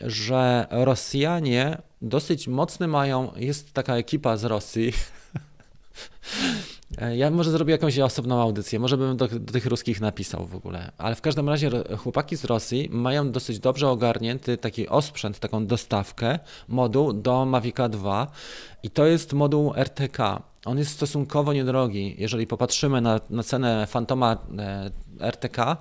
że 0.00 0.66
Rosjanie 0.70 1.78
dosyć 2.02 2.48
mocny 2.48 2.88
mają, 2.88 3.32
jest 3.36 3.72
taka 3.72 3.96
ekipa 3.96 4.36
z 4.36 4.44
Rosji, 4.44 4.92
E, 6.34 6.64
ja 7.16 7.30
może 7.30 7.50
zrobię 7.50 7.72
jakąś 7.72 7.98
osobną 7.98 8.40
audycję, 8.40 8.78
może 8.78 8.96
bym 8.96 9.16
do, 9.16 9.28
do, 9.28 9.52
tych 9.52 9.66
ruskich 9.66 10.00
napisał 10.00 10.46
w 10.46 10.54
ogóle, 10.54 10.92
ale 10.98 11.14
w 11.14 11.20
każdym 11.20 11.48
razie 11.48 11.70
chłopaki 11.98 12.36
z 12.36 12.44
Rosji 12.44 12.88
mają 12.92 13.32
dosyć 13.32 13.58
dobrze 13.58 13.88
ogarnięty 13.88 14.56
taki 14.56 14.88
osprzęt, 14.88 15.38
taką 15.38 15.66
dostawkę, 15.66 16.38
moduł 16.68 17.12
do 17.12 17.44
Mavica 17.44 17.88
2 17.88 18.26
i 18.82 18.90
to 18.90 19.06
jest 19.06 19.32
moduł 19.32 19.72
RTK. 19.76 20.42
On 20.64 20.78
jest 20.78 20.90
stosunkowo 20.90 21.52
niedrogi, 21.52 22.14
jeżeli 22.18 22.46
popatrzymy 22.46 23.00
na, 23.00 23.20
na 23.30 23.42
cenę 23.42 23.86
Fantoma 23.86 24.36
e, 24.58 24.90
RTK, 25.20 25.76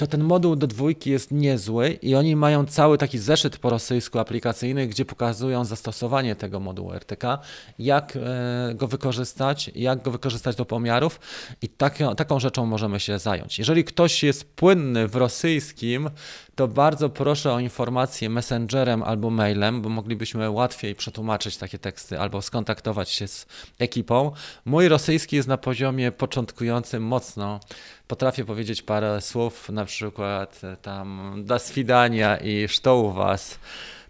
to 0.00 0.06
ten 0.06 0.24
moduł 0.24 0.56
do 0.56 0.66
dwójki 0.66 1.10
jest 1.10 1.30
niezły 1.30 1.90
i 1.90 2.14
oni 2.14 2.36
mają 2.36 2.66
cały 2.66 2.98
taki 2.98 3.18
zeszyt 3.18 3.58
po 3.58 3.70
rosyjsku 3.70 4.18
aplikacyjny, 4.18 4.86
gdzie 4.86 5.04
pokazują 5.04 5.64
zastosowanie 5.64 6.36
tego 6.36 6.60
modułu 6.60 6.92
RTK, 6.92 7.38
jak 7.78 8.16
e, 8.16 8.74
go 8.74 8.88
wykorzystać, 8.88 9.70
jak 9.74 10.02
go 10.02 10.10
wykorzystać 10.10 10.56
do 10.56 10.64
pomiarów 10.64 11.20
i 11.62 11.68
tak, 11.68 11.98
taką 12.16 12.40
rzeczą 12.40 12.66
możemy 12.66 13.00
się 13.00 13.18
zająć. 13.18 13.58
Jeżeli 13.58 13.84
ktoś 13.84 14.22
jest 14.22 14.54
płynny 14.54 15.08
w 15.08 15.16
rosyjskim, 15.16 16.10
to 16.54 16.68
bardzo 16.68 17.08
proszę 17.08 17.52
o 17.52 17.60
informację 17.60 18.30
messengerem 18.30 19.02
albo 19.02 19.30
mailem, 19.30 19.82
bo 19.82 19.88
moglibyśmy 19.88 20.50
łatwiej 20.50 20.94
przetłumaczyć 20.94 21.56
takie 21.56 21.78
teksty 21.78 22.20
albo 22.20 22.42
skontaktować 22.42 23.10
się 23.10 23.28
z 23.28 23.46
ekipą. 23.78 24.32
Mój 24.64 24.88
rosyjski 24.88 25.36
jest 25.36 25.48
na 25.48 25.56
poziomie 25.56 26.12
początkującym 26.12 27.02
mocno. 27.02 27.60
Potrafię 28.08 28.44
powiedzieć 28.44 28.82
parę 28.82 29.20
słów, 29.20 29.68
na 29.68 29.84
przykład 29.84 30.60
e, 30.64 30.76
tam 30.76 31.34
do 31.44 31.58
swidania 31.58 32.36
i 32.36 32.68
sztoł 32.68 33.12
was. 33.12 33.58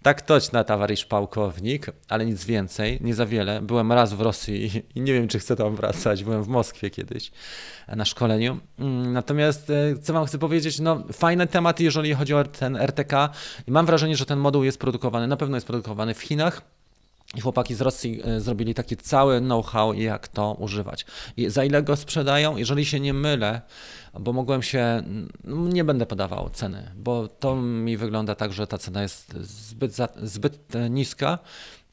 Tak 0.02 0.22
toczna, 0.22 0.64
towarzysz 0.64 1.04
pałkownik, 1.04 1.86
ale 2.08 2.26
nic 2.26 2.44
więcej, 2.44 2.98
nie 3.00 3.14
za 3.14 3.26
wiele. 3.26 3.62
Byłem 3.62 3.92
raz 3.92 4.12
w 4.12 4.20
Rosji 4.20 4.84
i 4.94 5.00
nie 5.00 5.12
wiem, 5.12 5.28
czy 5.28 5.38
chcę 5.38 5.56
tam 5.56 5.76
wracać. 5.76 6.24
Byłem 6.24 6.42
w 6.42 6.48
Moskwie 6.48 6.90
kiedyś 6.90 7.30
na 7.88 8.04
szkoleniu. 8.04 8.58
Mm, 8.78 9.12
natomiast 9.12 9.70
e, 9.70 9.98
co 10.02 10.12
wam 10.12 10.26
chcę 10.26 10.38
powiedzieć, 10.38 10.80
no 10.80 11.02
fajny 11.12 11.46
temat, 11.46 11.80
jeżeli 11.80 12.14
chodzi 12.14 12.34
o 12.34 12.44
ten 12.44 12.76
RTK 12.76 13.30
i 13.68 13.70
mam 13.70 13.86
wrażenie, 13.86 14.16
że 14.16 14.26
ten 14.26 14.38
moduł 14.38 14.64
jest 14.64 14.78
produkowany, 14.78 15.26
na 15.26 15.36
pewno 15.36 15.56
jest 15.56 15.66
produkowany 15.66 16.14
w 16.14 16.20
Chinach. 16.20 16.62
I 17.36 17.40
chłopaki 17.40 17.74
z 17.74 17.80
Rosji 17.80 18.20
e, 18.24 18.40
zrobili 18.40 18.74
taki 18.74 18.96
cały 18.96 19.40
know-how, 19.40 19.94
jak 19.94 20.28
to 20.28 20.54
używać. 20.54 21.06
I 21.36 21.50
za 21.50 21.64
ile 21.64 21.82
go 21.82 21.96
sprzedają? 21.96 22.56
Jeżeli 22.56 22.84
się 22.84 23.00
nie 23.00 23.14
mylę, 23.14 23.60
bo 24.20 24.32
mogłem 24.32 24.62
się, 24.62 25.02
nie 25.44 25.84
będę 25.84 26.06
podawał 26.06 26.50
ceny, 26.50 26.90
bo 26.96 27.28
to 27.28 27.56
mi 27.56 27.96
wygląda 27.96 28.34
tak, 28.34 28.52
że 28.52 28.66
ta 28.66 28.78
cena 28.78 29.02
jest 29.02 29.34
zbyt, 29.42 29.94
za, 29.94 30.08
zbyt 30.22 30.76
e, 30.76 30.90
niska 30.90 31.38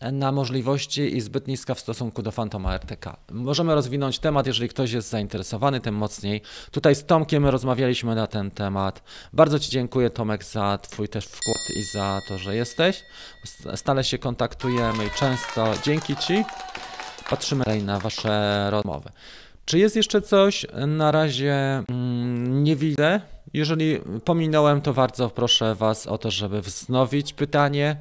na 0.02 0.32
możliwości 0.32 1.18
i 1.18 1.22
zbyt 1.22 1.48
niska 1.48 1.74
w 1.74 1.80
stosunku 1.80 2.22
do 2.22 2.32
Fantoma 2.32 2.74
RTK. 2.74 3.18
Możemy 3.32 3.76
rozwinąć 3.76 4.20
temat, 4.20 4.48
jeżeli 4.48 4.70
ktoś 4.70 4.92
jest 4.92 5.10
zainteresowany, 5.10 5.80
tym 5.80 5.96
mocniej. 5.96 6.42
Tutaj 6.72 6.96
z 6.96 7.06
Tomkiem 7.06 7.46
rozmawialiśmy 7.46 8.16
na 8.16 8.28
ten 8.28 8.52
temat. 8.52 9.04
Bardzo 9.34 9.60
Ci 9.60 9.72
dziękuję 9.72 10.10
Tomek 10.10 10.44
za 10.44 10.78
Twój 10.82 11.10
też 11.10 11.26
wkład 11.26 11.78
i 11.80 11.84
za 11.84 12.20
to, 12.28 12.38
że 12.38 12.56
jesteś. 12.56 13.04
Stale 13.76 14.04
się 14.04 14.18
kontaktujemy 14.18 15.06
i 15.06 15.10
często 15.20 15.74
dzięki 15.86 16.16
Ci 16.16 16.44
patrzymy 17.30 17.64
na 17.84 18.00
Wasze 18.00 18.68
rozmowy. 18.72 19.10
Czy 19.66 19.80
jest 19.80 19.96
jeszcze 19.96 20.22
coś? 20.22 20.66
Na 20.88 21.12
razie 21.12 21.84
mm, 21.90 22.64
nie 22.64 22.76
widzę. 22.76 23.22
Jeżeli 23.54 24.00
pominąłem, 24.26 24.82
to 24.82 24.94
bardzo 24.94 25.30
proszę 25.30 25.76
Was 25.76 26.08
o 26.08 26.18
to, 26.18 26.32
żeby 26.32 26.62
wznowić 26.62 27.34
pytanie 27.34 27.98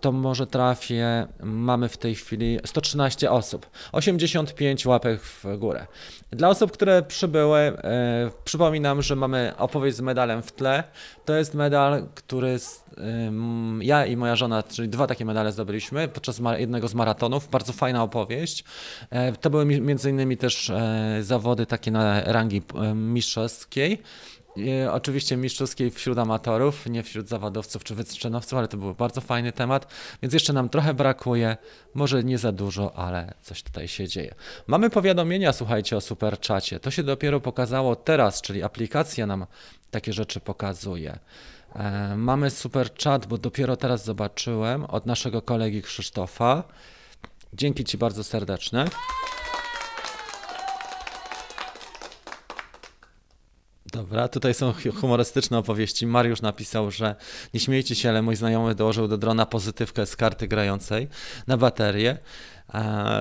to 0.00 0.12
może 0.12 0.46
trafię. 0.46 1.26
Mamy 1.42 1.88
w 1.88 1.96
tej 1.96 2.14
chwili 2.14 2.58
113 2.64 3.30
osób, 3.30 3.70
85 3.92 4.86
łapek 4.86 5.20
w 5.20 5.44
górę. 5.58 5.86
Dla 6.30 6.48
osób, 6.48 6.72
które 6.72 7.02
przybyły, 7.02 7.58
e, 7.58 8.30
przypominam, 8.44 9.02
że 9.02 9.16
mamy 9.16 9.52
opowieść 9.58 9.96
z 9.96 10.00
medalem 10.00 10.42
w 10.42 10.52
tle. 10.52 10.84
To 11.24 11.34
jest 11.34 11.54
medal, 11.54 12.06
który 12.14 12.58
z, 12.58 12.84
e, 12.98 13.32
ja 13.80 14.06
i 14.06 14.16
moja 14.16 14.36
żona, 14.36 14.62
czyli 14.62 14.88
dwa 14.88 15.06
takie 15.06 15.24
medale 15.24 15.52
zdobyliśmy 15.52 16.08
podczas 16.08 16.40
jednego 16.56 16.88
z 16.88 16.94
maratonów. 16.94 17.48
Bardzo 17.50 17.72
fajna 17.72 18.02
opowieść. 18.02 18.64
E, 19.10 19.32
to 19.32 19.50
były 19.50 19.64
między 19.64 20.10
innymi 20.10 20.36
też 20.36 20.70
e, 20.70 21.18
zawody 21.20 21.66
takie 21.66 21.90
na 21.90 22.20
rangi 22.20 22.62
e, 22.74 22.94
Oczywiście 24.92 25.36
mistrzowskiej 25.36 25.90
wśród 25.90 26.18
amatorów, 26.18 26.86
nie 26.86 27.02
wśród 27.02 27.28
zawodowców 27.28 27.84
czy 27.84 27.94
wyczynowców, 27.94 28.58
ale 28.58 28.68
to 28.68 28.76
był 28.76 28.94
bardzo 28.94 29.20
fajny 29.20 29.52
temat, 29.52 29.92
więc 30.22 30.34
jeszcze 30.34 30.52
nam 30.52 30.68
trochę 30.68 30.94
brakuje, 30.94 31.56
może 31.94 32.24
nie 32.24 32.38
za 32.38 32.52
dużo, 32.52 32.96
ale 32.96 33.34
coś 33.42 33.62
tutaj 33.62 33.88
się 33.88 34.08
dzieje. 34.08 34.34
Mamy 34.66 34.90
powiadomienia, 34.90 35.52
słuchajcie, 35.52 35.96
o 35.96 36.00
super 36.00 36.40
czacie. 36.40 36.80
To 36.80 36.90
się 36.90 37.02
dopiero 37.02 37.40
pokazało 37.40 37.96
teraz, 37.96 38.42
czyli 38.42 38.62
aplikacja 38.62 39.26
nam 39.26 39.46
takie 39.90 40.12
rzeczy 40.12 40.40
pokazuje. 40.40 41.18
E, 41.74 42.16
mamy 42.16 42.50
super 42.50 42.90
chat, 43.04 43.26
bo 43.26 43.38
dopiero 43.38 43.76
teraz 43.76 44.04
zobaczyłem 44.04 44.84
od 44.84 45.06
naszego 45.06 45.42
kolegi 45.42 45.82
Krzysztofa. 45.82 46.64
Dzięki 47.52 47.84
Ci 47.84 47.98
bardzo 47.98 48.24
serdeczne. 48.24 48.84
Dobra, 53.94 54.28
tutaj 54.28 54.54
są 54.54 54.72
humorystyczne 55.00 55.58
opowieści. 55.58 56.06
Mariusz 56.06 56.42
napisał, 56.42 56.90
że 56.90 57.16
nie 57.54 57.60
śmiejcie 57.60 57.94
się, 57.94 58.08
ale 58.08 58.22
mój 58.22 58.36
znajomy 58.36 58.74
dołożył 58.74 59.08
do 59.08 59.18
drona 59.18 59.46
pozytywkę 59.46 60.06
z 60.06 60.16
karty 60.16 60.48
grającej 60.48 61.08
na 61.46 61.56
baterię. 61.56 62.18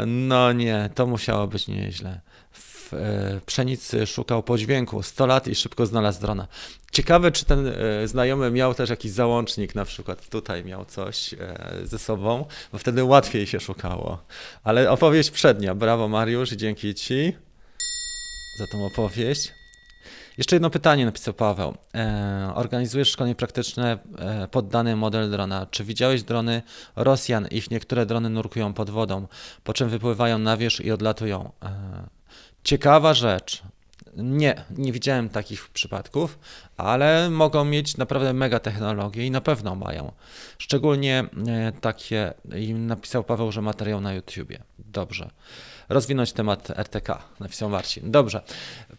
No 0.08 0.54
nie, 0.54 0.90
to 0.96 1.08
musiało 1.08 1.48
być 1.48 1.68
nieźle. 1.68 2.22
W 2.52 2.94
e, 2.94 3.42
pszenicy 3.46 4.08
szukał 4.08 4.44
podźwięku 4.44 5.04
100 5.04 5.26
lat 5.26 5.48
i 5.48 5.56
szybko 5.56 5.86
znalazł 5.86 6.22
drona. 6.22 6.48
Ciekawe, 6.92 7.32
czy 7.32 7.46
ten 7.46 7.68
e, 7.68 8.08
znajomy 8.08 8.52
miał 8.52 8.74
też 8.74 8.90
jakiś 8.90 9.12
załącznik, 9.12 9.76
na 9.76 9.86
przykład 9.86 10.30
tutaj 10.30 10.64
miał 10.66 10.86
coś 10.86 11.34
e, 11.34 11.38
ze 11.84 12.00
sobą, 12.00 12.46
bo 12.72 12.78
wtedy 12.78 13.04
łatwiej 13.04 13.48
się 13.48 13.60
szukało. 13.60 14.24
Ale 14.64 14.92
opowieść 14.92 15.32
przednia. 15.32 15.76
Brawo 15.76 16.08
Mariusz, 16.08 16.50
dzięki 16.50 16.96
Ci 16.96 17.34
za 18.60 18.68
tą 18.68 18.86
opowieść. 18.86 19.63
Jeszcze 20.38 20.56
jedno 20.56 20.70
pytanie 20.70 21.06
napisał 21.06 21.34
Paweł. 21.34 21.74
E, 21.96 22.52
organizujesz 22.56 23.12
szkolenie 23.12 23.36
praktyczne 23.36 23.98
e, 24.18 24.48
pod 24.48 24.68
dany 24.68 24.96
model 24.96 25.32
drona. 25.32 25.66
Czy 25.66 25.84
widziałeś 25.84 26.24
drony 26.24 26.62
Rosjan? 26.96 27.48
Ich 27.48 27.72
niektóre 27.72 28.06
drony 28.06 28.30
nurkują 28.30 28.74
pod 28.74 28.90
wodą, 28.90 29.28
po 29.64 29.74
czym 29.74 29.90
wypływają 29.90 30.38
na 30.38 30.58
wierzch 30.58 30.86
i 30.86 30.92
odlatują. 30.92 31.52
E, 31.64 31.70
ciekawa 32.64 33.14
rzecz. 33.14 33.64
Nie, 34.18 34.66
nie 34.78 34.92
widziałem 34.92 35.30
takich 35.30 35.70
przypadków, 35.70 36.40
ale 36.78 37.30
mogą 37.30 37.66
mieć 37.66 37.98
naprawdę 37.98 38.34
mega 38.34 38.60
technologię 38.60 39.26
i 39.26 39.32
na 39.32 39.42
pewno 39.42 39.76
mają. 39.76 40.12
Szczególnie 40.58 41.24
e, 41.48 41.72
takie, 41.82 42.34
i 42.56 42.74
napisał 42.74 43.24
Paweł, 43.24 43.52
że 43.52 43.62
materiał 43.62 44.02
na 44.02 44.14
YouTubie. 44.14 44.60
Dobrze 44.80 45.30
rozwinąć 45.90 46.34
temat 46.34 46.70
RTK, 46.70 47.24
napisał 47.40 47.70
Marcin. 47.70 48.12
Dobrze, 48.12 48.42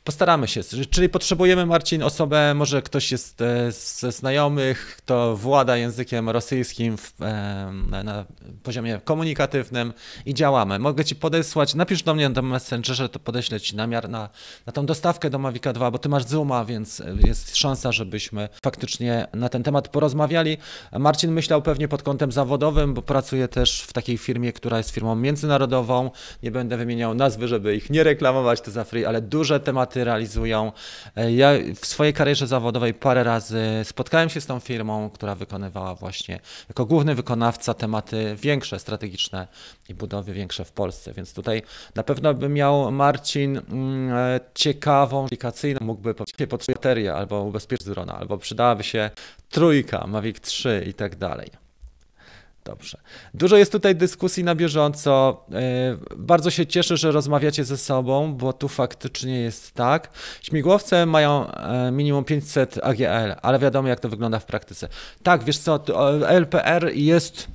postaramy 0.04 0.48
się. 0.48 0.60
Czyli 0.90 1.08
potrzebujemy, 1.08 1.66
Marcin, 1.66 2.02
osobę, 2.02 2.54
może 2.54 2.82
ktoś 2.82 3.12
jest 3.12 3.40
e, 3.40 3.72
ze 3.72 4.12
znajomych, 4.12 4.94
kto 4.98 5.36
włada 5.36 5.76
językiem 5.76 6.30
rosyjskim 6.30 6.96
w, 6.96 7.12
na 8.04 8.24
poziomie 8.62 9.00
komunikatywnym 9.04 9.92
i 10.26 10.34
działamy. 10.34 10.78
Mogę 10.78 11.04
Ci 11.04 11.16
podesłać, 11.16 11.74
napisz 11.74 12.02
do 12.02 12.14
mnie 12.14 12.28
na 12.28 12.42
Messengerze, 12.42 13.08
to 13.08 13.18
podeślę 13.18 13.60
Ci 13.60 13.76
namiar 13.76 14.08
na, 14.08 14.28
na 14.66 14.72
tą 14.72 14.86
dostawkę 14.86 15.30
do 15.30 15.38
Mavica 15.38 15.72
2, 15.72 15.90
bo 15.90 15.98
Ty 15.98 16.08
masz 16.08 16.24
Zooma, 16.24 16.64
więc 16.64 17.02
jest 17.26 17.56
szansa, 17.56 17.92
żebyśmy 17.92 18.48
faktycznie 18.64 19.26
na 19.32 19.48
ten 19.48 19.62
temat 19.62 19.88
porozmawiali. 19.88 20.58
Marcin 20.92 21.32
myślał 21.32 21.62
pewnie 21.62 21.88
pod 21.88 22.02
kątem 22.02 22.32
zawodowym, 22.32 22.94
bo 22.94 23.02
pracuje 23.02 23.48
też 23.48 23.82
w 23.82 23.92
takiej 23.92 24.18
firmie, 24.18 24.52
która 24.52 24.78
jest 24.78 24.90
firmą 24.90 25.14
międzynarodową. 25.16 26.10
Nie 26.42 26.50
będę 26.50 26.73
wymieniał 26.76 27.14
nazwy, 27.14 27.48
żeby 27.48 27.76
ich 27.76 27.90
nie 27.90 28.04
reklamować, 28.04 28.60
to 28.60 28.70
za 28.70 28.84
free, 28.84 29.04
ale 29.04 29.20
duże 29.20 29.60
tematy 29.60 30.04
realizują. 30.04 30.72
E, 31.16 31.32
ja 31.32 31.50
w 31.80 31.86
swojej 31.86 32.12
karierze 32.12 32.46
zawodowej 32.46 32.94
parę 32.94 33.24
razy 33.24 33.64
spotkałem 33.84 34.28
się 34.28 34.40
z 34.40 34.46
tą 34.46 34.60
firmą, 34.60 35.10
która 35.10 35.34
wykonywała 35.34 35.94
właśnie 35.94 36.40
jako 36.68 36.86
główny 36.86 37.14
wykonawca 37.14 37.74
tematy 37.74 38.36
większe, 38.36 38.78
strategiczne 38.78 39.46
i 39.88 39.94
budowy 39.94 40.32
większe 40.32 40.64
w 40.64 40.72
Polsce, 40.72 41.12
więc 41.12 41.34
tutaj 41.34 41.62
na 41.94 42.02
pewno 42.02 42.34
by 42.34 42.48
miał 42.48 42.92
Marcin 42.92 43.58
mm, 43.58 44.12
e, 44.12 44.40
ciekawą 44.54 45.24
aplikacyjną, 45.24 45.80
mógłby 45.82 46.14
powiedzieć 46.14 46.46
baterię 46.74 47.14
albo 47.14 47.42
ubezpieczyć 47.42 47.86
drona, 47.86 48.18
albo 48.18 48.38
przydałaby 48.38 48.84
się 48.84 49.10
trójka, 49.50 50.06
Mavic 50.06 50.40
3 50.40 50.84
i 50.88 50.94
tak 50.94 51.16
dalej. 51.16 51.63
Dobrze. 52.64 52.98
Dużo 53.34 53.56
jest 53.56 53.72
tutaj 53.72 53.96
dyskusji 53.96 54.44
na 54.44 54.54
bieżąco. 54.54 55.44
E, 55.52 55.96
bardzo 56.16 56.50
się 56.50 56.66
cieszę, 56.66 56.96
że 56.96 57.12
rozmawiacie 57.12 57.64
ze 57.64 57.76
sobą, 57.76 58.34
bo 58.34 58.52
tu 58.52 58.68
faktycznie 58.68 59.40
jest 59.40 59.72
tak. 59.72 60.10
Śmigłowce 60.42 61.06
mają 61.06 61.50
e, 61.50 61.90
minimum 61.90 62.24
500 62.24 62.78
AGL, 62.82 63.34
ale 63.42 63.58
wiadomo, 63.58 63.88
jak 63.88 64.00
to 64.00 64.08
wygląda 64.08 64.38
w 64.38 64.46
praktyce. 64.46 64.88
Tak, 65.22 65.44
wiesz 65.44 65.58
co, 65.58 65.80
LPR 66.28 66.90
jest 66.94 67.48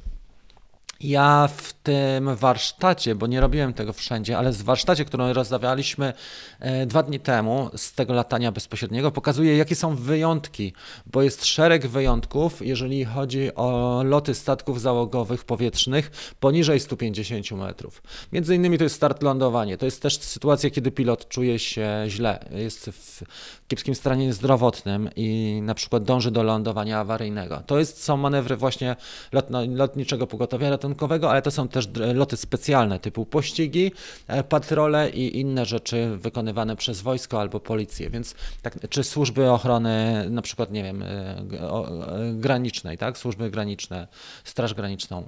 ja 1.01 1.49
w 1.57 1.73
tym 1.73 2.35
warsztacie, 2.35 3.15
bo 3.15 3.27
nie 3.27 3.41
robiłem 3.41 3.73
tego 3.73 3.93
wszędzie, 3.93 4.37
ale 4.37 4.51
w 4.51 4.63
warsztacie, 4.63 5.05
którą 5.05 5.33
rozdawialiśmy 5.33 6.13
e, 6.59 6.85
dwa 6.85 7.03
dni 7.03 7.19
temu 7.19 7.69
z 7.75 7.93
tego 7.93 8.13
latania 8.13 8.51
bezpośredniego, 8.51 9.11
pokazuję, 9.11 9.57
jakie 9.57 9.75
są 9.75 9.95
wyjątki, 9.95 10.73
bo 11.05 11.21
jest 11.21 11.45
szereg 11.45 11.87
wyjątków, 11.87 12.65
jeżeli 12.65 13.05
chodzi 13.05 13.55
o 13.55 14.01
loty 14.05 14.35
statków 14.35 14.81
załogowych 14.81 15.43
powietrznych 15.43 16.35
poniżej 16.39 16.79
150 16.79 17.51
metrów. 17.51 18.01
Między 18.31 18.55
innymi 18.55 18.77
to 18.77 18.83
jest 18.83 18.95
start 18.95 19.23
lądowanie. 19.23 19.77
To 19.77 19.85
jest 19.85 20.01
też 20.01 20.19
sytuacja, 20.19 20.69
kiedy 20.69 20.91
pilot 20.91 21.27
czuje 21.27 21.59
się 21.59 22.05
źle, 22.07 22.45
jest 22.51 22.89
w 22.89 23.23
kiepskim 23.67 23.95
stanie 23.95 24.33
zdrowotnym 24.33 25.09
i 25.15 25.59
na 25.63 25.73
przykład 25.73 26.03
dąży 26.03 26.31
do 26.31 26.43
lądowania 26.43 26.99
awaryjnego. 26.99 27.63
To 27.65 27.79
jest, 27.79 28.03
są 28.03 28.17
manewry 28.17 28.57
właśnie 28.57 28.95
lotno, 29.31 29.61
lotniczego 29.65 30.27
pogotowia 30.27 30.69
ratunkowego, 30.89 31.31
ale 31.31 31.41
to 31.41 31.51
są 31.51 31.67
też 31.67 31.89
loty 32.13 32.37
specjalne 32.37 32.99
typu 32.99 33.25
pościgi, 33.25 33.91
e, 34.27 34.43
patrole 34.43 35.09
i 35.09 35.39
inne 35.39 35.65
rzeczy 35.65 36.17
wykonywane 36.17 36.75
przez 36.75 37.01
wojsko 37.01 37.41
albo 37.41 37.59
policję, 37.59 38.09
więc 38.09 38.35
tak, 38.61 38.89
czy 38.89 39.03
służby 39.03 39.51
ochrony, 39.51 40.25
na 40.29 40.41
przykład, 40.41 40.71
nie 40.71 40.83
wiem, 40.83 41.03
e, 41.03 41.05
e, 41.07 41.45
granicznej, 42.33 42.97
tak, 42.97 43.17
służby 43.17 43.51
graniczne, 43.51 44.07
straż 44.43 44.73
graniczną. 44.73 45.23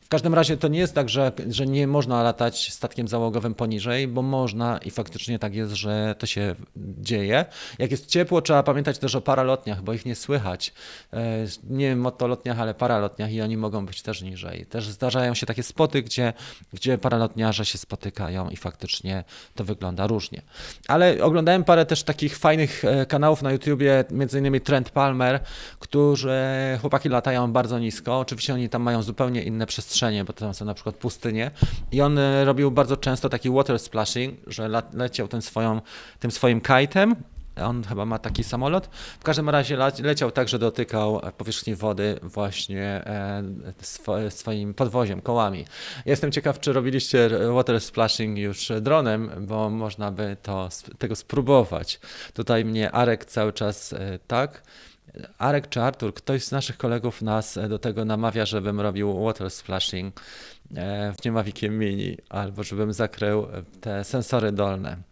W 0.00 0.08
każdym 0.08 0.34
razie 0.34 0.56
to 0.56 0.68
nie 0.68 0.78
jest 0.78 0.94
tak, 0.94 1.08
że, 1.08 1.32
że 1.48 1.66
nie 1.66 1.86
można 1.86 2.22
latać 2.22 2.72
statkiem 2.72 3.08
załogowym 3.08 3.54
poniżej, 3.54 4.08
bo 4.08 4.22
można 4.22 4.78
i 4.78 4.90
faktycznie 4.90 5.38
tak 5.38 5.54
jest, 5.54 5.72
że 5.72 6.14
to 6.18 6.26
się 6.26 6.54
dzieje. 6.76 7.44
Jak 7.78 7.90
jest 7.90 8.06
ciepło, 8.06 8.42
trzeba 8.42 8.62
pamiętać 8.62 8.98
też 8.98 9.14
o 9.14 9.20
paralotniach, 9.20 9.82
bo 9.82 9.92
ich 9.92 10.06
nie 10.06 10.14
słychać. 10.14 10.72
Nie 11.70 11.96
motolotniach, 11.96 12.60
ale 12.60 12.74
paralotniach 12.74 13.32
i 13.32 13.40
oni 13.42 13.56
mogą 13.56 13.86
być 13.86 14.02
też 14.02 14.22
niżej. 14.22 14.66
Też 14.78 14.88
zdarzają 14.88 15.34
się 15.34 15.46
takie 15.46 15.62
spoty, 15.62 16.02
gdzie, 16.02 16.32
gdzie 16.72 16.98
paralotniarze 16.98 17.64
się 17.64 17.78
spotykają 17.78 18.48
i 18.48 18.56
faktycznie 18.56 19.24
to 19.54 19.64
wygląda 19.64 20.06
różnie. 20.06 20.42
Ale 20.88 21.24
oglądałem 21.24 21.64
parę 21.64 21.86
też 21.86 22.02
takich 22.02 22.38
fajnych 22.38 22.84
e, 22.84 23.06
kanałów 23.06 23.42
na 23.42 23.52
YouTubie, 23.52 24.04
między 24.10 24.38
innymi 24.38 24.60
Trent 24.60 24.90
Palmer, 24.90 25.40
którzy 25.78 26.38
chłopaki 26.80 27.08
latają 27.08 27.52
bardzo 27.52 27.78
nisko. 27.78 28.18
Oczywiście 28.18 28.54
oni 28.54 28.68
tam 28.68 28.82
mają 28.82 29.02
zupełnie 29.02 29.42
inne 29.42 29.66
przestrzenie, 29.66 30.24
bo 30.24 30.32
tam 30.32 30.54
są 30.54 30.64
na 30.64 30.74
przykład 30.74 30.96
pustynie. 30.96 31.50
I 31.92 32.00
on 32.00 32.18
e, 32.18 32.44
robił 32.44 32.70
bardzo 32.70 32.96
często 32.96 33.28
taki 33.28 33.50
water 33.50 33.78
splashing, 33.78 34.40
że 34.46 34.82
leciał 34.92 35.28
tym, 35.28 35.42
swoją, 35.42 35.80
tym 36.20 36.30
swoim 36.30 36.60
kite'em 36.60 37.14
on 37.62 37.84
chyba 37.84 38.04
ma 38.04 38.18
taki 38.18 38.44
samolot. 38.44 38.86
W 39.20 39.24
każdym 39.24 39.48
razie 39.48 39.76
leciał 40.02 40.30
tak, 40.30 40.48
że 40.48 40.58
dotykał 40.58 41.20
powierzchni 41.36 41.74
wody 41.74 42.20
właśnie 42.22 42.82
e, 42.84 44.30
swoim 44.30 44.74
podwoziem, 44.74 45.20
kołami. 45.20 45.64
Jestem 46.06 46.32
ciekaw, 46.32 46.60
czy 46.60 46.72
robiliście 46.72 47.30
water 47.52 47.80
splashing 47.80 48.38
już 48.38 48.72
dronem, 48.80 49.30
bo 49.40 49.70
można 49.70 50.12
by 50.12 50.36
to, 50.42 50.68
tego 50.98 51.16
spróbować. 51.16 52.00
Tutaj 52.34 52.64
mnie 52.64 52.90
Arek 52.92 53.24
cały 53.24 53.52
czas 53.52 53.92
e, 53.92 54.18
tak. 54.26 54.62
Arek 55.38 55.68
czy 55.68 55.80
Artur, 55.80 56.14
ktoś 56.14 56.44
z 56.44 56.52
naszych 56.52 56.76
kolegów 56.76 57.22
nas 57.22 57.58
do 57.68 57.78
tego 57.78 58.04
namawia, 58.04 58.46
żebym 58.46 58.80
robił 58.80 59.24
water 59.24 59.50
splashing 59.50 60.20
e, 60.76 61.12
w 61.12 61.24
Niemavikiem 61.24 61.78
Mini, 61.78 62.16
albo 62.28 62.62
żebym 62.62 62.92
zakrył 62.92 63.46
te 63.80 64.04
sensory 64.04 64.52
dolne. 64.52 65.07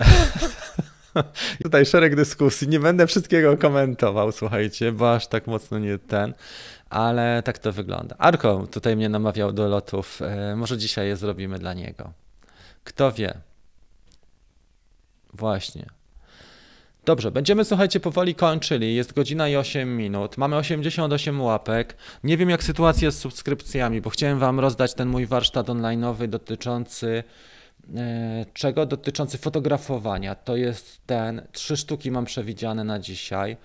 Tutaj 1.62 1.86
szereg 1.86 2.16
dyskusji. 2.16 2.68
Nie 2.68 2.80
będę 2.80 3.06
wszystkiego 3.06 3.56
komentował, 3.56 4.32
słuchajcie, 4.32 4.92
bo 4.92 5.14
aż 5.14 5.26
tak 5.26 5.46
mocno 5.46 5.78
nie 5.78 5.98
ten, 5.98 6.34
ale 6.90 7.42
tak 7.42 7.58
to 7.58 7.72
wygląda. 7.72 8.16
Arko 8.18 8.66
tutaj 8.72 8.96
mnie 8.96 9.08
namawiał 9.08 9.52
do 9.52 9.68
lotów. 9.68 10.22
E, 10.22 10.56
może 10.56 10.78
dzisiaj 10.78 11.08
je 11.08 11.16
zrobimy 11.16 11.58
dla 11.58 11.74
niego. 11.74 12.12
Kto 12.84 13.12
wie? 13.12 13.34
Właśnie. 15.34 15.86
Dobrze, 17.04 17.30
będziemy 17.30 17.64
słuchajcie 17.64 18.00
powoli 18.00 18.34
kończyli. 18.34 18.94
Jest 18.94 19.12
godzina 19.12 19.48
i 19.48 19.56
8 19.56 19.96
minut. 19.96 20.38
Mamy 20.38 20.56
88 20.56 21.40
łapek. 21.40 21.96
Nie 22.24 22.36
wiem 22.36 22.50
jak 22.50 22.62
sytuacja 22.62 23.10
z 23.10 23.18
subskrypcjami, 23.18 24.00
bo 24.00 24.10
chciałem 24.10 24.38
wam 24.38 24.60
rozdać 24.60 24.94
ten 24.94 25.08
mój 25.08 25.26
warsztat 25.26 25.66
online'owy 25.66 26.26
dotyczący 26.26 27.24
czego? 28.54 28.86
Dotyczący 28.86 29.38
fotografowania. 29.38 30.34
To 30.34 30.56
jest 30.56 31.00
ten, 31.06 31.42
trzy 31.52 31.76
sztuki 31.76 32.10
mam 32.10 32.24
przewidziane 32.24 32.84
na 32.84 32.98
dzisiaj. 32.98 33.56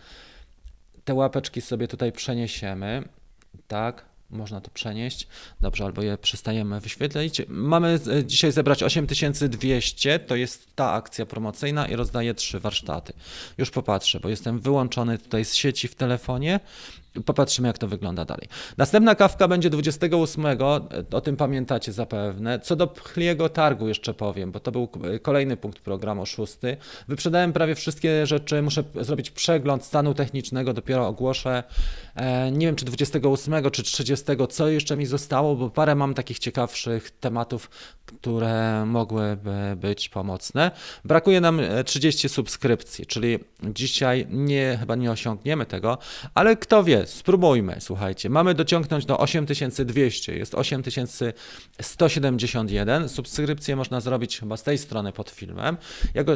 Te 1.06 1.14
łapeczki 1.14 1.62
sobie 1.62 1.88
tutaj 1.88 2.12
przeniesiemy. 2.12 3.04
Tak 3.68 4.06
można 4.30 4.62
to 4.62 4.72
przenieść. 4.72 5.28
Dobrze, 5.62 5.86
albo 5.86 6.02
je 6.02 6.18
przestajemy 6.18 6.80
wyświetlić. 6.80 7.42
Mamy 7.48 8.00
e, 8.12 8.26
dzisiaj 8.26 8.52
zebrać 8.52 8.84
8200, 8.84 10.20
to 10.20 10.36
jest 10.36 10.76
ta 10.76 10.92
akcja 10.92 11.26
promocyjna 11.26 11.88
i 11.88 11.96
rozdaję 11.96 12.34
trzy 12.34 12.60
warsztaty. 12.60 13.14
Już 13.58 13.72
popatrzę, 13.72 14.20
bo 14.20 14.30
jestem 14.30 14.60
wyłączony 14.60 15.18
tutaj 15.18 15.46
z 15.46 15.54
sieci 15.54 15.88
w 15.88 15.96
telefonie 15.96 16.60
Popatrzymy, 17.26 17.68
jak 17.68 17.78
to 17.78 17.88
wygląda 17.88 18.26
dalej. 18.26 18.48
Następna 18.78 19.16
kawka 19.16 19.48
będzie 19.48 19.70
28, 19.70 20.46
o 21.12 21.22
tym 21.22 21.38
pamiętacie 21.38 21.92
zapewne. 21.92 22.60
Co 22.60 22.76
do 22.76 22.88
pchliego 22.88 23.50
targu 23.50 23.88
jeszcze 23.88 24.14
powiem, 24.14 24.52
bo 24.52 24.60
to 24.60 24.72
był 24.72 24.90
kolejny 25.22 25.58
punkt 25.58 25.80
programu, 25.80 26.26
szósty. 26.26 26.78
Wyprzedałem 27.08 27.54
prawie 27.54 27.76
wszystkie 27.76 28.26
rzeczy, 28.26 28.62
muszę 28.62 28.84
zrobić 29.02 29.32
przegląd 29.32 29.84
stanu 29.86 30.14
technicznego, 30.14 30.74
dopiero 30.74 31.08
ogłoszę. 31.08 31.64
E, 32.16 32.52
nie 32.52 32.66
wiem, 32.66 32.76
czy 32.76 32.86
28 32.86 33.72
czy 33.72 33.84
30, 33.84 34.26
co 34.50 34.68
jeszcze 34.68 34.98
mi 34.98 35.06
zostało, 35.06 35.56
bo 35.56 35.70
parę 35.70 35.96
mam 35.96 36.14
takich 36.14 36.40
ciekawszych 36.40 37.12
tematów, 37.12 37.70
które 38.06 38.86
mogłyby 38.86 39.76
być 39.76 40.10
pomocne. 40.10 40.72
Brakuje 41.06 41.42
nam 41.42 41.62
30 41.86 42.30
subskrypcji, 42.30 43.06
czyli 43.06 43.40
dzisiaj 43.64 44.28
nie, 44.30 44.78
chyba 44.80 44.96
nie 44.96 45.12
osiągniemy 45.12 45.66
tego, 45.66 45.98
ale 46.34 46.56
kto 46.56 46.84
wie, 46.84 47.08
spróbujmy, 47.08 47.78
słuchajcie. 47.80 48.30
Mamy 48.30 48.54
dociągnąć 48.54 49.06
do 49.06 49.20
8200, 49.20 50.38
jest 50.38 50.56
8171. 50.56 53.10
Subskrypcję 53.10 53.76
można 53.76 54.02
zrobić 54.02 54.40
chyba 54.40 54.58
z 54.58 54.64
tej 54.64 54.78
strony 54.78 55.12
pod 55.12 55.30
filmem. 55.30 55.78
Jak 56.14 56.28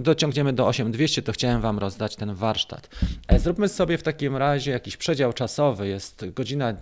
dociągniemy 0.00 0.52
do 0.52 0.66
8200, 0.66 1.22
to 1.22 1.32
chciałem 1.32 1.60
Wam 1.60 1.78
rozdać 1.78 2.16
ten 2.16 2.34
warsztat. 2.34 2.88
E, 3.28 3.38
zróbmy 3.38 3.68
sobie 3.68 3.98
w 3.98 4.02
takim 4.02 4.36
razie 4.36 4.70
jakiś 4.70 4.96
przedział 4.96 5.17
czasowy, 5.34 5.88
jest 5.88 6.24
godzina 6.34 6.74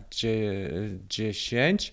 10 1.08 1.92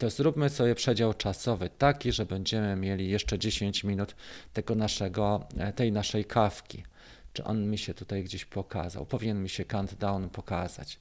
to 0.00 0.10
zróbmy 0.10 0.48
sobie 0.48 0.74
przedział 0.74 1.14
czasowy 1.14 1.70
taki, 1.78 2.12
że 2.12 2.26
będziemy 2.26 2.76
mieli 2.76 3.10
jeszcze 3.10 3.38
10 3.38 3.84
minut 3.84 4.16
tego 4.52 4.74
naszego, 4.74 5.46
e, 5.56 5.72
tej 5.72 5.92
naszej 5.92 6.24
kawki. 6.24 6.84
Czy 7.32 7.44
on 7.44 7.70
mi 7.70 7.78
się 7.78 7.94
tutaj 7.94 8.24
gdzieś 8.24 8.44
pokazał? 8.44 9.06
Powinien 9.06 9.42
mi 9.42 9.48
się 9.48 9.64
countdown 9.64 10.28
pokazać. 10.28 10.98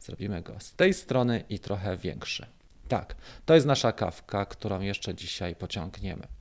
Zrobimy 0.00 0.42
go 0.42 0.60
z 0.60 0.72
tej 0.72 0.94
strony 0.94 1.44
i 1.48 1.58
trochę 1.58 1.96
większy. 1.96 2.46
Tak, 2.88 3.14
to 3.46 3.54
jest 3.54 3.66
nasza 3.66 3.92
kawka, 3.92 4.44
którą 4.44 4.80
jeszcze 4.80 5.14
dzisiaj 5.14 5.54
pociągniemy. 5.54 6.37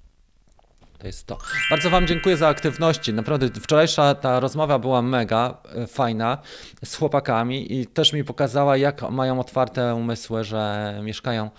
To 0.98 1.08
jest 1.08 1.28
to. 1.28 1.38
Bardzo 1.70 1.90
Wam 1.90 2.08
dziękuję 2.08 2.38
za 2.38 2.48
aktywności. 2.48 3.14
Naprawdę 3.14 3.50
wczorajsza 3.50 4.16
ta 4.16 4.40
rozmowa 4.40 4.80
była 4.80 5.02
mega 5.02 5.58
e, 5.76 5.88
fajna 5.88 6.38
z 6.86 6.96
chłopakami 6.96 7.74
i 7.74 7.88
też 7.88 8.14
mi 8.14 8.24
pokazała, 8.24 8.78
jak 8.78 9.02
mają 9.12 9.40
otwarte 9.40 9.96
umysły, 9.96 10.44
że 10.44 10.94
mieszkają 11.04 11.50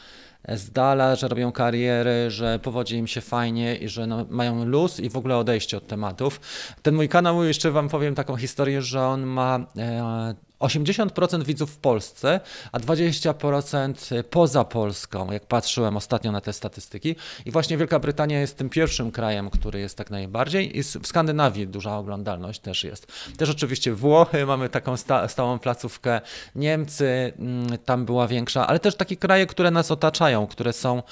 z 0.49 0.71
dala, 0.71 1.17
że 1.17 1.29
robią 1.29 1.53
kariery, 1.53 2.31
że 2.31 2.59
powodzi 2.59 2.97
im 2.97 3.07
się 3.07 3.21
fajnie 3.21 3.77
i 3.77 3.89
że 3.89 4.07
no, 4.07 4.27
mają 4.31 4.65
luz 4.65 5.01
i 5.01 5.11
w 5.11 5.17
ogóle 5.17 5.37
odejście 5.37 5.77
od 5.77 5.87
tematów. 5.87 6.41
Ten 6.83 6.95
mój 6.95 7.09
kanał, 7.09 7.45
jeszcze 7.45 7.71
Wam 7.71 7.89
powiem 7.89 8.15
taką 8.15 8.37
historię, 8.37 8.83
że 8.83 9.03
on 9.03 9.27
ma 9.27 9.67
e, 9.77 10.35
80% 10.61 11.45
widzów 11.45 11.71
w 11.71 11.79
Polsce, 11.79 12.41
a 12.73 12.79
20% 12.79 14.23
poza 14.23 14.65
Polską, 14.65 15.33
jak 15.33 15.47
patrzyłem 15.47 15.97
ostatnio 15.97 16.33
na 16.33 16.41
te 16.41 16.53
statystyki. 16.53 17.17
I 17.47 17.51
właśnie 17.51 17.77
Wielka 17.77 17.99
Brytania 17.99 18.41
jest 18.41 18.57
tym 18.57 18.69
pierwszym 18.69 19.11
krajem, 19.11 19.51
który 19.51 19.81
jest 19.81 19.97
tak 19.97 20.11
najbardziej. 20.11 20.79
I 20.79 20.83
w 20.83 21.07
Skandynawii 21.07 21.67
duża 21.67 21.97
oglądalność 21.97 22.61
też 22.61 22.85
jest. 22.85 23.07
Też 23.37 23.51
oczywiście 23.51 23.95
Włochy, 23.95 24.47
mamy 24.47 24.69
taką 24.69 24.97
sta 24.97 25.29
stałą 25.29 25.59
placówkę, 25.59 26.21
Niemcy, 26.55 27.33
mm, 27.39 27.79
tam 27.79 28.05
była 28.05 28.27
większa, 28.29 28.67
ale 28.67 28.79
też 28.79 28.95
takie 28.95 29.17
kraje, 29.17 29.47
które 29.47 29.71
nas 29.71 29.91
otaczają, 29.91 30.47
które 30.47 30.73
są 30.73 31.03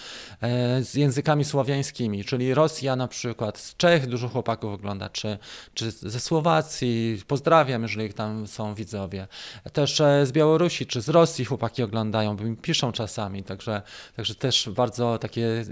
e, 0.40 0.82
z 0.82 0.94
językami 0.94 1.44
słowiańskimi, 1.44 2.24
czyli 2.24 2.54
Rosja 2.54 2.96
na 2.96 3.08
przykład, 3.08 3.58
z 3.58 3.76
Czech 3.76 4.06
dużo 4.06 4.28
chłopaków 4.28 4.74
ogląda, 4.74 5.08
czy, 5.08 5.38
czy 5.74 5.90
ze 5.90 6.20
Słowacji. 6.20 7.22
Pozdrawiam, 7.26 7.82
jeżeli 7.82 8.14
tam 8.14 8.46
są 8.46 8.74
widzowie 8.74 9.28
też 9.72 10.00
e, 10.00 10.26
z 10.26 10.32
Białorusi 10.32 10.86
czy 10.86 11.00
z 11.00 11.08
Rosji 11.08 11.44
chłopaki 11.44 11.82
oglądają, 11.82 12.36
bo 12.36 12.44
mi 12.44 12.56
piszą 12.56 12.92
czasami, 12.92 13.42
także, 13.42 13.82
także 14.16 14.34
też 14.34 14.68
bardzo 14.68 15.18
takie 15.18 15.46
e, 15.46 15.64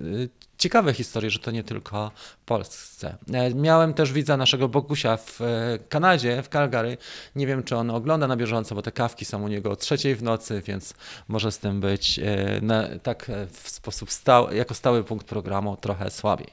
ciekawe 0.58 0.94
historie, 0.94 1.30
że 1.30 1.38
to 1.38 1.50
nie 1.50 1.64
tylko 1.64 2.10
w 2.16 2.44
Polsce. 2.44 3.16
E, 3.32 3.54
miałem 3.54 3.94
też 3.94 4.12
widza 4.12 4.36
naszego 4.36 4.68
Bogusia 4.68 5.16
w 5.16 5.40
Kanadzie, 5.88 6.42
w 6.42 6.48
Calgary. 6.48 6.96
Nie 7.36 7.46
wiem, 7.46 7.62
czy 7.62 7.76
on 7.76 7.90
ogląda 7.90 8.26
na 8.26 8.36
bieżąco, 8.36 8.74
bo 8.74 8.82
te 8.82 8.92
kawki 8.92 9.24
są 9.24 9.42
u 9.42 9.48
niego 9.48 9.70
o 9.70 9.76
trzeciej 9.76 10.16
w 10.16 10.22
nocy, 10.22 10.62
więc 10.66 10.94
może 11.28 11.52
z 11.52 11.58
tym 11.58 11.80
być 11.80 12.20
na, 12.62 12.84
tak 13.02 13.30
w 13.52 13.70
sposób 13.70 14.10
stały, 14.10 14.54
jako 14.54 14.74
stały 14.74 15.04
punkt 15.04 15.26
programu 15.26 15.76
trochę 15.76 16.10
słabiej. 16.10 16.48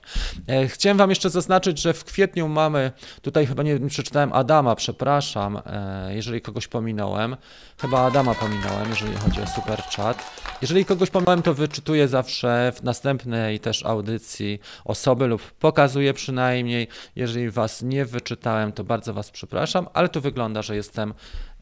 Chciałem 0.67 0.97
Wam 0.97 1.09
jeszcze 1.09 1.29
zaznaczyć, 1.29 1.81
że 1.81 1.93
w 1.93 2.03
kwietniu 2.03 2.47
mamy, 2.47 2.91
tutaj 3.21 3.45
chyba 3.45 3.63
nie 3.63 3.89
przeczytałem 3.89 4.33
Adama, 4.33 4.75
przepraszam, 4.75 5.61
jeżeli 6.09 6.41
kogoś 6.41 6.67
pominąłem. 6.67 7.37
Chyba 7.81 7.99
Adama 7.99 8.35
pominąłem, 8.35 8.89
jeżeli 8.89 9.17
chodzi 9.17 9.41
o 9.41 9.47
super 9.47 9.83
chat. 9.83 10.23
Jeżeli 10.61 10.85
kogoś 10.85 11.09
pominąłem, 11.09 11.41
to 11.41 11.53
wyczytuję 11.53 12.07
zawsze 12.07 12.71
w 12.75 12.83
następnej 12.83 13.59
też 13.59 13.83
audycji 13.91 14.59
osoby 14.85 15.27
lub 15.27 15.41
pokazuję 15.41 16.13
przynajmniej. 16.13 16.87
Jeżeli 17.15 17.49
Was 17.49 17.81
nie 17.81 18.05
wyczytałem, 18.05 18.71
to 18.71 18.83
bardzo 18.83 19.13
Was 19.13 19.31
przepraszam, 19.31 19.87
ale 19.93 20.09
tu 20.09 20.21
wygląda, 20.21 20.61
że 20.61 20.75
jestem 20.75 21.13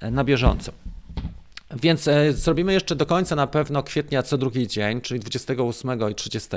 na 0.02 0.24
bieżąco. 0.24 0.72
Więc 1.76 2.08
e, 2.08 2.34
zrobimy 2.34 2.74
jeszcze 2.74 2.96
do 2.96 3.06
końca 3.06 3.36
na 3.36 3.48
pewno 3.48 3.84
kwietnia 3.84 4.24
co 4.24 4.38
drugi 4.38 4.68
dzień, 4.68 5.02
czyli 5.02 5.20
28 5.20 6.10
i 6.12 6.16
30. 6.16 6.50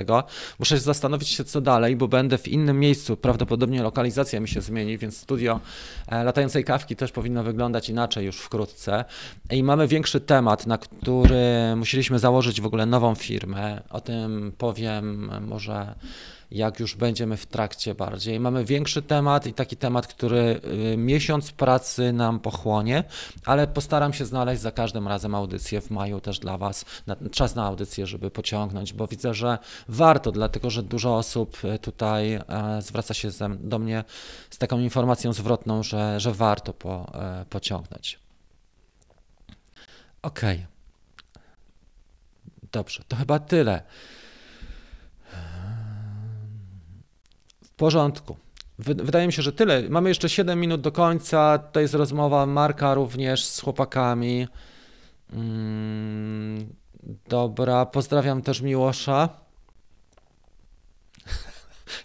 Muszę 0.58 0.78
zastanowić 0.78 1.28
się 1.28 1.44
co 1.44 1.60
dalej, 1.60 1.96
bo 1.96 2.08
będę 2.08 2.38
w 2.38 2.48
innym 2.48 2.80
miejscu. 2.80 3.16
Prawdopodobnie 3.16 3.82
lokalizacja 3.82 4.40
mi 4.40 4.48
się 4.48 4.60
zmieni, 4.60 4.98
więc 4.98 5.16
studio 5.16 5.60
e, 6.06 6.24
latającej 6.24 6.64
kawki 6.64 6.96
też 6.96 7.12
powinno 7.12 7.42
wyglądać 7.42 7.88
inaczej 7.88 8.26
już 8.26 8.36
wkrótce. 8.36 9.04
I 9.50 9.62
mamy 9.62 9.88
większy 9.88 10.20
temat, 10.20 10.66
na 10.66 10.78
który 10.78 11.76
musieliśmy 11.76 12.18
założyć 12.18 12.60
w 12.60 12.66
ogóle 12.66 12.86
nową 12.86 13.14
firmę. 13.14 13.82
O 13.90 14.00
tym 14.00 14.52
powiem 14.58 15.30
może 15.46 15.94
jak 16.52 16.80
już 16.80 16.96
będziemy 16.96 17.36
w 17.36 17.46
trakcie 17.46 17.94
bardziej. 17.94 18.40
Mamy 18.40 18.64
większy 18.64 19.02
temat 19.02 19.46
i 19.46 19.54
taki 19.54 19.76
temat, 19.76 20.06
który 20.06 20.60
y, 20.92 20.96
miesiąc 20.96 21.52
pracy 21.52 22.12
nam 22.12 22.40
pochłonie, 22.40 23.04
ale 23.44 23.66
postaram 23.66 24.12
się 24.12 24.24
znaleźć 24.24 24.62
za 24.62 24.72
każdym 24.72 25.08
razem 25.08 25.34
audycję 25.34 25.80
w 25.80 25.90
maju 25.90 26.20
też 26.20 26.38
dla 26.38 26.58
Was, 26.58 26.84
czas 27.30 27.54
na 27.54 27.64
audycję, 27.64 28.06
żeby 28.06 28.30
pociągnąć, 28.30 28.92
bo 28.92 29.06
widzę, 29.06 29.34
że 29.34 29.58
warto, 29.88 30.32
dlatego 30.32 30.70
że 30.70 30.82
dużo 30.82 31.16
osób 31.16 31.58
y, 31.64 31.78
tutaj 31.78 32.34
e, 32.34 32.42
zwraca 32.80 33.14
się 33.14 33.28
do 33.60 33.78
mnie 33.78 34.04
z 34.50 34.58
taką 34.58 34.80
informacją 34.80 35.32
zwrotną, 35.32 35.82
że, 35.82 36.20
że 36.20 36.32
warto 36.32 36.74
po, 36.74 37.12
pociągnąć. 37.50 38.18
Okej. 40.22 40.56
Okay. 40.56 40.72
Dobrze, 42.72 43.02
to 43.08 43.16
chyba 43.16 43.38
tyle. 43.38 43.82
Porządku. 47.82 48.36
Wydaje 48.78 49.26
mi 49.26 49.32
się, 49.32 49.42
że 49.42 49.52
tyle. 49.52 49.82
Mamy 49.88 50.08
jeszcze 50.08 50.28
7 50.28 50.60
minut 50.60 50.80
do 50.80 50.92
końca. 50.92 51.58
To 51.58 51.80
jest 51.80 51.94
rozmowa 51.94 52.46
Marka 52.46 52.94
również 52.94 53.44
z 53.44 53.60
chłopakami. 53.60 54.48
Mm, 55.32 56.74
dobra, 57.28 57.86
pozdrawiam 57.86 58.42
też 58.42 58.60
Miłosza. 58.60 59.28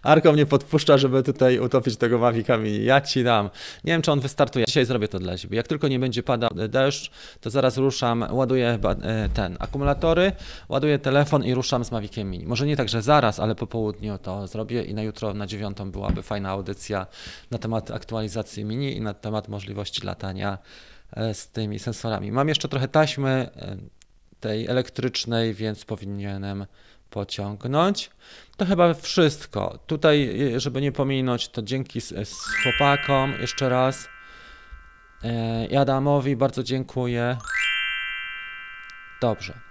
Arko 0.04 0.34
mnie 0.34 0.46
podpuszcza, 0.46 0.98
żeby 0.98 1.24
tutaj 1.24 1.60
utopić 1.60 1.98
tego 1.98 2.20
Mavica 2.20 2.58
Mini. 2.58 2.86
Ja 2.86 3.02
ci 3.02 3.24
dam. 3.24 3.50
Nie 3.84 3.94
wiem, 3.94 4.02
czy 4.02 4.12
on 4.12 4.20
wystartuje. 4.20 4.66
Dzisiaj 4.66 4.86
zrobię 4.86 5.08
to 5.08 5.20
dla 5.20 5.38
siebie. 5.38 5.58
Jak 5.58 5.68
tylko 5.68 5.88
nie 5.88 6.00
będzie 6.00 6.24
padał 6.24 6.50
deszcz, 6.70 7.12
to 7.42 7.50
zaraz 7.50 7.78
ruszam, 7.78 8.26
ładuję 8.32 8.80
e, 9.02 9.30
ten 9.30 9.58
akumulatory, 9.60 10.32
ładuję 10.70 11.00
telefon 11.00 11.44
i 11.44 11.54
ruszam 11.54 11.86
z 11.86 11.92
Maviciem 11.92 12.30
Mini. 12.30 12.46
Może 12.46 12.66
nie 12.66 12.78
tak, 12.78 12.90
że 12.90 13.02
zaraz, 13.02 13.40
ale 13.40 13.56
po 13.56 13.68
południu 13.68 14.18
to 14.18 14.48
zrobię 14.48 14.84
i 14.84 14.94
na 14.94 15.04
jutro 15.04 15.34
na 15.34 15.48
dziewiątą 15.48 15.92
byłaby 15.92 16.24
fajna 16.24 16.50
audycja 16.50 17.08
na 17.52 17.58
temat 17.58 17.92
aktualizacji 17.92 18.66
Mini 18.66 18.98
i 18.98 19.02
na 19.02 19.14
temat 19.14 19.48
możliwości 19.48 20.06
latania 20.06 20.58
e, 21.12 21.34
z 21.34 21.50
tymi 21.50 21.80
sensorami. 21.80 22.32
Mam 22.32 22.48
jeszcze 22.48 22.68
trochę 22.68 22.88
taśmy 22.88 23.30
e, 23.30 23.78
tej 24.40 24.68
elektrycznej, 24.68 25.54
więc 25.54 25.86
powinienem 25.86 26.66
pociągnąć. 27.10 28.10
To 28.58 28.66
chyba 28.66 28.94
wszystko. 28.94 29.80
Tutaj, 29.88 30.38
żeby 30.58 30.82
nie 30.82 30.92
pominąć, 30.92 31.50
to 31.50 31.62
dzięki 31.62 32.02
z, 32.02 32.30
z 32.30 32.36
chłopakom 32.64 33.34
jeszcze 33.42 33.70
raz. 33.70 34.10
E, 35.72 35.80
Adamowi 35.80 36.36
bardzo 36.36 36.64
dziękuję. 36.64 37.38
Dobrze. 39.22 39.67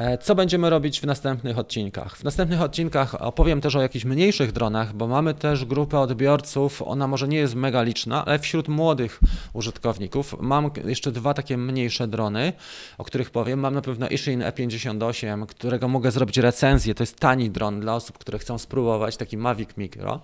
E, 0.00 0.18
co 0.18 0.34
będziemy 0.34 0.70
robić 0.70 1.00
w 1.00 1.04
następnych 1.04 1.58
odcinkach? 1.58 2.16
W 2.16 2.24
następnych 2.24 2.60
odcinkach 2.62 3.22
opowiem 3.22 3.60
też 3.60 3.76
o 3.76 3.82
jakichś 3.82 4.04
mniejszych 4.04 4.52
dronach, 4.52 4.94
bo 4.94 5.06
mamy 5.06 5.34
też 5.34 5.64
grupę 5.64 5.98
odbiorców. 5.98 6.82
Ona 6.82 7.06
może 7.06 7.28
nie 7.28 7.36
jest 7.36 7.54
mega 7.54 7.82
liczna, 7.82 8.24
ale 8.24 8.38
wśród 8.38 8.68
młodych 8.68 9.20
użytkowników 9.52 10.36
mam 10.40 10.70
jeszcze 10.84 11.12
dwa 11.12 11.34
takie 11.34 11.56
mniejsze 11.56 12.08
drony, 12.08 12.52
o 12.98 13.04
których 13.04 13.30
powiem. 13.30 13.60
Mam 13.60 13.74
na 13.74 13.82
pewno 13.82 14.08
Ishin 14.08 14.40
E58, 14.40 15.46
którego 15.46 15.88
mogę 15.88 16.10
zrobić 16.10 16.38
recenzję. 16.38 16.94
To 16.94 17.02
jest 17.02 17.20
tani 17.20 17.50
dron 17.50 17.80
dla 17.80 17.94
osób, 17.94 18.18
które 18.18 18.38
chcą 18.38 18.58
spróbować, 18.58 19.16
taki 19.16 19.36
Mavic 19.36 19.70
Micro. 19.76 20.20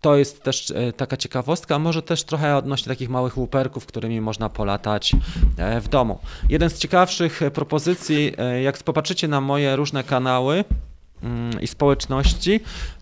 To 0.00 0.16
jest 0.16 0.42
też 0.42 0.70
e, 0.70 0.92
taka 0.92 1.16
ciekawostka, 1.16 1.78
może 1.78 2.02
też 2.02 2.24
trochę 2.24 2.56
odnośnie 2.56 2.88
takich 2.88 3.08
małych 3.08 3.38
łuperków, 3.38 3.86
którymi 3.86 4.20
można 4.20 4.48
polatać 4.48 5.12
e, 5.56 5.80
w 5.80 5.88
domu. 5.88 6.18
Jeden 6.48 6.70
z 6.70 6.78
ciekawszych 6.78 7.42
e, 7.42 7.50
propozycji, 7.50 8.32
jak 8.62 8.78
popatrzycie 8.78 9.28
na 9.28 9.40
moje 9.40 9.76
różne 9.76 10.04
kanały, 10.04 10.64
mm, 11.22 11.60
i 11.60 11.66
społeczności, 11.66 12.60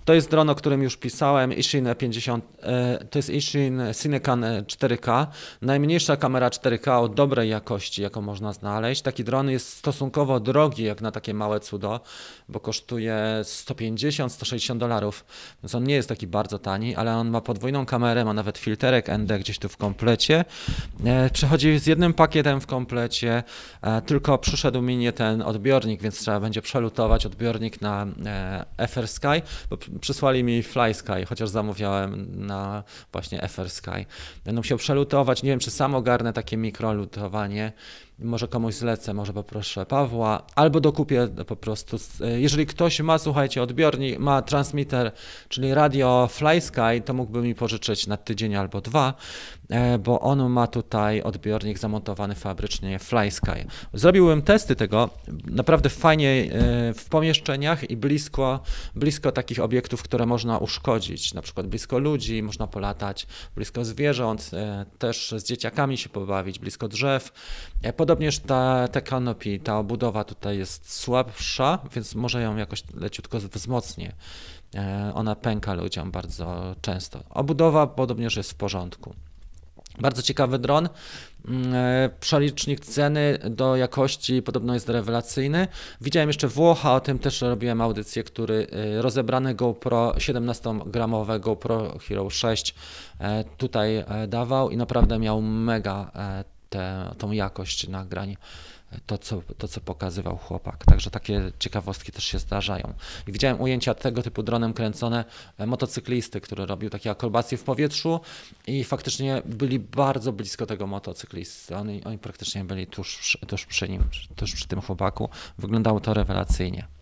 to 0.09 0.15
jest 0.15 0.31
dron, 0.31 0.51
o 0.51 0.55
którym 0.55 0.83
już 0.83 0.97
pisałem, 0.97 1.53
Ishin 1.53 1.89
50, 1.99 2.45
e, 2.63 3.05
to 3.11 3.19
jest 3.19 3.31
Ishin 3.31 3.83
Cinecan 4.03 4.45
4K, 4.67 5.27
najmniejsza 5.63 6.17
kamera 6.17 6.49
4K 6.49 7.03
o 7.03 7.09
dobrej 7.09 7.51
jakości, 7.51 8.03
jaką 8.03 8.23
można 8.23 8.53
znaleźć. 8.53 9.03
Taki 9.03 9.25
dron 9.25 9.51
jest 9.51 9.77
stosunkowo 9.77 10.41
drogi, 10.41 10.83
jak 10.83 11.01
na 11.01 11.11
takie 11.11 11.35
małe 11.35 11.61
cudo, 11.61 12.01
bo 12.49 12.61
kosztuje 12.61 13.17
150-160 13.43 14.79
dolarów, 14.79 15.25
więc 15.63 15.75
on 15.75 15.85
nie 15.85 15.95
jest 15.95 16.09
taki 16.09 16.27
bardzo 16.27 16.59
tani, 16.59 16.97
ale 16.97 17.17
on 17.17 17.31
ma 17.31 17.41
podwójną 17.41 17.87
kamerę, 17.87 18.25
ma 18.25 18.33
nawet 18.33 18.59
filterek 18.59 19.09
ND 19.09 19.39
gdzieś 19.39 19.59
tu 19.59 19.69
w 19.69 19.77
komplecie. 19.77 20.45
E, 21.05 21.31
przychodzi 21.31 21.79
z 21.79 21.87
jednym 21.87 22.15
pakietem 22.15 22.61
w 22.61 22.67
komplecie, 22.67 23.43
e, 23.83 24.03
tylko 24.03 24.39
przyszedł 24.39 24.83
mi 24.83 24.97
nie 24.97 25.13
ten 25.13 25.43
odbiornik, 25.43 26.03
więc 26.03 26.19
trzeba 26.19 26.41
będzie 26.41 26.63
przelutować 26.63 27.27
odbiornik 27.27 27.81
na 27.81 28.07
FR 28.79 29.09
Sky, 29.09 29.43
bo 29.71 29.77
przysłali 30.01 30.45
mi 30.45 30.63
Fly 30.63 30.95
Sky, 30.95 31.27
chociaż 31.29 31.49
zamawiałem 31.49 32.27
na 32.47 32.85
właśnie 33.13 33.49
FR 33.49 33.71
Sky. 33.71 34.07
Będę 34.45 34.61
musiał 34.61 34.79
przelutować, 34.79 35.43
nie 35.43 35.51
wiem 35.51 35.61
czy 35.61 35.71
sam 35.71 35.95
ogarnę 35.95 36.33
takie 36.33 36.57
mikrolutowanie, 36.57 37.73
może 38.19 38.49
komuś 38.49 38.75
zlecę, 38.75 39.15
może 39.15 39.33
poproszę 39.33 39.87
Pawła, 39.87 40.43
albo 40.55 40.81
dokupię 40.81 41.29
po 41.47 41.57
prostu. 41.57 41.97
Jeżeli 42.37 42.67
ktoś 42.67 43.01
ma, 43.01 43.19
słuchajcie, 43.19 43.63
odbiornik, 43.63 44.19
ma 44.19 44.43
transmitter, 44.43 45.13
czyli 45.49 45.75
radio 45.75 46.29
Fly 46.31 46.61
Sky, 46.61 47.03
to 47.05 47.15
mógłby 47.15 47.43
mi 47.43 47.55
pożyczyć 47.55 48.07
na 48.07 48.17
tydzień 48.17 48.57
albo 48.57 48.81
dwa, 48.81 49.15
e, 49.69 49.99
bo 49.99 50.21
on 50.21 50.51
ma 50.51 50.67
tutaj 50.67 51.23
odbiornik 51.23 51.79
zamontowany 51.79 52.35
fabrycznie 52.35 52.99
Fly 52.99 53.31
Sky. 53.31 53.67
Zrobiłem 53.95 54.43
testy 54.43 54.77
tego 54.77 55.11
naprawdę 55.47 55.91
fajnie 55.91 56.29
e, 56.31 56.95
w 56.95 57.05
pomieszczeniach 57.11 57.91
i 57.91 57.97
blisko, 57.97 58.61
blisko 58.95 59.33
takich 59.33 59.61
obiektów, 59.61 60.03
które 60.03 60.27
można 60.27 60.59
uszkodzić, 60.59 61.35
na 61.35 61.43
przykład 61.43 61.67
blisko 61.67 61.99
ludzi, 61.99 62.43
można 62.43 62.67
polatać, 62.67 63.27
blisko 63.57 63.85
zwierząt, 63.85 64.51
e, 64.53 64.87
też 64.99 65.35
z 65.39 65.45
dzieciakami 65.45 65.99
się 65.99 66.09
pobawić, 66.09 66.59
blisko 66.59 66.89
drzew. 66.89 67.33
Podobnież 68.09 68.39
ta, 68.39 68.89
ta 68.89 69.01
kanopy, 69.01 69.59
ta 69.59 69.79
obudowa 69.79 70.25
tutaj 70.25 70.59
jest 70.59 70.93
słabsza, 70.93 71.79
więc 71.95 72.15
może 72.15 72.43
ją 72.43 72.57
jakoś 72.57 72.83
leciutko 72.95 73.39
wzmocnię. 73.39 74.13
E, 74.75 75.13
ona 75.15 75.37
pęka 75.37 75.75
ludziom 75.75 76.11
bardzo 76.11 76.75
często. 76.81 77.21
Obudowa 77.31 77.87
podobnież 77.87 78.37
jest 78.37 78.53
w 78.53 78.55
porządku. 78.55 79.15
Bardzo 80.01 80.23
ciekawy 80.23 80.59
dron. 80.59 80.89
Mm, 81.49 81.75
e, 81.75 82.11
przelicznik 82.21 82.81
ceny 82.81 83.39
do 83.51 83.77
jakości 83.77 84.43
podobno 84.43 84.75
jest 84.75 84.89
rewelacyjny. 84.89 85.69
Widziałem 86.01 86.29
jeszcze 86.29 86.49
Włocha, 86.49 86.95
o 86.95 87.01
tym 87.01 87.19
też 87.19 87.41
robiłem 87.41 87.81
audycję, 87.81 88.25
który 88.25 88.67
e, 88.73 89.03
rozebrany 89.03 89.55
GoPro 89.55 90.13
17-gramowe 90.13 91.41
GoPro 91.41 91.99
Hero 91.99 92.31
6 92.31 92.75
tutaj 93.57 94.05
dawał 94.29 94.71
i 94.71 94.77
naprawdę 94.77 95.19
miał 95.19 95.43
mega 95.43 96.11
tę 96.69 97.15
tą 97.19 97.31
jakość 97.31 97.89
nagrań, 97.89 98.37
to 99.07 99.19
co, 99.19 99.43
to 99.59 99.69
co 99.69 99.81
pokazywał 99.81 100.37
chłopak. 100.37 100.85
Także 100.85 101.11
takie 101.11 101.53
ciekawostki 101.59 102.13
też 102.13 102.25
się 102.25 102.39
zdarzają. 102.39 102.95
I 103.27 103.33
widziałem 103.33 103.61
ujęcia 103.61 103.95
tego 103.95 104.23
typu 104.23 104.43
dronem 104.43 104.73
kręcone 104.73 105.25
e, 105.59 105.67
motocyklisty, 105.67 106.41
który 106.41 106.67
robił 106.67 106.91
takie 106.91 107.11
akrobacje 107.11 107.59
w 107.59 107.65
powietrzu 107.65 108.21
i 108.67 108.85
faktycznie 108.85 109.43
byli 109.45 109.79
bardzo 109.79 110.33
blisko 110.33 110.67
tego 110.67 110.87
motocyklisty. 110.87 111.77
Oni, 111.77 112.05
oni 112.05 112.19
praktycznie 112.19 112.65
byli 112.65 112.87
tuż, 112.87 113.39
tuż 113.47 113.67
przy 113.67 113.89
nim, 113.89 114.05
tuż 114.37 114.55
przy 114.55 114.69
tym 114.69 114.81
chłopaku. 114.81 115.29
Wyglądało 115.59 116.01
to 116.01 116.15
rewelacyjnie. 116.15 116.98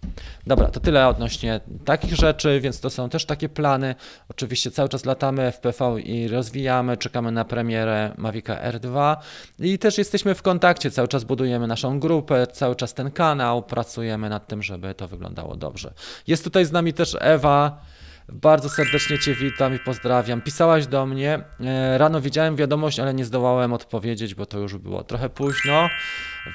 Dobra, 0.47 0.69
to 0.69 0.81
tyle 0.81 1.09
odnośnie 1.09 1.61
takich 1.85 2.15
rzeczy, 2.15 2.61
więc 2.61 2.81
to 2.81 2.91
są 2.91 3.09
też 3.09 3.24
takie 3.24 3.49
plany. 3.49 3.95
Oczywiście 4.28 4.70
cały 4.70 4.89
czas 4.89 5.05
latamy 5.05 5.53
w 5.53 5.59
PV 5.59 6.01
i 6.01 6.28
rozwijamy, 6.28 6.97
czekamy 6.97 7.33
na 7.33 7.45
premierę 7.45 8.15
Mavica 8.16 8.57
R2 8.70 9.16
i 9.59 9.78
też 9.78 9.99
jesteśmy 9.99 10.35
w 10.35 10.43
kontakcie, 10.43 10.91
cały 10.91 11.09
czas 11.09 11.24
budujemy 11.24 11.66
naszą 11.66 12.01
grupę, 12.01 12.47
cały 12.47 12.77
czas 12.77 12.95
ten 12.95 13.11
kanał, 13.11 13.62
pracujemy 13.62 14.28
nad 14.28 14.47
tym, 14.47 14.62
żeby 14.62 14.95
to 14.95 15.09
wyglądało 15.09 15.57
dobrze. 15.57 15.93
Jest 16.27 16.45
tutaj 16.45 16.65
z 16.65 16.73
nami 16.73 16.93
też 16.93 17.16
Ewa. 17.20 17.81
Bardzo 18.28 18.69
serdecznie 18.69 19.19
Cię 19.19 19.35
witam 19.35 19.74
i 19.74 19.78
pozdrawiam. 19.78 20.43
Pisałaś 20.43 20.87
do 20.87 21.07
mnie. 21.07 21.41
E, 21.61 21.99
rano 21.99 22.20
widziałem 22.20 22.57
wiadomość, 22.57 23.01
ale 23.01 23.15
nie 23.15 23.24
zdołałem 23.24 23.73
odpowiedzieć, 23.73 24.35
bo 24.35 24.47
to 24.47 24.59
już 24.59 24.77
było 24.77 25.05
trochę 25.05 25.28
późno, 25.28 25.89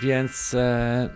więc 0.02 0.53
e, 0.53 1.10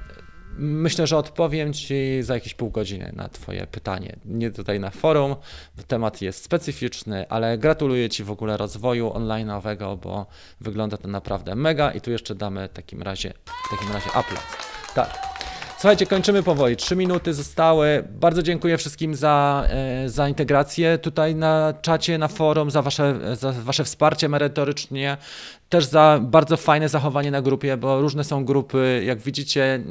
Myślę, 0.58 1.08
że 1.08 1.18
odpowiem 1.18 1.74
Ci 1.74 2.24
za 2.24 2.34
jakieś 2.34 2.54
pół 2.54 2.70
godziny 2.70 3.12
na 3.16 3.30
Twoje 3.30 3.68
pytanie. 3.68 4.16
Nie 4.26 4.52
tutaj 4.52 4.80
na 4.80 4.90
forum, 4.90 5.36
temat 5.88 6.22
jest 6.22 6.44
specyficzny, 6.44 7.30
ale 7.30 7.58
gratuluję 7.58 8.10
Ci 8.10 8.24
w 8.24 8.32
ogóle 8.32 8.58
rozwoju 8.58 9.10
online'owego, 9.10 9.98
bo 9.98 10.26
wygląda 10.62 10.98
to 10.98 11.08
naprawdę 11.08 11.56
mega 11.56 11.92
i 11.92 12.02
tu 12.02 12.12
jeszcze 12.12 12.36
damy 12.36 12.68
w 12.68 12.74
takim 12.74 13.02
razie, 13.02 13.34
w 13.68 13.70
takim 13.70 13.94
razie 13.94 14.10
upload. 14.10 14.44
Tak. 14.96 15.36
Słuchajcie, 15.78 16.06
kończymy 16.06 16.44
powoli. 16.44 16.76
Trzy 16.76 16.96
minuty 16.96 17.34
zostały. 17.34 18.04
Bardzo 18.10 18.44
dziękuję 18.44 18.78
wszystkim 18.78 19.16
za, 19.16 19.68
e, 19.70 20.10
za 20.10 20.30
integrację 20.30 20.98
tutaj 20.98 21.36
na 21.36 21.74
czacie, 21.82 22.18
na 22.18 22.28
forum, 22.28 22.72
za 22.72 22.82
wasze, 22.82 23.36
za 23.36 23.52
wasze 23.52 23.84
wsparcie 23.84 24.30
merytorycznie 24.30 25.18
też 25.70 25.86
za 25.86 26.20
bardzo 26.22 26.58
fajne 26.58 26.90
zachowanie 26.90 27.32
na 27.32 27.42
grupie, 27.42 27.78
bo 27.78 28.02
różne 28.02 28.24
są 28.24 28.46
grupy. 28.46 29.04
Jak 29.06 29.20
widzicie, 29.20 29.84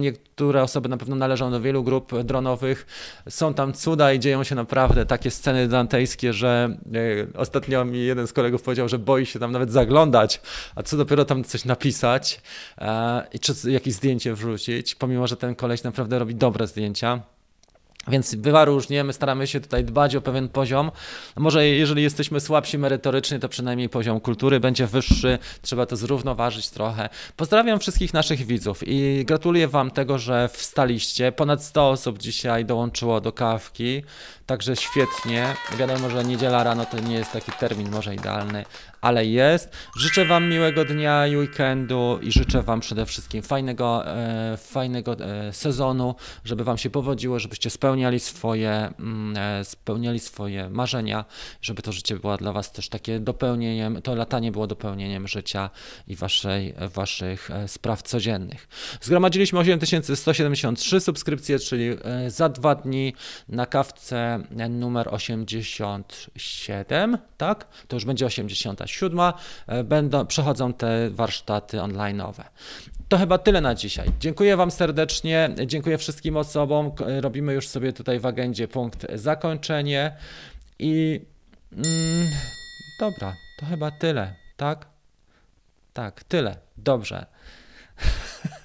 niektóre 0.00 0.62
osoby 0.62 0.88
na 0.88 0.96
pewno 0.96 1.16
należą 1.16 1.50
do 1.50 1.60
wielu 1.60 1.84
grup 1.84 2.22
dronowych. 2.22 2.86
Są 3.28 3.54
tam 3.54 3.72
cuda 3.72 4.12
i 4.12 4.18
dzieją 4.18 4.44
się 4.44 4.54
naprawdę 4.54 5.06
takie 5.06 5.30
sceny 5.30 5.68
dantejskie, 5.68 6.32
że 6.32 6.76
e, 7.34 7.38
ostatnio 7.38 7.84
mi 7.84 8.04
jeden 8.04 8.26
z 8.26 8.32
kolegów 8.32 8.62
powiedział, 8.62 8.88
że 8.88 8.98
boi 8.98 9.26
się 9.26 9.38
tam 9.38 9.52
nawet 9.52 9.72
zaglądać, 9.72 10.40
a 10.74 10.82
co 10.82 10.96
dopiero 10.96 11.24
tam 11.24 11.44
coś 11.44 11.64
napisać 11.64 12.40
e, 12.78 13.26
i 13.32 13.38
czy 13.38 13.70
jakieś 13.70 13.94
zdjęcie 13.94 14.34
wrzucić, 14.34 14.94
pomimo, 14.94 15.26
że 15.26 15.36
ten 15.36 15.54
koleś 15.54 15.82
naprawdę 15.82 16.18
robi 16.18 16.34
dobre 16.34 16.66
zdjęcia. 16.66 17.31
Więc 18.08 18.34
bywa 18.34 18.64
różnie, 18.64 19.04
my 19.04 19.12
staramy 19.12 19.46
się 19.46 19.60
tutaj 19.60 19.84
dbać 19.84 20.16
o 20.16 20.20
pewien 20.20 20.48
poziom. 20.48 20.90
Może 21.36 21.66
jeżeli 21.68 22.02
jesteśmy 22.02 22.40
słabsi 22.40 22.78
merytorycznie, 22.78 23.38
to 23.38 23.48
przynajmniej 23.48 23.88
poziom 23.88 24.20
kultury 24.20 24.60
będzie 24.60 24.86
wyższy, 24.86 25.38
trzeba 25.62 25.86
to 25.86 25.96
zrównoważyć 25.96 26.70
trochę. 26.70 27.08
Pozdrawiam 27.36 27.80
wszystkich 27.80 28.14
naszych 28.14 28.46
widzów 28.46 28.82
i 28.86 29.24
gratuluję 29.24 29.68
Wam 29.68 29.90
tego, 29.90 30.18
że 30.18 30.48
wstaliście. 30.52 31.32
Ponad 31.32 31.64
100 31.64 31.90
osób 31.90 32.18
dzisiaj 32.18 32.64
dołączyło 32.64 33.20
do 33.20 33.32
kawki, 33.32 34.02
także 34.46 34.76
świetnie. 34.76 35.54
Wiadomo, 35.78 36.10
że 36.10 36.24
niedziela 36.24 36.64
rano 36.64 36.86
to 36.86 37.00
nie 37.00 37.14
jest 37.14 37.32
taki 37.32 37.52
termin 37.52 37.90
może 37.90 38.14
idealny, 38.14 38.64
ale 39.00 39.26
jest. 39.26 39.70
Życzę 39.96 40.24
Wam 40.24 40.48
miłego 40.48 40.84
dnia 40.84 41.26
i 41.26 41.36
weekendu 41.36 42.18
i 42.22 42.32
życzę 42.32 42.62
Wam 42.62 42.80
przede 42.80 43.06
wszystkim 43.06 43.42
fajnego, 43.42 44.06
e, 44.06 44.56
fajnego 44.56 45.16
e, 45.20 45.52
sezonu, 45.52 46.14
żeby 46.44 46.64
Wam 46.64 46.78
się 46.78 46.90
powodziło, 46.90 47.38
żebyście 47.38 47.70
spełniali 47.70 48.20
swoje, 48.20 48.92
mm, 48.98 49.36
e, 49.36 49.64
spełniali 49.64 50.18
swoje 50.20 50.70
marzenia, 50.70 51.24
żeby 51.62 51.82
to 51.82 51.92
życie 51.92 52.16
było 52.16 52.36
dla 52.36 52.52
Was 52.52 52.72
też 52.72 52.88
takie 52.88 53.20
dopełnieniem, 53.20 54.02
to 54.02 54.14
latanie 54.14 54.52
było 54.52 54.66
dopełnieniem 54.66 55.28
życia 55.28 55.70
i 56.08 56.16
waszej, 56.16 56.74
Waszych 56.94 57.50
e, 57.50 57.68
spraw 57.68 58.02
codziennych. 58.02 58.68
Zgromadziliśmy 59.00 59.58
8173 59.58 61.00
subskrypcje, 61.00 61.58
czyli 61.58 61.90
za 62.28 62.48
dwa 62.48 62.74
dni 62.74 63.14
na 63.48 63.66
kawce 63.66 64.31
numer 64.70 65.14
87, 65.14 67.18
tak? 67.36 67.66
To 67.88 67.96
już 67.96 68.04
będzie 68.04 68.26
87. 68.26 69.20
Będą, 69.84 70.26
przechodzą 70.26 70.72
te 70.72 71.10
warsztaty 71.10 71.78
online'owe. 71.78 72.44
To 73.08 73.18
chyba 73.18 73.38
tyle 73.38 73.60
na 73.60 73.74
dzisiaj. 73.74 74.08
Dziękuję 74.20 74.56
Wam 74.56 74.70
serdecznie, 74.70 75.50
dziękuję 75.66 75.98
wszystkim 75.98 76.36
osobom. 76.36 76.92
Robimy 77.20 77.52
już 77.52 77.68
sobie 77.68 77.92
tutaj 77.92 78.20
w 78.20 78.26
agendzie 78.26 78.68
punkt 78.68 79.06
zakończenie 79.14 80.16
i 80.78 81.20
mm, 81.72 82.28
dobra, 83.00 83.32
to 83.60 83.66
chyba 83.66 83.90
tyle, 83.90 84.34
tak? 84.56 84.86
Tak, 85.92 86.24
tyle. 86.24 86.56
Dobrze. 86.76 87.26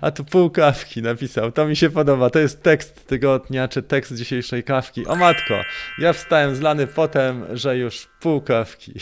A 0.00 0.10
tu 0.10 0.24
pół 0.24 0.50
kawki 0.50 1.02
napisał. 1.02 1.52
To 1.52 1.66
mi 1.66 1.76
się 1.76 1.90
podoba. 1.90 2.30
To 2.30 2.38
jest 2.38 2.62
tekst 2.62 3.06
tygodnia, 3.06 3.68
czy 3.68 3.82
tekst 3.82 4.14
dzisiejszej 4.14 4.64
kawki. 4.64 5.06
O 5.06 5.16
matko, 5.16 5.54
ja 5.98 6.12
wstałem 6.12 6.56
zlany 6.56 6.86
potem, 6.86 7.46
że 7.56 7.78
już 7.78 8.08
pół 8.20 8.40
kawki. 8.40 8.92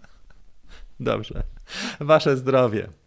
Dobrze. 1.00 1.42
Wasze 2.00 2.36
zdrowie. 2.36 3.01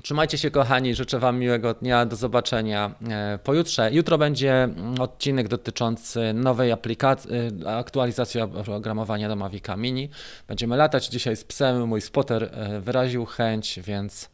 Trzymajcie 0.00 0.38
się, 0.38 0.50
kochani. 0.50 0.94
Życzę 0.94 1.18
Wam 1.18 1.38
miłego 1.38 1.74
dnia. 1.74 2.06
Do 2.06 2.16
zobaczenia 2.16 2.94
e, 3.10 3.38
pojutrze. 3.44 3.92
Jutro 3.92 4.18
będzie 4.18 4.52
mm, 4.52 5.00
odcinek 5.00 5.48
dotyczący 5.48 6.32
nowej 6.34 6.72
aplikacji, 6.72 7.30
e, 7.66 7.76
aktualizacji 7.76 8.40
oprogramowania 8.40 9.28
do 9.28 9.36
Mavica 9.36 9.76
Mini. 9.76 10.08
Będziemy 10.48 10.76
latać 10.76 11.06
dzisiaj 11.06 11.36
z 11.36 11.44
psem. 11.44 11.88
Mój 11.88 12.00
spotter 12.00 12.50
e, 12.52 12.80
wyraził 12.80 13.24
chęć, 13.24 13.80
więc 13.82 14.30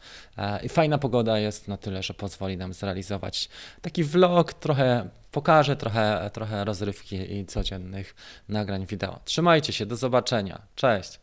i 0.63 0.69
fajna 0.69 0.99
pogoda 0.99 1.39
jest 1.39 1.69
na 1.69 1.77
tyle, 1.77 2.03
że 2.03 2.15
pozwoli 2.15 2.57
nam 2.57 2.73
zrealizować 2.73 3.49
taki 3.83 4.05
vlog. 4.05 4.53
Trochę 4.53 5.09
pokażę, 5.33 5.77
trochę, 5.77 6.31
trochę 6.33 6.65
rozrywki 6.65 7.17
i 7.37 7.47
codziennych 7.47 8.15
nagrań 8.49 8.87
wideo. 8.87 9.21
Trzymajcie 9.25 9.73
się. 9.73 9.87
Do 9.87 9.97
zobaczenia. 9.97 10.63
Cześć. 10.75 11.21